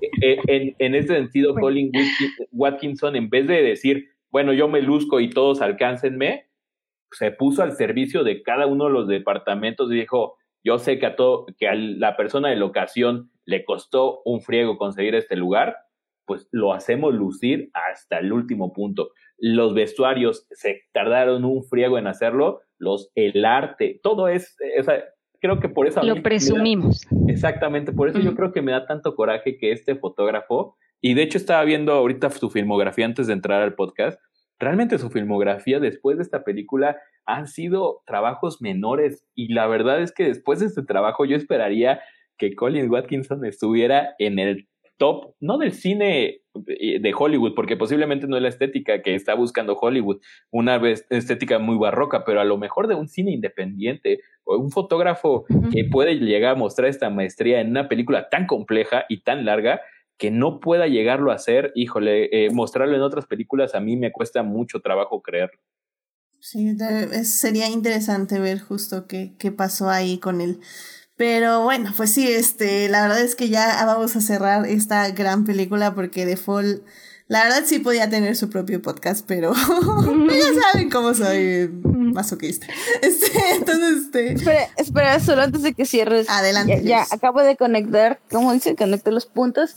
en, 0.47 0.75
en 0.79 0.95
ese 0.95 1.15
sentido, 1.15 1.55
Colin 1.55 1.93
Watkinson, 2.53 3.17
en 3.17 3.29
vez 3.31 3.47
de 3.47 3.63
decir, 3.63 4.11
bueno, 4.31 4.53
yo 4.53 4.69
me 4.69 4.83
luzco 4.83 5.21
y 5.21 5.31
todos 5.31 5.63
alcáncenme, 5.63 6.47
se 7.13 7.31
puso 7.31 7.63
al 7.63 7.73
servicio 7.73 8.25
de 8.25 8.43
cada 8.43 8.67
uno 8.67 8.87
de 8.87 8.91
los 8.91 9.09
departamentos 9.09 9.91
y 9.91 9.95
dijo, 9.95 10.37
yo 10.65 10.79
sé 10.79 10.99
que 10.99 11.07
a, 11.07 11.17
todo, 11.17 11.47
que 11.59 11.69
a 11.69 11.75
la 11.75 12.17
persona 12.17 12.49
de 12.49 12.57
locación 12.57 13.31
le 13.45 13.65
costó 13.65 14.23
un 14.25 14.41
friego 14.41 14.79
conseguir 14.79 15.15
este 15.15 15.37
lugar, 15.37 15.77
pues 16.27 16.49
lo 16.51 16.73
hacemos 16.73 17.15
lucir 17.15 17.71
hasta 17.73 18.19
el 18.19 18.33
último 18.33 18.73
punto. 18.73 19.11
los 19.39 19.75
vestuarios 19.75 20.47
se 20.51 20.83
tardaron 20.93 21.45
un 21.45 21.63
friego 21.65 21.99
en 21.99 22.09
hacerlo, 22.09 22.63
los, 22.79 23.13
el 23.15 23.45
arte, 23.45 24.01
todo 24.03 24.29
es, 24.29 24.57
creo 25.41 25.61
que 25.61 25.69
por 25.69 25.87
eso... 25.87 26.03
Lo 26.03 26.23
presumimos. 26.23 27.07
exactamente, 27.29 27.93
por 27.93 28.09
eso 28.09 28.19
yo 28.19 28.35
creo 28.35 28.53
que 28.53 28.63
me 28.63 28.73
da 28.73 28.87
tanto 28.87 29.15
coraje 29.15 29.59
que 29.59 29.73
este 29.73 29.97
fotógrafo, 29.97 30.77
y 31.01 31.15
de 31.15 31.23
hecho 31.23 31.39
estaba 31.39 31.65
viendo 31.65 31.93
ahorita 31.93 32.31
su 32.31 32.51
filmografía 32.51 33.07
antes 33.07 33.27
de 33.27 33.33
entrar 33.33 33.63
al 33.63 33.75
podcast, 33.75 34.21
realmente 34.59 34.99
su 34.99 35.11
filmografía 35.11 35.81
después 35.81 36.17
de 36.17 36.23
esta 36.23 36.45
película 36.45 36.97
han 37.27 37.47
sido 37.47 38.03
trabajos 38.07 38.63
menores 38.63 39.27
y 39.35 39.53
la 39.53 39.67
verdad 39.67 40.01
es 40.01 40.13
que 40.13 40.25
después 40.25 40.61
de 40.61 40.67
este 40.67 40.83
trabajo 40.83 41.25
yo 41.25 41.37
esperaría 41.37 42.01
que 42.39 42.55
Colin 42.55 42.91
Watkinson 42.91 43.45
estuviera 43.45 44.15
en 44.19 44.39
el 44.39 44.69
top, 44.97 45.35
no 45.41 45.59
del 45.59 45.73
cine 45.73 46.41
de 46.65 47.15
Hollywood, 47.17 47.55
porque 47.55 47.77
posiblemente 47.77 48.27
no 48.27 48.37
es 48.37 48.43
la 48.43 48.49
estética 48.49 49.03
que 49.03 49.15
está 49.15 49.35
buscando 49.35 49.75
Hollywood, 49.75 50.21
una 50.51 50.81
estética 51.11 51.59
muy 51.59 51.77
barroca, 51.77 52.25
pero 52.25 52.41
a 52.41 52.45
lo 52.45 52.57
mejor 52.59 52.89
de 52.89 52.95
un 52.95 53.09
cine 53.09 53.33
independiente 53.33 54.21
o 54.45 54.57
un 54.57 54.71
fotógrafo 54.71 55.45
que 55.73 55.85
puede 55.85 56.15
llegar 56.17 56.53
a 56.53 56.59
mostrar 56.59 56.89
esta 56.89 57.11
maestría 57.11 57.61
en 57.61 57.71
una 57.71 57.89
película 57.89 58.29
tan 58.29 58.47
compleja 58.47 59.05
y 59.09 59.23
tan 59.23 59.45
larga 59.45 59.81
que 60.19 60.31
no 60.31 60.61
pueda 60.61 60.87
llegarlo 60.87 61.31
a 61.31 61.35
hacer, 61.35 61.73
híjole, 61.75 62.47
eh, 62.47 62.51
mostrarlo 62.51 62.97
en 62.97 63.03
otras 63.03 63.27
películas 63.27 63.75
a 63.75 63.81
mí 63.81 63.97
me 63.97 64.13
cuesta 64.13 64.43
mucho 64.43 64.81
trabajo 64.81 65.21
creer. 65.21 65.51
Sí, 66.41 66.77
sería 67.25 67.69
interesante 67.69 68.39
ver 68.39 68.61
justo 68.61 69.07
qué, 69.07 69.35
qué 69.39 69.51
pasó 69.51 69.91
ahí 69.91 70.19
con 70.19 70.41
él. 70.41 70.61
Pero 71.17 71.63
bueno, 71.63 71.93
pues 71.97 72.13
sí, 72.13 72.31
este, 72.31 72.89
la 72.89 73.03
verdad 73.03 73.23
es 73.23 73.35
que 73.35 73.49
ya 73.49 73.83
vamos 73.87 74.17
a 74.17 74.21
cerrar 74.21 74.67
esta 74.67 75.09
gran 75.11 75.45
película 75.45 75.95
porque 75.95 76.27
The 76.27 76.37
Fall 76.37 76.83
la 77.29 77.43
verdad 77.43 77.63
sí 77.65 77.81
podía 77.81 78.09
tener 78.09 78.37
su 78.37 78.49
propio 78.51 78.81
podcast, 78.81 79.25
pero 79.27 79.53
ya 80.29 80.63
saben 80.73 80.91
cómo 80.91 81.13
soy 81.13 81.69
masoquista. 81.83 82.67
Este, 83.03 83.27
entonces, 83.55 84.05
este. 84.05 84.33
Espera, 84.33 84.69
espera, 84.77 85.21
solo 85.21 85.43
antes 85.43 85.63
de 85.63 85.75
que 85.75 85.85
cierres. 85.85 86.29
Adelante. 86.31 86.83
Ya, 86.85 87.05
acabo 87.11 87.43
de 87.43 87.57
conectar, 87.57 88.21
¿cómo 88.31 88.53
dice? 88.53 88.75
Conecté 88.75 89.11
los 89.11 89.27
puntos. 89.27 89.75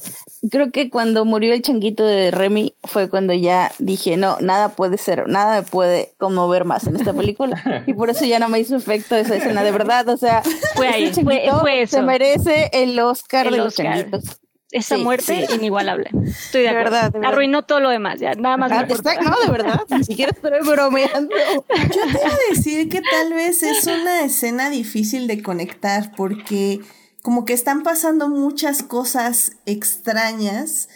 Creo 0.49 0.71
que 0.71 0.89
cuando 0.89 1.25
murió 1.25 1.53
el 1.53 1.61
changuito 1.61 2.05
de 2.05 2.31
Remy 2.31 2.75
fue 2.83 3.09
cuando 3.09 3.33
ya 3.33 3.71
dije, 3.79 4.15
no, 4.17 4.37
nada 4.39 4.69
puede 4.69 4.97
ser, 4.97 5.27
nada 5.27 5.61
me 5.61 5.67
puede 5.67 6.13
conmover 6.17 6.65
más 6.65 6.87
en 6.87 6.95
esta 6.95 7.13
película. 7.13 7.83
y 7.87 7.93
por 7.93 8.09
eso 8.09 8.25
ya 8.25 8.39
no 8.39 8.49
me 8.49 8.59
hizo 8.59 8.75
efecto 8.75 9.15
esa 9.15 9.35
escena 9.35 9.63
de 9.63 9.71
verdad. 9.71 10.07
O 10.09 10.17
sea, 10.17 10.43
fue 10.75 10.87
ahí, 10.87 11.11
fue, 11.13 11.81
eso. 11.81 11.97
Se 11.97 12.01
merece 12.03 12.69
el 12.73 12.99
Oscar 12.99 13.51
de 13.51 13.57
los 13.57 13.75
changuitos 13.75 14.39
esa 14.71 14.97
muerte 14.97 15.47
inigualable. 15.53 16.09
Estoy 16.25 16.63
de, 16.63 16.69
acuerdo. 16.69 16.91
Verdad, 16.91 17.25
Arruinó 17.25 17.65
todo 17.65 17.79
lo 17.79 17.89
demás, 17.89 18.19
ya 18.19 18.35
nada 18.35 18.57
más. 18.57 18.71
Ah, 18.71 18.85
no, 18.85 19.39
de 19.45 19.51
verdad, 19.51 19.81
ni 19.89 20.03
siquiera 20.03 20.31
estoy 20.31 20.59
bromeando. 20.65 21.35
Yo 21.69 22.01
te 22.11 22.25
iba 22.25 22.33
a 22.33 22.53
decir 22.55 22.89
que 22.89 23.01
tal 23.01 23.33
vez 23.33 23.63
es 23.63 23.85
una 23.87 24.21
escena 24.21 24.69
difícil 24.69 25.27
de 25.27 25.41
conectar 25.41 26.11
porque 26.15 26.81
como 27.21 27.45
que 27.45 27.53
están 27.53 27.83
pasando 27.83 28.29
muchas 28.29 28.83
cosas 28.83 29.53
extrañas 29.65 30.87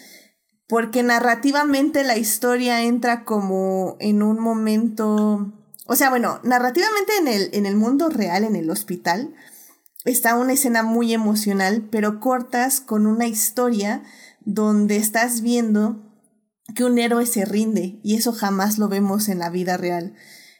porque 0.67 1.03
narrativamente 1.03 2.03
la 2.03 2.17
historia 2.17 2.81
entra 2.83 3.25
como 3.25 3.97
en 3.99 4.23
un 4.23 4.39
momento, 4.39 5.51
o 5.85 5.95
sea, 5.95 6.09
bueno, 6.09 6.39
narrativamente 6.43 7.17
en 7.19 7.27
el, 7.27 7.49
en 7.53 7.65
el 7.65 7.75
mundo 7.75 8.09
real, 8.09 8.43
en 8.43 8.55
el 8.55 8.69
hospital, 8.69 9.33
está 10.05 10.35
una 10.35 10.53
escena 10.53 10.83
muy 10.83 11.13
emocional, 11.13 11.87
pero 11.89 12.19
cortas 12.19 12.81
con 12.81 13.07
una 13.07 13.27
historia 13.27 14.03
donde 14.41 14.97
estás 14.97 15.41
viendo 15.41 16.01
que 16.75 16.83
un 16.83 16.97
héroe 16.97 17.25
se 17.25 17.45
rinde 17.45 17.99
y 18.03 18.15
eso 18.15 18.33
jamás 18.33 18.77
lo 18.77 18.87
vemos 18.87 19.29
en 19.29 19.39
la 19.39 19.49
vida 19.49 19.77
real. 19.77 20.13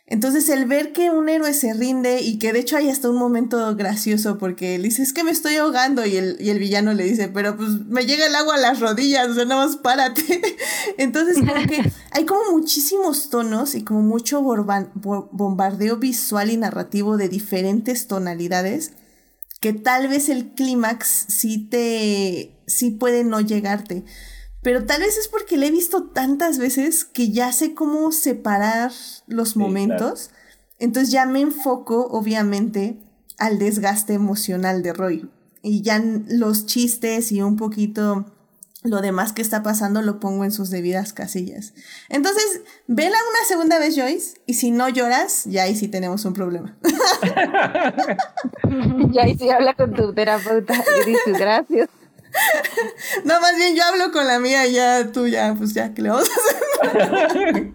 Entonces 0.06 0.49
el 0.49 0.65
ver 0.65 0.91
que 0.91 1.10
un 1.10 1.30
héroe 1.30 1.53
se 1.53 1.74
rinde 1.74 2.22
y 2.22 2.38
que 2.38 2.52
de 2.52 2.60
hecho 2.60 2.76
hay 2.76 2.90
hasta 2.90 3.10
un 3.10 3.15
momento 3.15 3.74
gracioso 3.76 4.38
porque 4.38 4.76
él 4.76 4.84
dice 4.84 5.02
es 5.02 5.14
que 5.14 5.24
me 5.24 5.32
estoy 5.32 5.56
ahogando 5.56 6.06
y 6.06 6.18
el, 6.18 6.36
y 6.41 6.49
el 6.49 6.60
villano 6.60 6.94
le 6.94 7.06
dice 7.06 7.30
pero 7.30 7.56
pues 7.56 7.70
me 7.88 8.06
llega 8.06 8.28
el 8.28 8.36
agua 8.36 8.56
a 8.56 8.60
las 8.60 8.82
rodillas, 8.82 9.30
o 9.30 9.34
sea, 9.34 9.45
nada 9.45 9.65
más 9.65 9.78
párate. 9.78 10.41
Entonces 10.98 11.38
como 11.40 11.65
que 11.68 11.90
hay 12.11 12.26
como 12.26 12.52
muchísimos 12.52 13.30
tonos 13.30 13.76
y 13.76 13.84
como 13.84 14.02
mucho 14.02 14.41
bombardeo 14.44 15.98
visual 15.98 16.52
y 16.52 16.57
narrativo 16.57 17.15
de 17.15 17.30
diferentes 17.30 18.07
tonalidades 18.07 18.91
que 19.64 19.72
tal 19.72 20.10
vez 20.10 20.27
el 20.27 20.49
clímax 20.52 21.07
sí 21.30 21.57
te, 21.57 22.53
sí 22.68 22.90
puede 22.90 23.23
no 23.23 23.40
llegarte. 23.40 24.03
Pero 24.61 24.85
tal 24.85 24.99
vez 24.99 25.18
es 25.18 25.30
porque 25.30 25.56
le 25.56 25.68
he 25.68 25.72
visto 25.72 26.10
tantas 26.10 26.57
veces 26.57 27.06
que 27.06 27.31
ya 27.31 27.53
sé 27.53 27.73
cómo 27.73 28.11
separar 28.11 28.91
los 29.26 29.56
momentos. 29.56 30.31
Entonces 30.80 31.14
ya 31.14 31.26
me 31.26 31.40
enfoco, 31.40 32.07
obviamente, 32.07 32.99
al 33.38 33.57
desgaste 33.57 34.11
emocional 34.11 34.84
de 34.84 34.91
Roy. 34.91 35.30
Y 35.61 35.81
ya 35.81 36.03
los 36.27 36.65
chistes 36.65 37.31
y 37.31 37.41
un 37.41 37.56
poquito 37.56 38.32
lo 38.84 39.01
demás 39.01 39.34
que 39.34 39.41
está 39.41 39.64
pasando 39.64 40.01
lo 40.01 40.19
pongo 40.19 40.43
en 40.43 40.51
sus 40.51 40.69
debidas 40.69 41.14
casillas. 41.14 41.73
Entonces, 42.10 42.61
vela 42.88 43.18
una 43.30 43.47
segunda 43.47 43.80
vez, 43.80 43.95
Joyce, 43.95 44.41
y 44.45 44.55
si 44.55 44.72
no 44.72 44.89
lloras, 44.89 45.45
ya 45.45 45.64
ahí 45.64 45.76
sí 45.76 45.88
tenemos 45.88 46.26
un 46.26 46.34
problema. 46.34 46.77
ya 49.11 49.23
ahí 49.23 49.38
sí 49.38 49.49
habla 49.49 49.73
con 49.73 49.93
tu 49.93 50.14
terapeuta 50.14 50.73
y 51.01 51.10
dices 51.10 51.39
gracias. 51.39 51.89
No, 53.26 53.39
más 53.39 53.55
bien 53.55 53.76
yo 53.76 53.84
hablo 53.84 54.11
con 54.11 54.27
la 54.27 54.39
mía 54.39 54.65
y 54.65 54.73
ya 54.73 55.11
tú 55.11 55.27
ya, 55.27 55.53
pues 55.55 55.73
ya, 55.73 55.93
¿qué 55.93 56.01
le 56.01 56.10
vamos 56.10 56.30
a 56.81 56.88
hacer? 56.88 57.73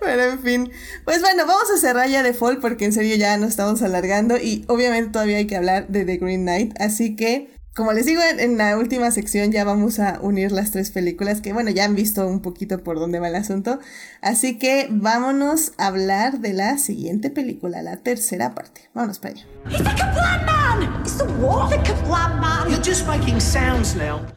Pero 0.00 0.22
en 0.22 0.40
fin, 0.40 0.72
pues 1.04 1.20
bueno, 1.20 1.46
vamos 1.46 1.70
a 1.70 1.78
cerrar 1.78 2.08
ya 2.08 2.22
de 2.22 2.32
Fall 2.32 2.58
porque 2.58 2.84
en 2.84 2.92
serio 2.92 3.16
ya 3.16 3.36
nos 3.36 3.50
estamos 3.50 3.82
alargando 3.82 4.36
y 4.36 4.64
obviamente 4.68 5.10
todavía 5.10 5.38
hay 5.38 5.46
que 5.46 5.56
hablar 5.56 5.88
de 5.88 6.04
The 6.04 6.16
Green 6.16 6.42
Knight, 6.42 6.80
así 6.80 7.16
que 7.16 7.55
como 7.76 7.92
les 7.92 8.06
digo, 8.06 8.22
en, 8.22 8.56
la 8.56 8.78
última 8.78 9.10
sección 9.10 9.52
ya 9.52 9.62
vamos 9.62 9.98
a 9.98 10.18
unir 10.22 10.50
las 10.50 10.70
tres 10.70 10.90
películas 10.90 11.42
que, 11.42 11.52
bueno, 11.52 11.68
ya 11.68 11.84
han 11.84 11.94
visto 11.94 12.26
un 12.26 12.40
poquito 12.40 12.82
por 12.82 12.98
dónde 12.98 13.20
va 13.20 13.28
el 13.28 13.34
asunto. 13.34 13.80
Así 14.22 14.58
que 14.58 14.88
vámonos 14.90 15.72
a 15.76 15.88
hablar 15.88 16.40
de 16.40 16.54
la 16.54 16.78
siguiente 16.78 17.28
película, 17.28 17.82
la 17.82 17.98
tercera 17.98 18.54
parte. 18.54 18.88
Vámonos 18.94 19.18
para 19.18 19.34
allá. 19.34 20.65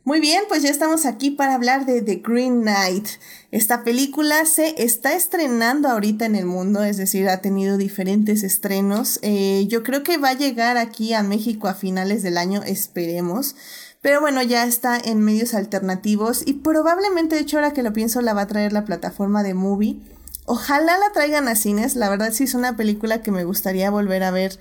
Muy 0.03 0.19
bien, 0.19 0.43
pues 0.47 0.63
ya 0.63 0.69
estamos 0.69 1.05
aquí 1.05 1.31
para 1.31 1.55
hablar 1.55 1.85
de 1.85 2.01
The 2.01 2.21
Green 2.25 2.61
Knight. 2.61 3.07
Esta 3.51 3.83
película 3.83 4.45
se 4.45 4.81
está 4.83 5.13
estrenando 5.13 5.89
ahorita 5.89 6.25
en 6.25 6.35
el 6.35 6.45
mundo, 6.45 6.83
es 6.83 6.97
decir, 6.97 7.29
ha 7.29 7.41
tenido 7.41 7.77
diferentes 7.77 8.43
estrenos. 8.43 9.19
Eh, 9.21 9.65
yo 9.67 9.83
creo 9.83 10.03
que 10.03 10.17
va 10.17 10.29
a 10.29 10.33
llegar 10.33 10.77
aquí 10.77 11.13
a 11.13 11.23
México 11.23 11.67
a 11.67 11.73
finales 11.73 12.23
del 12.23 12.37
año, 12.37 12.61
esperemos. 12.63 13.55
Pero 14.01 14.21
bueno, 14.21 14.41
ya 14.41 14.65
está 14.65 14.97
en 14.97 15.19
medios 15.19 15.53
alternativos 15.53 16.43
y 16.45 16.53
probablemente, 16.53 17.35
de 17.35 17.41
hecho, 17.41 17.57
ahora 17.57 17.73
que 17.73 17.83
lo 17.83 17.91
pienso, 17.91 18.21
la 18.21 18.33
va 18.33 18.43
a 18.43 18.47
traer 18.47 18.71
la 18.71 18.85
plataforma 18.85 19.43
de 19.43 19.53
Movie. 19.53 19.99
Ojalá 20.45 20.97
la 20.97 21.11
traigan 21.13 21.47
a 21.47 21.55
cines, 21.55 21.95
la 21.95 22.09
verdad 22.09 22.31
sí 22.31 22.45
es 22.45 22.55
una 22.55 22.75
película 22.75 23.21
que 23.21 23.31
me 23.31 23.43
gustaría 23.43 23.91
volver 23.91 24.23
a 24.23 24.31
ver 24.31 24.57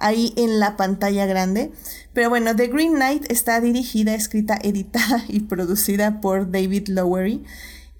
ahí 0.00 0.32
en 0.36 0.58
la 0.58 0.76
pantalla 0.76 1.26
grande. 1.26 1.70
Pero 2.12 2.28
bueno, 2.28 2.56
The 2.56 2.66
Green 2.66 2.94
Knight 2.94 3.30
está 3.30 3.60
dirigida, 3.60 4.14
escrita, 4.14 4.58
editada 4.62 5.24
y 5.28 5.40
producida 5.40 6.20
por 6.20 6.50
David 6.50 6.88
Lowery. 6.88 7.44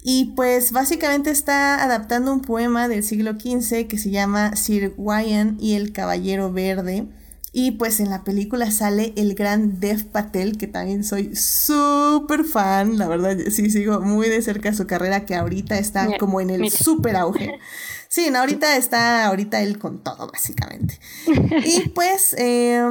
Y 0.03 0.33
pues 0.35 0.73
básicamente 0.73 1.31
está 1.31 1.85
adaptando 1.85 2.33
un 2.33 2.41
poema 2.41 2.89
del 2.89 3.05
siglo 3.05 3.33
XV 3.33 3.87
que 3.87 3.99
se 3.99 4.11
llama 4.11 4.57
Sir 4.57 4.95
Wyan 4.97 5.59
y 5.61 5.75
el 5.75 5.93
Caballero 5.93 6.51
Verde. 6.51 7.07
Y 7.53 7.73
pues 7.73 7.99
en 7.99 8.11
la 8.11 8.23
película 8.23 8.71
sale 8.71 9.13
el 9.17 9.35
gran 9.35 9.81
Dev 9.81 10.07
Patel, 10.07 10.57
que 10.57 10.69
también 10.69 11.03
soy 11.03 11.35
súper 11.35 12.45
fan, 12.45 12.97
la 12.97 13.09
verdad, 13.09 13.37
sí 13.51 13.71
sigo 13.71 14.01
muy 14.01 14.29
de 14.29 14.41
cerca 14.41 14.73
su 14.73 14.87
carrera, 14.87 15.27
que 15.27 15.35
ahorita 15.35 15.77
está 15.77 16.17
como 16.19 16.41
en 16.41 16.51
el 16.51 16.71
súper 16.71 17.17
auge. 17.17 17.59
Sí, 18.11 18.29
no, 18.33 18.41
ahorita 18.41 18.77
está, 18.77 19.27
ahorita 19.27 19.63
él 19.63 19.79
con 19.79 20.03
todo, 20.03 20.29
básicamente. 20.33 20.99
Y 21.65 21.89
pues, 21.95 22.35
eh, 22.37 22.83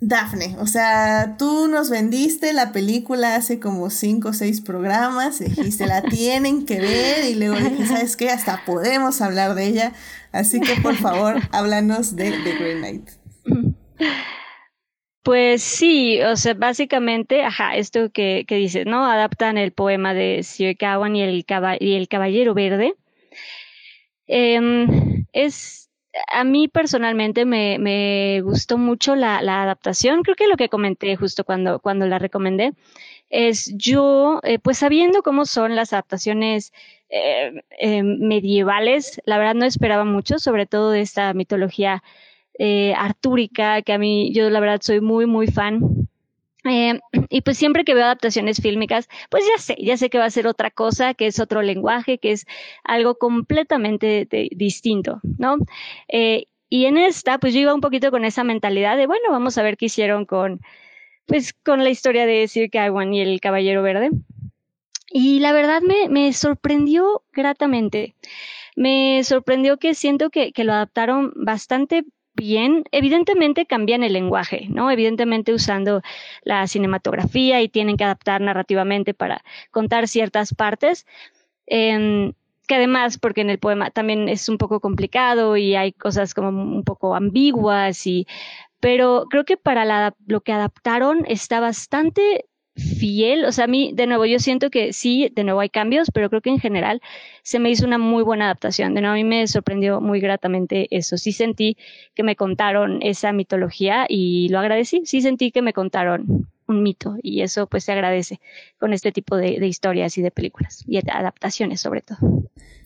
Dafne, 0.00 0.56
o 0.58 0.66
sea, 0.66 1.36
tú 1.38 1.68
nos 1.68 1.90
vendiste 1.90 2.54
la 2.54 2.72
película 2.72 3.34
hace 3.34 3.60
como 3.60 3.90
cinco 3.90 4.30
o 4.30 4.32
seis 4.32 4.62
programas, 4.62 5.40
dijiste, 5.40 5.86
la 5.86 6.00
tienen 6.00 6.64
que 6.64 6.80
ver, 6.80 7.26
y 7.26 7.34
luego 7.34 7.56
dije, 7.56 7.84
¿sabes 7.84 8.16
qué? 8.16 8.30
Hasta 8.30 8.64
podemos 8.64 9.20
hablar 9.20 9.54
de 9.54 9.66
ella. 9.66 9.92
Así 10.32 10.58
que, 10.58 10.80
por 10.80 10.96
favor, 10.96 11.36
háblanos 11.52 12.16
de 12.16 12.30
The 12.30 12.54
Green 12.58 12.78
Knight. 12.78 13.10
Pues 15.22 15.62
sí, 15.62 16.22
o 16.22 16.34
sea, 16.36 16.54
básicamente, 16.54 17.44
ajá, 17.44 17.76
esto 17.76 18.10
que, 18.10 18.46
que 18.48 18.54
dices, 18.54 18.86
¿no? 18.86 19.04
Adaptan 19.04 19.58
el 19.58 19.72
poema 19.72 20.14
de 20.14 20.42
Sir 20.44 20.78
Gawain 20.80 21.14
y 21.14 21.22
el, 21.22 21.44
y 21.80 21.94
el 21.94 22.08
Caballero 22.08 22.54
Verde 22.54 22.94
Em, 24.28 25.26
es, 25.32 25.90
a 26.32 26.44
mí 26.44 26.68
personalmente 26.68 27.44
me, 27.44 27.78
me 27.78 28.40
gustó 28.42 28.78
mucho 28.78 29.16
la, 29.16 29.42
la, 29.42 29.62
adaptación. 29.62 30.22
Creo 30.22 30.36
que 30.36 30.48
lo 30.48 30.56
que 30.56 30.68
comenté 30.68 31.16
justo 31.16 31.44
cuando, 31.44 31.80
cuando 31.80 32.06
la 32.06 32.18
recomendé 32.18 32.72
es 33.30 33.72
yo, 33.76 34.40
eh, 34.44 34.58
pues 34.58 34.78
sabiendo 34.78 35.22
cómo 35.22 35.44
son 35.46 35.76
las 35.76 35.92
adaptaciones 35.92 36.72
eh, 37.10 37.62
eh, 37.78 38.02
medievales. 38.02 39.20
La 39.24 39.38
verdad 39.38 39.54
no 39.54 39.64
esperaba 39.64 40.04
mucho, 40.04 40.38
sobre 40.38 40.66
todo 40.66 40.90
de 40.90 41.00
esta 41.00 41.32
mitología 41.34 42.02
eh, 42.58 42.92
artúrica, 42.96 43.82
que 43.82 43.92
a 43.92 43.98
mí 43.98 44.32
yo 44.34 44.50
la 44.50 44.60
verdad 44.60 44.80
soy 44.82 45.00
muy, 45.00 45.26
muy 45.26 45.46
fan. 45.46 46.07
Eh, 46.68 47.00
y 47.28 47.40
pues 47.42 47.56
siempre 47.58 47.84
que 47.84 47.94
veo 47.94 48.04
adaptaciones 48.04 48.60
fílmicas, 48.60 49.08
pues 49.30 49.44
ya 49.46 49.62
sé, 49.62 49.76
ya 49.80 49.96
sé 49.96 50.10
que 50.10 50.18
va 50.18 50.24
a 50.26 50.30
ser 50.30 50.46
otra 50.46 50.70
cosa, 50.70 51.14
que 51.14 51.26
es 51.26 51.40
otro 51.40 51.62
lenguaje, 51.62 52.18
que 52.18 52.32
es 52.32 52.46
algo 52.84 53.16
completamente 53.16 54.28
distinto, 54.52 55.20
¿no? 55.38 55.56
Eh, 56.08 56.46
y 56.70 56.84
en 56.84 56.98
esta, 56.98 57.38
pues 57.38 57.54
yo 57.54 57.60
iba 57.60 57.74
un 57.74 57.80
poquito 57.80 58.10
con 58.10 58.24
esa 58.24 58.44
mentalidad 58.44 58.96
de, 58.96 59.06
bueno, 59.06 59.30
vamos 59.30 59.56
a 59.56 59.62
ver 59.62 59.76
qué 59.76 59.86
hicieron 59.86 60.26
con, 60.26 60.60
pues, 61.26 61.54
con 61.54 61.82
la 61.82 61.90
historia 61.90 62.26
de 62.26 62.46
Sir 62.48 62.68
Gawain 62.70 63.12
y 63.14 63.20
el 63.22 63.40
Caballero 63.40 63.82
Verde. 63.82 64.10
Y 65.10 65.40
la 65.40 65.52
verdad 65.52 65.80
me, 65.80 66.08
me 66.10 66.32
sorprendió 66.34 67.22
gratamente. 67.32 68.14
Me 68.76 69.24
sorprendió 69.24 69.78
que 69.78 69.94
siento 69.94 70.30
que, 70.30 70.52
que 70.52 70.64
lo 70.64 70.72
adaptaron 70.72 71.32
bastante 71.34 72.04
bien, 72.38 72.84
evidentemente 72.92 73.66
cambian 73.66 74.02
el 74.02 74.12
lenguaje, 74.12 74.66
¿no? 74.70 74.90
Evidentemente 74.90 75.52
usando 75.52 76.02
la 76.42 76.66
cinematografía 76.66 77.60
y 77.60 77.68
tienen 77.68 77.96
que 77.96 78.04
adaptar 78.04 78.40
narrativamente 78.40 79.12
para 79.12 79.42
contar 79.70 80.08
ciertas 80.08 80.54
partes. 80.54 81.06
Eh, 81.66 82.32
que 82.68 82.74
además, 82.74 83.18
porque 83.18 83.40
en 83.40 83.50
el 83.50 83.58
poema 83.58 83.90
también 83.90 84.28
es 84.28 84.48
un 84.48 84.58
poco 84.58 84.78
complicado 84.78 85.56
y 85.56 85.74
hay 85.74 85.92
cosas 85.92 86.34
como 86.34 86.50
un 86.50 86.84
poco 86.84 87.16
ambiguas 87.16 88.06
y 88.06 88.26
pero 88.78 89.26
creo 89.28 89.44
que 89.44 89.56
para 89.56 90.14
lo 90.26 90.40
que 90.42 90.52
adaptaron 90.52 91.24
está 91.26 91.58
bastante 91.60 92.44
fiel, 92.78 93.44
o 93.44 93.52
sea, 93.52 93.64
a 93.64 93.68
mí, 93.68 93.92
de 93.94 94.06
nuevo, 94.06 94.24
yo 94.24 94.38
siento 94.38 94.70
que 94.70 94.92
sí, 94.92 95.30
de 95.34 95.44
nuevo 95.44 95.60
hay 95.60 95.68
cambios, 95.68 96.10
pero 96.12 96.30
creo 96.30 96.40
que 96.40 96.50
en 96.50 96.60
general 96.60 97.02
se 97.42 97.58
me 97.58 97.70
hizo 97.70 97.86
una 97.86 97.98
muy 97.98 98.22
buena 98.22 98.46
adaptación. 98.46 98.94
De 98.94 99.00
nuevo, 99.00 99.14
a 99.14 99.16
mí 99.16 99.24
me 99.24 99.46
sorprendió 99.46 100.00
muy 100.00 100.20
gratamente 100.20 100.86
eso. 100.90 101.16
Sí 101.16 101.32
sentí 101.32 101.76
que 102.14 102.22
me 102.22 102.36
contaron 102.36 103.02
esa 103.02 103.32
mitología 103.32 104.06
y 104.08 104.48
lo 104.48 104.58
agradecí. 104.58 105.02
Sí 105.04 105.20
sentí 105.20 105.50
que 105.50 105.62
me 105.62 105.72
contaron 105.72 106.48
un 106.66 106.82
mito 106.82 107.16
y 107.22 107.40
eso 107.40 107.66
pues 107.66 107.84
se 107.84 107.92
agradece 107.92 108.40
con 108.78 108.92
este 108.92 109.10
tipo 109.10 109.36
de, 109.36 109.58
de 109.58 109.66
historias 109.66 110.18
y 110.18 110.22
de 110.22 110.30
películas 110.30 110.84
y 110.86 111.00
de 111.00 111.10
adaptaciones 111.10 111.80
sobre 111.80 112.02
todo. 112.02 112.18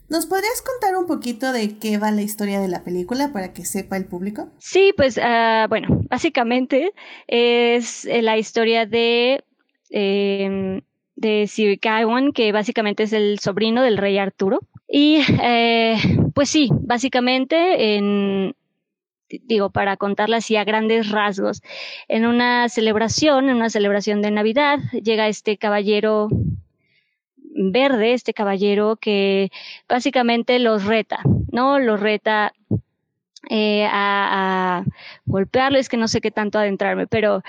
¿Nos 0.09 0.27
podrías 0.27 0.61
contar 0.61 0.95
un 0.97 1.07
poquito 1.07 1.53
de 1.53 1.79
qué 1.79 1.97
va 1.97 2.11
la 2.11 2.21
historia 2.21 2.61
de 2.61 2.69
la 2.69 2.85
película 2.85 3.33
para 3.33 3.55
que 3.55 3.65
sepa 3.65 3.97
el 3.97 4.05
público? 4.05 4.51
Sí, 4.59 4.93
pues 4.95 5.17
uh, 5.17 5.67
bueno, 5.71 6.03
básicamente 6.11 6.93
es 7.27 8.05
la 8.05 8.37
historia 8.37 8.85
de 8.85 9.43
eh, 9.93 10.81
de 11.15 11.47
Sir 11.47 11.79
Gawain, 11.81 12.33
que 12.33 12.51
básicamente 12.51 13.05
es 13.05 13.13
el 13.13 13.39
sobrino 13.39 13.83
del 13.83 13.99
rey 13.99 14.19
Arturo. 14.19 14.59
Y 14.89 15.21
eh, 15.43 15.97
pues 16.35 16.51
sí, 16.51 16.69
básicamente 16.73 17.97
en, 17.97 18.55
digo, 19.29 19.71
para 19.71 19.97
contarla 19.97 20.39
así 20.39 20.57
a 20.57 20.65
grandes 20.65 21.11
rasgos, 21.11 21.63
en 22.09 22.27
una 22.27 22.69
celebración, 22.69 23.49
en 23.49 23.57
una 23.57 23.71
celebración 23.71 24.21
de 24.23 24.31
Navidad, 24.31 24.81
llega 25.03 25.29
este 25.29 25.57
caballero 25.57 26.29
verde, 27.37 28.15
este 28.15 28.35
caballero 28.35 28.97
que 28.97 29.51
básicamente 29.89 30.59
los 30.59 30.85
reta, 30.85 31.21
¿no? 31.51 31.79
Los 31.79 32.01
reta 32.01 32.53
eh, 33.51 33.85
a, 33.85 34.79
a 34.79 34.85
golpearlo, 35.27 35.79
es 35.79 35.89
que 35.89 35.97
no 35.97 36.09
sé 36.09 36.21
qué 36.21 36.31
tanto 36.31 36.59
adentrarme, 36.59 37.07
pero 37.07 37.43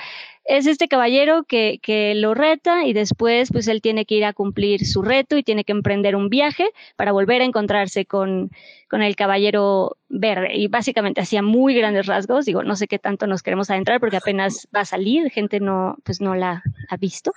es 0.45 0.68
este 0.68 0.88
caballero 0.88 1.45
que, 1.45 1.80
que 1.82 2.15
lo 2.15 2.34
reta 2.34 2.86
y 2.86 2.94
después 2.94 3.49
pues 3.52 3.68
él 3.68 3.82
tiene 3.82 4.06
que 4.06 4.15
ir 4.15 4.26
a 4.26 4.34
cumplir 4.34 4.86
su 4.86 5.02
reto 5.02 5.38
y 5.38 5.44
tiene 5.44 5.64
que 5.64 5.72
emprender 5.72 6.15
un 6.15 6.30
viaje 6.30 6.70
para 6.95 7.11
volver 7.11 7.41
a 7.41 7.45
encontrarse 7.45 8.06
con, 8.06 8.52
con 8.90 9.02
el 9.02 9.15
caballero 9.15 9.98
verde. 10.10 10.56
Y 10.56 10.68
básicamente 10.68 11.22
hacía 11.22 11.41
muy 11.41 11.74
grandes 11.74 12.07
rasgos, 12.07 12.45
digo, 12.45 12.64
no 12.64 12.76
sé 12.76 12.88
qué 12.88 12.99
tanto 12.99 13.26
nos 13.26 13.41
queremos 13.41 13.70
adentrar 13.70 13.99
porque 13.99 14.18
apenas 14.18 14.68
va 14.76 14.82
a 14.82 14.86
salir, 14.86 15.32
gente 15.32 15.60
no, 15.60 15.98
pues 16.03 16.20
no 16.20 16.36
la 16.36 16.61
ha 16.90 16.98
visto, 16.98 17.32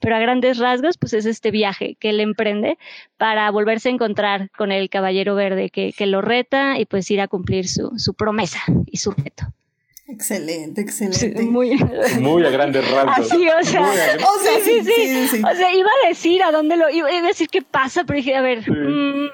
pero 0.00 0.14
a 0.14 0.20
grandes 0.20 0.58
rasgos 0.58 0.96
pues 0.96 1.12
es 1.12 1.26
este 1.26 1.50
viaje 1.50 1.96
que 1.98 2.10
él 2.10 2.20
emprende 2.20 2.78
para 3.16 3.50
volverse 3.50 3.88
a 3.88 3.92
encontrar 3.92 4.50
con 4.56 4.70
el 4.70 4.90
caballero 4.90 5.34
verde 5.34 5.70
que, 5.70 5.92
que 5.92 6.06
lo 6.06 6.20
reta 6.20 6.78
y 6.78 6.86
pues 6.86 7.10
ir 7.10 7.20
a 7.20 7.28
cumplir 7.28 7.66
su, 7.66 7.92
su 7.96 8.14
promesa 8.14 8.60
y 8.86 8.98
su 8.98 9.10
reto. 9.10 9.52
Excelente, 10.06 10.82
excelente. 10.82 11.38
Sí, 11.38 11.46
muy, 11.46 11.78
muy 12.20 12.44
a 12.44 12.50
grandes 12.50 12.88
rasgos. 12.90 13.32
Así, 13.32 13.48
o 13.48 13.64
sea, 13.64 13.82
o 13.82 14.38
sea 14.38 14.60
sí, 14.62 14.82
sí, 14.84 14.92
sí, 14.92 15.28
sí, 15.28 15.42
O 15.42 15.56
sea, 15.56 15.74
iba 15.74 15.88
a 15.88 16.08
decir 16.08 16.42
a 16.42 16.52
dónde 16.52 16.76
lo 16.76 16.90
iba 16.90 17.08
a 17.08 17.22
decir 17.22 17.48
qué 17.48 17.62
pasa, 17.62 18.04
pero 18.04 18.18
dije, 18.18 18.34
a 18.34 18.42
ver. 18.42 18.70
Mm. 18.70 19.30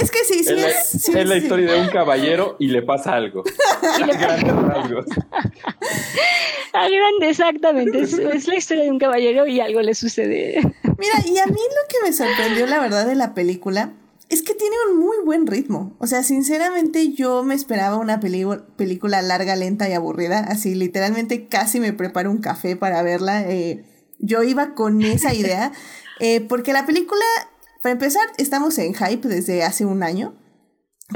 Es 0.00 0.10
que 0.10 0.24
sí, 0.24 0.44
sí 0.44 0.54
es. 0.54 0.94
Es, 0.94 1.02
sí, 1.02 1.12
es 1.14 1.28
la 1.28 1.36
historia 1.36 1.72
de 1.72 1.80
un 1.82 1.88
caballero 1.88 2.56
y 2.58 2.68
le 2.68 2.82
pasa 2.82 3.14
algo. 3.14 3.44
a 4.02 4.06
grandes 4.06 4.54
rasgos. 4.54 5.06
A 6.72 6.88
grande, 6.88 7.28
exactamente. 7.28 8.00
Es, 8.00 8.14
es, 8.14 8.48
la 8.48 8.56
historia 8.56 8.84
de 8.84 8.90
un 8.90 8.98
caballero 8.98 9.46
y 9.46 9.60
algo 9.60 9.82
le 9.82 9.94
sucede. 9.94 10.58
Mira, 10.98 11.14
y 11.26 11.38
a 11.38 11.46
mí 11.46 11.52
lo 11.52 11.88
que 11.88 12.02
me 12.02 12.14
sorprendió, 12.14 12.66
la 12.66 12.80
verdad, 12.80 13.06
de 13.06 13.14
la 13.14 13.34
película 13.34 13.92
es 14.28 14.42
que 14.42 14.54
tiene 14.54 14.74
un 14.90 14.98
muy 14.98 15.16
buen 15.24 15.46
ritmo. 15.46 15.96
O 15.98 16.06
sea, 16.06 16.22
sinceramente 16.22 17.12
yo 17.12 17.44
me 17.44 17.54
esperaba 17.54 17.96
una 17.96 18.18
película 18.18 19.22
larga, 19.22 19.54
lenta 19.54 19.88
y 19.88 19.92
aburrida. 19.92 20.40
Así, 20.40 20.74
literalmente 20.74 21.46
casi 21.46 21.78
me 21.78 21.92
preparo 21.92 22.30
un 22.30 22.38
café 22.38 22.76
para 22.76 23.02
verla. 23.02 23.48
Eh, 23.48 23.84
yo 24.18 24.42
iba 24.42 24.74
con 24.74 25.02
esa 25.02 25.34
idea. 25.34 25.72
Eh, 26.18 26.40
porque 26.40 26.72
la 26.72 26.86
película, 26.86 27.26
para 27.82 27.92
empezar, 27.92 28.22
estamos 28.38 28.78
en 28.78 28.94
hype 28.94 29.28
desde 29.28 29.62
hace 29.62 29.84
un 29.84 30.02
año. 30.02 30.34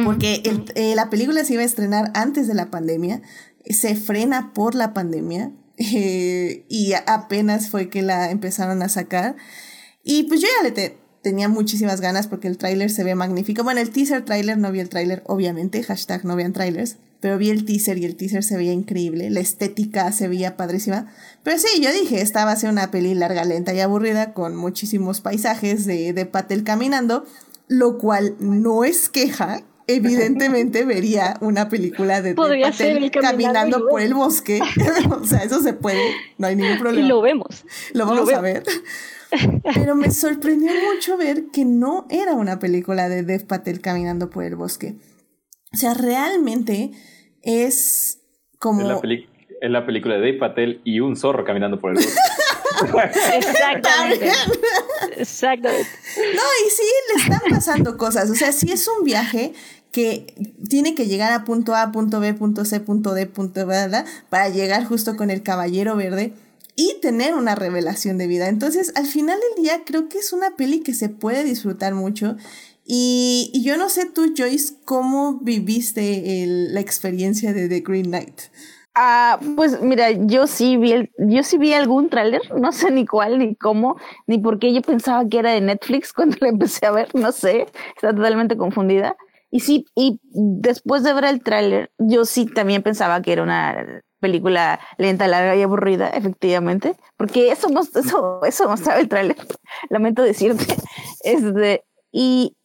Porque 0.05 0.43
el, 0.45 0.71
eh, 0.75 0.95
la 0.95 1.09
película 1.09 1.43
se 1.43 1.55
iba 1.55 1.63
a 1.63 1.65
estrenar 1.65 2.11
antes 2.13 2.47
de 2.47 2.53
la 2.53 2.71
pandemia. 2.71 3.23
Se 3.65 3.97
frena 3.97 4.53
por 4.53 4.75
la 4.75 4.93
pandemia. 4.93 5.53
y 5.79 6.93
apenas 7.07 7.71
fue 7.71 7.89
que 7.89 8.03
la 8.03 8.31
empezaron 8.31 8.83
a 8.83 8.91
sacar. 8.91 9.37
Y 10.05 10.25
pues 10.25 10.43
yo 10.43 10.49
ya 10.59 10.65
le 10.65 10.73
te 10.73 11.00
tenía 11.23 11.49
muchísimas 11.49 12.01
ganas 12.01 12.27
porque 12.27 12.49
el 12.49 12.59
tráiler 12.59 12.91
se 12.91 13.05
ve 13.05 13.15
magnífico. 13.15 13.63
Bueno, 13.63 13.81
el 13.81 13.91
teaser 13.91 14.25
tráiler, 14.25 14.59
no 14.59 14.73
vi 14.73 14.81
el 14.81 14.89
tráiler, 14.89 15.23
obviamente, 15.27 15.83
hashtag 15.83 16.25
no 16.25 16.37
vean 16.37 16.53
trailers, 16.53 16.97
pero 17.21 17.37
vi 17.37 17.51
el 17.51 17.65
teaser 17.65 17.99
y 17.99 18.07
el 18.07 18.17
teaser 18.17 18.43
se 18.43 18.57
veía 18.57 18.73
increíble, 18.73 19.29
la 19.31 19.41
estética 19.41 20.11
se 20.13 20.29
veía 20.29 20.57
padrísima. 20.57 21.13
Pero 21.43 21.59
sí, 21.59 21.83
yo 21.83 21.93
dije, 21.93 22.23
esta 22.23 22.45
va 22.45 22.53
a 22.53 22.57
ser 22.57 22.71
una 22.71 22.91
peli 22.91 23.15
larga, 23.15 23.45
lenta 23.45 23.75
y 23.75 23.81
aburrida 23.81 24.33
con 24.33 24.57
muchísimos 24.57 25.21
paisajes 25.21 25.85
de, 25.85 26.13
de 26.13 26.27
Patel 26.27 26.65
caminando, 26.65 27.27
lo 27.69 27.99
cual 27.99 28.37
no 28.41 28.85
es 28.85 29.09
queja. 29.09 29.63
Evidentemente 29.87 30.85
vería 30.87 31.37
una 31.41 31.69
película 31.69 32.23
de, 32.23 32.31
de 32.31 32.35
Patel 32.35 33.11
caminando, 33.11 33.21
caminando 33.21 33.89
por 33.89 34.01
el 34.01 34.15
bosque. 34.15 34.61
o 35.11 35.25
sea, 35.25 35.41
eso 35.41 35.61
se 35.61 35.75
puede, 35.75 36.15
no 36.39 36.47
hay 36.47 36.57
ningún 36.57 36.79
problema. 36.79 37.05
Y 37.05 37.09
lo 37.09 37.21
vemos. 37.21 37.65
Lo 37.93 38.07
vamos 38.07 38.31
lo 38.31 38.39
a 38.39 38.41
ver. 38.41 38.63
Pero 39.75 39.95
me 39.95 40.11
sorprendió 40.11 40.73
mucho 40.93 41.17
ver 41.17 41.47
que 41.53 41.65
no 41.65 42.07
era 42.11 42.35
una 42.35 42.59
película 42.59 43.09
de 43.09 43.23
Dev 43.23 43.47
Patel 43.47 43.81
caminando 43.81 44.31
por 44.31 44.45
el 44.45 44.57
bosque. 44.57 44.97
O 45.73 45.77
sea, 45.77 45.95
realmente 45.95 46.91
es 47.43 48.21
como... 48.59 48.81
Es 48.83 48.87
la, 48.89 49.15
es 49.61 49.71
la 49.71 49.87
película 49.87 50.17
de 50.17 50.21
Dev 50.21 50.39
Patel 50.39 50.81
y 50.85 51.01
un 51.01 51.17
zorro 51.17 51.45
caminando 51.45 51.79
por 51.79 51.93
el 51.93 51.97
bosque. 51.97 52.13
Exactamente. 53.37 54.33
Exactamente. 55.17 55.89
No, 56.17 56.43
y 56.67 56.71
sí, 56.71 56.83
le 57.15 57.23
están 57.23 57.51
pasando 57.51 57.97
cosas. 57.97 58.31
O 58.31 58.35
sea, 58.35 58.53
sí 58.53 58.73
es 58.73 58.89
un 58.89 59.05
viaje 59.05 59.53
que 59.93 60.35
tiene 60.69 60.95
que 60.95 61.07
llegar 61.07 61.33
a 61.33 61.45
punto 61.45 61.75
A, 61.75 61.93
punto 61.93 62.21
B, 62.21 62.33
punto 62.35 62.65
C, 62.65 62.81
punto 62.81 63.13
D, 63.13 63.27
punto 63.27 63.67
B, 63.67 64.05
para 64.29 64.49
llegar 64.49 64.85
justo 64.85 65.17
con 65.17 65.31
el 65.31 65.43
caballero 65.43 65.97
verde 65.97 66.33
y 66.81 66.99
tener 67.03 67.35
una 67.35 67.55
revelación 67.55 68.17
de 68.17 68.27
vida. 68.27 68.49
Entonces, 68.49 68.91
al 68.97 69.05
final 69.05 69.39
del 69.39 69.63
día, 69.63 69.83
creo 69.85 70.09
que 70.09 70.17
es 70.17 70.33
una 70.33 70.57
peli 70.57 70.81
que 70.81 70.95
se 70.95 71.11
puede 71.11 71.45
disfrutar 71.45 71.93
mucho. 71.93 72.37
Y, 72.87 73.51
y 73.53 73.63
yo 73.63 73.77
no 73.77 73.91
sé 73.91 74.07
tú, 74.07 74.33
Joyce, 74.35 74.77
cómo 74.87 75.41
viviste 75.43 76.47
la 76.47 76.81
experiencia 76.81 77.53
de 77.53 77.69
The 77.69 77.81
Green 77.81 78.07
Knight. 78.07 78.41
Ah, 78.95 79.39
pues 79.57 79.83
mira, 79.83 80.11
yo 80.11 80.47
sí 80.47 80.79
vi 80.79 81.11
yo 81.19 81.43
sí 81.43 81.59
vi 81.59 81.75
algún 81.75 82.09
tráiler, 82.09 82.41
no 82.59 82.73
sé 82.73 82.91
ni 82.91 83.07
cuál, 83.07 83.39
ni 83.39 83.55
cómo, 83.57 83.97
ni 84.27 84.39
por 84.39 84.59
qué 84.59 84.73
yo 84.73 84.81
pensaba 84.81 85.29
que 85.29 85.39
era 85.39 85.53
de 85.53 85.61
Netflix 85.61 86.13
cuando 86.15 86.39
la 86.41 86.49
empecé 86.49 86.87
a 86.87 86.93
ver, 86.93 87.15
no 87.15 87.31
sé, 87.31 87.67
está 87.95 88.15
totalmente 88.15 88.57
confundida. 88.57 89.17
Y 89.51 89.61
sí, 89.61 89.85
y 89.95 90.19
después 90.33 91.03
de 91.03 91.13
ver 91.13 91.25
el 91.27 91.43
tráiler, 91.43 91.91
yo 91.99 92.25
sí 92.25 92.47
también 92.47 92.83
pensaba 92.83 93.21
que 93.21 93.33
era 93.33 93.43
una 93.43 94.03
película 94.21 94.81
lenta, 94.99 95.27
larga 95.27 95.57
y 95.57 95.63
aburrida, 95.63 96.09
efectivamente, 96.09 96.95
porque 97.17 97.51
eso 97.51 97.69
eso, 97.95 98.41
eso 98.45 98.69
mostraba 98.69 99.01
el 99.01 99.09
tráiler, 99.09 99.37
lamento 99.91 100.23
decirte. 100.23 100.77
Este, 101.23 101.85
y, 102.13 102.57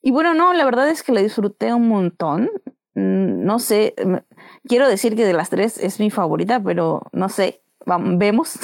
y 0.00 0.10
bueno, 0.12 0.32
no, 0.32 0.54
la 0.54 0.64
verdad 0.64 0.88
es 0.88 1.02
que 1.02 1.12
la 1.12 1.20
disfruté 1.20 1.74
un 1.74 1.88
montón. 1.88 2.50
Mm, 2.94 3.44
no 3.44 3.58
sé, 3.58 3.94
quiero 4.64 4.88
decir 4.88 5.14
que 5.14 5.26
de 5.26 5.34
las 5.34 5.50
tres 5.50 5.76
es 5.78 6.00
mi 6.00 6.10
favorita, 6.10 6.60
pero 6.62 7.02
no 7.12 7.28
sé, 7.28 7.62
vamos, 7.84 8.16
vemos. 8.18 8.58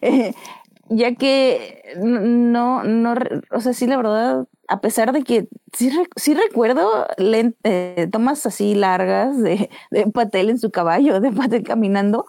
ya 0.90 1.14
que 1.14 1.82
no, 1.98 2.84
no, 2.84 3.14
o 3.50 3.60
sea, 3.60 3.72
sí, 3.72 3.86
la 3.86 3.96
verdad, 3.96 4.46
a 4.68 4.80
pesar 4.80 5.12
de 5.12 5.22
que 5.22 5.48
sí, 5.72 5.90
sí 6.16 6.34
recuerdo 6.34 7.06
eh, 7.18 8.08
tomas 8.10 8.44
así 8.46 8.74
largas 8.74 9.40
de, 9.42 9.70
de 9.90 10.06
Patel 10.06 10.50
en 10.50 10.58
su 10.58 10.70
caballo, 10.70 11.20
de 11.20 11.32
Patel 11.32 11.62
caminando, 11.62 12.26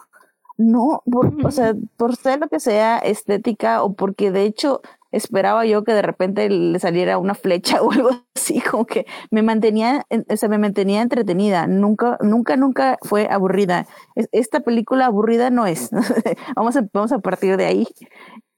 no, 0.56 1.02
por, 1.10 1.34
o 1.44 1.50
sea, 1.50 1.74
por 1.96 2.16
ser 2.16 2.40
lo 2.40 2.48
que 2.48 2.60
sea 2.60 2.98
estética 2.98 3.82
o 3.82 3.94
porque 3.94 4.30
de 4.30 4.44
hecho 4.44 4.82
esperaba 5.12 5.66
yo 5.66 5.84
que 5.84 5.92
de 5.92 6.02
repente 6.02 6.48
le 6.48 6.78
saliera 6.78 7.18
una 7.18 7.34
flecha 7.34 7.82
o 7.82 7.90
algo 7.90 8.10
así, 8.34 8.60
como 8.60 8.86
que 8.86 9.06
me 9.30 9.42
mantenía, 9.42 10.06
o 10.28 10.36
sea, 10.36 10.48
me 10.48 10.58
mantenía 10.58 11.02
entretenida, 11.02 11.66
nunca, 11.66 12.18
nunca, 12.20 12.56
nunca 12.56 12.98
fue 13.02 13.28
aburrida. 13.30 13.86
Esta 14.32 14.60
película 14.60 15.06
aburrida 15.06 15.50
no 15.50 15.66
es, 15.66 15.90
vamos, 16.56 16.76
a, 16.76 16.86
vamos 16.92 17.12
a 17.12 17.18
partir 17.18 17.56
de 17.56 17.66
ahí. 17.66 17.86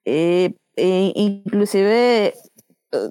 Eh, 0.05 0.55
eh, 0.77 1.13
inclusive, 1.15 2.35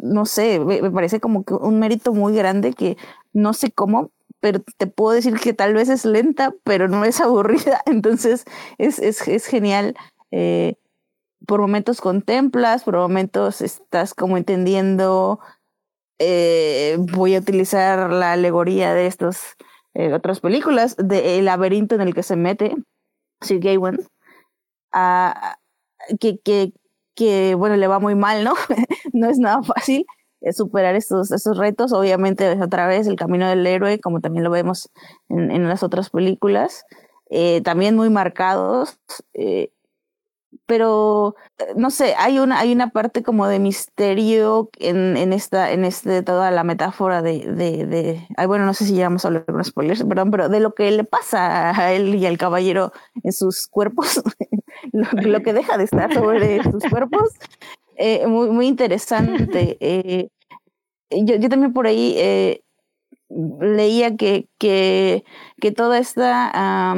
no 0.03 0.25
sé, 0.25 0.59
me 0.59 0.91
parece 0.91 1.19
como 1.19 1.43
que 1.43 1.53
un 1.53 1.79
mérito 1.79 2.13
muy 2.13 2.35
grande 2.35 2.73
que 2.73 2.97
no 3.33 3.53
sé 3.53 3.71
cómo, 3.71 4.11
pero 4.41 4.61
te 4.77 4.87
puedo 4.87 5.11
decir 5.13 5.39
que 5.39 5.53
tal 5.53 5.73
vez 5.73 5.87
es 5.87 6.03
lenta, 6.03 6.53
pero 6.63 6.89
no 6.89 7.05
es 7.05 7.21
aburrida, 7.21 7.81
entonces 7.85 8.43
es, 8.77 8.99
es, 8.99 9.25
es 9.27 9.45
genial. 9.45 9.95
Eh, 10.31 10.75
por 11.47 11.59
momentos 11.59 12.01
contemplas, 12.01 12.83
por 12.83 12.95
momentos 12.95 13.61
estás 13.61 14.13
como 14.13 14.37
entendiendo, 14.37 15.39
eh, 16.19 16.97
voy 16.99 17.35
a 17.35 17.39
utilizar 17.39 18.11
la 18.11 18.33
alegoría 18.33 18.93
de 18.93 19.07
estas 19.07 19.55
eh, 19.93 20.13
otras 20.13 20.39
películas, 20.39 20.95
del 20.97 21.45
laberinto 21.45 21.95
en 21.95 22.01
el 22.01 22.13
que 22.13 22.23
se 22.23 22.35
mete 22.35 22.75
Sir 23.41 23.59
Gawain, 23.59 23.97
que, 26.19 26.39
que, 26.39 26.73
que, 27.21 27.55
bueno, 27.55 27.75
le 27.75 27.87
va 27.87 27.99
muy 27.99 28.15
mal, 28.15 28.43
¿no? 28.43 28.53
no 29.13 29.29
es 29.29 29.37
nada 29.37 29.61
fácil 29.63 30.05
eh, 30.41 30.53
superar 30.53 30.95
estos, 30.95 31.31
estos 31.31 31.57
retos, 31.57 31.93
obviamente 31.93 32.49
otra 32.61 32.87
vez 32.87 33.07
el 33.07 33.15
camino 33.15 33.47
del 33.47 33.65
héroe, 33.67 33.99
como 33.99 34.21
también 34.21 34.43
lo 34.43 34.49
vemos 34.49 34.89
en, 35.29 35.51
en 35.51 35.67
las 35.69 35.83
otras 35.83 36.09
películas, 36.09 36.85
también 37.63 37.95
muy 37.95 38.09
marcados 38.09 38.99
pero 40.65 41.35
eh, 41.57 41.73
no 41.75 41.89
sé, 41.89 42.15
hay 42.17 42.39
una, 42.39 42.59
hay 42.59 42.71
una 42.71 42.91
parte 42.91 43.23
como 43.23 43.47
de 43.47 43.59
misterio 43.59 44.69
en, 44.79 45.17
en 45.17 45.33
esta, 45.33 45.71
en 45.71 45.85
este, 45.85 46.23
toda 46.23 46.51
la 46.51 46.63
metáfora 46.63 47.21
de, 47.21 47.39
de, 47.39 47.85
de 47.85 48.47
bueno, 48.47 48.65
no 48.65 48.73
sé 48.73 48.85
si 48.85 48.93
llegamos 48.93 49.23
a 49.23 49.29
hablar 49.29 49.45
con 49.45 49.63
spoilers, 49.63 50.03
perdón, 50.03 50.31
pero 50.31 50.49
de 50.49 50.59
lo 50.59 50.73
que 50.73 50.91
le 50.91 51.03
pasa 51.03 51.77
a 51.77 51.93
él 51.93 52.15
y 52.15 52.25
al 52.25 52.37
caballero 52.37 52.91
en 53.23 53.31
sus 53.31 53.67
cuerpos, 53.67 54.21
lo, 54.91 55.41
que 55.41 55.53
deja 55.53 55.77
de 55.77 55.85
estar 55.85 56.13
sobre 56.13 56.63
sus 56.63 56.83
cuerpos, 56.85 57.33
eh, 57.97 58.25
muy, 58.27 58.49
muy 58.49 58.67
interesante. 58.67 59.77
Eh, 61.13 61.25
yo, 61.25 61.35
yo 61.35 61.49
también 61.49 61.73
por 61.73 61.87
ahí 61.87 62.13
eh, 62.15 62.61
leía 63.59 64.15
que, 64.15 64.47
que, 64.57 65.25
que 65.59 65.73
toda 65.73 65.99
esta 65.99 66.95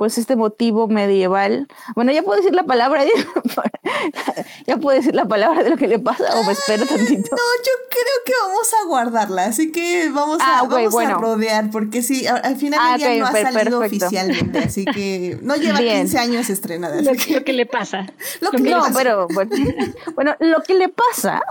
pues 0.00 0.16
este 0.16 0.34
motivo 0.34 0.88
medieval. 0.88 1.68
Bueno, 1.94 2.10
ya 2.10 2.22
puedo 2.22 2.38
decir 2.38 2.54
la 2.54 2.64
palabra, 2.64 3.04
ya 4.66 4.78
puedo 4.78 4.96
decir 4.96 5.14
la 5.14 5.26
palabra 5.26 5.62
de 5.62 5.68
lo 5.68 5.76
que 5.76 5.88
le 5.88 5.98
pasa 5.98 6.24
o 6.40 6.44
me 6.44 6.52
espero 6.52 6.86
tantito. 6.86 7.32
No, 7.32 7.36
yo 7.36 7.72
creo 7.90 8.16
que 8.24 8.32
vamos 8.42 8.72
a 8.72 8.86
guardarla, 8.86 9.44
así 9.44 9.70
que 9.70 10.08
vamos 10.08 10.38
a, 10.40 10.60
ah, 10.60 10.62
vamos 10.62 10.96
a 10.96 11.12
rodear, 11.18 11.68
porque 11.70 12.00
sí, 12.00 12.26
al 12.26 12.56
final 12.56 12.80
ah, 12.82 12.96
no 12.96 13.26
ha 13.26 13.52
salido 13.52 13.78
oficialmente, 13.78 14.60
así 14.60 14.86
que 14.86 15.38
no 15.42 15.56
lleva 15.56 15.80
15 15.80 16.18
años 16.18 16.48
estrenada. 16.48 17.02
Lo, 17.02 17.12
que, 17.44 17.52
le 17.52 17.66
pasa. 17.66 18.06
Lo 18.40 18.52
que 18.52 18.70
no, 18.70 18.82
pero 18.96 19.28
bueno, 20.14 20.34
lo 20.40 20.62
que 20.62 20.76
le 20.76 20.88
pasa 20.88 21.42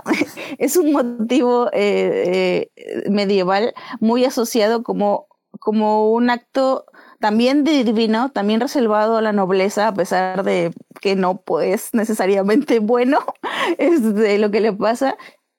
es 0.58 0.76
un 0.76 0.90
motivo 0.90 1.68
eh, 1.72 2.68
eh, 2.74 3.10
medieval 3.10 3.74
muy 4.00 4.24
asociado 4.24 4.82
como, 4.82 5.28
como 5.60 6.10
un 6.10 6.30
acto 6.30 6.86
también 7.20 7.64
divino, 7.64 8.30
también 8.30 8.60
reservado 8.60 9.18
a 9.18 9.22
la 9.22 9.32
nobleza, 9.32 9.88
a 9.88 9.94
pesar 9.94 10.42
de 10.42 10.72
que 11.00 11.16
no 11.16 11.42
pues 11.42 11.90
necesariamente 11.92 12.78
bueno 12.78 13.20
es 13.78 14.14
de 14.14 14.38
lo 14.38 14.50
que 14.50 14.60
le 14.60 14.72
pasa, 14.72 15.16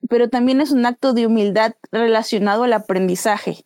pero 0.09 0.27
también 0.29 0.59
es 0.59 0.71
un 0.71 0.85
acto 0.85 1.13
de 1.13 1.27
humildad 1.27 1.73
relacionado 1.91 2.63
al 2.63 2.73
aprendizaje. 2.73 3.65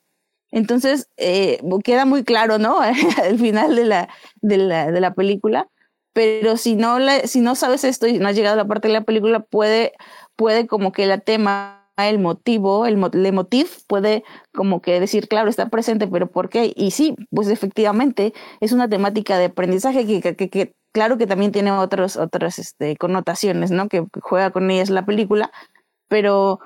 Entonces, 0.52 1.10
eh, 1.18 1.60
queda 1.84 2.06
muy 2.06 2.24
claro, 2.24 2.60
¿no? 2.60 2.80
Al 3.24 3.40
final 3.40 3.76
de 3.76 3.86
la, 3.86 4.10
de 4.42 4.58
la, 4.58 4.92
de 4.92 5.02
la 5.02 5.14
película. 5.14 5.70
Pero 6.14 6.56
si 6.56 6.76
no, 6.76 6.98
si 7.26 7.42
no 7.42 7.56
sabes 7.56 7.84
esto 7.84 8.08
y 8.08 8.20
no 8.20 8.30
has 8.30 8.36
llegado 8.36 8.54
a 8.54 8.64
la 8.64 8.68
parte 8.68 8.88
de 8.88 8.94
la 8.94 9.04
película, 9.04 9.42
puede, 9.42 9.92
puede 10.38 10.66
como 10.66 10.94
que 10.94 11.08
la 11.08 11.18
tema 11.18 11.85
el 11.98 12.20
motivo, 12.20 12.86
el 12.86 12.98
motiv 12.98 13.70
puede 13.88 14.24
como 14.54 14.82
que 14.82 15.00
decir, 15.00 15.28
claro, 15.28 15.50
está 15.50 15.70
presente, 15.70 16.08
pero 16.08 16.30
¿por 16.30 16.50
qué? 16.50 16.74
Y 16.76 16.92
sí, 16.92 17.16
pues 17.32 17.48
efectivamente 17.48 18.34
es 18.60 18.72
una 18.74 18.90
temática 18.90 19.38
de 19.38 19.46
aprendizaje 19.46 20.06
que, 20.06 20.36
que, 20.36 20.76
claro 20.92 21.18
que 21.18 21.28
también 21.28 21.52
tiene 21.52 21.72
otros, 21.72 22.18
otras 22.18 22.60
este, 22.60 22.98
connotaciones, 22.98 23.72
¿no? 23.72 23.88
Que 23.88 24.06
juega 24.22 24.52
con 24.52 24.70
ellas 24.72 24.90
la 24.90 25.06
película, 25.06 25.52
pero, 26.10 26.60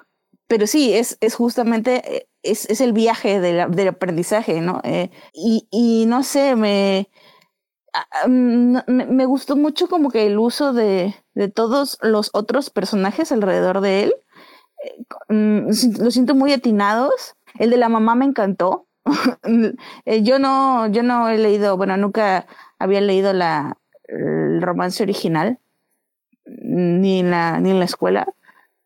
pero 0.48 0.66
sí, 0.68 0.94
es, 0.94 1.18
es 1.22 1.36
justamente, 1.36 2.18
eh, 2.18 2.28
es, 2.44 2.68
es 2.70 2.82
el 2.82 2.94
viaje 2.94 3.40
del 3.40 3.88
aprendizaje, 3.88 4.62
¿no? 4.62 4.82
Eh, 4.84 5.12
y, 5.34 5.68
y 5.70 6.06
no 6.08 6.24
sé, 6.24 6.56
me, 6.56 7.08
me, 8.28 8.84
me, 8.88 9.26
gustó 9.26 9.56
mucho 9.56 9.88
como 9.88 10.10
que 10.10 10.26
el 10.26 10.40
uso 10.40 10.74
de, 10.74 11.16
de 11.34 11.50
todos 11.50 11.98
los 12.02 12.30
otros 12.34 12.70
personajes 12.70 13.32
alrededor 13.32 13.82
de 13.82 14.04
él 14.04 14.14
Mm, 14.14 14.29
lo 15.28 16.12
siento 16.12 16.36
muy 16.36 16.54
atinados. 16.54 17.36
El 17.58 17.70
de 17.70 17.78
la 17.78 17.90
mamá 17.90 18.16
me 18.16 18.26
encantó. 18.26 18.86
Eh, 20.06 20.24
yo 20.24 20.40
no, 20.40 20.88
yo 20.88 21.04
no 21.04 21.30
he 21.30 21.38
leído, 21.38 21.78
bueno, 21.78 21.98
nunca 21.98 22.46
había 22.78 23.02
leído 23.02 23.34
la, 23.34 23.78
el 24.08 24.62
romance 24.62 25.02
original, 25.04 25.60
ni 26.46 27.20
en 27.20 27.32
la, 27.32 27.60
ni 27.60 27.72
en 27.72 27.80
la 27.80 27.86
escuela, 27.86 28.28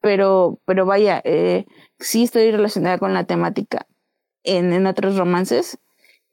pero, 0.02 0.60
pero 0.66 0.86
vaya, 0.86 1.22
eh, 1.24 1.66
sí 2.00 2.24
estoy 2.24 2.52
relacionada 2.52 2.98
con 2.98 3.14
la 3.14 3.24
temática 3.26 3.88
en, 4.44 4.74
en 4.74 4.88
otros 4.88 5.18
romances. 5.18 5.78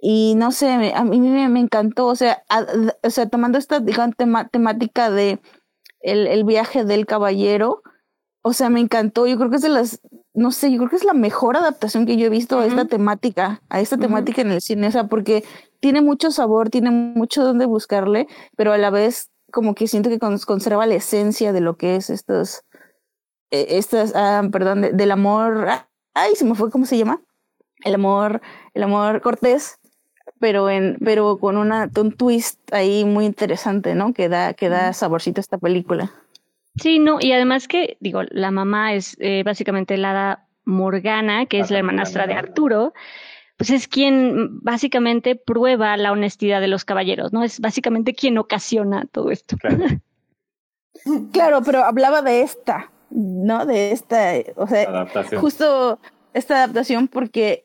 Y 0.01 0.35
no 0.37 0.51
sé, 0.51 0.93
a 0.95 1.05
mí 1.05 1.20
me, 1.20 1.49
me 1.49 1.61
encantó, 1.61 2.07
o 2.07 2.16
sea, 2.16 2.43
o 3.03 3.11
sea, 3.11 3.28
tomando 3.28 3.59
esta 3.59 3.81
digamos, 3.81 4.16
temática 4.51 5.11
de 5.11 5.41
el, 6.01 6.27
el 6.27 6.45
viaje 6.45 6.85
del 6.85 7.05
caballero, 7.05 7.82
o 8.43 8.53
sea, 8.53 8.71
me 8.71 8.81
encantó. 8.81 9.27
Yo 9.27 9.37
creo 9.37 9.51
que 9.51 9.57
es 9.57 9.62
de 9.62 9.69
las, 9.69 10.01
no 10.35 10.51
sé, 10.51 10.71
yo 10.71 10.79
creo 10.79 10.91
que 10.91 10.97
es 10.97 11.05
la 11.05 11.15
mejor 11.15 11.57
adaptación 11.57 12.07
que 12.07 12.17
yo 12.17 12.27
he 12.27 12.31
visto 12.31 12.59
a 12.59 12.67
esta 12.67 12.87
temática, 12.87 13.62
a 13.69 13.81
esta 13.81 13.99
temática 13.99 14.43
en 14.43 14.51
el 14.51 14.61
cine, 14.61 14.89
o 14.89 14.91
sea, 14.91 15.09
porque 15.09 15.45
tiene 15.81 16.01
mucho 16.01 16.31
sabor, 16.31 16.71
tiene 16.71 16.91
mucho 16.91 17.45
donde 17.45 17.67
buscarle, 17.67 18.27
pero 18.57 18.73
a 18.73 18.79
la 18.79 18.91
vez 18.91 19.31
como 19.53 19.75
que 19.75 19.89
siento 19.89 20.11
que 20.11 20.19
conserva 20.19 20.87
la 20.87 20.95
esencia 20.95 21.53
de 21.53 21.61
lo 21.61 21.77
que 21.77 21.97
es 21.97 22.11
estos, 22.11 22.62
e, 23.51 23.79
estas, 23.79 24.12
ah, 24.15 24.43
perdón, 24.51 24.97
del 24.97 25.11
amor, 25.11 25.69
ay, 26.15 26.35
se 26.37 26.45
me 26.45 26.55
fue, 26.55 26.71
¿cómo 26.71 26.87
se 26.87 26.97
llama? 26.97 27.23
El 27.85 27.95
amor, 27.95 28.41
el 28.75 28.83
amor 28.83 29.21
cortés, 29.23 29.79
pero 30.39 30.71
en, 30.71 30.99
pero 31.05 31.39
con 31.39 31.57
una, 31.57 31.91
un 31.97 32.12
twist 32.12 32.59
ahí 32.73 33.05
muy 33.05 33.27
interesante, 33.27 33.95
¿no? 33.95 34.12
Que 34.12 34.29
da, 34.29 34.55
que 34.55 34.69
da 34.69 34.93
saborcito 34.93 35.41
a 35.41 35.43
esta 35.43 35.59
película. 35.59 36.12
Sí, 36.76 36.98
no, 36.98 37.18
y 37.20 37.32
además 37.32 37.68
que, 37.68 37.97
digo, 38.01 38.22
la 38.30 38.51
mamá 38.51 38.94
es 38.94 39.16
eh, 39.20 39.42
básicamente 39.44 39.97
la 39.97 40.10
hada 40.10 40.48
Morgana, 40.64 41.47
que 41.47 41.60
es 41.60 41.70
la 41.70 41.78
hermanastra 41.78 42.26
de 42.26 42.34
Arturo, 42.34 42.92
pues 43.56 43.70
es 43.70 43.88
quien 43.88 44.60
básicamente 44.60 45.36
prueba 45.36 45.97
la 45.97 46.12
honestidad 46.12 46.60
de 46.60 46.68
los 46.68 46.84
caballeros, 46.84 47.32
¿no? 47.32 47.42
Es 47.42 47.60
básicamente 47.60 48.14
quien 48.14 48.38
ocasiona 48.38 49.06
todo 49.12 49.30
esto. 49.30 49.56
Claro, 51.32 51.60
pero 51.66 51.84
hablaba 51.84 52.22
de 52.22 52.42
esta, 52.42 52.90
¿no? 53.10 53.66
De 53.66 53.92
esta, 53.92 54.32
o 54.56 54.66
sea, 54.66 55.06
justo 55.38 55.98
esta 56.32 56.56
adaptación 56.56 57.09
porque 57.09 57.64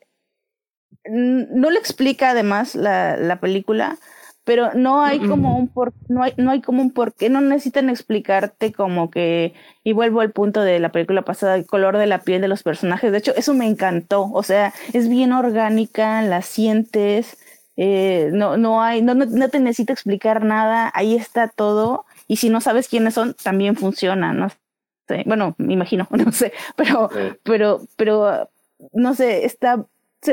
no 1.08 1.70
le 1.70 1.78
explica 1.78 2.30
además 2.30 2.74
la, 2.74 3.16
la 3.16 3.40
película, 3.40 3.96
pero 4.46 4.72
no 4.74 5.02
hay 5.02 5.18
como 5.18 5.58
un 5.58 5.66
por, 5.66 5.92
no 6.06 6.22
hay, 6.22 6.32
no 6.36 6.52
hay 6.52 6.62
como 6.62 6.80
un 6.80 6.92
por 6.92 7.12
qué, 7.12 7.28
no 7.28 7.40
necesitan 7.40 7.90
explicarte 7.90 8.72
como 8.72 9.10
que, 9.10 9.54
y 9.82 9.92
vuelvo 9.92 10.20
al 10.20 10.30
punto 10.30 10.60
de 10.62 10.78
la 10.78 10.92
película 10.92 11.22
pasada, 11.22 11.56
el 11.56 11.66
color 11.66 11.98
de 11.98 12.06
la 12.06 12.20
piel 12.20 12.40
de 12.40 12.46
los 12.46 12.62
personajes, 12.62 13.10
de 13.10 13.18
hecho, 13.18 13.32
eso 13.36 13.54
me 13.54 13.66
encantó, 13.66 14.30
o 14.32 14.44
sea, 14.44 14.72
es 14.92 15.08
bien 15.08 15.32
orgánica, 15.32 16.22
la 16.22 16.42
sientes, 16.42 17.38
eh, 17.76 18.30
no, 18.32 18.56
no 18.56 18.84
hay, 18.84 19.02
no, 19.02 19.14
no, 19.14 19.48
te 19.48 19.58
necesita 19.58 19.92
explicar 19.92 20.44
nada, 20.44 20.92
ahí 20.94 21.16
está 21.16 21.48
todo, 21.48 22.04
y 22.28 22.36
si 22.36 22.48
no 22.48 22.60
sabes 22.60 22.86
quiénes 22.86 23.14
son, 23.14 23.34
también 23.34 23.74
funciona, 23.74 24.32
¿no? 24.32 24.50
Sé, 25.08 25.24
bueno, 25.26 25.56
me 25.58 25.72
imagino, 25.72 26.06
no 26.10 26.30
sé, 26.30 26.52
pero, 26.76 27.10
pero, 27.42 27.80
pero, 27.96 28.48
no 28.92 29.12
sé, 29.16 29.44
está 29.44 29.84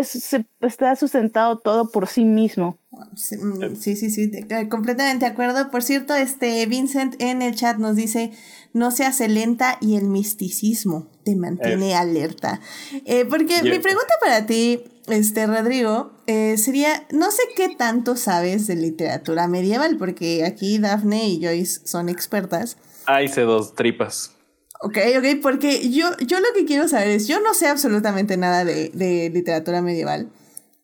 se, 0.01 0.45
está 0.61 0.95
sustentado 0.95 1.59
todo 1.59 1.91
por 1.91 2.07
sí 2.07 2.25
mismo. 2.25 2.77
Sí, 3.15 3.95
sí, 3.95 4.09
sí, 4.09 4.31
completamente 4.69 5.25
de 5.25 5.31
acuerdo. 5.31 5.69
Por 5.71 5.83
cierto, 5.83 6.15
este 6.15 6.65
Vincent 6.65 7.15
en 7.19 7.41
el 7.41 7.55
chat 7.55 7.77
nos 7.77 7.95
dice, 7.95 8.31
no 8.73 8.91
se 8.91 9.05
hace 9.05 9.27
lenta 9.27 9.77
y 9.81 9.95
el 9.95 10.05
misticismo 10.05 11.07
te 11.23 11.35
mantiene 11.35 11.95
alerta. 11.95 12.59
Eh, 13.05 13.25
porque 13.25 13.61
mi 13.63 13.79
pregunta 13.79 14.13
para 14.19 14.45
ti, 14.45 14.83
este 15.07 15.47
Rodrigo, 15.47 16.13
eh, 16.27 16.57
sería, 16.57 17.05
no 17.11 17.31
sé 17.31 17.43
qué 17.55 17.75
tanto 17.75 18.15
sabes 18.15 18.67
de 18.67 18.75
literatura 18.75 19.47
medieval, 19.47 19.97
porque 19.97 20.45
aquí 20.45 20.77
Daphne 20.77 21.27
y 21.27 21.43
Joyce 21.43 21.81
son 21.85 22.09
expertas. 22.09 22.77
Ah, 23.05 23.21
hice 23.21 23.41
dos 23.41 23.75
tripas. 23.75 24.31
Ok, 24.85 24.97
ok, 25.17 25.41
porque 25.41 25.89
yo, 25.91 26.07
yo 26.27 26.39
lo 26.41 26.47
que 26.53 26.65
quiero 26.65 26.89
saber 26.89 27.07
es, 27.07 27.25
yo 27.25 27.39
no 27.39 27.53
sé 27.53 27.69
absolutamente 27.69 28.35
nada 28.35 28.65
de, 28.65 28.89
de 28.89 29.31
literatura 29.33 29.81
medieval. 29.81 30.27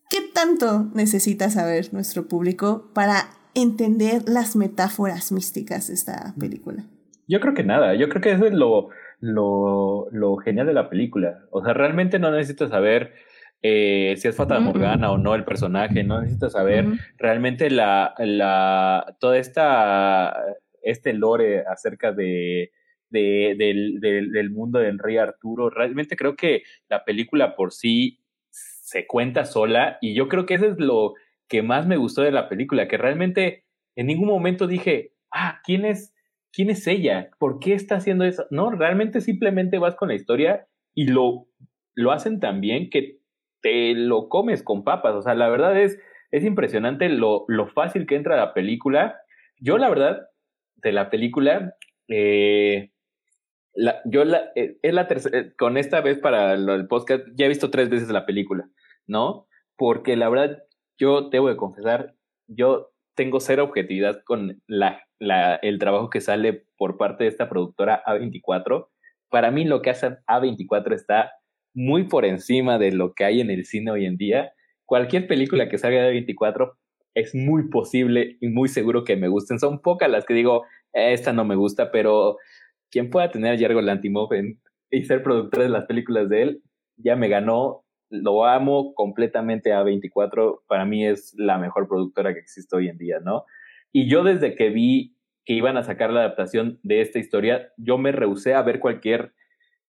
¿Qué 0.10 0.20
tanto 0.34 0.90
necesita 0.94 1.50
saber 1.50 1.94
nuestro 1.94 2.26
público 2.26 2.90
para 2.94 3.30
entender 3.54 4.22
las 4.26 4.56
metáforas 4.56 5.34
místicas 5.34 5.90
de 5.90 5.96
esta 5.96 6.34
película? 6.40 6.86
Yo 7.28 7.42
creo 7.42 7.54
que 7.54 7.66
nada, 7.66 7.94
yo 7.96 8.08
creo 8.08 8.22
que 8.22 8.32
eso 8.32 8.46
es 8.46 8.54
lo, 8.54 8.88
lo, 9.20 10.08
lo 10.12 10.38
genial 10.38 10.68
de 10.68 10.74
la 10.74 10.90
película. 10.90 11.42
O 11.52 11.62
sea, 11.62 11.74
realmente 11.74 12.20
no 12.20 12.32
necesitas 12.32 12.70
saber 12.70 13.14
eh, 13.62 14.16
si 14.18 14.30
es 14.30 14.36
Fata 14.38 14.62
Morgana 14.62 15.12
o 15.12 15.18
no 15.18 15.36
el 15.36 15.44
personaje, 15.44 16.06
no 16.06 16.22
necesitas 16.22 16.54
saber 16.54 16.86
realmente 17.18 17.70
la, 17.70 18.14
la, 18.18 19.18
toda 19.20 19.38
esta, 19.38 20.34
este 20.82 21.12
lore 21.12 21.66
acerca 21.68 22.14
de, 22.14 22.72
de, 23.10 23.56
del, 23.58 24.00
del, 24.00 24.50
mundo 24.52 24.80
del 24.80 25.00
rey 25.00 25.18
Arturo. 25.18 25.70
Realmente 25.70 26.16
creo 26.16 26.36
que 26.36 26.64
la 26.90 27.04
película 27.04 27.56
por 27.56 27.72
sí 27.72 28.20
se 28.52 29.06
cuenta 29.08 29.46
sola 29.46 29.98
y 30.02 30.16
yo 30.16 30.28
creo 30.28 30.46
que 30.46 30.56
eso 30.56 30.66
es 30.66 30.80
lo 30.80 31.14
que 31.48 31.62
más 31.62 31.88
me 31.88 31.98
gustó 31.98 32.22
de 32.22 32.32
la 32.32 32.48
película, 32.48 32.88
que 32.88 32.98
realmente 32.98 33.66
en 33.96 34.08
ningún 34.08 34.28
momento 34.28 34.68
dije, 34.68 35.14
ah, 35.32 35.60
¿quién 35.64 35.86
es, 35.86 36.14
quién 36.52 36.70
es 36.70 36.86
ella? 36.88 37.30
¿Por 37.40 37.60
qué 37.60 37.74
está 37.74 37.96
haciendo 37.96 38.24
eso? 38.24 38.46
No, 38.52 38.72
realmente 38.72 39.22
simplemente 39.22 39.80
vas 39.80 39.96
con 39.96 40.10
la 40.10 40.16
historia 40.16 40.68
y 40.94 41.08
lo, 41.08 41.48
lo 41.96 42.12
hacen 42.12 42.40
tan 42.40 42.62
bien 42.62 42.90
que 42.90 43.20
te 43.62 43.94
lo 43.94 44.30
comes 44.30 44.64
con 44.64 44.84
papas. 44.84 45.16
O 45.16 45.22
sea, 45.22 45.34
la 45.34 45.50
verdad 45.50 45.80
es, 45.80 46.00
es 46.32 46.44
impresionante 46.44 47.10
lo, 47.10 47.46
lo 47.48 47.68
fácil 47.68 48.06
que 48.06 48.16
entra 48.16 48.38
la 48.38 48.54
película. 48.54 49.20
Yo, 49.60 49.78
la 49.78 49.90
verdad, 49.90 50.30
de 50.78 50.92
la 50.92 51.10
película, 51.10 51.76
eh, 52.08 52.92
yo 54.06 54.24
eh, 54.56 54.78
es 54.82 54.94
la 54.94 55.08
tercera, 55.08 55.40
eh, 55.40 55.54
con 55.58 55.78
esta 55.78 56.02
vez 56.02 56.20
para 56.20 56.54
el 56.54 56.88
podcast, 56.88 57.24
ya 57.36 57.46
he 57.46 57.50
visto 57.50 57.70
tres 57.70 57.90
veces 57.90 58.10
la 58.10 58.26
película, 58.26 58.70
¿no? 59.08 59.48
Porque 59.78 60.16
la 60.16 60.30
verdad, 60.30 60.64
yo 60.98 61.30
debo 61.30 61.50
de 61.50 61.58
confesar, 61.58 62.16
yo 62.48 62.92
tengo 63.16 63.40
cero 63.40 63.66
objetividad 63.66 64.22
con 64.26 64.62
la, 64.68 65.04
el 65.62 65.80
trabajo 65.80 66.10
que 66.10 66.22
sale 66.22 66.66
por 66.78 66.98
parte 66.98 67.26
de 67.26 67.30
esta 67.30 67.50
productora 67.50 68.04
A24. 68.06 68.88
Para 69.30 69.52
mí 69.52 69.66
lo 69.66 69.82
que 69.82 69.90
hace 69.90 70.18
A24 70.28 70.94
está 70.94 71.32
muy 71.74 72.08
por 72.08 72.26
encima 72.26 72.78
de 72.78 72.92
lo 72.92 73.14
que 73.14 73.26
hay 73.26 73.42
en 73.42 73.52
el 73.52 73.66
cine 73.66 73.92
hoy 73.92 74.06
en 74.06 74.18
día. 74.18 74.54
Cualquier 74.86 75.28
película 75.28 75.70
que 75.70 75.78
salga 75.78 76.02
de 76.02 76.26
A24 76.26 76.74
es 77.14 77.36
muy 77.36 77.70
posible 77.70 78.38
y 78.40 78.48
muy 78.48 78.70
seguro 78.70 79.04
que 79.04 79.16
me 79.16 79.28
gusten. 79.28 79.60
Son 79.60 79.82
pocas 79.82 80.10
las 80.10 80.26
que 80.26 80.34
digo, 80.34 80.66
esta 80.94 81.34
no 81.34 81.46
me 81.46 81.56
gusta, 81.56 81.92
pero 81.92 82.38
quien 82.92 83.10
pueda 83.10 83.32
tener 83.32 83.54
a 83.54 83.56
Yergo 83.56 83.82
Lantimov 83.82 84.30
y 84.92 85.04
ser 85.04 85.24
productor 85.24 85.64
de 85.64 85.70
las 85.70 85.86
películas 85.86 86.30
de 86.30 86.42
él, 86.42 86.64
ya 86.98 87.16
me 87.16 87.28
ganó. 87.28 87.86
Lo 88.10 88.46
amo 88.46 88.94
completamente 88.96 89.72
a 89.72 89.84
24. 89.84 90.64
Para 90.68 90.86
mí 90.86 91.06
es 91.06 91.34
la 91.38 91.58
mejor 91.58 91.88
productora 91.88 92.34
que 92.34 92.40
existe 92.40 92.76
hoy 92.76 92.88
en 92.88 92.98
día, 92.98 93.20
¿no? 93.20 93.46
Y 93.92 94.10
yo 94.10 94.24
desde 94.24 94.56
que 94.56 94.70
vi 94.70 95.16
que 95.46 95.54
iban 95.54 95.78
a 95.78 95.84
sacar 95.84 96.12
la 96.12 96.22
adaptación 96.22 96.80
de 96.84 97.02
esta 97.02 97.20
historia, 97.20 97.72
yo 97.78 97.98
me 97.98 98.12
rehusé 98.12 98.54
a 98.54 98.62
ver 98.62 98.80
cualquier 98.80 99.34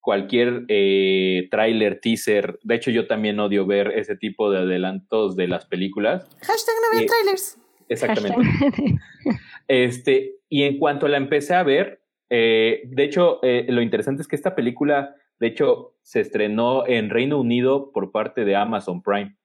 cualquier 0.01 0.65
eh, 0.69 1.49
tráiler, 1.51 2.01
teaser. 2.01 2.59
De 2.63 2.75
hecho, 2.75 2.91
yo 2.91 3.07
también 3.07 3.39
odio 3.39 3.67
ver 3.67 3.93
ese 3.97 4.17
tipo 4.17 4.51
de 4.51 4.61
adelantos 4.61 5.37
de 5.37 5.47
las 5.47 5.67
películas. 5.67 6.27
Hashtag 6.41 6.75
no 6.75 6.91
vean 6.93 7.05
eh, 7.05 7.07
trailers. 7.07 7.59
Exactamente. 7.89 8.99
este, 9.69 10.37
y 10.49 10.63
en 10.63 10.79
cuanto 10.79 11.09
la 11.09 11.19
empecé 11.19 11.55
a 11.55 11.63
ver, 11.63 12.00
eh, 12.31 12.83
de 12.85 13.03
hecho, 13.05 13.41
eh, 13.43 13.67
lo 13.69 13.83
interesante 13.83 14.23
es 14.23 14.29
que 14.29 14.37
esta 14.37 14.55
película, 14.55 15.17
de 15.41 15.49
hecho, 15.49 15.97
se 16.03 16.21
estrenó 16.21 16.87
en 16.87 17.11
Reino 17.11 17.41
Unido 17.41 17.91
por 17.93 18.13
parte 18.13 18.45
de 18.45 18.55
Amazon 18.55 19.03
Prime. 19.03 19.37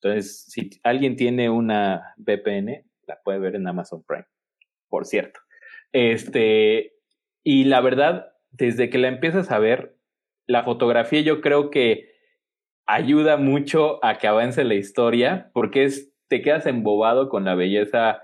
Entonces, 0.00 0.44
si 0.48 0.70
alguien 0.82 1.16
tiene 1.16 1.50
una 1.50 2.14
VPN, 2.16 2.84
la 3.06 3.20
puede 3.22 3.38
ver 3.38 3.56
en 3.56 3.68
Amazon 3.68 4.02
Prime, 4.04 4.26
por 4.88 5.04
cierto. 5.04 5.40
Este, 5.92 6.94
y 7.42 7.64
la 7.64 7.80
verdad, 7.82 8.32
desde 8.50 8.88
que 8.88 8.98
la 8.98 9.08
empiezas 9.08 9.50
a 9.50 9.58
ver, 9.58 9.96
la 10.46 10.64
fotografía 10.64 11.20
yo 11.20 11.40
creo 11.40 11.70
que 11.70 12.10
ayuda 12.86 13.36
mucho 13.36 14.04
a 14.04 14.18
que 14.18 14.26
avance 14.26 14.64
la 14.64 14.74
historia, 14.74 15.50
porque 15.52 15.84
es, 15.84 16.12
te 16.28 16.42
quedas 16.42 16.66
embobado 16.66 17.28
con 17.28 17.44
la 17.44 17.54
belleza 17.54 18.22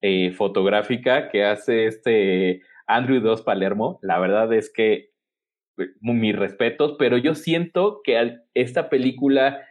eh, 0.00 0.32
fotográfica 0.32 1.28
que 1.28 1.44
hace 1.44 1.86
este 1.86 2.62
Andrew 2.96 3.20
Dos 3.20 3.42
Palermo, 3.42 3.98
la 4.02 4.18
verdad 4.18 4.52
es 4.52 4.72
que 4.72 5.10
eh, 5.78 5.88
mis 6.00 6.36
respetos, 6.36 6.96
pero 6.98 7.16
yo 7.16 7.34
siento 7.34 8.00
que 8.04 8.38
esta 8.54 8.88
película 8.88 9.64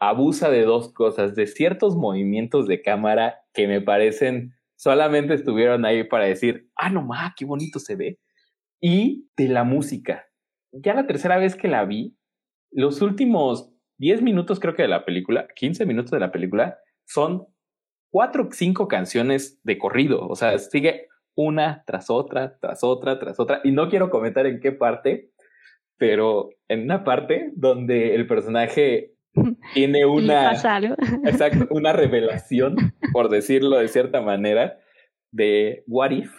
abusa 0.00 0.50
de 0.50 0.62
dos 0.62 0.92
cosas, 0.92 1.34
de 1.34 1.46
ciertos 1.46 1.96
movimientos 1.96 2.66
de 2.66 2.82
cámara 2.82 3.40
que 3.52 3.66
me 3.66 3.80
parecen 3.80 4.54
solamente 4.76 5.34
estuvieron 5.34 5.84
ahí 5.84 6.04
para 6.04 6.26
decir, 6.26 6.70
ah, 6.76 6.88
no 6.88 7.02
ma, 7.02 7.34
qué 7.36 7.44
bonito 7.44 7.80
se 7.80 7.96
ve, 7.96 8.18
y 8.80 9.28
de 9.36 9.48
la 9.48 9.64
música. 9.64 10.26
Ya 10.72 10.94
la 10.94 11.06
tercera 11.06 11.36
vez 11.36 11.56
que 11.56 11.66
la 11.66 11.84
vi, 11.84 12.16
los 12.70 13.02
últimos 13.02 13.72
10 13.98 14.22
minutos 14.22 14.60
creo 14.60 14.74
que 14.74 14.82
de 14.82 14.88
la 14.88 15.04
película, 15.04 15.48
15 15.56 15.84
minutos 15.84 16.12
de 16.12 16.20
la 16.20 16.30
película, 16.30 16.78
son 17.06 17.46
cuatro 18.10 18.44
o 18.44 18.52
cinco 18.52 18.86
canciones 18.86 19.60
de 19.64 19.78
corrido, 19.78 20.26
o 20.28 20.36
sea, 20.36 20.56
sigue 20.58 21.07
una 21.38 21.84
tras 21.86 22.10
otra, 22.10 22.58
tras 22.58 22.82
otra, 22.82 23.20
tras 23.20 23.38
otra. 23.38 23.60
Y 23.62 23.70
no 23.70 23.88
quiero 23.88 24.10
comentar 24.10 24.46
en 24.46 24.58
qué 24.58 24.72
parte, 24.72 25.30
pero 25.96 26.50
en 26.66 26.82
una 26.82 27.04
parte 27.04 27.52
donde 27.54 28.16
el 28.16 28.26
personaje 28.26 29.14
tiene 29.72 30.04
una, 30.04 30.52
exacto, 30.52 30.96
una 31.70 31.92
revelación, 31.92 32.74
por 33.12 33.28
decirlo 33.28 33.78
de 33.78 33.86
cierta 33.86 34.20
manera, 34.20 34.80
de 35.30 35.84
What 35.86 36.10
If. 36.10 36.32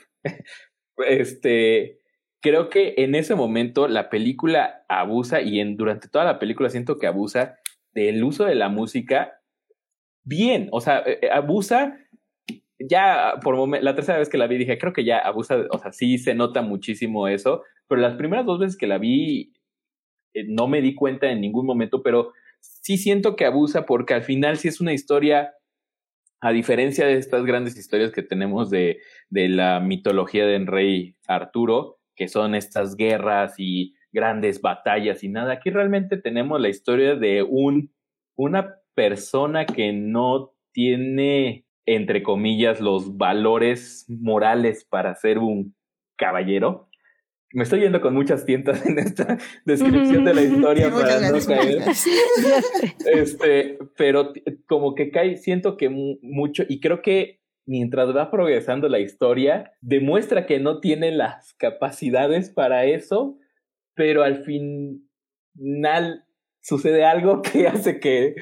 Este, 1.08 2.02
creo 2.42 2.70
que 2.70 2.96
en 2.98 3.16
ese 3.16 3.36
momento 3.36 3.88
la 3.88 4.10
película 4.10 4.84
abusa 4.90 5.40
y 5.40 5.62
en, 5.62 5.78
durante 5.78 6.10
toda 6.10 6.26
la 6.26 6.40
película 6.40 6.70
siento 6.70 7.00
que 7.00 7.08
abusa 7.08 7.58
del 7.94 8.22
uso 8.22 8.44
de 8.44 8.56
la 8.56 8.68
música 8.68 9.40
bien, 10.26 10.68
o 10.74 10.82
sea, 10.82 11.00
eh, 11.06 11.20
eh, 11.22 11.30
abusa 11.32 11.98
ya 12.80 13.34
por 13.44 13.82
la 13.82 13.96
tercera 13.96 14.20
vez 14.20 14.30
que 14.30 14.38
la 14.38 14.48
vi 14.48 14.58
dije, 14.58 14.78
creo 14.78 14.94
que 14.94 15.04
ya 15.04 15.20
abusa, 15.20 15.66
o 15.72 15.78
sea, 15.80 15.92
sí 15.92 16.18
se 16.18 16.34
nota 16.34 16.62
muchísimo 16.62 17.28
eso, 17.28 17.64
pero 17.88 18.02
las 18.02 18.16
primeras 18.16 18.46
dos 18.46 18.60
veces 18.60 18.78
que 18.78 18.88
la 18.88 18.98
vi 18.98 19.54
eh, 20.34 20.46
no 20.48 20.68
me 20.68 20.82
di 20.82 20.96
cuenta 20.96 21.30
en 21.30 21.42
ningún 21.42 21.66
momento, 21.66 22.02
pero 22.02 22.34
sí 22.62 22.98
siento 22.98 23.36
que 23.36 23.46
abusa 23.46 23.86
porque 23.86 24.14
al 24.14 24.24
final 24.24 24.58
sí 24.58 24.68
es 24.68 24.80
una 24.80 24.94
historia, 24.94 25.54
a 26.42 26.52
diferencia 26.52 27.06
de 27.06 27.18
estas 27.18 27.44
grandes 27.44 27.78
historias 27.78 28.12
que 28.12 28.24
tenemos 28.24 28.70
de, 28.70 29.00
de 29.30 29.50
la 29.50 29.82
mitología 29.82 30.46
del 30.46 30.68
rey 30.68 31.18
Arturo, 31.28 32.00
que 32.16 32.30
son 32.30 32.56
estas 32.56 32.96
guerras 32.96 33.56
y 33.58 33.96
grandes 34.12 34.62
batallas 34.62 35.24
y 35.24 35.30
nada, 35.30 35.54
aquí 35.54 35.70
realmente 35.70 36.18
tenemos 36.18 36.60
la 36.60 36.70
historia 36.70 37.16
de 37.16 37.44
un, 37.44 37.94
una 38.36 38.76
persona 38.96 39.66
que 39.66 39.94
no 39.94 40.54
tiene 40.72 41.66
entre 41.90 42.22
comillas, 42.22 42.80
los 42.80 43.18
valores 43.18 44.06
morales 44.08 44.86
para 44.86 45.16
ser 45.16 45.40
un 45.40 45.76
caballero. 46.18 46.88
Me 47.52 47.64
estoy 47.64 47.80
yendo 47.80 48.00
con 48.00 48.14
muchas 48.14 48.46
tientas 48.46 48.86
en 48.86 49.00
esta 49.00 49.40
descripción 49.66 50.24
de 50.24 50.36
la 50.36 50.44
historia 50.44 50.92
para 50.92 51.32
no 51.32 51.40
caer. 51.40 51.82
este, 53.12 53.80
pero 53.98 54.34
como 54.68 54.94
que 54.94 55.10
cae, 55.10 55.38
siento 55.38 55.78
que 55.78 55.90
mucho, 55.90 56.64
y 56.70 56.80
creo 56.80 57.02
que 57.02 57.42
mientras 57.66 58.16
va 58.16 58.30
progresando 58.30 58.88
la 58.88 59.00
historia, 59.00 59.72
demuestra 59.82 60.46
que 60.46 60.60
no 60.60 60.82
tiene 60.82 61.12
las 61.12 61.56
capacidades 61.56 62.52
para 62.52 62.86
eso, 62.86 63.40
pero 63.96 64.22
al 64.22 64.44
final 64.44 66.24
sucede 66.62 67.04
algo 67.04 67.42
que 67.42 67.68
hace 67.68 68.00
que 68.00 68.36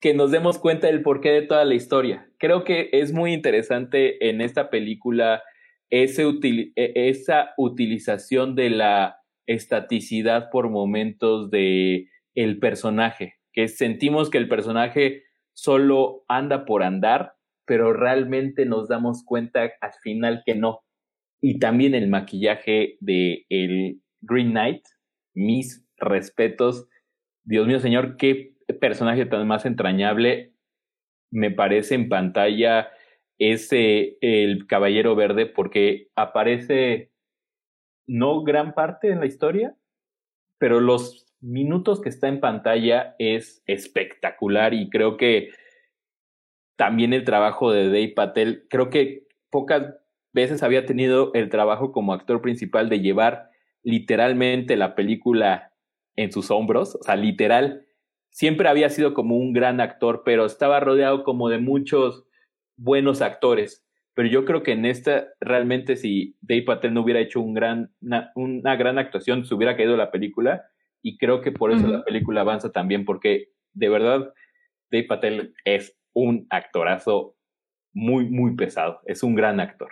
que 0.00 0.14
nos 0.14 0.30
demos 0.30 0.58
cuenta 0.58 0.86
del 0.86 1.02
porqué 1.02 1.30
de 1.30 1.42
toda 1.42 1.64
la 1.64 1.74
historia. 1.74 2.30
Creo 2.38 2.64
que 2.64 2.88
es 2.92 3.12
muy 3.12 3.32
interesante 3.32 4.28
en 4.28 4.40
esta 4.40 4.70
película 4.70 5.42
e, 5.90 6.04
esa 6.74 7.50
utilización 7.56 8.54
de 8.54 8.70
la 8.70 9.16
estaticidad 9.46 10.50
por 10.50 10.70
momentos 10.70 11.50
de 11.50 12.08
el 12.34 12.58
personaje, 12.58 13.34
que 13.52 13.66
sentimos 13.66 14.30
que 14.30 14.38
el 14.38 14.48
personaje 14.48 15.24
solo 15.54 16.24
anda 16.28 16.64
por 16.64 16.82
andar, 16.82 17.32
pero 17.66 17.92
realmente 17.92 18.66
nos 18.66 18.88
damos 18.88 19.24
cuenta 19.24 19.72
al 19.80 19.92
final 20.02 20.42
que 20.46 20.54
no. 20.54 20.80
Y 21.40 21.58
también 21.58 21.94
el 21.94 22.08
maquillaje 22.08 22.96
de 23.00 23.44
el 23.48 24.00
Green 24.20 24.50
Knight, 24.50 24.82
mis 25.34 25.84
respetos. 25.96 26.86
Dios 27.44 27.66
mío, 27.66 27.80
señor, 27.80 28.16
qué 28.16 28.57
personaje 28.80 29.26
tan 29.26 29.46
más 29.46 29.64
entrañable 29.64 30.52
me 31.30 31.50
parece 31.50 31.94
en 31.94 32.08
pantalla 32.08 32.88
ese 33.38 34.18
el 34.20 34.66
Caballero 34.66 35.14
Verde 35.14 35.46
porque 35.46 36.08
aparece 36.16 37.12
no 38.06 38.42
gran 38.42 38.74
parte 38.74 39.10
en 39.10 39.20
la 39.20 39.26
historia, 39.26 39.76
pero 40.58 40.80
los 40.80 41.26
minutos 41.40 42.00
que 42.00 42.08
está 42.08 42.28
en 42.28 42.40
pantalla 42.40 43.14
es 43.18 43.62
espectacular 43.66 44.74
y 44.74 44.90
creo 44.90 45.16
que 45.16 45.50
también 46.76 47.12
el 47.12 47.24
trabajo 47.24 47.70
de 47.70 47.86
Dave 47.86 48.12
Patel, 48.14 48.66
creo 48.70 48.90
que 48.90 49.26
pocas 49.50 49.94
veces 50.32 50.62
había 50.62 50.86
tenido 50.86 51.32
el 51.34 51.48
trabajo 51.48 51.92
como 51.92 52.12
actor 52.12 52.40
principal 52.40 52.88
de 52.88 53.00
llevar 53.00 53.50
literalmente 53.82 54.76
la 54.76 54.94
película 54.94 55.72
en 56.16 56.32
sus 56.32 56.50
hombros, 56.50 56.96
o 56.96 57.02
sea, 57.02 57.16
literal, 57.16 57.87
siempre 58.38 58.68
había 58.68 58.88
sido 58.88 59.14
como 59.14 59.36
un 59.36 59.52
gran 59.52 59.80
actor, 59.80 60.22
pero 60.24 60.46
estaba 60.46 60.78
rodeado 60.78 61.24
como 61.24 61.48
de 61.48 61.58
muchos 61.58 62.24
buenos 62.76 63.20
actores. 63.20 63.84
Pero 64.14 64.28
yo 64.28 64.44
creo 64.44 64.62
que 64.62 64.70
en 64.70 64.84
esta, 64.84 65.26
realmente, 65.40 65.96
si 65.96 66.36
Dave 66.40 66.62
Patel 66.62 66.94
no 66.94 67.02
hubiera 67.02 67.18
hecho 67.18 67.40
un 67.40 67.52
gran, 67.52 67.92
una, 68.36 68.76
gran 68.76 68.96
actuación, 68.96 69.44
se 69.44 69.52
hubiera 69.56 69.76
caído 69.76 69.96
la 69.96 70.12
película. 70.12 70.62
Y 71.02 71.18
creo 71.18 71.40
que 71.40 71.50
por 71.50 71.72
eso 71.72 71.88
la 71.88 72.04
película 72.04 72.42
avanza 72.42 72.70
también, 72.70 73.04
porque 73.04 73.48
de 73.72 73.88
verdad, 73.88 74.32
Dave 74.92 75.06
Patel 75.08 75.54
es 75.64 75.96
un 76.12 76.46
actorazo 76.50 77.34
muy, 77.92 78.30
muy 78.30 78.54
pesado. 78.54 79.00
Es 79.06 79.24
un 79.24 79.34
gran 79.34 79.58
actor. 79.58 79.90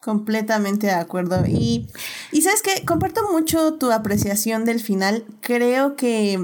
Completamente 0.00 0.86
de 0.86 0.94
acuerdo. 0.94 1.44
Y, 1.46 1.86
y 2.32 2.40
sabes 2.40 2.62
que 2.62 2.86
comparto 2.86 3.30
mucho 3.30 3.74
tu 3.74 3.92
apreciación 3.92 4.64
del 4.64 4.80
final. 4.80 5.24
Creo 5.42 5.96
que 5.96 6.38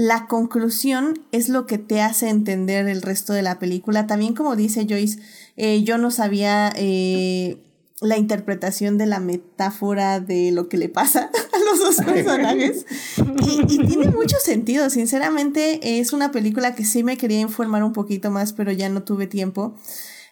la 0.00 0.28
conclusión 0.28 1.20
es 1.30 1.50
lo 1.50 1.66
que 1.66 1.76
te 1.76 2.00
hace 2.00 2.30
entender 2.30 2.88
el 2.88 3.02
resto 3.02 3.34
de 3.34 3.42
la 3.42 3.58
película. 3.58 4.06
También 4.06 4.32
como 4.32 4.56
dice 4.56 4.86
Joyce, 4.88 5.18
eh, 5.58 5.82
yo 5.82 5.98
no 5.98 6.10
sabía 6.10 6.72
eh, 6.74 7.58
la 8.00 8.16
interpretación 8.16 8.96
de 8.96 9.04
la 9.04 9.20
metáfora 9.20 10.18
de 10.18 10.52
lo 10.52 10.70
que 10.70 10.78
le 10.78 10.88
pasa 10.88 11.30
a 11.52 11.58
los 11.58 11.80
dos 11.80 11.96
personajes. 12.06 12.86
Y, 13.46 13.74
y, 13.74 13.86
tiene 13.86 14.08
mucho 14.08 14.38
sentido, 14.42 14.88
sinceramente 14.88 16.00
es 16.00 16.14
una 16.14 16.32
película 16.32 16.74
que 16.74 16.86
sí 16.86 17.04
me 17.04 17.18
quería 17.18 17.40
informar 17.40 17.84
un 17.84 17.92
poquito 17.92 18.30
más, 18.30 18.54
pero 18.54 18.72
ya 18.72 18.88
no 18.88 19.02
tuve 19.02 19.26
tiempo. 19.26 19.74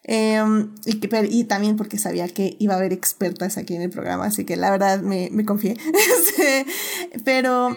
Em, 0.03 0.73
y, 0.87 0.99
y, 1.29 1.45
también 1.45 1.77
porque 1.77 1.99
sabía 1.99 2.27
que 2.29 2.57
iba 2.59 2.73
a 2.73 2.79
haber 2.79 2.95
expertas 2.95 3.59
aquí 3.59 3.75
en 3.75 3.83
el 3.83 3.91
programa, 3.91 4.25
así 4.25 4.47
que 4.47 4.57
la 4.57 4.71
verdad 4.71 5.03
me, 5.03 5.29
me 5.31 5.45
confié. 5.45 5.77
Este, 6.23 6.65
pero 7.23 7.77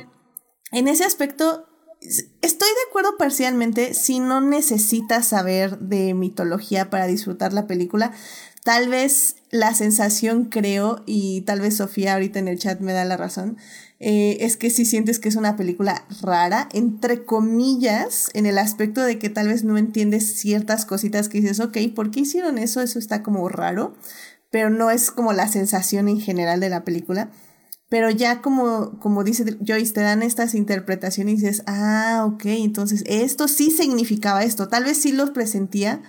en 0.72 0.88
ese 0.88 1.04
aspecto 1.04 1.68
Estoy 2.02 2.68
de 2.68 2.90
acuerdo 2.90 3.16
parcialmente 3.18 3.94
si 3.94 4.20
no 4.20 4.42
necesitas 4.42 5.28
saber 5.28 5.78
de 5.78 6.16
mitología 6.16 6.90
para 6.90 7.06
disfrutar 7.06 7.54
la 7.54 7.68
película. 7.68 8.12
Tal 8.64 8.90
vez 8.90 9.36
la 9.52 9.74
sensación 9.74 10.46
creo, 10.46 11.04
y 11.06 11.42
tal 11.42 11.62
vez 11.62 11.78
Sofía 11.78 12.14
ahorita 12.14 12.40
en 12.40 12.48
el 12.48 12.60
chat 12.60 12.80
me 12.80 12.94
da 12.94 13.06
la 13.06 13.18
razón, 13.18 13.58
eh, 14.00 14.38
es 14.42 14.58
que 14.58 14.72
si 14.72 14.86
sientes 14.86 15.20
que 15.20 15.30
es 15.30 15.36
una 15.36 15.56
película 15.56 16.06
rara, 16.22 16.70
entre 16.74 17.24
comillas, 17.24 18.32
en 18.34 18.48
el 18.48 18.58
aspecto 18.58 19.04
de 19.04 19.20
que 19.20 19.30
tal 19.30 19.48
vez 19.48 19.64
no 19.64 19.78
entiendes 19.78 20.34
ciertas 20.34 20.86
cositas 20.86 21.30
que 21.30 21.40
dices, 21.40 21.60
ok, 21.60 21.78
¿por 21.96 22.10
qué 22.10 22.22
hicieron 22.22 22.58
eso? 22.58 22.82
Eso 22.82 22.98
está 22.98 23.22
como 23.22 23.48
raro, 23.48 23.96
pero 24.50 24.72
no 24.72 24.90
es 24.90 25.12
como 25.12 25.34
la 25.34 25.48
sensación 25.48 26.08
en 26.08 26.20
general 26.20 26.60
de 26.60 26.70
la 26.70 26.84
película. 26.84 27.32
Pero 27.92 28.10
ya 28.10 28.42
como, 28.42 28.98
como 29.00 29.26
dice 29.26 29.44
Joyce, 29.68 29.94
te 29.94 30.00
dan 30.00 30.24
estas 30.24 30.56
interpretaciones 30.56 31.34
y 31.34 31.38
dices, 31.42 31.64
ah, 31.68 32.26
ok, 32.26 32.46
entonces 32.46 33.04
esto 33.06 33.50
sí 33.50 33.70
significaba 33.70 34.46
esto. 34.46 34.70
Tal 34.70 34.86
vez 34.86 35.02
sí 35.02 35.12
lo 35.12 35.34
presentía, 35.34 36.00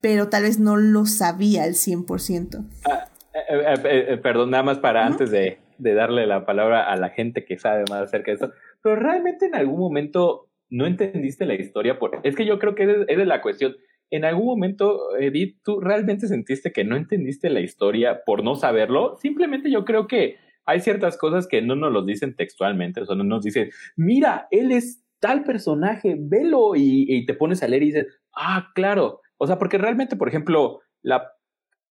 pero 0.00 0.30
tal 0.30 0.44
vez 0.44 0.58
no 0.58 0.78
lo 0.78 1.04
sabía 1.04 1.64
al 1.64 1.74
100%. 1.74 2.64
Ah, 2.90 3.10
eh, 3.34 3.74
eh, 3.84 4.06
eh, 4.08 4.16
perdón, 4.16 4.52
nada 4.52 4.62
más 4.62 4.78
para 4.78 5.04
antes 5.04 5.30
de, 5.30 5.58
de, 5.76 5.92
darle 5.92 6.26
la 6.26 6.46
palabra 6.46 6.90
a 6.90 6.96
la 6.96 7.10
gente 7.10 7.44
que 7.44 7.58
sabe 7.58 7.84
más 7.90 8.04
acerca 8.04 8.30
de 8.30 8.36
eso. 8.36 8.50
Pero 8.82 8.96
realmente 8.96 9.44
en 9.44 9.54
algún 9.54 9.80
momento 9.80 10.48
no 10.70 10.86
entendiste 10.86 11.44
la 11.44 11.56
historia. 11.56 11.98
Por... 11.98 12.20
Es 12.22 12.36
que 12.36 12.46
yo 12.46 12.58
creo 12.58 12.74
que 12.74 12.84
esa 12.84 13.04
es 13.06 13.28
la 13.28 13.42
cuestión. 13.42 13.76
En 14.10 14.24
algún 14.24 14.46
momento, 14.46 15.14
Edith, 15.18 15.58
¿tú 15.62 15.78
realmente 15.78 16.26
sentiste 16.26 16.72
que 16.72 16.84
no 16.84 16.96
entendiste 16.96 17.50
la 17.50 17.60
historia 17.60 18.24
por 18.24 18.42
no 18.42 18.54
saberlo? 18.54 19.16
Simplemente 19.16 19.70
yo 19.70 19.84
creo 19.84 20.06
que 20.06 20.36
hay 20.64 20.80
ciertas 20.80 21.16
cosas 21.16 21.46
que 21.46 21.62
no 21.62 21.74
nos 21.74 21.92
los 21.92 22.06
dicen 22.06 22.36
textualmente, 22.36 23.00
o 23.00 23.06
sea, 23.06 23.16
no 23.16 23.24
nos 23.24 23.42
dicen, 23.42 23.70
mira, 23.96 24.48
él 24.50 24.72
es 24.72 25.02
tal 25.20 25.44
personaje, 25.44 26.16
velo, 26.18 26.72
y, 26.74 27.24
te 27.26 27.34
pones 27.34 27.62
a 27.62 27.68
leer 27.68 27.84
y 27.84 27.86
dices, 27.86 28.06
ah, 28.34 28.70
claro. 28.74 29.20
O 29.38 29.46
sea, 29.46 29.58
porque 29.58 29.78
realmente, 29.78 30.16
por 30.16 30.28
ejemplo, 30.28 30.80
la 31.02 31.30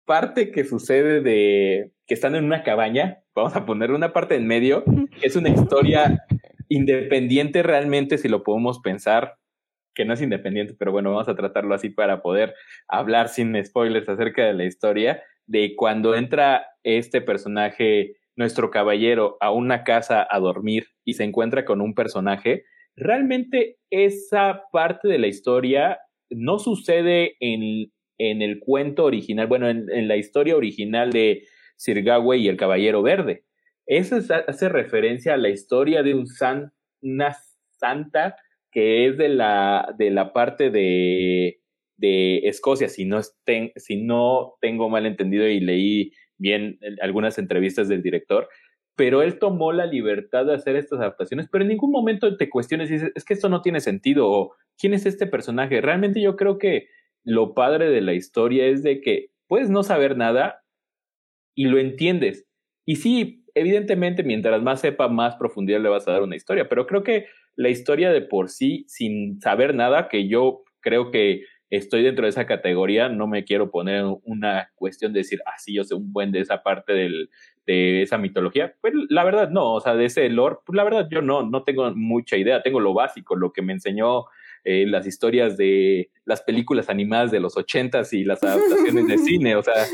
parte 0.06 0.52
que 0.52 0.66
sucede 0.66 1.22
de 1.22 1.92
que 2.06 2.14
están 2.14 2.36
en 2.36 2.44
una 2.44 2.64
cabaña, 2.64 3.24
vamos 3.34 3.56
a 3.56 3.66
poner 3.66 3.92
una 3.92 4.12
parte 4.12 4.36
en 4.36 4.48
medio, 4.48 4.84
es 5.22 5.38
una 5.38 5.50
historia 5.50 6.26
independiente 6.68 7.64
realmente, 7.64 8.18
si 8.18 8.28
lo 8.28 8.44
podemos 8.44 8.80
pensar, 8.80 9.38
que 9.94 10.06
no 10.06 10.14
es 10.14 10.22
independiente, 10.22 10.76
pero 10.78 10.92
bueno, 10.92 11.12
vamos 11.12 11.30
a 11.30 11.36
tratarlo 11.36 11.74
así 11.74 11.90
para 11.90 12.22
poder 12.22 12.54
hablar 12.88 13.30
sin 13.30 13.62
spoilers 13.64 14.10
acerca 14.10 14.46
de 14.46 14.54
la 14.54 14.66
historia, 14.66 15.22
de 15.46 15.76
cuando 15.76 16.16
entra 16.16 16.66
este 16.84 17.22
personaje 17.22 18.18
nuestro 18.42 18.72
caballero 18.72 19.38
a 19.40 19.52
una 19.52 19.84
casa 19.84 20.28
a 20.30 20.40
dormir 20.40 20.88
y 21.06 21.14
se 21.14 21.24
encuentra 21.24 21.64
con 21.64 21.80
un 21.80 21.94
personaje, 21.94 22.64
realmente 22.96 23.78
esa 23.90 24.64
parte 24.72 25.08
de 25.08 25.20
la 25.20 25.28
historia 25.28 26.00
no 26.30 26.60
sucede 26.60 27.36
en, 27.40 27.92
en 28.18 28.42
el 28.42 28.60
cuento 28.60 29.06
original, 29.06 29.48
bueno, 29.48 29.70
en, 29.70 30.08
la 30.08 30.18
historia 30.18 30.56
original 30.56 31.12
de 31.12 31.44
Sir 31.78 32.02
Gawain 32.04 32.42
y 32.42 32.48
el 32.48 32.58
Caballero 32.58 33.02
Verde. 33.02 33.46
Eso 33.86 34.18
hace 34.48 34.70
referencia 34.70 35.36
a 35.36 35.38
la 35.38 35.50
historia 35.50 36.04
de 36.04 36.16
un 36.16 36.28
san, 36.28 36.72
una 37.02 37.36
santa 37.80 38.36
que 38.72 39.08
es 39.08 39.18
de 39.18 39.30
la, 39.30 39.94
de 39.98 40.10
la 40.10 40.34
parte 40.34 40.72
de, 40.72 41.62
de 41.98 42.38
Escocia, 42.48 42.90
si 42.90 43.06
no, 43.06 43.22
si 43.76 44.04
no 44.04 44.54
tengo 44.62 44.90
mal 44.90 45.06
entendido 45.06 45.48
y 45.48 45.60
leí 45.60 46.12
bien 46.42 46.80
algunas 47.02 47.38
entrevistas 47.38 47.88
del 47.88 48.02
director, 48.02 48.50
pero 48.96 49.22
él 49.22 49.40
tomó 49.40 49.72
la 49.72 49.86
libertad 49.86 50.46
de 50.46 50.56
hacer 50.56 50.76
estas 50.76 51.00
adaptaciones, 51.00 51.48
pero 51.52 51.64
en 51.64 51.70
ningún 51.70 51.92
momento 51.92 52.36
te 52.36 52.50
cuestiones 52.50 52.90
y 52.90 52.94
dices, 52.94 53.12
es 53.16 53.24
que 53.24 53.34
esto 53.34 53.48
no 53.48 53.62
tiene 53.62 53.80
sentido, 53.80 54.30
o 54.30 54.54
quién 54.78 54.94
es 54.94 55.06
este 55.06 55.28
personaje. 55.28 55.82
Realmente 55.82 56.22
yo 56.22 56.36
creo 56.36 56.58
que 56.58 56.88
lo 57.24 57.54
padre 57.54 57.90
de 57.90 58.02
la 58.02 58.14
historia 58.14 58.66
es 58.66 58.84
de 58.84 59.02
que 59.02 59.30
puedes 59.48 59.70
no 59.70 59.84
saber 59.84 60.18
nada 60.18 60.64
y 61.56 61.66
lo 61.66 61.80
entiendes. 61.80 62.48
Y 62.86 62.98
sí, 62.98 63.46
evidentemente, 63.54 64.24
mientras 64.24 64.62
más 64.62 64.82
sepa, 64.82 65.08
más 65.08 65.36
profundidad 65.36 65.82
le 65.82 65.90
vas 65.90 66.08
a 66.08 66.12
dar 66.12 66.24
una 66.24 66.36
historia, 66.36 66.68
pero 66.68 66.88
creo 66.88 67.04
que 67.04 67.26
la 67.56 67.70
historia 67.70 68.12
de 68.12 68.22
por 68.22 68.50
sí, 68.50 68.86
sin 68.88 69.40
saber 69.42 69.76
nada, 69.76 70.10
que 70.10 70.28
yo 70.28 70.64
creo 70.82 71.12
que 71.12 71.44
estoy 71.72 72.04
dentro 72.04 72.26
de 72.26 72.30
esa 72.30 72.46
categoría, 72.46 73.08
no 73.08 73.28
me 73.28 73.46
quiero 73.46 73.72
poner 73.72 74.04
una 74.24 74.70
cuestión 74.76 75.14
de 75.14 75.20
decir, 75.20 75.40
ah, 75.46 75.58
sí, 75.58 75.74
yo 75.74 75.86
sé 75.86 75.96
un 75.96 76.12
buen 76.12 76.32
de 76.32 76.42
esa 76.42 76.62
parte 76.64 76.94
del, 76.94 77.30
de 77.66 78.02
esa 78.02 78.18
mitología. 78.18 78.76
Pues 78.82 78.94
la 79.10 79.24
verdad 79.24 79.50
no, 79.50 79.74
o 79.74 79.80
sea, 79.80 79.96
de 79.96 80.06
ese 80.06 80.28
lore, 80.30 80.58
pues 80.66 80.76
la 80.76 80.84
verdad 80.84 81.08
yo 81.10 81.22
no, 81.22 81.50
no 81.50 81.64
tengo 81.64 81.90
mucha 81.96 82.36
idea, 82.36 82.62
tengo 82.62 82.82
lo 82.82 82.94
básico, 82.94 83.38
lo 83.38 83.54
que 83.54 83.62
me 83.62 83.72
enseñó 83.72 84.26
eh, 84.66 84.86
las 84.86 85.08
historias 85.08 85.56
de 85.56 86.12
las 86.26 86.42
películas 86.42 86.90
animadas 86.90 87.32
de 87.32 87.40
los 87.40 87.56
ochentas 87.56 88.12
y 88.12 88.26
las 88.26 88.44
adaptaciones 88.44 89.08
de 89.08 89.18
cine, 89.26 89.56
o 89.56 89.64
sea, 89.64 89.86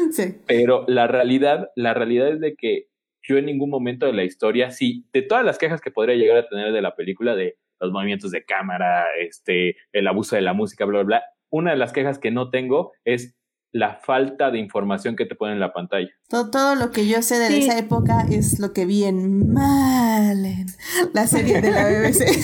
pero 0.47 0.83
la 0.87 1.05
realidad, 1.07 1.69
la 1.75 1.93
realidad 1.93 2.29
es 2.29 2.41
de 2.41 2.55
que 2.55 2.87
yo 3.21 3.37
en 3.37 3.45
ningún 3.45 3.69
momento 3.69 4.07
de 4.07 4.13
la 4.13 4.23
historia, 4.23 4.71
sí, 4.71 5.05
de 5.13 5.21
todas 5.21 5.45
las 5.45 5.59
quejas 5.59 5.79
que 5.79 5.91
podría 5.91 6.15
llegar 6.15 6.37
a 6.37 6.47
tener 6.47 6.71
de 6.71 6.81
la 6.81 6.95
película, 6.95 7.35
de 7.35 7.57
los 7.79 7.91
movimientos 7.91 8.31
de 8.31 8.43
cámara, 8.43 9.05
este, 9.19 9.75
el 9.91 10.07
abuso 10.07 10.35
de 10.35 10.41
la 10.41 10.53
música, 10.53 10.85
bla, 10.85 11.03
bla, 11.03 11.19
bla, 11.19 11.23
una 11.49 11.71
de 11.71 11.77
las 11.77 11.93
quejas 11.93 12.19
que 12.19 12.31
no 12.31 12.49
tengo 12.49 12.91
es 13.05 13.36
la 13.71 13.99
falta 14.03 14.49
de 14.49 14.59
información 14.59 15.15
que 15.15 15.25
te 15.25 15.35
ponen 15.35 15.55
en 15.55 15.59
la 15.59 15.73
pantalla. 15.73 16.09
Todo, 16.29 16.49
todo 16.49 16.75
lo 16.75 16.91
que 16.91 17.07
yo 17.07 17.21
sé 17.21 17.37
de 17.37 17.57
esa 17.59 17.77
época 17.77 18.25
es 18.29 18.59
lo 18.59 18.73
que 18.73 18.85
vi 18.85 19.03
en 19.03 19.51
Malen, 19.51 20.67
la 21.13 21.27
serie 21.27 21.61
de 21.61 21.71
la 21.71 21.85
BBC. 21.85 22.21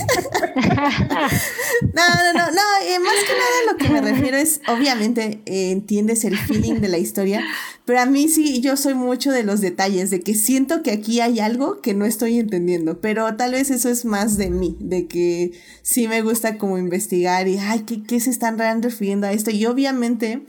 no, 0.55 2.07
no, 2.07 2.33
no, 2.33 2.51
no, 2.51 2.61
eh, 2.85 2.99
más 2.99 3.15
que 3.25 3.33
nada 3.33 3.71
lo 3.71 3.77
que 3.77 3.89
me 3.89 4.01
refiero 4.01 4.37
es, 4.37 4.61
obviamente, 4.67 5.41
eh, 5.45 5.71
entiendes 5.71 6.23
el 6.25 6.37
feeling 6.37 6.81
de 6.81 6.89
la 6.89 6.97
historia, 6.97 7.41
pero 7.85 8.01
a 8.01 8.05
mí 8.05 8.27
sí, 8.27 8.61
yo 8.61 8.77
soy 8.77 8.93
mucho 8.93 9.31
de 9.31 9.43
los 9.43 9.59
detalles, 9.59 10.09
de 10.09 10.19
que 10.19 10.35
siento 10.35 10.83
que 10.83 10.91
aquí 10.91 11.19
hay 11.19 11.39
algo 11.39 11.81
que 11.81 11.93
no 11.93 12.05
estoy 12.05 12.37
entendiendo, 12.39 13.01
pero 13.01 13.35
tal 13.35 13.53
vez 13.53 13.71
eso 13.71 13.89
es 13.89 14.05
más 14.05 14.37
de 14.37 14.49
mí, 14.49 14.77
de 14.79 15.07
que 15.07 15.51
sí 15.81 16.07
me 16.07 16.21
gusta 16.21 16.57
como 16.57 16.77
investigar 16.77 17.47
y, 17.47 17.57
ay, 17.57 17.81
¿qué, 17.81 18.03
qué 18.03 18.19
se 18.19 18.29
están 18.29 18.57
refiriendo 18.81 19.27
a 19.27 19.31
esto? 19.31 19.51
Y 19.51 19.65
obviamente 19.65 20.43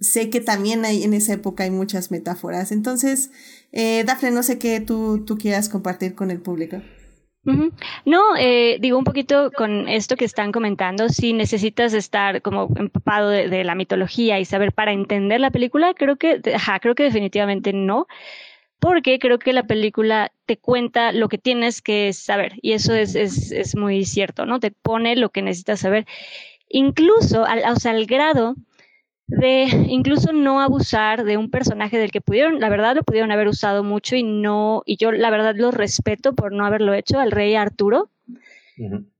sé 0.00 0.30
que 0.30 0.40
también 0.40 0.84
hay, 0.84 1.02
en 1.02 1.14
esa 1.14 1.34
época 1.34 1.64
hay 1.64 1.70
muchas 1.70 2.10
metáforas. 2.10 2.72
Entonces, 2.72 3.30
eh, 3.72 4.04
Dafne, 4.04 4.30
no 4.30 4.42
sé 4.42 4.58
qué 4.58 4.80
tú, 4.80 5.24
tú 5.24 5.36
quieras 5.36 5.68
compartir 5.68 6.14
con 6.14 6.30
el 6.30 6.40
público. 6.40 6.80
No, 8.04 8.36
eh, 8.38 8.76
digo 8.80 8.98
un 8.98 9.04
poquito 9.04 9.50
con 9.52 9.88
esto 9.88 10.16
que 10.16 10.24
están 10.26 10.52
comentando, 10.52 11.08
si 11.08 11.32
necesitas 11.32 11.94
estar 11.94 12.42
como 12.42 12.68
empapado 12.76 13.30
de, 13.30 13.64
la 13.64 13.74
mitología 13.74 14.38
y 14.38 14.44
saber 14.44 14.72
para 14.72 14.92
entender 14.92 15.40
la 15.40 15.50
película, 15.50 15.94
creo 15.94 16.16
que, 16.16 16.42
ajá, 16.54 16.78
creo 16.80 16.94
que 16.94 17.04
definitivamente 17.04 17.72
no, 17.72 18.06
porque 18.80 19.18
creo 19.18 19.38
que 19.38 19.54
la 19.54 19.66
película 19.66 20.30
te 20.46 20.58
cuenta 20.58 21.12
lo 21.12 21.28
que 21.28 21.38
tienes 21.38 21.80
que 21.80 22.12
saber 22.12 22.52
y 22.60 22.72
eso 22.72 22.94
es, 22.94 23.14
es, 23.14 23.50
es 23.50 23.74
muy 23.76 24.04
cierto, 24.04 24.44
¿no? 24.44 24.60
Te 24.60 24.70
pone 24.70 25.16
lo 25.16 25.30
que 25.30 25.42
necesitas 25.42 25.80
saber. 25.80 26.06
Incluso, 26.68 27.42
o 27.44 27.76
sea, 27.76 27.92
al 27.92 28.06
grado 28.06 28.56
de 29.28 29.64
incluso 29.88 30.32
no 30.32 30.60
abusar 30.60 31.24
de 31.24 31.36
un 31.36 31.50
personaje 31.50 31.98
del 31.98 32.10
que 32.10 32.22
pudieron, 32.22 32.60
la 32.60 32.70
verdad 32.70 32.96
lo 32.96 33.02
pudieron 33.02 33.30
haber 33.30 33.46
usado 33.46 33.84
mucho 33.84 34.16
y 34.16 34.22
no, 34.22 34.82
y 34.86 34.96
yo 34.96 35.12
la 35.12 35.30
verdad 35.30 35.54
lo 35.54 35.70
respeto 35.70 36.34
por 36.34 36.52
no 36.52 36.64
haberlo 36.64 36.94
hecho, 36.94 37.20
al 37.20 37.30
rey 37.30 37.54
Arturo, 37.54 38.10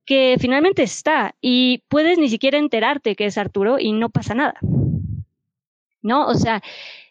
que 0.07 0.37
finalmente 0.41 0.83
está 0.83 1.35
y 1.43 1.85
puedes 1.89 2.19
ni 2.19 2.31
siquiera 2.31 2.59
enterarte 2.59 3.17
que 3.17 3.27
es 3.27 3.37
Arturo 3.37 3.79
y 3.79 3.93
no 3.93 4.09
pasa 4.09 4.35
nada. 4.35 4.55
¿No? 6.01 6.27
O 6.27 6.35
sea, 6.35 6.63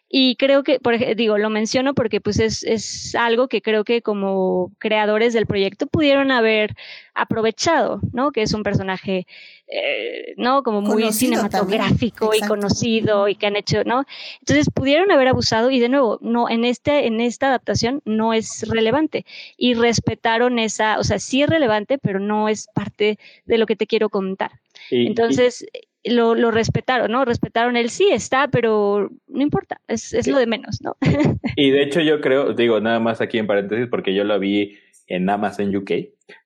y 0.08 0.36
creo 0.36 0.62
que, 0.62 0.80
por 0.80 0.94
ejemplo, 0.94 1.14
digo, 1.14 1.38
lo 1.38 1.50
menciono 1.50 1.94
porque 1.94 2.20
pues 2.20 2.40
es, 2.40 2.64
es 2.64 3.14
algo 3.14 3.48
que 3.48 3.60
creo 3.60 3.84
que 3.84 4.00
como 4.00 4.72
creadores 4.78 5.34
del 5.34 5.46
proyecto 5.46 5.86
pudieron 5.86 6.30
haber 6.30 6.74
aprovechado, 7.14 8.00
¿no? 8.12 8.32
Que 8.32 8.42
es 8.42 8.54
un 8.54 8.62
personaje, 8.62 9.26
eh, 9.70 10.32
¿no? 10.38 10.62
Como 10.62 10.80
muy 10.80 11.12
cinematográfico 11.12 12.30
y 12.34 12.40
conocido 12.46 13.28
y 13.28 13.34
que 13.34 13.46
han 13.46 13.56
hecho, 13.56 13.84
¿no? 13.84 14.04
Entonces 14.40 14.68
pudieron 14.72 15.10
haber 15.10 15.28
abusado 15.28 15.70
y 15.70 15.78
de 15.78 15.90
nuevo, 15.90 16.18
no, 16.22 16.48
en 16.48 16.64
este, 16.64 17.06
en 17.06 17.20
esta 17.20 17.48
adaptación 17.48 18.00
no 18.06 18.32
es 18.32 18.66
relevante 18.66 19.26
y 19.58 19.74
respetaron 19.74 20.58
esa, 20.58 20.98
o 20.98 21.04
sea, 21.04 21.18
sí 21.18 21.42
es 21.42 21.50
relevante, 21.50 21.98
pero 21.98 22.18
no 22.18 22.48
es 22.48 22.68
parte 22.74 23.18
de 23.44 23.58
lo 23.58 23.66
que 23.66 23.76
te 23.76 23.86
quiero 23.86 24.08
contar. 24.08 24.52
Entonces, 24.90 25.66
lo, 26.02 26.34
lo, 26.34 26.50
respetaron, 26.50 27.10
¿no? 27.10 27.26
Respetaron 27.26 27.76
el 27.76 27.90
sí 27.90 28.08
está, 28.10 28.48
pero 28.48 29.10
no 29.26 29.42
importa, 29.42 29.82
es, 29.86 30.14
es 30.14 30.28
lo 30.28 30.38
de 30.38 30.46
menos, 30.46 30.80
¿no? 30.82 30.96
y 31.56 31.70
de 31.70 31.82
hecho 31.82 32.00
yo 32.00 32.22
creo, 32.22 32.54
digo 32.54 32.80
nada 32.80 33.00
más 33.00 33.20
aquí 33.20 33.36
en 33.36 33.46
paréntesis, 33.46 33.86
porque 33.90 34.14
yo 34.14 34.24
lo 34.24 34.38
vi 34.38 34.78
en 35.08 35.28
Amazon 35.28 35.74
UK, 35.74 35.90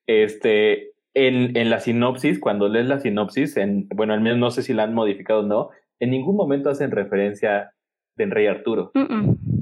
este, 0.06 0.91
en, 1.14 1.56
en 1.56 1.70
la 1.70 1.80
sinopsis, 1.80 2.38
cuando 2.38 2.68
lees 2.68 2.86
la 2.86 3.00
sinopsis, 3.00 3.56
en, 3.56 3.88
bueno, 3.94 4.14
al 4.14 4.20
menos 4.20 4.38
no 4.38 4.50
sé 4.50 4.62
si 4.62 4.72
la 4.72 4.84
han 4.84 4.94
modificado 4.94 5.40
o 5.40 5.46
no, 5.46 5.70
en 6.00 6.10
ningún 6.10 6.36
momento 6.36 6.70
hacen 6.70 6.90
referencia 6.90 7.72
del 8.16 8.30
rey 8.30 8.46
Arturo. 8.46 8.92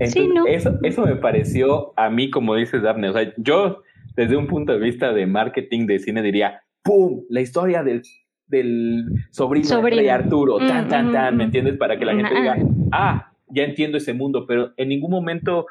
sí, 0.06 0.28
no. 0.28 0.46
eso, 0.46 0.78
eso 0.82 1.06
me 1.06 1.16
pareció 1.16 1.92
a 1.96 2.10
mí, 2.10 2.30
como 2.30 2.54
dices 2.54 2.82
Daphne, 2.82 3.10
o 3.10 3.12
sea, 3.12 3.32
yo 3.36 3.82
desde 4.16 4.36
un 4.36 4.46
punto 4.46 4.72
de 4.72 4.78
vista 4.78 5.12
de 5.12 5.26
marketing 5.26 5.86
de 5.86 5.98
cine 5.98 6.22
diría, 6.22 6.62
¡pum! 6.82 7.22
La 7.28 7.40
historia 7.40 7.82
del 7.82 8.02
del 8.50 9.04
sobrino, 9.30 9.80
de 9.80 10.10
Arturo, 10.10 10.58
tan, 10.58 10.88
tan, 10.88 11.12
tan, 11.12 11.36
¿me 11.36 11.44
entiendes? 11.44 11.76
Para 11.76 11.96
que 11.96 12.04
la 12.04 12.16
gente 12.16 12.34
diga, 12.34 12.56
ah, 12.90 13.32
ya 13.48 13.62
entiendo 13.62 13.96
ese 13.96 14.12
mundo, 14.12 14.44
pero 14.46 14.72
en 14.76 14.88
ningún 14.88 15.12
momento 15.12 15.66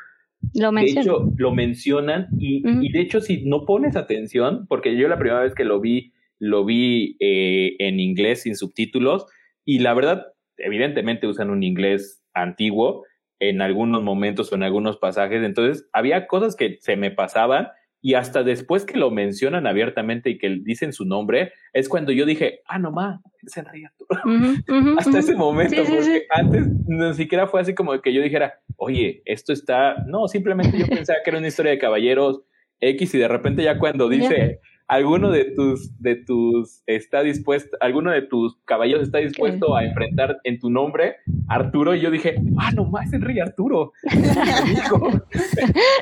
lo 0.53 0.71
de 0.71 0.83
hecho, 0.83 1.31
lo 1.37 1.51
mencionan 1.53 2.27
y, 2.37 2.61
y, 2.65 2.91
de 2.91 3.01
hecho 3.01 3.21
si 3.21 3.43
no 3.45 3.65
pones 3.65 3.95
atención, 3.95 4.65
porque 4.67 4.97
yo 4.97 5.07
la 5.07 5.17
primera 5.17 5.41
vez 5.41 5.53
que 5.53 5.65
lo 5.65 5.79
vi, 5.79 6.13
lo 6.39 6.65
vi 6.65 7.17
eh, 7.19 7.75
en 7.79 7.99
inglés 7.99 8.43
sin 8.43 8.55
subtítulos 8.55 9.25
y 9.65 9.79
la 9.79 9.93
verdad, 9.93 10.27
evidentemente 10.57 11.27
usan 11.27 11.49
un 11.49 11.63
inglés 11.63 12.23
antiguo 12.33 13.03
en 13.39 13.61
algunos 13.61 14.03
momentos 14.03 14.51
o 14.51 14.55
en 14.55 14.63
algunos 14.63 14.97
pasajes, 14.97 15.43
entonces 15.43 15.87
había 15.93 16.27
cosas 16.27 16.55
que 16.55 16.77
se 16.79 16.95
me 16.95 17.11
pasaban 17.11 17.67
y 18.01 18.13
hasta 18.13 18.43
después 18.43 18.85
que 18.85 18.97
lo 18.97 19.11
mencionan 19.11 19.67
abiertamente 19.67 20.29
y 20.29 20.37
que 20.37 20.59
dicen 20.61 20.93
su 20.93 21.05
nombre, 21.05 21.51
es 21.73 21.89
cuando 21.89 22.11
yo 22.11 22.25
dije, 22.25 22.61
ah, 22.67 22.79
no 22.79 22.91
más, 22.91 23.19
es 23.41 23.57
Arturo. 23.57 23.85
hasta 24.97 25.19
ese 25.19 25.35
momento, 25.35 25.83
porque 25.83 26.25
antes 26.29 26.67
ni 26.87 27.13
siquiera 27.13 27.47
fue 27.47 27.61
así 27.61 27.73
como 27.75 27.99
que 28.01 28.13
yo 28.13 28.21
dijera, 28.21 28.59
oye, 28.77 29.21
esto 29.25 29.51
está, 29.51 29.95
no, 30.07 30.27
simplemente 30.27 30.77
yo 30.77 30.87
pensaba 30.87 31.19
que 31.23 31.29
era 31.29 31.39
una 31.39 31.47
historia 31.47 31.71
de 31.71 31.79
caballeros 31.79 32.41
X 32.79 33.13
y 33.15 33.17
de 33.17 33.27
repente 33.27 33.63
ya 33.63 33.77
cuando 33.77 34.07
dice 34.07 34.59
alguno 34.89 35.31
de 35.31 35.45
tus, 35.45 35.97
de 36.01 36.15
tus 36.15 36.81
está 36.87 37.21
dispuesto, 37.21 37.77
alguno 37.79 38.11
de 38.11 38.23
tus 38.23 38.57
caballos 38.65 39.03
está 39.03 39.19
dispuesto 39.19 39.75
a 39.75 39.85
enfrentar 39.85 40.39
en 40.43 40.59
tu 40.59 40.69
nombre 40.71 41.17
Arturo, 41.47 41.95
y 41.95 42.01
yo 42.01 42.11
dije, 42.11 42.35
ah, 42.57 42.71
no 42.71 42.85
más 42.85 43.13
el 43.13 43.21
rey 43.21 43.39
Arturo. 43.39 43.93
Pero 44.03 44.17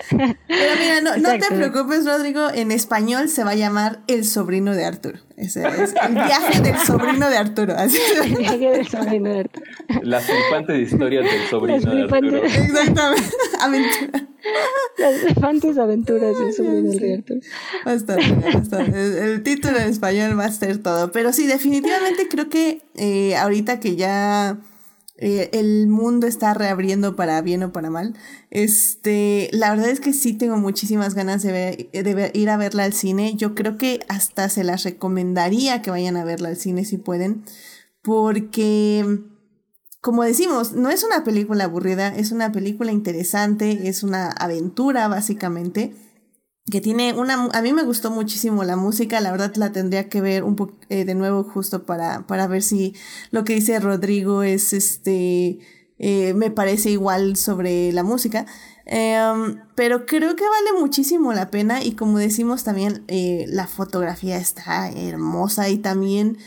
mira, 0.09 1.01
no, 1.03 1.17
no, 1.17 1.29
te 1.37 1.55
preocupes, 1.55 2.05
Rodrigo, 2.05 2.49
en 2.53 2.71
español 2.71 3.27
se 3.27 3.43
va 3.43 3.51
a 3.51 3.55
llamar 3.55 3.99
El 4.07 4.23
sobrino 4.23 4.73
de 4.73 4.85
Arturo. 4.85 5.19
Ese 5.35 5.67
es 5.67 5.93
el 6.03 6.13
viaje 6.13 6.61
del 6.61 6.77
sobrino 6.77 7.29
de 7.29 7.37
Arturo. 7.37 7.73
Así 7.77 7.99
el 8.23 8.35
viaje 8.37 8.71
del 8.71 8.87
sobrino 8.87 9.29
de 9.29 9.39
Arturo. 9.41 9.65
Las 10.01 10.25
flipantes 10.25 10.91
historias 10.91 11.25
del 11.25 11.41
sobrino 11.49 11.93
de 11.93 12.03
Arturo. 12.03 12.43
Exactamente. 12.43 13.23
Aventura. 13.61 14.27
Las 14.97 15.23
elefantes 15.23 15.77
aventuras 15.77 16.35
de 16.37 17.13
Arturo. 17.13 17.41
Bastante, 17.85 19.23
El, 19.23 19.43
título 19.43 19.77
en 19.77 19.89
español 19.89 20.37
va 20.37 20.45
a 20.45 20.51
ser 20.51 20.81
todo. 20.81 21.11
Pero 21.11 21.33
sí, 21.33 21.47
definitivamente 21.47 22.27
creo 22.27 22.49
que 22.49 22.81
eh, 22.95 23.35
ahorita 23.35 23.79
que 23.79 23.95
ya 23.95 24.59
eh, 25.17 25.49
el 25.53 25.87
mundo 25.87 26.27
está 26.27 26.53
reabriendo 26.53 27.15
para 27.15 27.41
bien 27.41 27.63
o 27.63 27.71
para 27.71 27.89
mal, 27.89 28.15
este, 28.51 29.49
la 29.51 29.71
verdad 29.71 29.89
es 29.89 29.99
que 29.99 30.13
sí 30.13 30.33
tengo 30.33 30.57
muchísimas 30.57 31.15
ganas 31.15 31.43
de, 31.43 31.51
ver, 31.51 32.03
de 32.03 32.31
ir 32.33 32.49
a 32.49 32.57
verla 32.57 32.83
al 32.83 32.93
cine. 32.93 33.35
Yo 33.35 33.55
creo 33.55 33.77
que 33.77 33.99
hasta 34.09 34.49
se 34.49 34.63
las 34.63 34.83
recomendaría 34.83 35.81
que 35.81 35.91
vayan 35.91 36.17
a 36.17 36.25
verla 36.25 36.49
al 36.49 36.57
cine 36.57 36.85
si 36.85 36.97
pueden. 36.97 37.43
Porque 38.01 39.03
como 40.01 40.23
decimos, 40.23 40.73
no 40.73 40.89
es 40.89 41.03
una 41.03 41.23
película 41.23 41.65
aburrida, 41.65 42.15
es 42.15 42.31
una 42.31 42.51
película 42.51 42.91
interesante, 42.91 43.87
es 43.89 44.03
una 44.03 44.29
aventura 44.29 45.07
básicamente, 45.07 45.95
que 46.69 46.81
tiene 46.81 47.13
una... 47.13 47.49
A 47.53 47.61
mí 47.61 47.73
me 47.73 47.83
gustó 47.83 48.11
muchísimo 48.11 48.63
la 48.63 48.75
música, 48.75 49.21
la 49.21 49.31
verdad 49.31 49.55
la 49.55 49.71
tendría 49.71 50.09
que 50.09 50.21
ver 50.21 50.43
un 50.43 50.55
poco 50.55 50.75
eh, 50.89 51.05
de 51.05 51.15
nuevo 51.15 51.43
justo 51.43 51.85
para, 51.85 52.27
para 52.27 52.47
ver 52.47 52.61
si 52.61 52.93
lo 53.31 53.43
que 53.43 53.53
dice 53.53 53.79
Rodrigo 53.79 54.43
es 54.43 54.73
este... 54.73 55.59
Eh, 55.99 56.35
me 56.35 56.51
parece 56.51 56.91
igual 56.91 57.37
sobre 57.37 57.91
la 57.91 58.03
música. 58.03 58.45
Em, 58.85 59.59
pero 59.75 60.05
creo 60.05 60.35
que 60.35 60.47
vale 60.47 60.79
muchísimo 60.79 61.33
la 61.33 61.49
pena 61.49 61.83
y 61.83 61.93
como 61.93 62.19
decimos 62.19 62.63
también, 62.63 63.03
eh, 63.07 63.45
la 63.47 63.67
fotografía 63.67 64.37
está 64.37 64.89
hermosa 64.89 65.69
y 65.69 65.77
también 65.77 66.37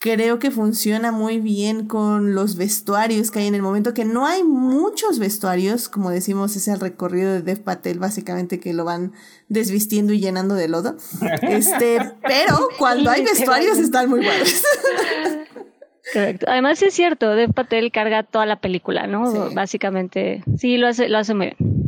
creo 0.00 0.38
que 0.38 0.50
funciona 0.50 1.12
muy 1.12 1.40
bien 1.40 1.86
con 1.86 2.34
los 2.34 2.56
vestuarios 2.56 3.30
que 3.30 3.40
hay 3.40 3.46
en 3.46 3.54
el 3.54 3.60
momento, 3.60 3.92
que 3.92 4.06
no 4.06 4.26
hay 4.26 4.42
muchos 4.42 5.18
vestuarios, 5.18 5.90
como 5.90 6.10
decimos, 6.10 6.56
es 6.56 6.68
el 6.68 6.80
recorrido 6.80 7.30
de 7.34 7.42
Dev 7.42 7.62
Patel, 7.62 7.98
básicamente 7.98 8.58
que 8.60 8.72
lo 8.72 8.86
van 8.86 9.12
desvistiendo 9.48 10.14
y 10.14 10.20
llenando 10.20 10.54
de 10.54 10.68
lodo. 10.68 10.96
Este, 11.42 11.98
pero 12.22 12.68
cuando 12.78 13.10
hay 13.10 13.24
vestuarios 13.24 13.76
están 13.78 14.08
muy 14.08 14.24
buenos. 14.24 14.62
Correcto. 16.12 16.46
Además 16.48 16.82
es 16.82 16.94
cierto, 16.94 17.34
Dev 17.34 17.52
Patel 17.52 17.92
carga 17.92 18.22
toda 18.22 18.46
la 18.46 18.60
película, 18.60 19.06
¿no? 19.06 19.50
Básicamente, 19.50 20.42
sí, 20.56 20.78
lo 20.78 20.88
hace, 20.88 21.08
lo 21.10 21.18
hace 21.18 21.34
muy 21.34 21.54
bien. 21.58 21.79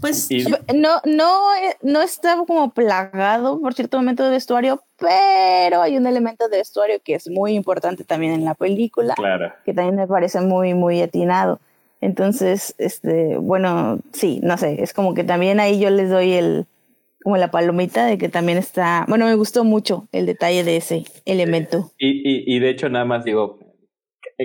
Pues 0.00 0.28
no, 0.74 1.00
no, 1.04 1.54
eh, 1.54 1.76
no 1.82 2.02
estaba 2.02 2.44
como 2.46 2.72
plagado 2.72 3.60
por 3.60 3.74
cierto 3.74 3.96
momento 3.96 4.24
de 4.24 4.30
vestuario, 4.30 4.82
pero 4.98 5.82
hay 5.82 5.96
un 5.96 6.06
elemento 6.06 6.48
de 6.48 6.58
vestuario 6.58 7.00
que 7.02 7.14
es 7.14 7.28
muy 7.28 7.54
importante 7.54 8.04
también 8.04 8.32
en 8.32 8.44
la 8.44 8.54
película, 8.54 9.14
que 9.64 9.72
también 9.72 9.96
me 9.96 10.06
parece 10.06 10.40
muy, 10.40 10.74
muy 10.74 11.00
atinado. 11.00 11.60
Entonces, 12.00 12.74
este, 12.78 13.38
bueno, 13.38 14.00
sí, 14.12 14.40
no 14.42 14.58
sé, 14.58 14.82
es 14.82 14.92
como 14.92 15.14
que 15.14 15.24
también 15.24 15.58
ahí 15.60 15.80
yo 15.80 15.88
les 15.90 16.10
doy 16.10 16.32
el, 16.32 16.66
como 17.22 17.38
la 17.38 17.50
palomita 17.50 18.04
de 18.04 18.18
que 18.18 18.28
también 18.28 18.58
está, 18.58 19.06
bueno, 19.08 19.24
me 19.24 19.34
gustó 19.34 19.64
mucho 19.64 20.06
el 20.12 20.26
detalle 20.26 20.64
de 20.64 20.76
ese 20.76 21.04
elemento. 21.24 21.92
Y, 21.98 22.08
y, 22.08 22.56
y 22.56 22.58
de 22.58 22.70
hecho 22.70 22.90
nada 22.90 23.06
más 23.06 23.24
digo, 23.24 23.58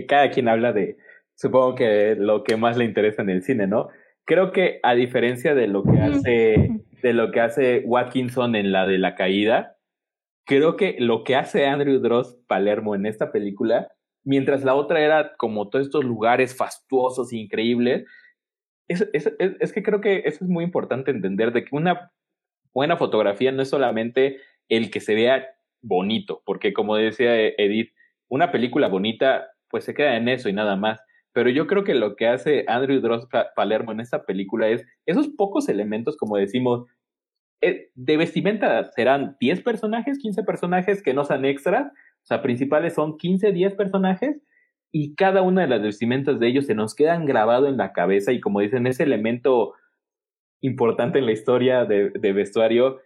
cada 0.08 0.32
quien 0.32 0.48
habla 0.48 0.72
de 0.72 0.98
supongo 1.36 1.76
que 1.76 2.16
lo 2.18 2.44
que 2.44 2.58
más 2.58 2.78
le 2.78 2.86
interesa 2.86 3.22
en 3.22 3.30
el 3.30 3.44
cine, 3.44 3.66
¿no? 3.66 3.90
Creo 4.30 4.52
que 4.52 4.80
a 4.84 4.94
diferencia 4.94 5.56
de 5.56 5.66
lo 5.66 5.84
que 5.84 5.98
hace, 6.00 6.70
de 7.02 7.14
lo 7.14 7.32
que 7.32 7.42
hace 7.42 7.82
Watkinson 7.84 8.56
en 8.56 8.72
la 8.72 8.86
de 8.86 9.00
la 9.00 9.16
caída, 9.16 9.78
creo 10.46 10.76
que 10.76 10.98
lo 11.00 11.24
que 11.24 11.36
hace 11.36 11.66
Andrew 11.66 12.00
Dross 12.00 12.38
Palermo 12.46 12.94
en 12.94 13.08
esta 13.08 13.32
película, 13.32 13.88
mientras 14.24 14.64
la 14.64 14.76
otra 14.76 15.00
era 15.02 15.36
como 15.36 15.70
todos 15.70 15.88
estos 15.88 16.06
lugares 16.06 16.56
fastuosos, 16.56 17.34
increíbles, 17.34 18.06
es, 18.88 19.10
es, 19.14 19.34
es, 19.40 19.74
que 19.74 19.82
creo 19.82 20.00
que 20.00 20.22
eso 20.26 20.46
es 20.46 20.48
muy 20.48 20.64
importante 20.64 21.10
entender, 21.10 21.52
de 21.52 21.64
que 21.64 21.76
una 21.76 22.12
buena 22.72 22.98
fotografía 22.98 23.52
no 23.52 23.64
es 23.64 23.70
solamente 23.70 24.38
el 24.68 24.92
que 24.92 25.00
se 25.00 25.16
vea 25.16 25.48
bonito, 25.82 26.44
porque 26.46 26.72
como 26.72 26.98
decía 26.98 27.36
Edith, 27.36 27.94
una 28.28 28.52
película 28.52 28.90
bonita 28.90 29.48
pues 29.72 29.86
se 29.86 29.96
queda 29.96 30.18
en 30.18 30.30
eso 30.30 30.50
y 30.50 30.54
nada 30.54 30.76
más. 30.76 31.02
Pero 31.40 31.52
yo 31.52 31.68
creo 31.68 31.86
que 31.86 31.95
lo 31.95 32.18
que 32.18 32.28
hace 32.28 32.66
Andrew 32.68 32.99
Dross 32.99 33.26
Palermo 33.56 33.94
en 33.94 34.02
esta 34.02 34.26
película 34.26 34.68
es 34.68 34.86
esos 35.06 35.30
pocos 35.30 35.70
elementos, 35.70 36.18
como 36.18 36.36
decimos, 36.36 36.86
eh, 37.61 37.91
de 37.95 38.18
vestimenta 38.18 38.91
serán 38.91 39.38
10 39.40 39.61
personajes, 39.61 40.20
15 40.20 40.44
personajes 40.44 41.02
que 41.02 41.14
no 41.14 41.24
sean 41.24 41.45
extras, 41.45 41.94
o 41.94 42.26
sea, 42.26 42.41
principales 42.41 42.95
son 42.95 43.18
15, 43.18 43.53
10 43.53 43.76
personajes, 43.76 44.41
y 44.91 45.16
cada 45.16 45.41
una 45.41 45.61
de 45.61 45.70
las 45.70 45.82
vestimentas 45.82 46.41
de 46.41 46.48
ellos 46.49 46.66
se 46.66 46.76
nos 46.76 46.94
quedan 46.94 47.26
grabado 47.26 47.68
en 47.68 47.78
la 47.78 47.94
cabeza 47.94 48.34
y 48.34 48.41
como 48.41 48.60
dicen, 48.60 48.86
ese 48.86 49.03
elemento 49.03 49.76
importante 50.60 51.20
en 51.20 51.26
la 51.26 51.32
historia 51.32 51.86
de, 51.86 52.10
de 52.10 52.34
vestuario 52.34 52.99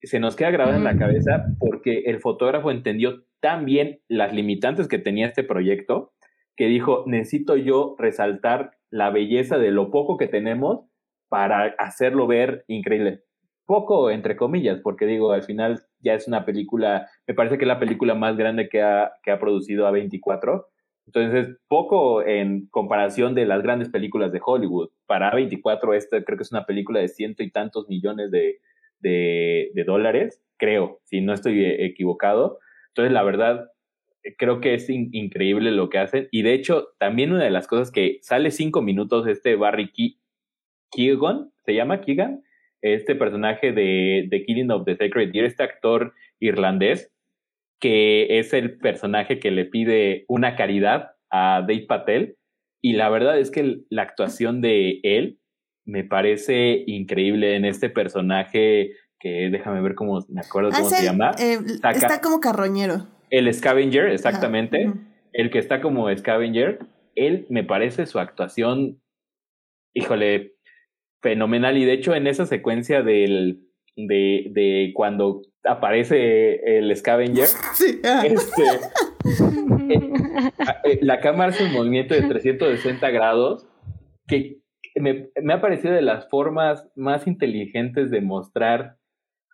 se 0.00 0.18
nos 0.18 0.34
queda 0.34 0.50
grabado 0.50 0.78
en 0.78 0.84
la 0.84 0.96
cabeza 0.96 1.44
porque 1.58 2.04
el 2.06 2.20
fotógrafo 2.20 2.70
entendió 2.70 3.26
tan 3.40 3.66
bien 3.66 4.00
las 4.08 4.32
limitantes 4.32 4.88
que 4.88 4.98
tenía 4.98 5.26
este 5.26 5.44
proyecto 5.44 6.14
que 6.56 6.66
dijo, 6.66 7.04
necesito 7.06 7.56
yo 7.56 7.94
resaltar 7.98 8.72
la 8.90 9.10
belleza 9.10 9.58
de 9.58 9.70
lo 9.70 9.90
poco 9.90 10.16
que 10.16 10.26
tenemos 10.26 10.86
para 11.28 11.74
hacerlo 11.78 12.26
ver 12.26 12.64
increíble. 12.68 13.22
Poco, 13.66 14.10
entre 14.10 14.36
comillas, 14.36 14.80
porque 14.82 15.06
digo, 15.06 15.32
al 15.32 15.42
final 15.42 15.82
ya 16.00 16.14
es 16.14 16.28
una 16.28 16.44
película, 16.44 17.08
me 17.26 17.34
parece 17.34 17.58
que 17.58 17.64
es 17.64 17.68
la 17.68 17.80
película 17.80 18.14
más 18.14 18.36
grande 18.36 18.68
que 18.68 18.80
ha, 18.80 19.12
que 19.22 19.32
ha 19.32 19.40
producido 19.40 19.86
A24. 19.88 20.64
Entonces, 21.06 21.56
poco 21.68 22.22
en 22.24 22.68
comparación 22.68 23.34
de 23.34 23.44
las 23.44 23.62
grandes 23.62 23.88
películas 23.90 24.32
de 24.32 24.40
Hollywood. 24.44 24.90
Para 25.06 25.32
A24, 25.32 25.94
esta 25.94 26.22
creo 26.22 26.38
que 26.38 26.42
es 26.42 26.52
una 26.52 26.64
película 26.64 27.00
de 27.00 27.08
ciento 27.08 27.42
y 27.42 27.50
tantos 27.50 27.88
millones 27.88 28.30
de, 28.30 28.58
de, 29.00 29.70
de 29.74 29.84
dólares, 29.84 30.42
creo, 30.56 31.00
si 31.04 31.20
no 31.20 31.32
estoy 31.32 31.64
equivocado. 31.64 32.58
Entonces, 32.88 33.12
la 33.12 33.22
verdad, 33.24 33.68
creo 34.38 34.60
que 34.60 34.74
es 34.74 34.88
increíble 34.88 35.70
lo 35.70 35.88
que 35.88 35.98
hacen. 35.98 36.28
Y 36.30 36.42
de 36.42 36.54
hecho, 36.54 36.88
también 36.98 37.32
una 37.32 37.44
de 37.44 37.50
las 37.50 37.66
cosas 37.66 37.90
que 37.90 38.18
sale 38.22 38.50
cinco 38.50 38.82
minutos 38.82 39.26
este 39.26 39.56
Barry 39.56 39.92
Keegan, 40.90 41.50
¿se 41.64 41.74
llama 41.74 42.00
Keegan? 42.00 42.42
Este 42.82 43.14
personaje 43.14 43.72
de, 43.72 44.26
de 44.28 44.44
Killing 44.44 44.70
of 44.70 44.84
the 44.84 44.96
Sacred 44.96 45.32
Deer, 45.32 45.44
este 45.44 45.62
actor 45.62 46.14
irlandés, 46.40 47.12
que 47.80 48.38
es 48.38 48.52
el 48.52 48.78
personaje 48.78 49.38
que 49.38 49.50
le 49.50 49.64
pide 49.64 50.24
una 50.28 50.56
caridad 50.56 51.12
a 51.30 51.60
Dave 51.60 51.86
Patel. 51.88 52.36
Y 52.80 52.92
la 52.94 53.08
verdad 53.08 53.38
es 53.38 53.50
que 53.50 53.80
la 53.90 54.02
actuación 54.02 54.60
de 54.60 55.00
él 55.02 55.38
me 55.84 56.04
parece 56.04 56.84
increíble 56.86 57.56
en 57.56 57.64
este 57.64 57.88
personaje 57.90 58.92
que 59.18 59.48
déjame 59.50 59.80
ver 59.80 59.94
cómo 59.94 60.24
me 60.28 60.40
acuerdo 60.40 60.70
cómo 60.70 60.88
se 60.88 61.04
llama. 61.04 61.32
Eh, 61.38 61.58
está 61.94 62.20
como 62.20 62.40
carroñero. 62.40 63.15
El 63.30 63.52
Scavenger, 63.52 64.08
exactamente. 64.08 64.92
El 65.32 65.50
que 65.50 65.58
está 65.58 65.80
como 65.80 66.14
Scavenger. 66.14 66.80
Él 67.14 67.46
me 67.48 67.64
parece 67.64 68.06
su 68.06 68.18
actuación, 68.18 69.00
híjole, 69.94 70.54
fenomenal. 71.22 71.76
Y 71.76 71.84
de 71.84 71.92
hecho, 71.92 72.14
en 72.14 72.26
esa 72.26 72.46
secuencia 72.46 73.02
del, 73.02 73.62
de, 73.96 74.46
de 74.50 74.92
cuando 74.94 75.42
aparece 75.64 76.78
el 76.78 76.94
Scavenger, 76.94 77.48
este, 78.24 78.62
eh, 80.84 80.98
la 81.02 81.20
cámara 81.20 81.50
hace 81.50 81.64
un 81.64 81.72
movimiento 81.72 82.14
de 82.14 82.22
360 82.22 83.10
grados 83.10 83.66
que 84.26 84.60
me, 84.94 85.30
me 85.42 85.54
ha 85.54 85.60
parecido 85.60 85.94
de 85.94 86.02
las 86.02 86.28
formas 86.28 86.88
más 86.94 87.26
inteligentes 87.26 88.10
de 88.10 88.20
mostrar 88.20 88.96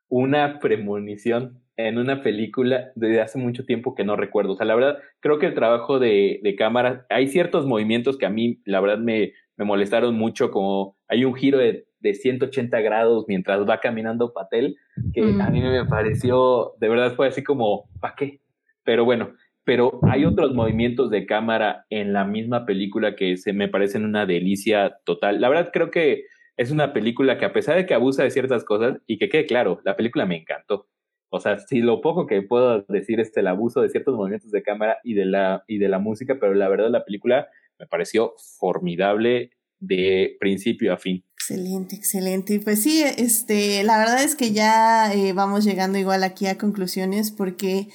una 0.09 0.59
premonición 0.59 1.62
en 1.89 1.99
una 1.99 2.23
película 2.23 2.91
desde 2.95 3.21
hace 3.21 3.39
mucho 3.39 3.65
tiempo 3.65 3.95
que 3.95 4.05
no 4.05 4.17
recuerdo. 4.17 4.53
O 4.53 4.57
sea, 4.57 4.67
la 4.67 4.75
verdad, 4.75 4.99
creo 5.21 5.39
que 5.39 5.47
el 5.47 5.55
trabajo 5.55 5.99
de, 5.99 6.41
de 6.43 6.55
cámara, 6.57 7.07
hay 7.11 7.29
ciertos 7.29 7.67
movimientos 7.67 8.17
que 8.17 8.27
a 8.27 8.31
mí, 8.31 8.61
la 8.65 8.81
verdad, 8.81 8.99
me, 8.99 9.33
me 9.57 9.65
molestaron 9.65 10.15
mucho, 10.15 10.51
como 10.51 10.97
hay 11.09 11.25
un 11.25 11.35
giro 11.35 11.59
de, 11.59 11.87
de 12.01 12.15
180 12.15 12.81
grados 12.81 13.25
mientras 13.29 13.69
va 13.69 13.81
caminando 13.81 14.33
Patel, 14.33 14.77
que 15.13 15.23
a 15.23 15.51
mí 15.51 15.61
me 15.61 15.85
pareció, 15.87 16.73
de 16.81 16.89
verdad 16.89 17.15
fue 17.15 17.29
así 17.29 17.43
como, 17.43 17.89
¿para 18.01 18.15
qué? 18.17 18.41
Pero 18.85 19.05
bueno, 19.05 19.33
pero 19.65 20.01
hay 20.11 20.25
otros 20.25 20.55
movimientos 20.55 21.11
de 21.11 21.27
cámara 21.27 21.87
en 21.89 22.13
la 22.13 22.25
misma 22.25 22.67
película 22.67 23.15
que 23.15 23.37
se 23.37 23.53
me 23.53 23.69
parecen 23.69 24.05
una 24.05 24.27
delicia 24.27 24.99
total. 25.05 25.41
La 25.41 25.49
verdad 25.49 25.71
creo 25.73 25.91
que 25.91 26.25
es 26.57 26.71
una 26.71 26.93
película 26.93 27.39
que 27.39 27.45
a 27.45 27.53
pesar 27.53 27.77
de 27.77 27.87
que 27.87 27.95
abusa 27.95 28.25
de 28.25 28.31
ciertas 28.31 28.65
cosas, 28.65 28.99
y 29.07 29.19
que 29.19 29.29
quede 29.29 29.47
claro, 29.47 29.81
la 29.85 29.97
película 29.97 30.27
me 30.27 30.37
encantó. 30.37 30.89
O 31.35 31.41
sea, 31.41 31.59
sí, 31.59 31.81
lo 31.81 32.03
poco 32.03 32.27
que 32.27 32.43
puedo 32.43 32.83
decir 32.89 33.19
es 33.19 33.35
el 33.39 33.47
abuso 33.47 33.81
de 33.81 33.89
ciertos 33.89 34.15
movimientos 34.15 34.51
de 34.51 34.63
cámara 34.63 34.99
y 35.03 35.15
de 35.15 35.25
la, 35.25 35.65
y 35.67 35.79
de 35.79 35.89
la 35.89 35.99
música, 35.99 36.37
pero 36.39 36.53
la 36.53 36.69
verdad 36.69 36.91
la 36.91 37.07
película 37.07 37.49
me 37.79 37.87
pareció 37.87 38.35
formidable 38.59 39.51
de 39.79 40.37
principio 40.39 40.93
a 40.93 40.99
fin. 40.99 41.25
Excelente, 41.33 41.97
excelente. 41.97 42.61
Pues 42.61 42.83
sí, 42.83 43.03
este, 43.03 43.83
la 43.83 43.97
verdad 43.97 44.23
es 44.23 44.37
que 44.37 44.53
ya 44.53 45.11
eh, 45.15 45.33
vamos 45.33 45.65
llegando 45.65 45.97
igual 45.97 46.23
aquí 46.23 46.47
a 46.49 46.59
conclusiones 46.59 47.31
porque 47.31 47.89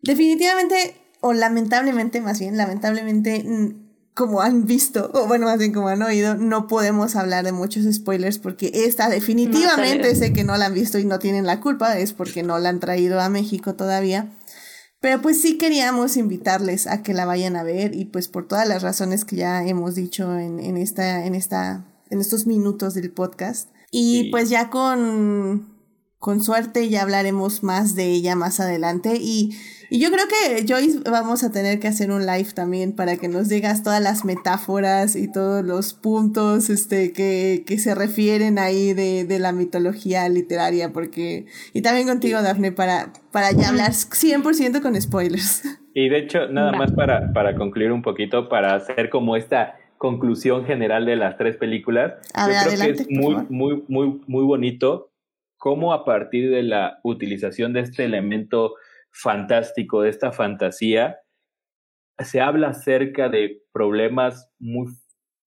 definitivamente, 0.00 0.94
o 1.20 1.32
lamentablemente, 1.32 2.20
más 2.20 2.38
bien, 2.38 2.56
lamentablemente, 2.56 3.42
como 4.14 4.40
han 4.40 4.66
visto, 4.66 5.10
o 5.14 5.26
bueno, 5.26 5.46
más 5.46 5.58
bien 5.58 5.72
como 5.72 5.88
han 5.88 6.02
oído, 6.02 6.34
no 6.34 6.66
podemos 6.66 7.16
hablar 7.16 7.44
de 7.44 7.52
muchos 7.52 7.84
spoilers 7.94 8.38
porque 8.38 8.70
esta 8.74 9.08
definitivamente 9.08 10.14
sé 10.14 10.32
que 10.32 10.44
no 10.44 10.56
la 10.56 10.66
han 10.66 10.74
visto 10.74 10.98
y 10.98 11.04
no 11.04 11.18
tienen 11.18 11.46
la 11.46 11.60
culpa, 11.60 11.98
es 11.98 12.12
porque 12.12 12.42
no 12.42 12.58
la 12.58 12.68
han 12.68 12.80
traído 12.80 13.20
a 13.20 13.28
México 13.28 13.74
todavía. 13.74 14.30
Pero 15.00 15.22
pues 15.22 15.40
sí 15.40 15.56
queríamos 15.56 16.18
invitarles 16.18 16.86
a 16.86 17.02
que 17.02 17.14
la 17.14 17.24
vayan 17.24 17.56
a 17.56 17.62
ver 17.62 17.94
y 17.94 18.04
pues 18.04 18.28
por 18.28 18.46
todas 18.46 18.68
las 18.68 18.82
razones 18.82 19.24
que 19.24 19.36
ya 19.36 19.64
hemos 19.64 19.94
dicho 19.94 20.38
en, 20.38 20.60
en 20.60 20.76
esta, 20.76 21.24
en 21.24 21.34
esta, 21.34 21.86
en 22.10 22.20
estos 22.20 22.46
minutos 22.46 22.92
del 22.92 23.10
podcast. 23.10 23.70
Y 23.90 24.30
pues 24.30 24.50
ya 24.50 24.68
con, 24.68 25.74
con 26.18 26.42
suerte 26.42 26.90
ya 26.90 27.00
hablaremos 27.02 27.62
más 27.62 27.94
de 27.94 28.08
ella 28.08 28.36
más 28.36 28.60
adelante 28.60 29.16
y 29.16 29.56
y 29.90 30.00
yo 30.00 30.10
creo 30.10 30.26
que 30.28 30.64
Joyce 30.66 31.00
vamos 31.10 31.42
a 31.42 31.50
tener 31.50 31.80
que 31.80 31.88
hacer 31.88 32.10
un 32.10 32.24
live 32.24 32.52
también 32.54 32.94
para 32.94 33.16
que 33.16 33.28
nos 33.28 33.48
digas 33.48 33.82
todas 33.82 34.00
las 34.00 34.24
metáforas 34.24 35.16
y 35.16 35.30
todos 35.30 35.64
los 35.64 35.94
puntos 35.94 36.70
este, 36.70 37.12
que, 37.12 37.64
que 37.66 37.78
se 37.78 37.94
refieren 37.94 38.58
ahí 38.58 38.94
de, 38.94 39.24
de, 39.24 39.38
la 39.40 39.52
mitología 39.52 40.28
literaria, 40.28 40.92
porque... 40.92 41.46
Y 41.74 41.82
también 41.82 42.06
contigo, 42.06 42.40
Dafne, 42.40 42.70
para, 42.72 43.12
para 43.32 43.50
ya 43.52 43.68
hablar 43.68 43.90
100% 43.90 44.80
con 44.80 45.00
spoilers. 45.00 45.64
Y 45.92 46.08
de 46.08 46.18
hecho, 46.18 46.46
nada 46.46 46.70
más 46.70 46.92
para, 46.92 47.32
para 47.32 47.56
concluir 47.56 47.90
un 47.90 48.00
poquito, 48.00 48.48
para 48.48 48.76
hacer 48.76 49.10
como 49.10 49.34
esta 49.34 49.74
conclusión 49.98 50.64
general 50.64 51.04
de 51.04 51.16
las 51.16 51.36
tres 51.36 51.56
películas, 51.56 52.12
yo 52.32 52.46
creo 52.46 52.94
que 52.94 53.02
es 53.02 53.10
muy, 53.10 53.34
muy, 53.48 53.82
muy, 53.88 54.20
muy 54.28 54.44
bonito 54.44 55.10
cómo 55.58 55.92
a 55.92 56.04
partir 56.04 56.48
de 56.50 56.62
la 56.62 57.00
utilización 57.02 57.72
de 57.72 57.80
este 57.80 58.04
elemento 58.04 58.76
fantástico, 59.10 60.02
de 60.02 60.10
esta 60.10 60.32
fantasía, 60.32 61.18
se 62.18 62.40
habla 62.40 62.68
acerca 62.68 63.28
de 63.28 63.62
problemas 63.72 64.50
muy, 64.58 64.86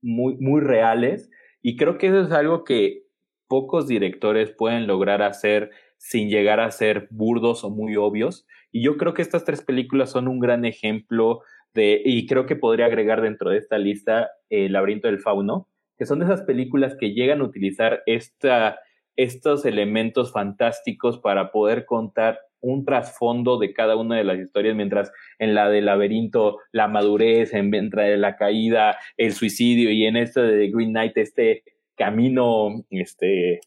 muy, 0.01 0.35
muy 0.37 0.61
reales 0.61 1.29
y 1.61 1.77
creo 1.77 1.97
que 1.97 2.07
eso 2.07 2.21
es 2.21 2.31
algo 2.31 2.63
que 2.63 3.03
pocos 3.47 3.87
directores 3.87 4.51
pueden 4.51 4.87
lograr 4.87 5.21
hacer 5.21 5.71
sin 5.97 6.29
llegar 6.29 6.59
a 6.59 6.71
ser 6.71 7.07
burdos 7.11 7.63
o 7.63 7.69
muy 7.69 7.95
obvios. 7.95 8.45
Y 8.71 8.83
yo 8.83 8.97
creo 8.97 9.13
que 9.13 9.21
estas 9.21 9.45
tres 9.45 9.63
películas 9.63 10.09
son 10.09 10.27
un 10.27 10.39
gran 10.39 10.65
ejemplo 10.65 11.41
de, 11.73 12.01
y 12.03 12.27
creo 12.27 12.45
que 12.45 12.55
podría 12.55 12.87
agregar 12.87 13.21
dentro 13.21 13.49
de 13.49 13.57
esta 13.57 13.77
lista 13.77 14.29
El 14.49 14.73
laberinto 14.73 15.07
del 15.07 15.21
fauno, 15.21 15.69
que 15.97 16.05
son 16.05 16.21
esas 16.21 16.41
películas 16.41 16.95
que 16.99 17.13
llegan 17.13 17.41
a 17.41 17.45
utilizar 17.45 18.01
esta, 18.05 18.79
estos 19.15 19.65
elementos 19.65 20.31
fantásticos 20.31 21.19
para 21.19 21.51
poder 21.51 21.85
contar 21.85 22.39
un 22.63 22.85
trasfondo 22.85 23.59
de 23.59 23.73
cada 23.73 23.95
una 23.95 24.15
de 24.15 24.23
las 24.23 24.39
historias, 24.39 24.75
mientras 24.75 25.11
en 25.37 25.53
la 25.53 25.69
del 25.69 25.85
laberinto, 25.85 26.59
la 26.71 26.87
madurez, 26.87 27.53
en 27.53 27.69
de 27.69 28.17
la 28.17 28.35
caída, 28.37 28.97
el 29.17 29.33
suicidio, 29.33 29.91
y 29.91 30.05
en 30.05 30.15
esta 30.15 30.41
de 30.41 30.71
Green 30.71 30.91
Knight, 30.91 31.17
este 31.17 31.63
camino 31.95 32.69
este, 32.89 33.59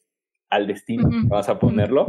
al 0.51 0.67
destino, 0.67 1.09
vas 1.29 1.49
a 1.49 1.59
ponerlo. 1.59 2.07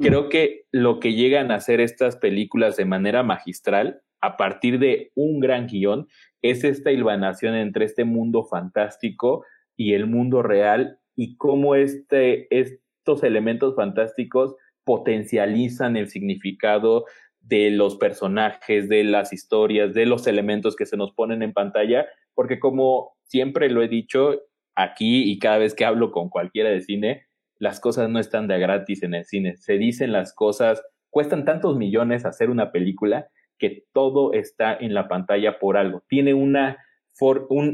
Creo 0.00 0.28
que 0.28 0.62
lo 0.72 0.98
que 0.98 1.12
llegan 1.12 1.50
a 1.50 1.56
hacer 1.56 1.80
estas 1.80 2.16
películas 2.16 2.76
de 2.76 2.86
manera 2.86 3.22
magistral, 3.22 4.00
a 4.20 4.38
partir 4.38 4.78
de 4.78 5.12
un 5.14 5.40
gran 5.40 5.66
guion, 5.66 6.08
es 6.40 6.64
esta 6.64 6.90
hilvanación 6.90 7.54
entre 7.54 7.84
este 7.84 8.04
mundo 8.04 8.44
fantástico 8.44 9.44
y 9.76 9.92
el 9.92 10.06
mundo 10.06 10.42
real 10.42 10.98
y 11.14 11.36
cómo 11.36 11.74
este, 11.74 12.46
estos 12.50 13.22
elementos 13.22 13.76
fantásticos 13.76 14.56
potencializan 14.84 15.96
el 15.96 16.08
significado 16.08 17.04
de 17.40 17.70
los 17.70 17.96
personajes, 17.96 18.88
de 18.88 19.04
las 19.04 19.32
historias, 19.32 19.92
de 19.94 20.06
los 20.06 20.26
elementos 20.26 20.76
que 20.76 20.86
se 20.86 20.96
nos 20.96 21.12
ponen 21.12 21.42
en 21.42 21.52
pantalla, 21.52 22.06
porque 22.34 22.58
como 22.58 23.16
siempre 23.22 23.68
lo 23.68 23.82
he 23.82 23.88
dicho 23.88 24.40
aquí 24.74 25.30
y 25.30 25.38
cada 25.38 25.58
vez 25.58 25.74
que 25.74 25.84
hablo 25.84 26.10
con 26.10 26.28
cualquiera 26.28 26.70
de 26.70 26.80
cine, 26.80 27.26
las 27.58 27.80
cosas 27.80 28.08
no 28.08 28.18
están 28.18 28.48
de 28.48 28.58
gratis 28.58 29.02
en 29.02 29.14
el 29.14 29.24
cine, 29.24 29.56
se 29.56 29.78
dicen 29.78 30.12
las 30.12 30.34
cosas, 30.34 30.82
cuestan 31.10 31.44
tantos 31.44 31.76
millones 31.76 32.24
hacer 32.24 32.50
una 32.50 32.72
película 32.72 33.28
que 33.58 33.84
todo 33.92 34.32
está 34.32 34.74
en 34.74 34.94
la 34.94 35.06
pantalla 35.06 35.58
por 35.58 35.76
algo, 35.76 36.02
tiene 36.08 36.34
una, 36.34 36.78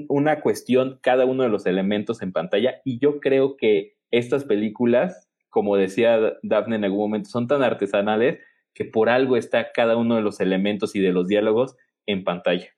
una 0.09 0.41
cuestión 0.41 0.99
cada 1.03 1.25
uno 1.25 1.43
de 1.43 1.49
los 1.49 1.65
elementos 1.65 2.23
en 2.23 2.33
pantalla 2.33 2.81
y 2.85 2.99
yo 2.99 3.21
creo 3.21 3.57
que 3.57 3.95
estas 4.11 4.45
películas, 4.45 5.30
como 5.51 5.77
decía 5.77 6.19
Daphne 6.43 6.77
en 6.77 6.85
algún 6.85 7.01
momento, 7.01 7.29
son 7.29 7.47
tan 7.47 7.63
artesanales 7.63 8.39
que 8.73 8.85
por 8.85 9.09
algo 9.11 9.37
está 9.37 9.73
cada 9.73 9.97
uno 9.97 10.17
de 10.17 10.23
los 10.23 10.41
elementos 10.41 10.97
y 10.97 11.01
de 11.01 11.13
los 11.13 11.27
diálogos 11.27 11.77
en 12.07 12.25
pantalla. 12.25 12.69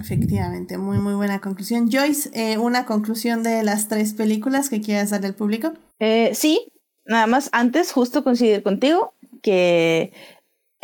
Efectivamente, 0.00 0.78
muy 0.78 0.98
muy 0.98 1.14
buena 1.14 1.40
conclusión. 1.40 1.88
Joyce, 1.90 2.30
eh, 2.34 2.58
¿una 2.58 2.84
conclusión 2.84 3.42
de 3.42 3.62
las 3.62 3.88
tres 3.88 4.14
películas 4.14 4.68
que 4.68 4.80
quieras 4.80 5.10
dar 5.10 5.24
al 5.24 5.34
público? 5.34 5.72
Eh, 6.00 6.32
sí, 6.34 6.72
nada 7.04 7.26
más 7.26 7.48
antes 7.52 7.92
justo 7.92 8.24
coincidir 8.24 8.62
contigo 8.62 9.14
que 9.42 10.12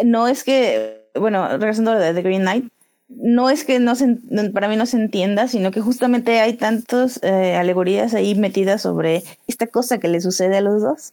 no 0.04 0.28
es 0.28 0.44
que, 0.44 1.10
bueno, 1.14 1.48
regresando 1.58 1.92
a 1.92 2.14
The 2.14 2.22
Green 2.22 2.42
Knight, 2.42 2.72
no 3.08 3.48
es 3.48 3.64
que 3.64 3.78
no 3.78 3.94
se, 3.94 4.18
para 4.52 4.68
mí 4.68 4.76
no 4.76 4.86
se 4.86 4.98
entienda, 4.98 5.48
sino 5.48 5.70
que 5.70 5.80
justamente 5.80 6.40
hay 6.40 6.54
tantas 6.54 7.18
eh, 7.22 7.56
alegorías 7.56 8.14
ahí 8.14 8.34
metidas 8.34 8.82
sobre 8.82 9.22
esta 9.46 9.66
cosa 9.66 9.98
que 9.98 10.08
le 10.08 10.20
sucede 10.20 10.58
a 10.58 10.60
los 10.60 10.82
dos, 10.82 11.10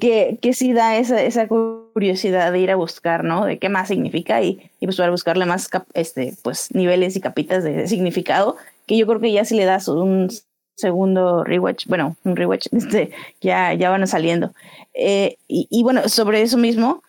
que, 0.00 0.38
que 0.40 0.54
sí 0.54 0.72
da 0.72 0.96
esa, 0.96 1.22
esa 1.22 1.46
curiosidad 1.46 2.50
de 2.50 2.60
ir 2.60 2.70
a 2.70 2.76
buscar, 2.76 3.24
¿no? 3.24 3.44
De 3.44 3.58
qué 3.58 3.68
más 3.68 3.88
significa 3.88 4.42
y, 4.42 4.70
y 4.80 4.86
pues 4.86 4.96
para 4.96 5.10
buscarle 5.10 5.44
más 5.44 5.68
este, 5.92 6.34
pues, 6.42 6.74
niveles 6.74 7.14
y 7.16 7.20
capitas 7.20 7.62
de 7.62 7.86
significado, 7.88 8.56
que 8.86 8.96
yo 8.96 9.06
creo 9.06 9.20
que 9.20 9.32
ya 9.32 9.44
si 9.44 9.54
le 9.54 9.66
das 9.66 9.88
un 9.88 10.30
segundo 10.76 11.44
rewatch, 11.44 11.86
bueno, 11.86 12.16
un 12.24 12.36
rewatch, 12.36 12.68
este, 12.72 13.10
ya, 13.42 13.74
ya 13.74 13.90
van 13.90 14.06
saliendo. 14.06 14.52
Eh, 14.94 15.36
y, 15.46 15.68
y 15.70 15.82
bueno, 15.82 16.08
sobre 16.08 16.40
eso 16.40 16.56
mismo, 16.56 17.02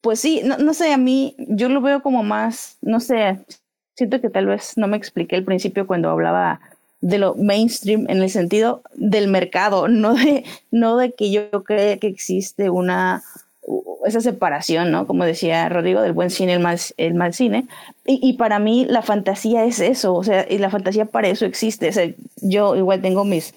pues 0.00 0.20
sí, 0.20 0.42
no, 0.44 0.58
no 0.58 0.74
sé, 0.74 0.92
a 0.92 0.96
mí 0.96 1.34
yo 1.38 1.68
lo 1.68 1.80
veo 1.80 2.02
como 2.02 2.22
más, 2.22 2.78
no 2.80 3.00
sé, 3.00 3.38
siento 3.96 4.20
que 4.20 4.30
tal 4.30 4.46
vez 4.46 4.76
no 4.76 4.88
me 4.88 4.96
expliqué 4.96 5.36
al 5.36 5.44
principio 5.44 5.86
cuando 5.86 6.10
hablaba 6.10 6.60
de 7.00 7.18
lo 7.18 7.34
mainstream 7.34 8.06
en 8.08 8.22
el 8.22 8.30
sentido 8.30 8.82
del 8.94 9.28
mercado, 9.28 9.88
no 9.88 10.14
de, 10.14 10.44
no 10.70 10.96
de 10.96 11.12
que 11.12 11.30
yo 11.30 11.64
crea 11.64 11.98
que 11.98 12.06
existe 12.06 12.70
una 12.70 13.22
esa 14.04 14.20
separación, 14.20 14.90
¿no? 14.90 15.06
Como 15.06 15.24
decía 15.24 15.68
Rodrigo, 15.68 16.00
del 16.00 16.14
buen 16.14 16.30
cine, 16.30 16.54
el 16.54 16.60
mal, 16.60 16.80
el 16.96 17.14
mal 17.14 17.34
cine. 17.34 17.68
Y, 18.06 18.18
y, 18.22 18.32
para 18.32 18.58
mí 18.58 18.86
la 18.88 19.02
fantasía 19.02 19.64
es 19.64 19.78
eso, 19.78 20.14
o 20.14 20.24
sea, 20.24 20.46
y 20.48 20.58
la 20.58 20.70
fantasía 20.70 21.04
para 21.04 21.28
eso 21.28 21.44
existe. 21.44 21.90
O 21.90 21.92
sea, 21.92 22.10
yo 22.40 22.74
igual 22.74 23.02
tengo 23.02 23.24
mis 23.24 23.54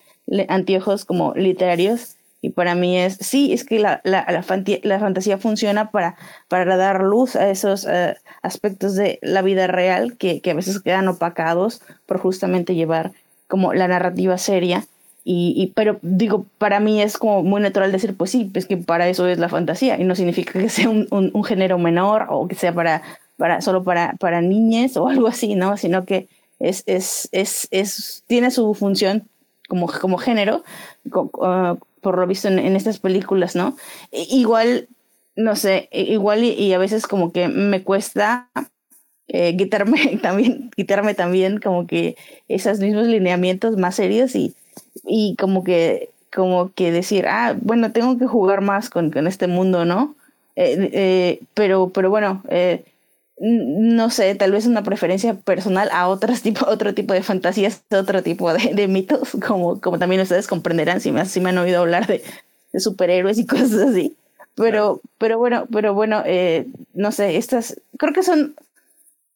anteojos 0.50 1.06
como 1.06 1.34
literarios 1.36 2.16
y 2.44 2.50
para 2.50 2.76
mí 2.76 3.00
es, 3.00 3.16
sí, 3.22 3.54
es 3.54 3.64
que 3.64 3.80
la, 3.80 4.02
la, 4.04 4.26
la, 4.30 5.00
fantasía 5.00 5.38
funciona 5.38 5.92
para, 5.92 6.18
para 6.50 6.76
dar 6.76 7.02
luz 7.02 7.38
a 7.38 7.50
esos 7.50 7.86
uh, 7.86 8.16
aspectos 8.42 8.96
de 8.96 9.18
la 9.22 9.42
vida 9.42 9.68
real 9.68 10.18
que, 10.18 10.42
que, 10.42 10.52
a 10.52 10.54
veces 10.54 10.82
quedan 10.82 11.08
opacados 11.08 11.82
por 12.06 12.20
justamente 12.20 12.76
llevar 12.76 13.14
como 13.48 13.74
la 13.74 13.88
narrativa 13.88 14.38
seria. 14.38 14.86
Y, 15.24 15.54
y, 15.56 15.68
pero 15.68 16.00
digo, 16.02 16.46
para 16.58 16.82
mí 16.82 17.02
es 17.02 17.18
como 17.18 17.44
muy 17.44 17.62
natural 17.62 17.94
decir, 17.94 18.14
pues 18.18 18.32
sí, 18.32 18.52
es 18.56 18.66
que 18.66 18.76
para 18.76 19.08
eso 19.08 19.26
es 19.26 19.40
la 19.40 19.48
fantasía 19.48 19.98
y 19.98 20.04
no 20.04 20.14
significa 20.14 20.52
que 20.60 20.68
sea 20.68 20.90
un, 20.90 21.08
un, 21.12 21.32
un 21.34 21.46
género 21.46 21.78
menor 21.80 22.28
o 22.30 22.50
que 22.50 22.56
sea 22.56 22.74
para, 22.74 23.04
para 23.38 23.62
solo 23.62 23.86
para, 23.86 24.16
para 24.20 24.42
niñes 24.42 24.98
o 24.98 25.08
algo 25.08 25.28
así, 25.28 25.56
¿no? 25.56 25.78
Sino 25.78 26.04
que 26.04 26.28
es, 26.60 26.84
es, 26.88 27.30
es, 27.32 27.70
es, 27.72 28.26
tiene 28.28 28.52
su 28.52 28.74
función 28.74 29.30
como, 29.70 29.88
como 29.88 30.18
género, 30.18 30.66
uh, 31.06 31.78
por 32.04 32.20
lo 32.20 32.28
visto 32.28 32.48
en, 32.48 32.76
estas 32.76 33.00
películas, 33.00 33.56
¿no? 33.56 33.76
igual, 34.12 34.88
no 35.36 35.56
sé, 35.56 35.90
igual 35.92 36.44
y, 36.44 36.52
y, 36.52 36.74
a 36.74 36.78
veces 36.78 37.08
como 37.08 37.32
que 37.32 37.48
me 37.48 37.82
cuesta 37.84 38.50
eh, 39.28 39.58
quitarme 39.58 40.18
también, 40.22 40.70
quitarme 40.76 41.16
también 41.16 41.60
como 41.60 41.88
que 41.88 42.16
esos 42.48 42.80
mismos 42.80 43.08
lineamientos 43.08 43.78
más 43.78 43.96
serios 43.96 44.36
y, 44.36 44.54
y 45.06 45.36
como 45.38 45.64
que 45.64 46.10
como 46.34 46.74
que 46.74 46.92
decir, 46.92 47.28
ah, 47.28 47.56
bueno, 47.62 47.92
tengo 47.92 48.18
que 48.18 48.26
jugar 48.26 48.62
más 48.62 48.90
con, 48.90 49.12
con 49.12 49.28
este 49.28 49.48
mundo, 49.48 49.86
¿no? 49.86 50.16
Eh, 50.56 50.90
eh, 50.94 51.40
pero, 51.54 51.90
pero 51.90 52.10
bueno, 52.10 52.44
eh, 52.50 52.84
no 53.40 54.10
sé, 54.10 54.36
tal 54.36 54.52
vez 54.52 54.66
una 54.66 54.84
preferencia 54.84 55.34
personal 55.34 55.90
a 55.92 56.08
otros 56.08 56.42
tipo, 56.42 56.66
otro 56.68 56.94
tipo 56.94 57.14
de 57.14 57.24
fantasías, 57.24 57.84
otro 57.92 58.24
tipo 58.24 58.54
de, 58.54 58.74
de 58.74 58.88
mitos, 58.88 59.32
como, 59.46 59.82
como 59.82 60.00
también 60.00 60.22
ustedes 60.22 60.48
comprenderán 60.48 61.02
si 61.02 61.12
me, 61.12 61.26
si 61.26 61.40
me 61.40 61.50
han 61.50 61.58
oído 61.58 61.82
hablar 61.82 62.08
de, 62.08 62.24
de 62.72 62.80
superhéroes 62.80 63.38
y 63.38 63.46
cosas 63.48 63.90
así. 63.90 64.16
Pero, 64.56 65.02
pero 65.18 65.40
bueno, 65.40 65.66
pero 65.72 65.96
bueno, 65.96 66.22
eh, 66.26 66.68
no 66.94 67.12
sé, 67.12 67.38
estas 67.38 67.82
creo 67.98 68.14
que 68.14 68.22
son, 68.22 68.56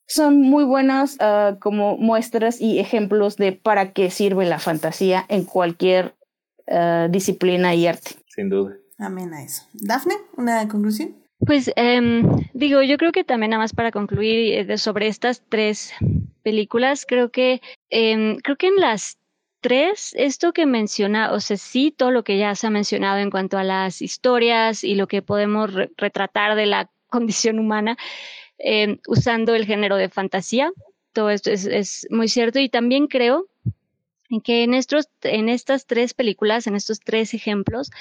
son 0.06 0.42
muy 0.42 0.64
buenas 0.64 1.16
uh, 1.16 1.58
como 1.60 1.98
muestras 1.98 2.62
y 2.62 2.80
ejemplos 2.80 3.36
de 3.36 3.52
para 3.52 3.94
qué 3.94 4.12
sirve 4.12 4.46
la 4.46 4.60
fantasía 4.60 5.26
en 5.28 5.44
cualquier 5.44 6.14
uh, 6.68 7.10
disciplina 7.10 7.74
y 7.74 7.88
arte. 7.88 8.12
Sin 8.28 8.50
duda. 8.50 8.76
Amén 9.00 9.34
a 9.34 9.44
eso. 9.44 9.64
Dafne, 9.74 10.16
¿una 10.38 10.68
conclusión? 10.68 11.16
Pues 11.40 11.72
eh, 11.76 12.24
digo, 12.54 12.82
yo 12.82 12.98
creo 12.98 13.12
que 13.12 13.24
también 13.24 13.52
nada 13.52 13.62
más 13.62 13.74
para 13.74 13.92
concluir 13.92 14.70
eh, 14.72 14.78
sobre 14.78 15.08
estas 15.08 15.44
tres 15.48 15.94
películas, 16.44 17.06
creo 17.08 17.30
que 17.30 17.62
eh, 17.90 18.38
creo 18.44 18.58
que 18.58 18.68
en 18.68 18.78
las 18.78 19.18
tres, 19.62 20.14
esto 20.18 20.54
que 20.54 20.66
menciona, 20.66 21.32
o 21.34 21.40
sea, 21.40 21.58
sí, 21.58 21.92
todo 21.92 22.12
lo 22.12 22.24
que 22.24 22.38
ya 22.38 22.56
se 22.56 22.68
ha 22.68 22.70
mencionado 22.70 23.20
en 23.20 23.30
cuanto 23.30 23.58
a 23.58 23.64
las 23.64 24.02
historias 24.02 24.84
y 24.84 24.96
lo 24.96 25.08
que 25.08 25.22
podemos 25.22 25.74
re 25.74 25.92
retratar 25.98 26.56
de 26.56 26.66
la 26.66 26.90
condición 27.10 27.60
humana 27.60 27.98
eh, 28.60 28.98
usando 29.08 29.56
el 29.56 29.66
género 29.66 29.96
de 29.98 30.10
fantasía, 30.10 30.72
todo 31.14 31.30
esto 31.30 31.52
es, 31.52 31.66
es 31.66 32.08
muy 32.10 32.28
cierto. 32.28 32.60
Y 32.60 32.70
también 32.70 33.08
creo 33.08 33.48
que 34.44 34.64
en, 34.64 34.74
estos, 34.74 35.10
en 35.24 35.50
estas 35.50 35.86
tres 35.86 36.14
películas, 36.14 36.68
en 36.68 36.76
estos 36.76 37.00
tres 37.00 37.34
ejemplos, 37.34 37.92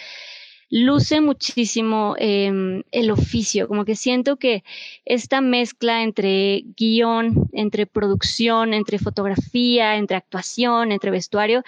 luce 0.70 1.20
muchísimo 1.20 2.16
eh, 2.18 2.82
el 2.90 3.10
oficio, 3.10 3.68
como 3.68 3.84
que 3.84 3.94
siento 3.94 4.36
que 4.36 4.64
esta 5.05 5.40
mezcla 5.40 6.02
entre 6.02 6.64
guion, 6.76 7.48
entre 7.52 7.86
producción, 7.86 8.74
entre 8.74 8.98
fotografía, 8.98 9.97
entre 9.97 10.16
actuación, 10.16 10.93
entre 10.93 11.10
vestuario, 11.10 11.62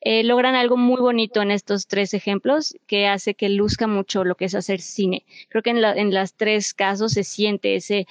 eh, 0.00 0.24
logran 0.24 0.54
algo 0.54 0.76
muy 0.76 1.00
bonito 1.00 1.42
en 1.42 1.50
estos 1.50 1.86
tres 1.86 2.14
ejemplos 2.14 2.74
que 2.86 3.06
hace 3.06 3.34
que 3.34 3.48
luzca 3.48 3.86
mucho 3.86 4.24
lo 4.24 4.34
que 4.34 4.46
es 4.46 4.54
hacer 4.54 4.80
cine. 4.80 5.24
Creo 5.48 5.62
que 5.62 5.70
en, 5.70 5.80
la, 5.82 5.92
en 5.92 6.12
las 6.12 6.34
tres 6.34 6.74
casos 6.74 7.12
se 7.12 7.24
siente 7.24 7.76
ese 7.76 8.06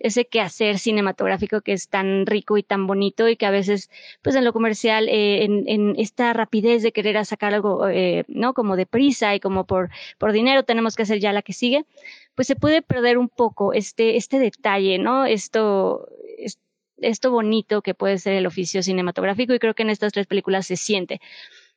ese 0.00 0.26
quehacer 0.26 0.78
cinematográfico 0.78 1.60
que 1.60 1.72
es 1.72 1.88
tan 1.88 2.26
rico 2.26 2.56
y 2.58 2.62
tan 2.62 2.86
bonito 2.86 3.28
y 3.28 3.36
que 3.36 3.46
a 3.46 3.50
veces, 3.50 3.90
pues 4.22 4.34
en 4.34 4.44
lo 4.44 4.52
comercial, 4.52 5.08
eh, 5.08 5.44
en, 5.44 5.94
esta 5.98 6.32
rapidez 6.32 6.82
de 6.82 6.92
querer 6.92 7.24
sacar 7.26 7.54
algo, 7.54 7.86
eh, 7.88 8.24
¿no? 8.26 8.54
Como 8.54 8.76
de 8.76 8.86
prisa 8.86 9.34
y 9.34 9.40
como 9.40 9.64
por, 9.66 9.90
por 10.18 10.32
dinero 10.32 10.64
tenemos 10.64 10.96
que 10.96 11.02
hacer 11.02 11.20
ya 11.20 11.32
la 11.32 11.42
que 11.42 11.52
sigue, 11.52 11.84
pues 12.34 12.48
se 12.48 12.56
puede 12.56 12.82
perder 12.82 13.18
un 13.18 13.28
poco 13.28 13.74
este, 13.74 14.16
este 14.16 14.38
detalle, 14.38 14.98
¿no? 14.98 15.26
Esto, 15.26 16.08
esto 16.98 17.30
bonito 17.30 17.82
que 17.82 17.94
puede 17.94 18.18
ser 18.18 18.34
el 18.34 18.46
oficio 18.46 18.82
cinematográfico 18.82 19.54
y 19.54 19.58
creo 19.58 19.74
que 19.74 19.82
en 19.82 19.90
estas 19.90 20.12
tres 20.12 20.26
películas 20.26 20.66
se 20.66 20.76
siente. 20.76 21.20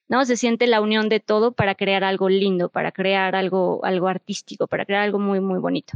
¿no? 0.10 0.26
Se 0.26 0.38
siente 0.38 0.68
la 0.68 0.82
unión 0.82 1.10
de 1.10 1.20
todo 1.20 1.54
para 1.54 1.76
crear 1.76 2.04
algo 2.04 2.30
lindo, 2.30 2.70
para 2.70 2.92
crear 2.92 3.36
algo, 3.36 3.84
algo 3.84 4.08
artístico, 4.08 4.68
para 4.68 4.86
crear 4.86 5.02
algo 5.02 5.20
muy, 5.20 5.40
muy 5.40 5.60
bonito. 5.60 5.94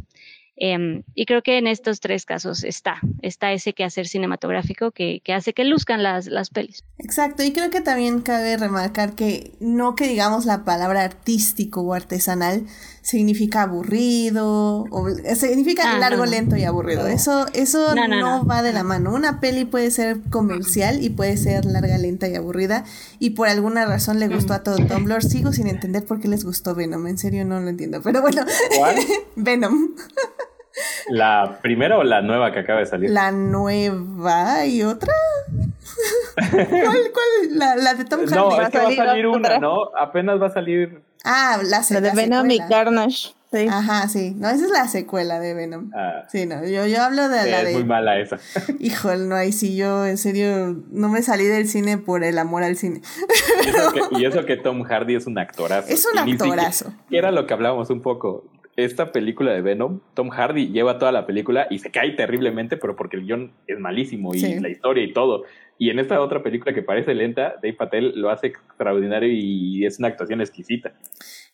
Eh, 0.59 1.03
y 1.13 1.25
creo 1.25 1.43
que 1.43 1.57
en 1.57 1.67
estos 1.67 1.99
tres 1.99 2.25
casos 2.25 2.63
está, 2.63 2.99
está 3.21 3.53
ese 3.53 3.73
quehacer 3.73 4.07
cinematográfico 4.07 4.91
que, 4.91 5.21
que 5.23 5.33
hace 5.33 5.53
que 5.53 5.63
luzcan 5.63 6.01
las, 6.03 6.27
las 6.27 6.49
pelis. 6.49 6.83
Exacto, 6.97 7.43
y 7.43 7.53
creo 7.53 7.69
que 7.69 7.81
también 7.81 8.21
cabe 8.21 8.57
remarcar 8.57 9.13
que 9.13 9.51
no 9.59 9.95
que 9.95 10.07
digamos 10.07 10.45
la 10.45 10.65
palabra 10.65 11.03
artístico 11.03 11.81
o 11.81 11.93
artesanal 11.93 12.65
significa 13.07 13.61
aburrido, 13.61 14.83
o 14.91 15.07
significa 15.35 15.95
ah, 15.95 15.97
largo, 15.97 16.25
no, 16.25 16.31
lento 16.31 16.57
y 16.57 16.65
aburrido. 16.65 17.07
Eso, 17.07 17.45
eso 17.53 17.95
no, 17.95 18.05
no, 18.05 18.19
no, 18.19 18.45
va 18.45 18.61
de 18.61 18.73
la 18.73 18.83
mano. 18.83 19.13
Una 19.13 19.39
peli 19.39 19.63
puede 19.63 19.91
ser 19.91 20.19
comercial 20.29 21.01
y 21.01 21.09
puede 21.09 21.37
ser 21.37 21.63
larga, 21.63 21.97
lenta 21.97 22.27
y 22.27 22.35
aburrida, 22.35 22.83
y 23.17 23.29
por 23.29 23.47
alguna 23.47 23.85
razón 23.85 24.19
le 24.19 24.27
gustó 24.27 24.53
a 24.53 24.63
todo 24.63 24.75
Tumblr. 24.75 25.23
Sigo 25.23 25.53
sin 25.53 25.67
entender 25.67 26.03
por 26.03 26.19
qué 26.19 26.27
les 26.27 26.43
gustó 26.43 26.75
Venom, 26.75 27.07
en 27.07 27.17
serio 27.17 27.45
no 27.45 27.61
lo 27.61 27.69
entiendo, 27.69 28.01
pero 28.01 28.21
bueno, 28.21 28.43
Venom. 29.37 29.95
¿La 31.09 31.59
primera 31.61 31.97
o 31.97 32.03
la 32.03 32.21
nueva 32.21 32.51
que 32.51 32.59
acaba 32.59 32.79
de 32.79 32.85
salir? 32.85 33.09
La 33.09 33.31
nueva 33.31 34.65
y 34.65 34.83
otra. 34.83 35.13
¿Cuál, 36.35 36.61
cuál? 36.61 37.57
La, 37.57 37.75
la 37.75 37.93
de 37.95 38.05
Tom 38.05 38.21
Hardy. 38.21 38.35
No, 38.35 38.61
es 38.61 38.69
que 38.69 38.77
va 38.77 38.89
a 38.89 38.95
salir 38.95 39.27
una, 39.27 39.59
¿no? 39.59 39.95
Apenas 39.97 40.41
va 40.41 40.47
a 40.47 40.51
salir. 40.51 41.01
Ah, 41.23 41.59
la, 41.63 41.81
la 41.89 42.01
de 42.01 42.11
Venom 42.11 42.49
y 42.51 42.59
Carnage. 42.59 43.33
Sí. 43.51 43.65
Ajá, 43.69 44.09
sí. 44.09 44.33
No, 44.35 44.49
esa 44.49 44.65
es 44.65 44.71
la 44.71 44.87
secuela 44.87 45.39
de 45.39 45.53
Venom. 45.53 45.89
Ah. 45.95 46.25
Sí, 46.27 46.45
no. 46.45 46.65
Yo, 46.65 46.85
yo 46.85 47.01
hablo 47.01 47.29
de 47.29 47.49
la 47.49 47.59
es 47.59 47.63
de. 47.63 47.69
Es 47.71 47.75
muy 47.75 47.85
mala 47.85 48.19
esa. 48.19 48.37
Híjole, 48.79 49.25
no, 49.25 49.35
ahí 49.35 49.53
sí 49.53 49.77
yo, 49.77 50.05
en 50.05 50.17
serio, 50.17 50.83
no 50.91 51.07
me 51.07 51.21
salí 51.21 51.45
del 51.45 51.67
cine 51.67 51.97
por 51.97 52.25
el 52.25 52.37
amor 52.39 52.63
al 52.63 52.75
cine. 52.75 53.01
Y 53.63 53.69
eso 53.69 53.91
que, 53.93 54.01
y 54.19 54.25
eso 54.25 54.45
que 54.45 54.57
Tom 54.57 54.83
Hardy 54.83 55.15
es 55.15 55.27
un 55.27 55.37
actorazo. 55.39 55.87
Es 55.87 56.05
un 56.05 56.19
actorazo. 56.19 56.93
Que 57.09 57.17
era 57.17 57.31
lo 57.31 57.47
que 57.47 57.53
hablábamos 57.53 57.89
un 57.89 58.01
poco 58.01 58.43
esta 58.77 59.11
película 59.11 59.51
de 59.51 59.61
Venom, 59.61 60.01
Tom 60.13 60.29
Hardy 60.29 60.67
lleva 60.67 60.99
toda 60.99 61.11
la 61.11 61.25
película 61.25 61.65
y 61.69 61.79
se 61.79 61.89
cae 61.89 62.11
terriblemente, 62.11 62.77
pero 62.77 62.95
porque 62.95 63.17
el 63.17 63.25
guion 63.25 63.51
es 63.65 63.79
malísimo 63.79 64.35
y 64.35 64.59
la 64.59 64.69
historia 64.69 65.03
y 65.03 65.13
todo. 65.13 65.43
Y 65.79 65.89
en 65.89 65.97
esta 65.97 66.21
otra 66.21 66.43
película 66.43 66.75
que 66.75 66.83
parece 66.83 67.15
lenta, 67.15 67.55
Dave 67.55 67.73
Patel 67.73 68.13
lo 68.15 68.29
hace 68.29 68.47
extraordinario 68.47 69.29
y 69.31 69.83
es 69.83 69.97
una 69.97 70.09
actuación 70.09 70.41
exquisita. 70.41 70.93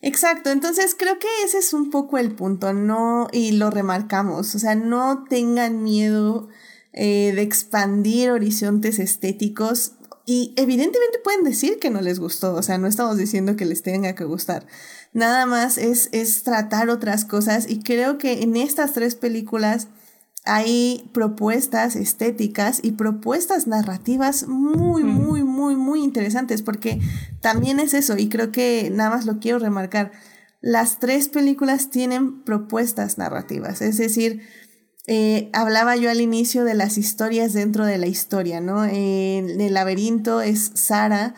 Exacto, 0.02 0.52
entonces 0.52 0.96
creo 1.00 1.18
que 1.18 1.28
ese 1.46 1.60
es 1.60 1.74
un 1.74 1.90
poco 1.90 2.18
el 2.18 2.34
punto, 2.34 2.74
no, 2.74 3.30
y 3.32 3.54
lo 3.54 3.70
remarcamos, 3.70 4.54
o 4.54 4.60
sea, 4.60 4.76
no 4.76 5.24
tengan 5.30 5.82
miedo 5.82 6.50
eh, 6.92 7.32
de 7.34 7.42
expandir 7.42 8.32
horizontes 8.32 9.00
estéticos 9.00 9.94
y 10.26 10.54
evidentemente 10.58 11.20
pueden 11.24 11.44
decir 11.44 11.80
que 11.80 11.90
no 11.90 12.02
les 12.02 12.20
gustó, 12.20 12.54
o 12.54 12.64
sea, 12.64 12.78
no 12.78 12.88
estamos 12.88 13.18
diciendo 13.18 13.56
que 13.56 13.66
les 13.66 13.82
tenga 13.82 14.14
que 14.14 14.26
gustar, 14.26 14.66
nada 15.14 15.46
más 15.46 15.78
es, 15.78 16.10
es 16.12 16.44
tratar 16.44 16.90
otras 16.90 17.26
cosas 17.26 17.70
y 17.70 17.80
creo 17.80 18.18
que 18.18 18.42
en 18.42 18.56
estas 18.56 18.94
tres 18.94 19.16
películas 19.16 19.88
hay 20.46 21.10
propuestas 21.14 21.96
estéticas 21.96 22.80
y 22.84 22.94
propuestas 22.94 23.66
narrativas 23.66 24.48
muy, 24.48 25.04
muy, 25.04 25.44
muy, 25.44 25.76
muy 25.76 26.04
interesantes, 26.04 26.62
porque 26.62 27.00
también 27.42 27.80
es 27.80 27.94
eso, 27.94 28.18
y 28.18 28.28
creo 28.28 28.52
que 28.52 28.90
nada 28.92 29.12
más 29.12 29.26
lo 29.26 29.40
quiero 29.40 29.60
remarcar, 29.60 30.12
las 30.60 31.00
tres 31.00 31.30
películas 31.30 31.90
tienen 31.90 32.44
propuestas 32.44 33.18
narrativas, 33.18 33.82
es 33.82 33.98
decir, 33.98 34.42
eh, 35.08 35.50
hablaba 35.54 35.96
yo 35.96 36.10
al 36.10 36.22
inicio 36.22 36.66
de 36.66 36.74
las 36.74 36.98
historias 36.98 37.54
dentro 37.54 37.86
de 37.86 37.98
la 37.98 38.08
historia, 38.08 38.60
¿no? 38.60 38.84
en 38.86 39.62
el 39.62 39.74
laberinto 39.74 40.42
es 40.42 40.72
Sara 40.76 41.36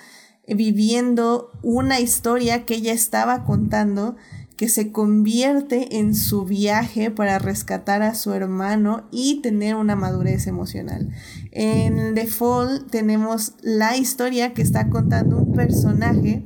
viviendo 0.48 1.52
una 1.62 2.00
historia 2.00 2.66
que 2.66 2.76
ella 2.76 2.94
estaba 2.94 3.44
contando 3.46 4.16
que 4.58 4.70
se 4.70 4.92
convierte 4.92 5.98
en 5.98 6.16
su 6.16 6.46
viaje 6.46 7.12
para 7.12 7.40
rescatar 7.40 8.02
a 8.02 8.16
su 8.16 8.34
hermano 8.34 9.08
y 9.12 9.42
tener 9.42 9.76
una 9.76 9.96
madurez 9.96 10.48
emocional. 10.48 11.10
En 11.52 12.16
The 12.16 12.28
Fall 12.28 12.86
tenemos 12.90 13.54
la 13.62 13.98
historia 13.98 14.54
que 14.54 14.62
está 14.62 14.90
contando 14.90 15.38
un 15.40 15.54
personaje 15.54 16.46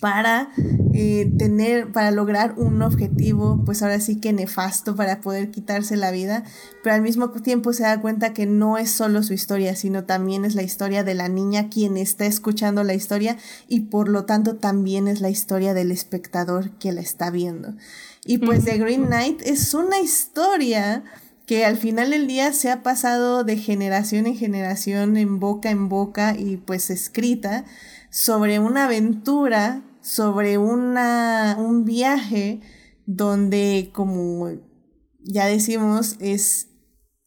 para 0.00 0.50
eh, 0.94 1.30
tener, 1.38 1.92
para 1.92 2.10
lograr 2.10 2.54
un 2.56 2.82
objetivo, 2.82 3.62
pues 3.64 3.82
ahora 3.82 4.00
sí 4.00 4.16
que 4.16 4.32
nefasto 4.32 4.96
para 4.96 5.20
poder 5.20 5.50
quitarse 5.50 5.96
la 5.96 6.10
vida, 6.10 6.42
pero 6.82 6.94
al 6.96 7.02
mismo 7.02 7.30
tiempo 7.30 7.72
se 7.72 7.82
da 7.82 8.00
cuenta 8.00 8.32
que 8.32 8.46
no 8.46 8.78
es 8.78 8.90
solo 8.90 9.22
su 9.22 9.34
historia, 9.34 9.76
sino 9.76 10.04
también 10.04 10.44
es 10.44 10.54
la 10.54 10.62
historia 10.62 11.04
de 11.04 11.14
la 11.14 11.28
niña 11.28 11.68
quien 11.68 11.98
está 11.98 12.24
escuchando 12.24 12.82
la 12.82 12.94
historia 12.94 13.36
y 13.68 13.80
por 13.80 14.08
lo 14.08 14.24
tanto 14.24 14.56
también 14.56 15.06
es 15.06 15.20
la 15.20 15.28
historia 15.28 15.74
del 15.74 15.92
espectador 15.92 16.70
que 16.78 16.92
la 16.92 17.02
está 17.02 17.30
viendo. 17.30 17.74
Y 18.24 18.38
pues 18.38 18.64
The 18.64 18.78
Green 18.78 19.06
Knight 19.06 19.42
es 19.42 19.74
una 19.74 20.00
historia 20.00 21.04
que 21.46 21.64
al 21.64 21.76
final 21.76 22.10
del 22.10 22.26
día 22.26 22.52
se 22.52 22.70
ha 22.70 22.82
pasado 22.82 23.44
de 23.44 23.56
generación 23.56 24.26
en 24.26 24.36
generación, 24.36 25.16
en 25.16 25.40
boca 25.40 25.70
en 25.70 25.88
boca 25.88 26.36
y 26.38 26.56
pues 26.56 26.90
escrita 26.90 27.64
sobre 28.10 28.58
una 28.58 28.84
aventura 28.84 29.82
sobre 30.10 30.58
una, 30.58 31.56
un 31.56 31.84
viaje 31.84 32.60
donde, 33.06 33.90
como 33.94 34.50
ya 35.20 35.46
decimos, 35.46 36.16
es, 36.18 36.66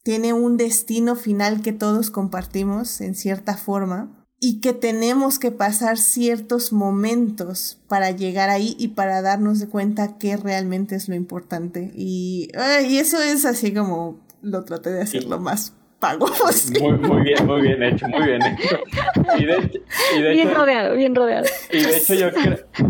tiene 0.02 0.34
un 0.34 0.58
destino 0.58 1.16
final 1.16 1.62
que 1.62 1.72
todos 1.72 2.10
compartimos 2.10 3.00
en 3.00 3.14
cierta 3.14 3.56
forma 3.56 4.26
y 4.38 4.60
que 4.60 4.74
tenemos 4.74 5.38
que 5.38 5.50
pasar 5.50 5.96
ciertos 5.96 6.74
momentos 6.74 7.80
para 7.88 8.10
llegar 8.10 8.50
ahí 8.50 8.76
y 8.78 8.88
para 8.88 9.22
darnos 9.22 9.60
de 9.60 9.68
cuenta 9.68 10.18
qué 10.18 10.36
realmente 10.36 10.94
es 10.94 11.08
lo 11.08 11.14
importante. 11.14 11.90
Y, 11.96 12.50
y 12.86 12.98
eso 12.98 13.22
es 13.22 13.46
así 13.46 13.72
como 13.72 14.20
lo 14.42 14.62
traté 14.64 14.90
de 14.90 15.00
hacerlo 15.00 15.40
más 15.40 15.72
muy, 17.00 17.22
bien, 17.22 17.46
muy 17.46 17.62
bien 17.62 17.82
hecho, 17.82 18.08
muy 18.08 18.26
bien 18.26 18.40
hecho. 18.42 18.78
bien 20.32 20.54
rodeado, 20.54 20.94
bien 20.96 21.14
rodeado. 21.14 21.46
Y 21.70 21.82
de, 21.82 21.96
hecho 21.96 22.14
yo 22.14 22.28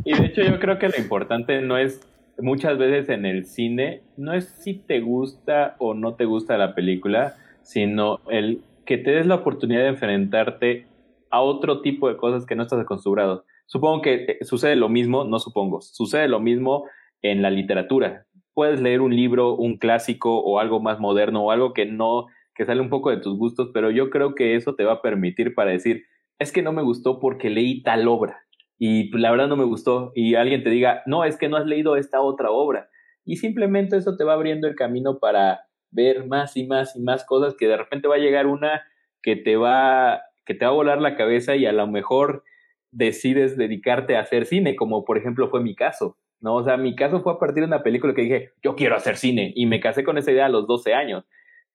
y 0.05 0.13
de 0.15 0.27
hecho 0.27 0.43
yo 0.43 0.59
creo 0.59 0.79
que 0.79 0.89
lo 0.89 0.97
importante 0.99 1.61
no 1.61 1.77
es, 1.77 2.01
muchas 2.39 2.79
veces 2.79 3.09
en 3.09 3.27
el 3.27 3.47
cine, 3.47 4.03
no 4.17 4.33
es 4.35 4.49
si 4.49 4.75
te 4.75 5.01
gusta 5.01 5.77
o 5.79 5.95
no 5.95 6.15
te 6.15 6.25
gusta 6.25 6.59
la 6.59 6.75
película, 6.75 7.37
sino 7.63 8.21
el 8.29 8.63
que 8.85 8.99
te 8.99 9.13
des 9.13 9.27
la 9.27 9.37
oportunidad 9.37 9.83
de 9.83 9.89
enfrentarte 9.89 10.87
a 11.31 11.41
otro 11.41 11.81
tipo 11.81 12.09
de 12.09 12.17
cosas 12.17 12.47
que 12.47 12.55
no 12.55 12.63
estás 12.63 12.81
acostumbrado. 12.81 13.45
Supongo 13.67 14.03
que 14.03 14.39
sucede 14.43 14.77
lo 14.77 14.89
mismo, 14.89 15.25
no 15.25 15.39
supongo, 15.39 15.81
sucede 15.81 16.29
lo 16.29 16.41
mismo 16.41 16.85
en 17.23 17.43
la 17.43 17.51
literatura. 17.51 18.27
Puedes 18.53 18.81
leer 18.81 19.01
un 19.01 19.17
libro, 19.17 19.55
un 19.55 19.79
clásico 19.79 20.39
o 20.39 20.59
algo 20.59 20.81
más 20.81 21.01
moderno 21.01 21.45
o 21.45 21.51
algo 21.51 21.73
que 21.73 21.87
no 21.87 22.27
que 22.55 22.65
sale 22.65 22.81
un 22.81 22.91
poco 22.91 23.11
de 23.11 23.19
tus 23.19 23.37
gustos, 23.37 23.71
pero 23.73 23.91
yo 23.91 24.11
creo 24.11 24.35
que 24.35 24.55
eso 24.55 24.75
te 24.75 24.85
va 24.85 24.95
a 24.95 25.03
permitir 25.03 25.55
para 25.55 25.73
decir, 25.73 26.05
es 26.39 26.53
que 26.53 26.63
no 26.63 26.73
me 26.73 26.83
gustó 26.83 27.21
porque 27.21 27.51
leí 27.51 27.83
tal 27.83 28.07
obra 28.09 28.45
y 28.79 29.11
la 29.17 29.31
verdad 29.31 29.49
no 29.49 29.57
me 29.57 29.65
gustó 29.65 30.13
y 30.15 30.35
alguien 30.35 30.63
te 30.63 30.71
diga, 30.71 31.03
no, 31.07 31.25
es 31.25 31.37
que 31.37 31.49
no 31.49 31.57
has 31.57 31.67
leído 31.67 31.97
esta 31.97 32.21
otra 32.21 32.51
obra 32.51 32.89
y 33.25 33.37
simplemente 33.37 33.97
eso 33.97 34.17
te 34.17 34.25
va 34.25 34.35
abriendo 34.35 34.69
el 34.69 34.75
camino 34.75 35.19
para 35.19 35.67
ver 35.91 36.27
más 36.27 36.57
y 36.57 36.67
más 36.67 36.97
y 36.97 37.03
más 37.03 37.25
cosas 37.25 37.55
que 37.55 37.69
de 37.69 37.77
repente 37.77 38.09
va 38.09 38.17
a 38.17 38.19
llegar 38.19 38.47
una 38.47 38.83
que 39.23 39.37
te 39.37 39.57
va 39.57 40.23
que 40.45 40.55
te 40.55 40.65
va 40.65 40.73
a 40.73 40.75
volar 40.75 41.01
la 41.01 41.17
cabeza 41.17 41.57
y 41.57 41.67
a 41.67 41.73
lo 41.73 41.87
mejor 41.87 42.45
decides 42.91 43.57
dedicarte 43.57 44.17
a 44.17 44.21
hacer 44.21 44.45
cine, 44.47 44.77
como 44.77 45.05
por 45.05 45.19
ejemplo 45.19 45.49
fue 45.49 45.63
mi 45.63 45.75
caso. 45.75 46.19
¿no? 46.41 46.57
O 46.57 46.65
sea, 46.65 46.77
mi 46.77 46.95
caso 46.95 47.23
fue 47.23 47.33
a 47.33 47.39
partir 47.39 47.63
de 47.63 47.69
una 47.69 47.83
película 47.83 48.15
que 48.15 48.23
dije, 48.23 48.51
yo 48.63 48.77
quiero 48.77 48.95
hacer 48.95 49.17
cine, 49.17 49.53
y 49.57 49.65
me 49.65 49.81
casé 49.81 50.05
con 50.05 50.19
esa 50.19 50.31
idea 50.31 50.47
a 50.47 50.51
los 50.51 50.67
12 50.67 50.93
años 50.93 51.25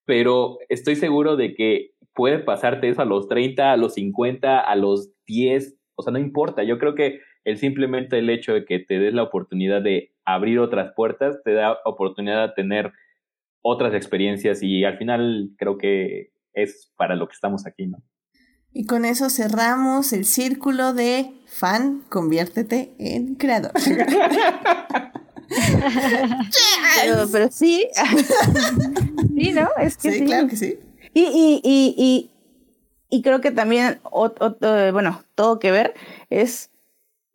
pero 0.09 0.57
estoy 0.69 0.95
seguro 0.95 1.35
de 1.35 1.53
que 1.53 1.91
puede 2.15 2.39
pasarte 2.39 2.89
eso 2.89 3.03
a 3.03 3.05
los 3.05 3.27
30, 3.27 3.71
a 3.71 3.77
los 3.77 3.93
50, 3.93 4.59
a 4.59 4.75
los 4.75 5.11
10, 5.27 5.75
o 5.93 6.01
sea, 6.01 6.11
no 6.11 6.17
importa, 6.17 6.63
yo 6.63 6.79
creo 6.79 6.95
que 6.95 7.19
el 7.43 7.59
simplemente 7.59 8.17
el 8.17 8.31
hecho 8.31 8.55
de 8.55 8.65
que 8.65 8.79
te 8.79 8.97
des 8.97 9.13
la 9.13 9.21
oportunidad 9.21 9.83
de 9.83 10.11
abrir 10.25 10.57
otras 10.57 10.93
puertas, 10.95 11.37
te 11.45 11.53
da 11.53 11.77
oportunidad 11.85 12.47
de 12.47 12.53
tener 12.55 12.91
otras 13.61 13.93
experiencias 13.93 14.63
y 14.63 14.83
al 14.83 14.97
final 14.97 15.51
creo 15.59 15.77
que 15.77 16.31
es 16.53 16.91
para 16.97 17.15
lo 17.15 17.27
que 17.27 17.33
estamos 17.33 17.67
aquí, 17.67 17.85
¿no? 17.85 18.01
Y 18.73 18.87
con 18.87 19.05
eso 19.05 19.29
cerramos 19.29 20.11
el 20.11 20.25
círculo 20.25 20.93
de 20.95 21.35
fan, 21.45 22.01
conviértete 22.09 22.95
en 22.97 23.35
creador. 23.35 23.73
pero, 27.31 27.51
sí. 27.51 27.87
sí, 29.39 29.51
¿no? 29.53 29.69
Es 29.79 29.97
que 29.97 30.11
sí, 30.11 30.25
claro 30.25 30.47
que 30.47 30.57
sí. 30.57 30.79
Y, 31.13 31.21
y, 31.21 31.61
y, 31.63 32.31
y, 33.09 33.21
creo 33.21 33.41
que 33.41 33.51
también, 33.51 33.99
bueno, 34.11 35.23
todo 35.35 35.59
que 35.59 35.71
ver 35.71 35.93
es 36.29 36.69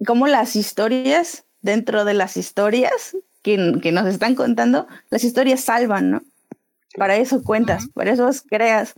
cómo 0.07 0.27
las 0.27 0.57
historias, 0.57 1.45
dentro 1.61 2.05
de 2.05 2.15
las 2.15 2.37
historias 2.37 3.17
que, 3.43 3.79
que 3.83 3.93
nos 3.93 4.07
están 4.07 4.35
contando, 4.35 4.87
las 5.11 5.25
historias 5.25 5.61
salvan, 5.61 6.11
¿no? 6.11 6.23
Para 6.97 7.17
eso 7.17 7.43
cuentas, 7.43 7.89
para 7.89 8.13
eso 8.13 8.31
creas, 8.49 8.95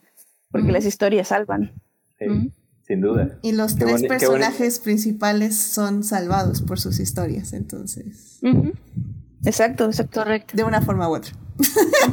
porque 0.50 0.72
las 0.72 0.84
historias 0.84 1.28
salvan. 1.28 1.72
sin 2.86 3.00
duda. 3.00 3.38
Y 3.42 3.52
los 3.52 3.76
tres 3.76 4.02
personajes 4.02 4.78
principales 4.78 5.56
son 5.56 6.04
salvados 6.04 6.60
por 6.62 6.78
sus 6.78 7.00
historias, 7.00 7.52
entonces. 7.54 8.40
Exacto, 9.44 9.86
exacto. 9.86 10.20
Correcto. 10.20 10.56
De 10.56 10.64
una 10.64 10.82
forma 10.82 11.08
u 11.08 11.14
otra. 11.14 11.32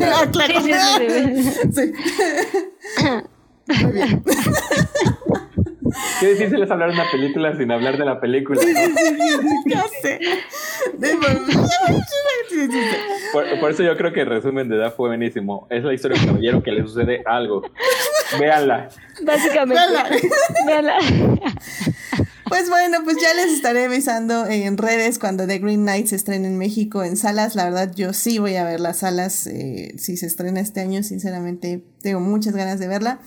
Ah, 0.01 0.25
claro. 0.31 0.61
Sí, 0.61 0.71
sí, 1.71 1.93
Muy 3.83 3.91
bien. 3.93 4.23
Qué 6.19 6.33
difícil 6.33 6.63
es 6.63 6.71
hablar 6.71 6.89
de 6.89 6.95
una 6.95 7.11
película 7.11 7.55
sin 7.55 7.71
hablar 7.71 7.97
de 7.97 8.05
la 8.05 8.19
película. 8.19 8.59
Por, 13.31 13.59
por, 13.59 13.71
eso 13.71 13.83
yo 13.83 13.95
creo 13.95 14.11
que 14.11 14.21
el 14.21 14.27
resumen 14.27 14.69
de 14.69 14.77
edad 14.77 14.93
fue 14.95 15.09
buenísimo. 15.09 15.67
Es 15.69 15.83
la 15.83 15.93
historia 15.93 16.17
de 16.17 16.23
un 16.23 16.27
caballero 16.27 16.63
que 16.63 16.71
le 16.71 16.81
sucede 16.83 17.21
algo. 17.25 17.63
Véanla. 18.39 18.89
Básicamente. 19.23 19.81
Véanla. 20.65 20.97
Pues 22.49 22.69
bueno, 22.69 22.97
pues 23.03 23.17
ya 23.21 23.33
les 23.33 23.53
estaré 23.53 23.85
avisando 23.85 24.45
en 24.45 24.77
redes 24.77 25.17
cuando 25.17 25.47
The 25.47 25.59
Green 25.59 25.83
Knight 25.83 26.07
se 26.07 26.15
estrene 26.15 26.47
en 26.47 26.57
México 26.57 27.03
en 27.03 27.15
salas. 27.15 27.55
La 27.55 27.65
verdad, 27.65 27.93
yo 27.95 28.13
sí 28.13 28.37
voy 28.37 28.55
a 28.55 28.63
ver 28.63 28.79
las 28.79 28.97
salas 28.97 29.47
eh, 29.47 29.95
si 29.97 30.17
se 30.17 30.25
estrena 30.25 30.59
este 30.59 30.81
año. 30.81 31.03
Sinceramente, 31.03 31.83
tengo 32.01 32.19
muchas 32.19 32.55
ganas 32.55 32.79
de 32.79 32.87
verla. 32.87 33.19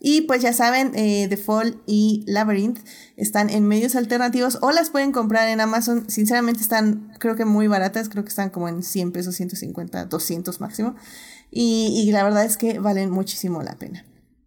Y 0.00 0.22
pues 0.22 0.42
ya 0.42 0.52
saben, 0.52 0.92
eh, 0.96 1.28
The 1.30 1.36
Fall 1.36 1.80
y 1.86 2.24
Labyrinth 2.26 2.80
están 3.16 3.48
en 3.48 3.66
medios 3.66 3.96
alternativos 3.96 4.58
o 4.60 4.70
las 4.70 4.90
pueden 4.90 5.12
comprar 5.12 5.48
en 5.48 5.60
Amazon. 5.60 6.10
Sinceramente 6.10 6.60
están, 6.60 7.12
creo 7.18 7.36
que 7.36 7.44
muy 7.44 7.68
baratas, 7.68 8.08
creo 8.08 8.22
que 8.24 8.28
están 8.28 8.50
como 8.50 8.68
en 8.68 8.82
100 8.82 9.12
pesos, 9.12 9.34
150, 9.36 10.04
200 10.06 10.60
máximo. 10.60 10.94
Y, 11.50 12.04
y 12.06 12.12
la 12.12 12.24
verdad 12.24 12.44
es 12.44 12.58
que 12.58 12.80
valen 12.80 13.10
muchísimo 13.10 13.62
la 13.62 13.76
pena. 13.78 14.04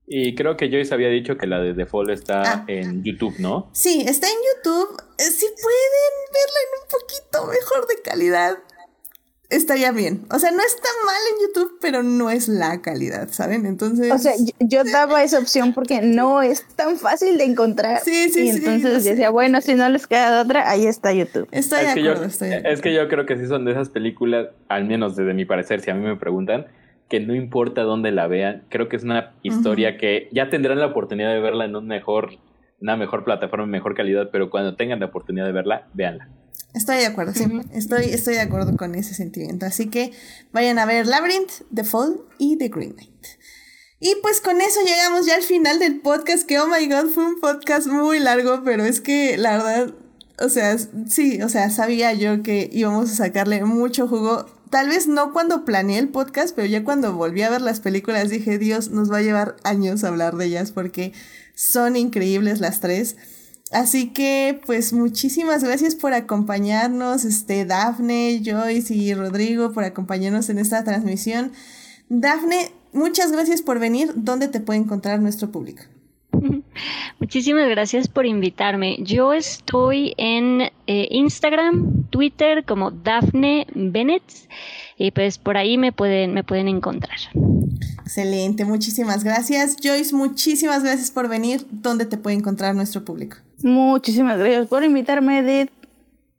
Y 0.09 0.35
creo 0.35 0.55
que 0.55 0.69
Joyce 0.69 0.93
había 0.93 1.09
dicho 1.09 1.37
que 1.37 1.47
la 1.47 1.59
de 1.59 1.73
The 1.73 1.85
Fall 1.85 2.09
está 2.11 2.41
ah. 2.41 2.65
en 2.67 3.03
YouTube, 3.03 3.35
¿no? 3.39 3.69
Sí, 3.73 4.05
está 4.07 4.27
en 4.27 4.37
YouTube. 4.55 4.97
Eh, 5.17 5.23
si 5.23 5.45
pueden 5.45 6.13
verla 6.31 6.59
en 6.63 6.81
un 6.81 6.87
poquito 6.89 7.45
mejor 7.47 7.87
de 7.87 8.01
calidad, 8.01 8.57
estaría 9.49 9.91
bien. 9.91 10.25
O 10.31 10.39
sea, 10.39 10.51
no 10.51 10.61
está 10.61 10.87
mal 11.05 11.21
en 11.33 11.47
YouTube, 11.47 11.77
pero 11.81 12.03
no 12.03 12.29
es 12.29 12.47
la 12.47 12.81
calidad, 12.81 13.27
¿saben? 13.31 13.65
Entonces. 13.65 14.09
O 14.13 14.17
sea, 14.17 14.31
yo, 14.59 14.83
daba 14.91 15.23
esa 15.23 15.39
opción 15.39 15.73
porque 15.73 16.01
no 16.01 16.41
es 16.41 16.65
tan 16.77 16.95
fácil 16.97 17.37
de 17.37 17.43
encontrar. 17.43 17.99
Sí, 17.99 18.29
sí, 18.29 18.45
y 18.45 18.49
entonces 18.51 19.03
decía, 19.03 19.29
bueno, 19.29 19.59
si 19.59 19.75
no 19.75 19.89
les 19.89 20.07
queda 20.07 20.41
otra, 20.41 20.69
ahí 20.69 20.85
está 20.85 21.11
YouTube. 21.11 21.49
Estoy 21.51 21.81
de 21.81 21.89
acuerdo, 21.89 22.23
estoy 22.23 22.47
de 22.47 22.55
acuerdo. 22.55 22.73
Es 22.73 22.81
que 22.81 22.93
yo 22.93 23.09
creo 23.09 23.25
que 23.25 23.37
sí 23.37 23.45
son 23.45 23.65
de 23.65 23.71
esas 23.71 23.89
películas, 23.89 24.47
al 24.69 24.85
menos 24.85 25.17
desde 25.17 25.33
mi 25.33 25.43
parecer, 25.43 25.81
si 25.81 25.91
a 25.91 25.95
mí 25.95 26.05
me 26.05 26.15
preguntan 26.15 26.67
que 27.09 27.19
no 27.19 27.35
importa 27.35 27.83
dónde 27.83 28.11
la 28.11 28.27
vean, 28.27 28.65
creo 28.69 28.89
que 28.89 28.97
es 28.97 29.03
una 29.03 29.33
historia 29.41 29.97
que 29.97 30.29
ya 30.31 30.49
tendrán 30.49 30.79
la 30.79 30.87
oportunidad 30.87 31.33
de 31.33 31.39
verla 31.39 31.65
en 31.65 31.75
un 31.75 31.87
mejor, 31.87 32.37
una 32.81 32.97
mejor 32.97 33.23
plataforma, 33.23 33.65
mejor 33.65 33.95
calidad, 33.95 34.29
pero 34.31 34.49
cuando 34.49 34.75
tengan 34.75 34.99
la 34.99 35.07
oportunidad 35.07 35.45
de 35.45 35.51
verla, 35.53 35.87
véanla. 35.93 36.29
Estoy 36.73 36.97
de 36.97 37.05
acuerdo, 37.05 37.33
sí, 37.33 37.45
estoy, 37.73 38.05
estoy 38.05 38.35
de 38.35 38.41
acuerdo 38.41 38.75
con 38.75 38.93
ese 38.95 39.13
sentimiento. 39.13 39.65
Así 39.65 39.89
que 39.89 40.11
vayan 40.51 40.79
a 40.79 40.85
ver 40.85 41.07
Labyrinth, 41.07 41.63
The 41.73 41.83
Fall 41.83 42.19
y 42.37 42.57
The 42.57 42.67
Green 42.67 42.93
Knight. 42.93 43.25
Y 43.99 44.13
pues 44.21 44.41
con 44.41 44.61
eso 44.61 44.81
llegamos 44.85 45.25
ya 45.25 45.35
al 45.35 45.41
final 45.41 45.79
del 45.79 46.01
podcast, 46.01 46.45
que 46.45 46.59
oh 46.59 46.67
my 46.67 46.87
god, 46.87 47.09
fue 47.09 47.25
un 47.25 47.39
podcast 47.39 47.87
muy 47.87 48.19
largo, 48.19 48.61
pero 48.63 48.83
es 48.83 49.01
que 49.01 49.37
la 49.37 49.57
verdad, 49.57 49.95
o 50.39 50.49
sea, 50.49 50.77
sí, 51.07 51.41
o 51.41 51.49
sea, 51.49 51.71
sabía 51.71 52.13
yo 52.13 52.43
que 52.43 52.69
íbamos 52.71 53.11
a 53.11 53.15
sacarle 53.15 53.63
mucho 53.63 54.07
jugo 54.07 54.45
tal 54.69 54.89
vez 54.89 55.07
no 55.07 55.33
cuando 55.33 55.65
planeé 55.65 55.99
el 55.99 56.09
podcast, 56.09 56.55
pero 56.55 56.67
ya 56.67 56.83
cuando 56.83 57.13
volví 57.13 57.41
a 57.41 57.49
ver 57.49 57.61
las 57.61 57.79
películas 57.79 58.29
dije, 58.29 58.57
Dios, 58.57 58.89
nos 58.89 59.11
va 59.11 59.17
a 59.17 59.21
llevar 59.21 59.55
años 59.63 60.03
hablar 60.03 60.35
de 60.37 60.45
ellas 60.45 60.71
porque 60.71 61.13
son 61.55 61.95
increíbles 61.95 62.59
las 62.59 62.79
tres. 62.79 63.15
Así 63.71 64.13
que, 64.13 64.61
pues, 64.65 64.93
muchísimas 64.93 65.63
gracias 65.63 65.95
por 65.95 66.13
acompañarnos, 66.13 67.25
este, 67.25 67.65
Dafne, 67.65 68.41
Joyce 68.45 68.93
y 68.93 69.13
Rodrigo, 69.13 69.73
por 69.73 69.83
acompañarnos 69.83 70.49
en 70.49 70.57
esta 70.57 70.83
transmisión. 70.83 71.51
Dafne, 72.07 72.71
muchas 72.93 73.31
gracias 73.31 73.61
por 73.61 73.79
venir. 73.79 74.13
¿Dónde 74.15 74.47
te 74.47 74.61
puede 74.61 74.79
encontrar 74.79 75.19
nuestro 75.19 75.51
público? 75.51 75.83
Muchísimas 77.19 77.69
gracias 77.69 78.07
por 78.07 78.25
invitarme. 78.25 78.97
Yo 78.99 79.33
estoy 79.33 80.13
en 80.17 80.61
eh, 80.87 81.07
Instagram, 81.11 82.05
Twitter 82.09 82.63
como 82.65 82.91
Daphne 82.91 83.67
Bennett 83.73 84.23
y 84.97 85.11
pues 85.11 85.37
por 85.37 85.57
ahí 85.57 85.77
me 85.77 85.91
pueden, 85.91 86.33
me 86.33 86.43
pueden 86.43 86.67
encontrar. 86.67 87.17
Excelente, 88.01 88.65
muchísimas 88.65 89.23
gracias. 89.23 89.77
Joyce, 89.83 90.15
muchísimas 90.15 90.83
gracias 90.83 91.11
por 91.11 91.27
venir. 91.27 91.65
¿Dónde 91.69 92.05
te 92.05 92.17
puede 92.17 92.37
encontrar 92.37 92.73
nuestro 92.73 93.03
público? 93.03 93.37
Muchísimas 93.63 94.37
gracias 94.37 94.67
por 94.67 94.83
invitarme, 94.83 95.39
Edith. 95.39 95.71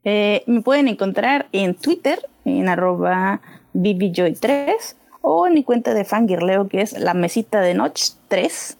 Eh, 0.03 0.43
me 0.47 0.61
pueden 0.61 0.87
encontrar 0.87 1.47
en 1.51 1.75
Twitter, 1.75 2.19
en 2.45 2.69
arroba 2.69 3.41
BBJoy3 3.73 4.95
o 5.21 5.47
en 5.47 5.53
mi 5.53 5.63
cuenta 5.63 5.93
de 5.93 6.05
fangirleo 6.05 6.67
que 6.67 6.81
es 6.81 6.97
la 6.97 7.13
mesita 7.13 7.61
de 7.61 7.73
noche 7.73 8.13
3 8.29 8.77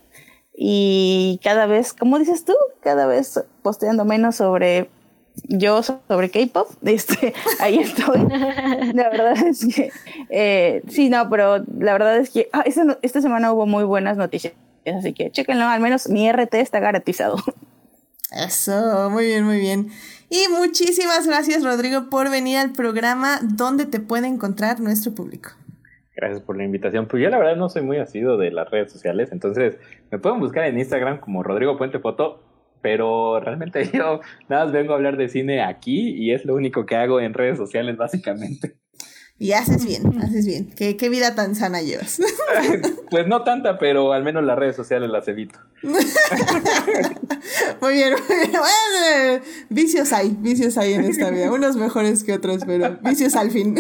y 0.61 1.39
cada 1.41 1.67
vez, 1.67 1.93
como 1.93 2.19
dices 2.19 2.43
tú, 2.43 2.53
cada 2.81 3.05
vez 3.07 3.41
posteando 3.61 4.03
menos 4.03 4.35
sobre 4.35 4.89
yo 5.47 5.81
sobre 5.83 6.29
K-pop, 6.29 6.67
este, 6.83 7.33
ahí 7.61 7.79
estoy. 7.79 8.27
La 8.93 9.07
verdad 9.07 9.38
es 9.47 9.65
que, 9.73 9.89
eh, 10.29 10.83
sí, 10.89 11.09
no, 11.09 11.29
pero 11.29 11.59
la 11.59 11.93
verdad 11.93 12.17
es 12.17 12.29
que 12.29 12.49
ah, 12.51 12.65
esta, 12.65 13.21
semana 13.21 13.53
hubo 13.53 13.67
muy 13.67 13.85
buenas 13.85 14.17
noticias, 14.17 14.51
así 14.85 15.13
que 15.13 15.31
chéquenlo, 15.31 15.63
al 15.63 15.79
menos 15.79 16.09
mi 16.09 16.29
RT 16.29 16.55
está 16.55 16.81
garantizado. 16.81 17.38
Eso, 18.29 19.09
muy 19.09 19.27
bien, 19.27 19.45
muy 19.45 19.61
bien. 19.61 19.89
Y 20.29 20.45
muchísimas 20.49 21.25
gracias, 21.25 21.63
Rodrigo, 21.63 22.09
por 22.09 22.29
venir 22.29 22.57
al 22.57 22.73
programa 22.73 23.39
donde 23.43 23.85
te 23.85 24.01
puede 24.01 24.27
encontrar 24.27 24.81
nuestro 24.81 25.15
público. 25.15 25.51
Gracias 26.19 26.41
por 26.41 26.57
la 26.57 26.65
invitación. 26.65 27.07
Pues 27.07 27.23
yo 27.23 27.30
la 27.30 27.38
verdad 27.38 27.56
no 27.56 27.69
soy 27.69 27.81
muy 27.81 27.98
asido 27.98 28.38
de 28.38 28.51
las 28.51 28.69
redes 28.69 28.91
sociales, 28.91 29.30
entonces 29.31 29.77
me 30.11 30.19
pueden 30.19 30.41
buscar 30.41 30.65
en 30.65 30.77
Instagram 30.77 31.22
como 31.22 31.43
Rodrigo 31.43 31.77
Puente 31.77 31.99
Foto, 31.99 32.43
pero 32.81 33.39
realmente 33.39 33.85
yo 33.93 34.19
nada 34.49 34.65
más 34.65 34.73
vengo 34.73 34.91
a 34.91 34.98
hablar 34.98 35.15
de 35.15 35.30
cine 35.30 35.64
aquí 35.64 36.09
y 36.09 36.33
es 36.33 36.43
lo 36.43 36.56
único 36.56 36.85
que 36.85 36.98
hago 36.98 37.22
en 37.22 37.33
redes 37.33 37.57
sociales 37.57 37.95
básicamente. 37.95 38.75
Y 39.41 39.53
haces 39.53 39.85
bien, 39.85 40.22
haces 40.22 40.45
bien. 40.45 40.69
¿Qué, 40.75 40.98
qué 40.98 41.07
vida 41.07 41.33
tan 41.33 41.56
sana 41.56 41.81
llevas? 41.81 42.19
pues 43.09 43.25
no 43.25 43.45
tanta, 43.45 43.77
pero 43.77 44.11
al 44.11 44.22
menos 44.22 44.43
las 44.43 44.59
redes 44.59 44.75
sociales 44.75 45.09
las 45.09 45.25
evito. 45.30 45.57
muy 47.81 47.93
bien, 47.93 48.15
Bueno, 48.27 49.45
vicios 49.69 50.11
hay, 50.11 50.35
vicios 50.38 50.77
hay 50.77 50.95
en 50.95 51.06
esta 51.06 51.30
vida. 51.30 51.49
Unos 51.49 51.77
mejores 51.77 52.25
que 52.25 52.33
otros, 52.33 52.64
pero 52.65 52.98
vicios 53.01 53.38
al 53.38 53.51
fin. 53.51 53.77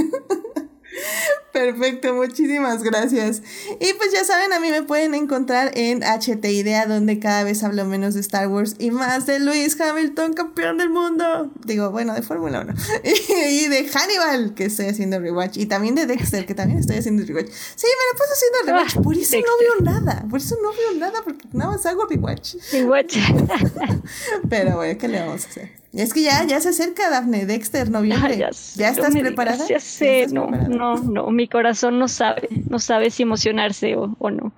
Perfecto, 1.51 2.13
muchísimas 2.13 2.83
gracias. 2.83 3.41
Y 3.79 3.93
pues 3.93 4.11
ya 4.13 4.23
saben, 4.23 4.53
a 4.53 4.59
mí 4.59 4.69
me 4.69 4.83
pueden 4.83 5.15
encontrar 5.15 5.71
en 5.75 6.03
HT 6.03 6.45
Idea, 6.45 6.85
donde 6.85 7.19
cada 7.19 7.43
vez 7.43 7.63
hablo 7.63 7.85
menos 7.85 8.13
de 8.13 8.21
Star 8.21 8.47
Wars 8.47 8.75
y 8.79 8.91
más 8.91 9.25
de 9.25 9.39
Luis 9.39 9.79
Hamilton, 9.79 10.33
campeón 10.33 10.77
del 10.77 10.89
mundo. 10.89 11.51
Digo, 11.65 11.89
bueno, 11.91 12.13
de 12.13 12.21
Fórmula 12.21 12.61
1. 12.61 12.73
y 13.49 13.67
de 13.67 13.89
Hannibal, 13.89 14.53
que 14.53 14.65
estoy 14.65 14.87
haciendo 14.87 15.19
rewatch. 15.19 15.57
Y 15.57 15.65
también 15.65 15.95
de 15.95 16.05
Dexter, 16.05 16.45
que 16.45 16.53
también 16.53 16.79
estoy 16.79 16.97
haciendo 16.97 17.25
rewatch. 17.25 17.49
Sí, 17.49 17.87
me 17.87 18.13
lo 18.13 18.19
paso 18.19 18.33
haciendo 18.33 18.71
rewatch. 18.71 18.97
Ah, 18.97 19.01
por 19.01 19.17
eso 19.17 19.37
no 19.37 19.57
veo 19.59 19.81
nada. 19.81 20.25
Por 20.29 20.39
eso 20.39 20.55
no 20.61 20.71
veo 20.71 20.99
nada, 20.99 21.21
porque 21.23 21.47
nada 21.51 21.71
más 21.71 21.85
hago 21.85 22.05
rewatch. 22.05 22.55
Rewatch. 22.71 23.17
Pero 24.49 24.75
bueno, 24.75 24.97
¿qué 24.99 25.07
le 25.07 25.19
vamos 25.19 25.45
a 25.45 25.49
hacer? 25.49 25.78
Es 25.91 26.13
que 26.13 26.21
ya, 26.21 26.45
ya 26.45 26.61
se 26.61 26.69
acerca 26.69 27.09
Daphne 27.09 27.47
Dexter, 27.47 27.89
noviembre. 27.89 28.37
ya, 28.37 28.51
¿Ya 28.75 28.89
estás 28.89 29.15
preparada? 29.15 29.65
Ya 29.67 29.79
sé, 29.79 30.27
no, 30.27 30.47
no, 30.51 30.97
no, 30.97 31.31
mi 31.31 31.47
corazón 31.47 31.97
no 31.97 32.07
sabe, 32.07 32.47
no 32.69 32.77
sabe 32.77 33.09
si 33.09 33.23
emocionarse 33.23 33.95
o, 33.95 34.15
o 34.19 34.29
no. 34.29 34.53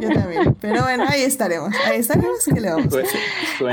yo 0.00 0.08
también. 0.10 0.54
Pero 0.60 0.82
bueno, 0.82 1.06
ahí 1.08 1.22
estaremos, 1.22 1.74
ahí 1.86 1.98
estaremos, 1.98 2.44
¿qué 2.44 2.60
le 2.60 2.70
vamos 2.70 2.94
a 2.94 3.00
hacer? 3.00 3.20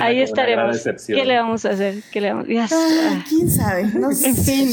ahí 0.02 0.22
estaremos. 0.22 0.84
¿Qué 1.06 1.24
le 1.26 1.38
vamos 1.38 1.66
a 1.66 1.70
hacer? 1.70 2.04
¿Qué 2.12 2.22
le 2.22 2.34
vamos 2.34 2.48
a 2.50 2.76
hacer? 2.76 3.24
¿Quién 3.30 3.52
sabe? 3.52 3.84
No 3.84 4.10
en 4.10 4.36
fin. 4.36 4.70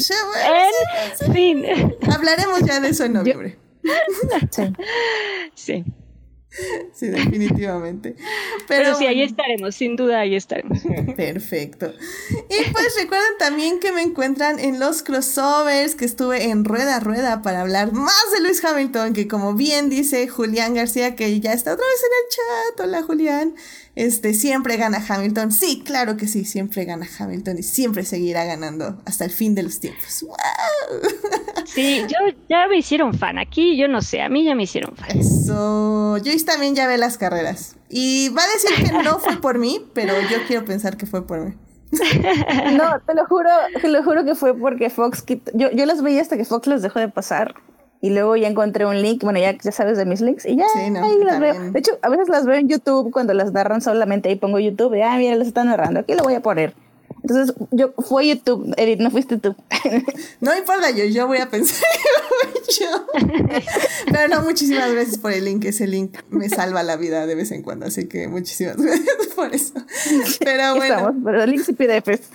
En 1.20 1.32
fin. 1.34 1.64
Hablaremos 2.10 2.60
ya 2.60 2.80
de 2.80 2.88
eso 2.88 3.04
en 3.04 3.12
noviembre. 3.12 3.58
sí. 4.50 4.72
Sí. 5.54 5.84
Sí, 6.92 7.08
definitivamente. 7.08 8.16
Pero, 8.66 8.94
sí, 8.96 9.06
ahí 9.06 9.22
estaremos, 9.22 9.74
sin 9.74 9.96
duda 9.96 10.20
ahí 10.20 10.34
estaremos. 10.34 10.78
Perfecto. 11.16 11.92
Y 12.30 12.70
pues 12.72 12.94
recuerden 12.98 13.38
también 13.38 13.78
que 13.78 13.92
me 13.92 14.02
encuentran 14.02 14.58
en 14.58 14.80
los 14.80 15.02
crossovers, 15.02 15.94
que 15.94 16.04
estuve 16.04 16.50
en 16.50 16.64
Rueda 16.64 16.96
a 16.96 17.00
Rueda 17.00 17.42
para 17.42 17.60
hablar 17.60 17.92
más 17.92 18.32
de 18.34 18.40
Luis 18.40 18.64
Hamilton, 18.64 19.12
que 19.12 19.28
como 19.28 19.54
bien 19.54 19.88
dice 19.88 20.26
Julián 20.28 20.74
García, 20.74 21.14
que 21.14 21.38
ya 21.40 21.52
está 21.52 21.74
otra 21.74 21.86
vez 21.86 22.02
en 22.02 22.10
el 22.12 22.74
chat. 22.74 22.86
Hola 22.86 23.02
Julián. 23.02 23.54
Este, 23.98 24.32
siempre 24.32 24.76
gana 24.76 25.04
Hamilton. 25.08 25.50
Sí, 25.50 25.82
claro 25.84 26.16
que 26.16 26.28
sí, 26.28 26.44
siempre 26.44 26.84
gana 26.84 27.04
Hamilton 27.18 27.58
y 27.58 27.64
siempre 27.64 28.04
seguirá 28.04 28.44
ganando 28.44 29.02
hasta 29.04 29.24
el 29.24 29.32
fin 29.32 29.56
de 29.56 29.64
los 29.64 29.80
tiempos. 29.80 30.22
¡Wow! 30.22 30.36
Sí, 31.66 32.02
yo 32.02 32.32
ya 32.48 32.68
me 32.68 32.78
hicieron 32.78 33.12
fan. 33.12 33.38
Aquí 33.38 33.76
yo 33.76 33.88
no 33.88 34.00
sé, 34.00 34.22
a 34.22 34.28
mí 34.28 34.44
ya 34.44 34.54
me 34.54 34.62
hicieron 34.62 34.94
fan. 34.94 35.18
Eso. 35.18 36.16
Joyce 36.24 36.44
también 36.44 36.76
ya 36.76 36.86
ve 36.86 36.96
las 36.96 37.18
carreras. 37.18 37.74
Y 37.88 38.28
va 38.28 38.42
a 38.44 38.46
decir 38.46 38.86
que 38.86 39.02
no 39.02 39.18
fue 39.18 39.40
por 39.40 39.58
mí, 39.58 39.84
pero 39.94 40.14
yo 40.30 40.46
quiero 40.46 40.64
pensar 40.64 40.96
que 40.96 41.06
fue 41.06 41.26
por 41.26 41.40
mí. 41.40 41.54
No, 41.90 43.00
te 43.04 43.14
lo 43.14 43.26
juro, 43.26 43.50
te 43.80 43.88
lo 43.88 44.04
juro 44.04 44.24
que 44.24 44.36
fue 44.36 44.56
porque 44.56 44.90
Fox 44.90 45.24
Yo, 45.54 45.72
yo 45.72 45.86
los 45.86 46.02
veía 46.02 46.22
hasta 46.22 46.36
que 46.36 46.44
Fox 46.44 46.68
los 46.68 46.82
dejó 46.82 47.00
de 47.00 47.08
pasar. 47.08 47.56
Y 48.00 48.10
luego 48.10 48.36
ya 48.36 48.48
encontré 48.48 48.86
un 48.86 49.02
link, 49.02 49.24
bueno, 49.24 49.40
ya, 49.40 49.56
ya 49.58 49.72
sabes 49.72 49.98
de 49.98 50.04
mis 50.04 50.20
links, 50.20 50.46
y 50.46 50.56
ya 50.56 50.66
ahí 50.76 51.18
las 51.24 51.40
veo. 51.40 51.72
De 51.72 51.78
hecho, 51.78 51.98
a 52.00 52.08
veces 52.08 52.28
las 52.28 52.46
veo 52.46 52.56
en 52.56 52.68
YouTube 52.68 53.10
cuando 53.10 53.34
las 53.34 53.52
narran 53.52 53.80
solamente 53.80 54.28
ahí 54.28 54.36
pongo 54.36 54.60
YouTube, 54.60 54.94
y 54.94 55.02
ah, 55.02 55.16
mira, 55.16 55.34
las 55.34 55.48
están 55.48 55.66
narrando, 55.66 56.00
aquí 56.00 56.14
lo 56.14 56.22
voy 56.22 56.34
a 56.34 56.40
poner. 56.40 56.74
Entonces, 57.22 57.54
yo 57.70 57.92
fue 57.98 58.28
YouTube, 58.28 58.74
Edith, 58.76 59.00
no 59.00 59.10
fuiste 59.10 59.38
tú. 59.38 59.54
No 60.40 60.56
importa, 60.56 60.90
yo, 60.90 61.04
yo 61.04 61.26
voy 61.26 61.38
a 61.38 61.50
pensar 61.50 61.88
yo. 62.80 63.06
Pero 64.10 64.28
no, 64.28 64.42
muchísimas 64.42 64.92
gracias 64.92 65.18
por 65.18 65.32
el 65.32 65.44
link. 65.44 65.64
Ese 65.64 65.86
link 65.86 66.16
me 66.30 66.48
salva 66.48 66.82
la 66.82 66.96
vida 66.96 67.26
de 67.26 67.34
vez 67.34 67.50
en 67.50 67.62
cuando, 67.62 67.86
así 67.86 68.06
que 68.06 68.28
muchísimas 68.28 68.76
gracias 68.82 69.26
por 69.34 69.54
eso. 69.54 69.74
Pero 70.40 70.76
bueno. 70.76 70.94
Estamos, 70.96 71.14
pero 71.24 71.46
links 71.46 71.68
y 71.68 71.72
PDFs. 71.72 72.28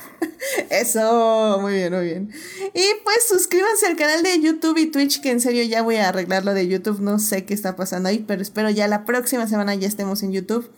Eso, 0.70 1.60
muy 1.62 1.74
bien, 1.74 1.94
muy 1.94 2.06
bien. 2.06 2.30
Y 2.74 2.84
pues 3.04 3.28
suscríbanse 3.28 3.88
al 3.88 3.96
canal 3.96 4.24
de 4.24 4.42
YouTube 4.42 4.78
y 4.78 4.88
Twitch, 4.88 5.22
que 5.22 5.32
en 5.32 5.40
serio 5.40 5.64
ya 5.64 5.82
voy 5.82 5.96
a 5.98 6.10
arreglar 6.10 6.44
lo 6.44 6.54
de 6.54 6.68
YouTube. 6.68 7.00
No 7.00 7.20
sé 7.20 7.46
qué 7.46 7.54
está 7.54 7.76
pasando 7.76 8.10
ahí, 8.10 8.24
pero 8.28 8.42
espero 8.42 8.70
ya 8.70 8.88
la 8.88 9.06
próxima 9.06 9.48
semana 9.48 9.76
ya 9.76 9.88
estemos 9.88 10.24
en 10.24 10.34
YouTube 10.34 10.70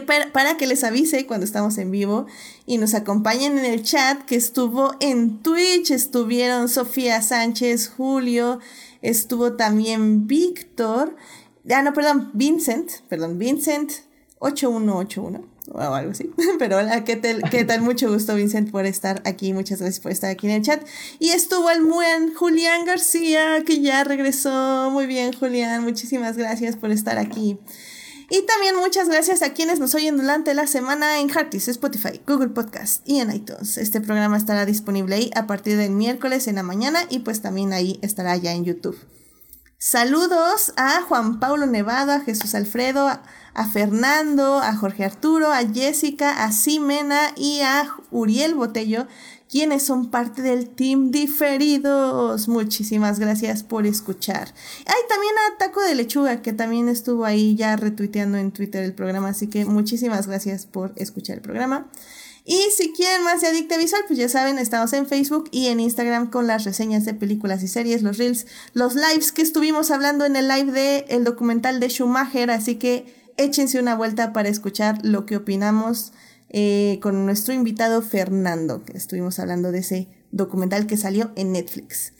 para, 0.00 0.56
que 0.56 0.66
les 0.66 0.84
avise 0.84 1.26
cuando 1.26 1.44
estamos 1.44 1.78
en 1.78 1.90
vivo 1.90 2.26
y 2.66 2.78
nos 2.78 2.94
acompañen 2.94 3.58
en 3.58 3.64
el 3.64 3.82
chat 3.82 4.22
que 4.24 4.36
estuvo 4.36 4.94
en 5.00 5.42
Twitch, 5.42 5.90
estuvieron 5.90 6.68
Sofía 6.68 7.22
Sánchez, 7.22 7.88
Julio, 7.88 8.60
estuvo 9.02 9.54
también 9.54 10.26
Víctor, 10.26 11.16
ah 11.70 11.82
no, 11.82 11.92
perdón, 11.92 12.30
Vincent, 12.34 12.90
perdón, 13.08 13.38
Vincent 13.38 13.92
8181 14.38 15.54
o 15.72 15.80
algo 15.80 16.10
así. 16.10 16.30
Pero 16.58 16.78
hola, 16.78 17.04
¿qué 17.04 17.16
tal, 17.16 17.42
¿qué 17.50 17.64
tal? 17.64 17.80
Mucho 17.82 18.12
gusto, 18.12 18.34
Vincent, 18.34 18.70
por 18.70 18.86
estar 18.86 19.22
aquí. 19.24 19.52
Muchas 19.52 19.80
gracias 19.80 20.00
por 20.00 20.12
estar 20.12 20.30
aquí 20.30 20.46
en 20.46 20.54
el 20.54 20.62
chat. 20.62 20.86
Y 21.18 21.30
estuvo 21.30 21.70
el 21.70 21.82
buen 21.82 22.34
Julián 22.34 22.84
García, 22.84 23.62
que 23.66 23.80
ya 23.80 24.04
regresó. 24.04 24.90
Muy 24.90 25.06
bien, 25.06 25.32
Julián. 25.32 25.82
Muchísimas 25.82 26.36
gracias 26.36 26.76
por 26.76 26.90
estar 26.90 27.18
aquí. 27.18 27.58
Y 28.30 28.46
también 28.46 28.76
muchas 28.76 29.08
gracias 29.08 29.42
a 29.42 29.52
quienes 29.52 29.78
nos 29.78 29.94
oyen 29.94 30.16
durante 30.16 30.54
la 30.54 30.66
semana 30.66 31.20
en 31.20 31.28
Heartis, 31.28 31.68
Spotify, 31.68 32.20
Google 32.26 32.48
Podcast 32.48 33.02
y 33.06 33.20
en 33.20 33.30
iTunes. 33.30 33.76
Este 33.76 34.00
programa 34.00 34.36
estará 34.36 34.64
disponible 34.64 35.16
ahí 35.16 35.30
a 35.34 35.46
partir 35.46 35.76
del 35.76 35.90
miércoles 35.90 36.48
en 36.48 36.56
la 36.56 36.62
mañana 36.62 37.00
y 37.10 37.20
pues 37.20 37.42
también 37.42 37.72
ahí 37.72 37.98
estará 38.02 38.36
ya 38.36 38.52
en 38.52 38.64
YouTube. 38.64 38.98
Saludos 39.78 40.72
a 40.76 41.02
Juan 41.02 41.40
Pablo 41.40 41.66
Nevado, 41.66 42.12
a 42.12 42.20
Jesús 42.20 42.54
Alfredo, 42.54 43.06
a 43.06 43.68
Fernando, 43.68 44.58
a 44.58 44.74
Jorge 44.74 45.04
Arturo, 45.04 45.52
a 45.52 45.60
Jessica, 45.60 46.44
a 46.44 46.52
Simena 46.52 47.32
y 47.36 47.60
a 47.60 47.94
Uriel 48.10 48.54
Botello, 48.54 49.06
quienes 49.54 49.84
son 49.84 50.10
parte 50.10 50.42
del 50.42 50.68
team 50.68 51.12
diferidos. 51.12 52.48
Muchísimas 52.48 53.20
gracias 53.20 53.62
por 53.62 53.86
escuchar. 53.86 54.52
Hay 54.84 55.08
también 55.08 55.32
a 55.32 55.58
Taco 55.58 55.80
de 55.80 55.94
Lechuga, 55.94 56.42
que 56.42 56.52
también 56.52 56.88
estuvo 56.88 57.24
ahí 57.24 57.54
ya 57.54 57.76
retuiteando 57.76 58.36
en 58.36 58.50
Twitter 58.50 58.82
el 58.82 58.94
programa, 58.94 59.28
así 59.28 59.46
que 59.46 59.64
muchísimas 59.64 60.26
gracias 60.26 60.66
por 60.66 60.92
escuchar 60.96 61.36
el 61.36 61.42
programa. 61.42 61.88
Y 62.44 62.58
si 62.76 62.92
quieren 62.94 63.22
más 63.22 63.42
de 63.42 63.46
Adicta 63.46 63.78
Visual, 63.78 64.02
pues 64.08 64.18
ya 64.18 64.28
saben, 64.28 64.58
estamos 64.58 64.92
en 64.92 65.06
Facebook 65.06 65.48
y 65.52 65.68
en 65.68 65.78
Instagram 65.78 66.30
con 66.30 66.48
las 66.48 66.64
reseñas 66.64 67.04
de 67.04 67.14
películas 67.14 67.62
y 67.62 67.68
series, 67.68 68.02
los 68.02 68.18
reels, 68.18 68.48
los 68.72 68.96
lives 68.96 69.30
que 69.30 69.42
estuvimos 69.42 69.92
hablando 69.92 70.24
en 70.24 70.34
el 70.34 70.48
live 70.48 70.72
de 70.72 71.04
el 71.10 71.22
documental 71.22 71.78
de 71.78 71.90
Schumacher, 71.90 72.50
así 72.50 72.74
que 72.74 73.06
échense 73.36 73.78
una 73.78 73.94
vuelta 73.94 74.32
para 74.32 74.48
escuchar 74.48 74.98
lo 75.04 75.26
que 75.26 75.36
opinamos 75.36 76.12
eh, 76.56 77.00
con 77.02 77.26
nuestro 77.26 77.52
invitado 77.52 78.00
Fernando, 78.00 78.84
que 78.84 78.96
estuvimos 78.96 79.40
hablando 79.40 79.72
de 79.72 79.80
ese 79.80 80.08
documental 80.30 80.86
que 80.86 80.96
salió 80.96 81.32
en 81.34 81.50
Netflix. 81.50 82.12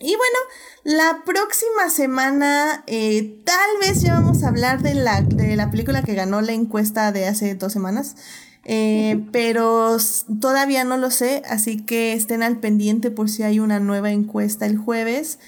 Y 0.00 0.16
bueno, 0.16 0.38
la 0.82 1.22
próxima 1.24 1.88
semana 1.88 2.82
eh, 2.88 3.40
tal 3.44 3.70
vez 3.80 4.02
ya 4.02 4.14
vamos 4.14 4.42
a 4.42 4.48
hablar 4.48 4.82
de 4.82 4.94
la, 4.94 5.22
de 5.22 5.54
la 5.54 5.70
película 5.70 6.02
que 6.02 6.14
ganó 6.14 6.40
la 6.40 6.50
encuesta 6.50 7.12
de 7.12 7.28
hace 7.28 7.54
dos 7.54 7.72
semanas. 7.72 8.16
Eh, 8.64 9.24
pero 9.30 9.98
todavía 10.40 10.82
no 10.82 10.96
lo 10.96 11.12
sé, 11.12 11.42
así 11.48 11.76
que 11.76 12.14
estén 12.14 12.42
al 12.42 12.58
pendiente 12.58 13.12
por 13.12 13.30
si 13.30 13.44
hay 13.44 13.60
una 13.60 13.78
nueva 13.78 14.10
encuesta 14.10 14.66
el 14.66 14.78
jueves. 14.78 15.38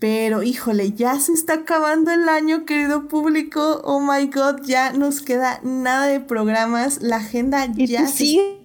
Pero 0.00 0.42
híjole, 0.42 0.92
ya 0.92 1.20
se 1.20 1.34
está 1.34 1.52
acabando 1.52 2.10
el 2.10 2.26
año, 2.30 2.64
querido 2.64 3.06
público. 3.06 3.82
Oh 3.84 4.00
my 4.00 4.28
god, 4.28 4.62
ya 4.64 4.94
nos 4.94 5.20
queda 5.20 5.60
nada 5.62 6.06
de 6.06 6.20
programas. 6.20 7.02
La 7.02 7.16
agenda 7.16 7.66
ya 7.76 8.06
se... 8.06 8.56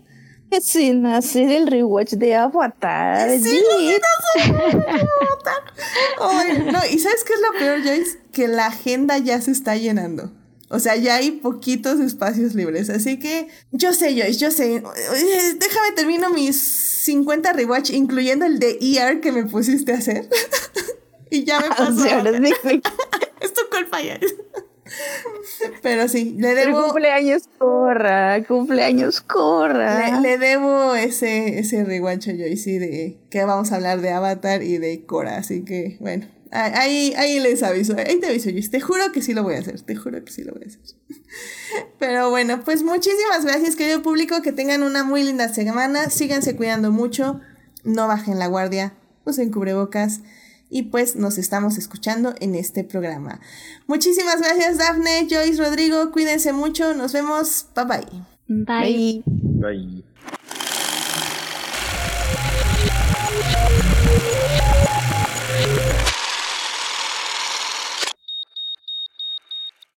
sin 0.62 1.06
hacer 1.06 1.52
el 1.52 1.68
rewatch 1.68 2.14
de 2.14 2.36
Avatar. 2.36 3.30
Sí, 3.38 3.50
no, 6.72 6.80
y 6.90 7.00
¿sabes 7.00 7.26
qué 7.26 7.34
es 7.34 7.42
lo 7.42 7.52
peor, 7.60 7.84
Joyce? 7.84 8.18
Que 8.32 8.48
la 8.48 8.68
agenda 8.68 9.18
ya 9.18 9.42
se 9.42 9.52
está 9.52 9.76
llenando. 9.76 10.32
O 10.70 10.80
sea, 10.80 10.96
ya 10.96 11.16
hay 11.16 11.32
poquitos 11.32 12.00
espacios 12.00 12.56
libres. 12.56 12.90
Así 12.90 13.20
que 13.20 13.50
yo 13.74 13.92
sé, 13.92 14.14
Joyce, 14.14 14.40
yo 14.40 14.52
sé. 14.52 14.82
Déjame 15.60 15.92
termino 15.98 16.30
mis 16.30 16.56
50 16.56 17.52
rewatch, 17.52 17.90
incluyendo 17.90 18.46
el 18.46 18.60
de 18.60 18.80
ER 18.80 19.20
que 19.20 19.34
me 19.34 19.44
pusiste 19.44 19.92
a 19.92 19.98
hacer. 19.98 20.30
y 21.30 21.44
ya 21.44 21.60
me 21.60 21.70
pasó. 21.78 22.06
es 23.42 23.54
tu 23.54 23.62
culpa 23.70 24.02
ya. 24.02 24.20
Pero 25.82 26.08
sí, 26.08 26.36
le 26.38 26.50
debo. 26.50 26.74
Pero 26.74 26.84
cumpleaños 26.86 27.50
corra, 27.58 28.44
cumpleaños 28.44 29.22
corra. 29.22 30.20
Le, 30.20 30.38
debo 30.38 30.96
ese, 30.96 31.60
ese 31.60 31.84
riguancho 31.84 32.32
yo 32.32 32.46
y 32.46 32.58
sí 32.58 32.78
de 32.78 33.18
que 33.30 33.44
vamos 33.46 33.72
a 33.72 33.76
hablar 33.76 34.02
de 34.02 34.12
Avatar 34.12 34.62
y 34.62 34.78
de 34.78 35.06
Cora. 35.06 35.38
Así 35.38 35.66
que, 35.66 35.98
bueno, 36.00 36.28
ahí, 36.52 37.14
ahí 37.18 37.40
les 37.40 37.64
aviso. 37.64 37.96
Ahí 37.98 38.20
te 38.20 38.28
aviso 38.28 38.52
yo. 38.52 38.70
Te 38.70 38.80
juro 38.80 39.12
que 39.12 39.22
sí 39.22 39.34
lo 39.34 39.44
voy 39.44 39.56
a 39.56 39.60
hacer. 39.60 39.82
Te 39.82 39.96
juro 39.96 40.24
que 40.24 40.32
sí 40.32 40.44
lo 40.44 40.54
voy 40.54 40.64
a 40.64 40.68
hacer. 40.68 40.82
Pero 42.00 42.30
bueno, 42.30 42.64
pues 42.64 42.84
muchísimas 42.84 43.44
gracias, 43.44 43.76
querido 43.76 44.04
público. 44.04 44.42
Que 44.44 44.52
tengan 44.52 44.84
una 44.84 45.04
muy 45.04 45.24
linda 45.24 45.50
semana. 45.50 46.12
Síganse 46.12 46.56
cuidando 46.56 46.92
mucho. 46.92 47.42
No 47.84 48.08
bajen 48.08 48.38
la 48.38 48.48
guardia. 48.48 48.94
Usen 49.26 49.52
cubrebocas 49.52 50.22
y 50.76 50.84
pues 50.84 51.16
nos 51.16 51.38
estamos 51.38 51.78
escuchando 51.78 52.36
en 52.42 52.54
este 52.54 52.84
programa. 52.84 53.40
Muchísimas 53.88 54.42
gracias 54.42 54.78
Dafne, 54.78 55.26
Joyce, 55.30 55.64
Rodrigo, 55.64 56.12
cuídense 56.12 56.52
mucho, 56.52 56.94
nos 56.94 57.14
vemos, 57.14 57.68
bye 57.74 57.86
bye. 57.86 58.26
Bye. 58.50 59.24
Bye. 59.26 60.04
bye. 60.04 60.15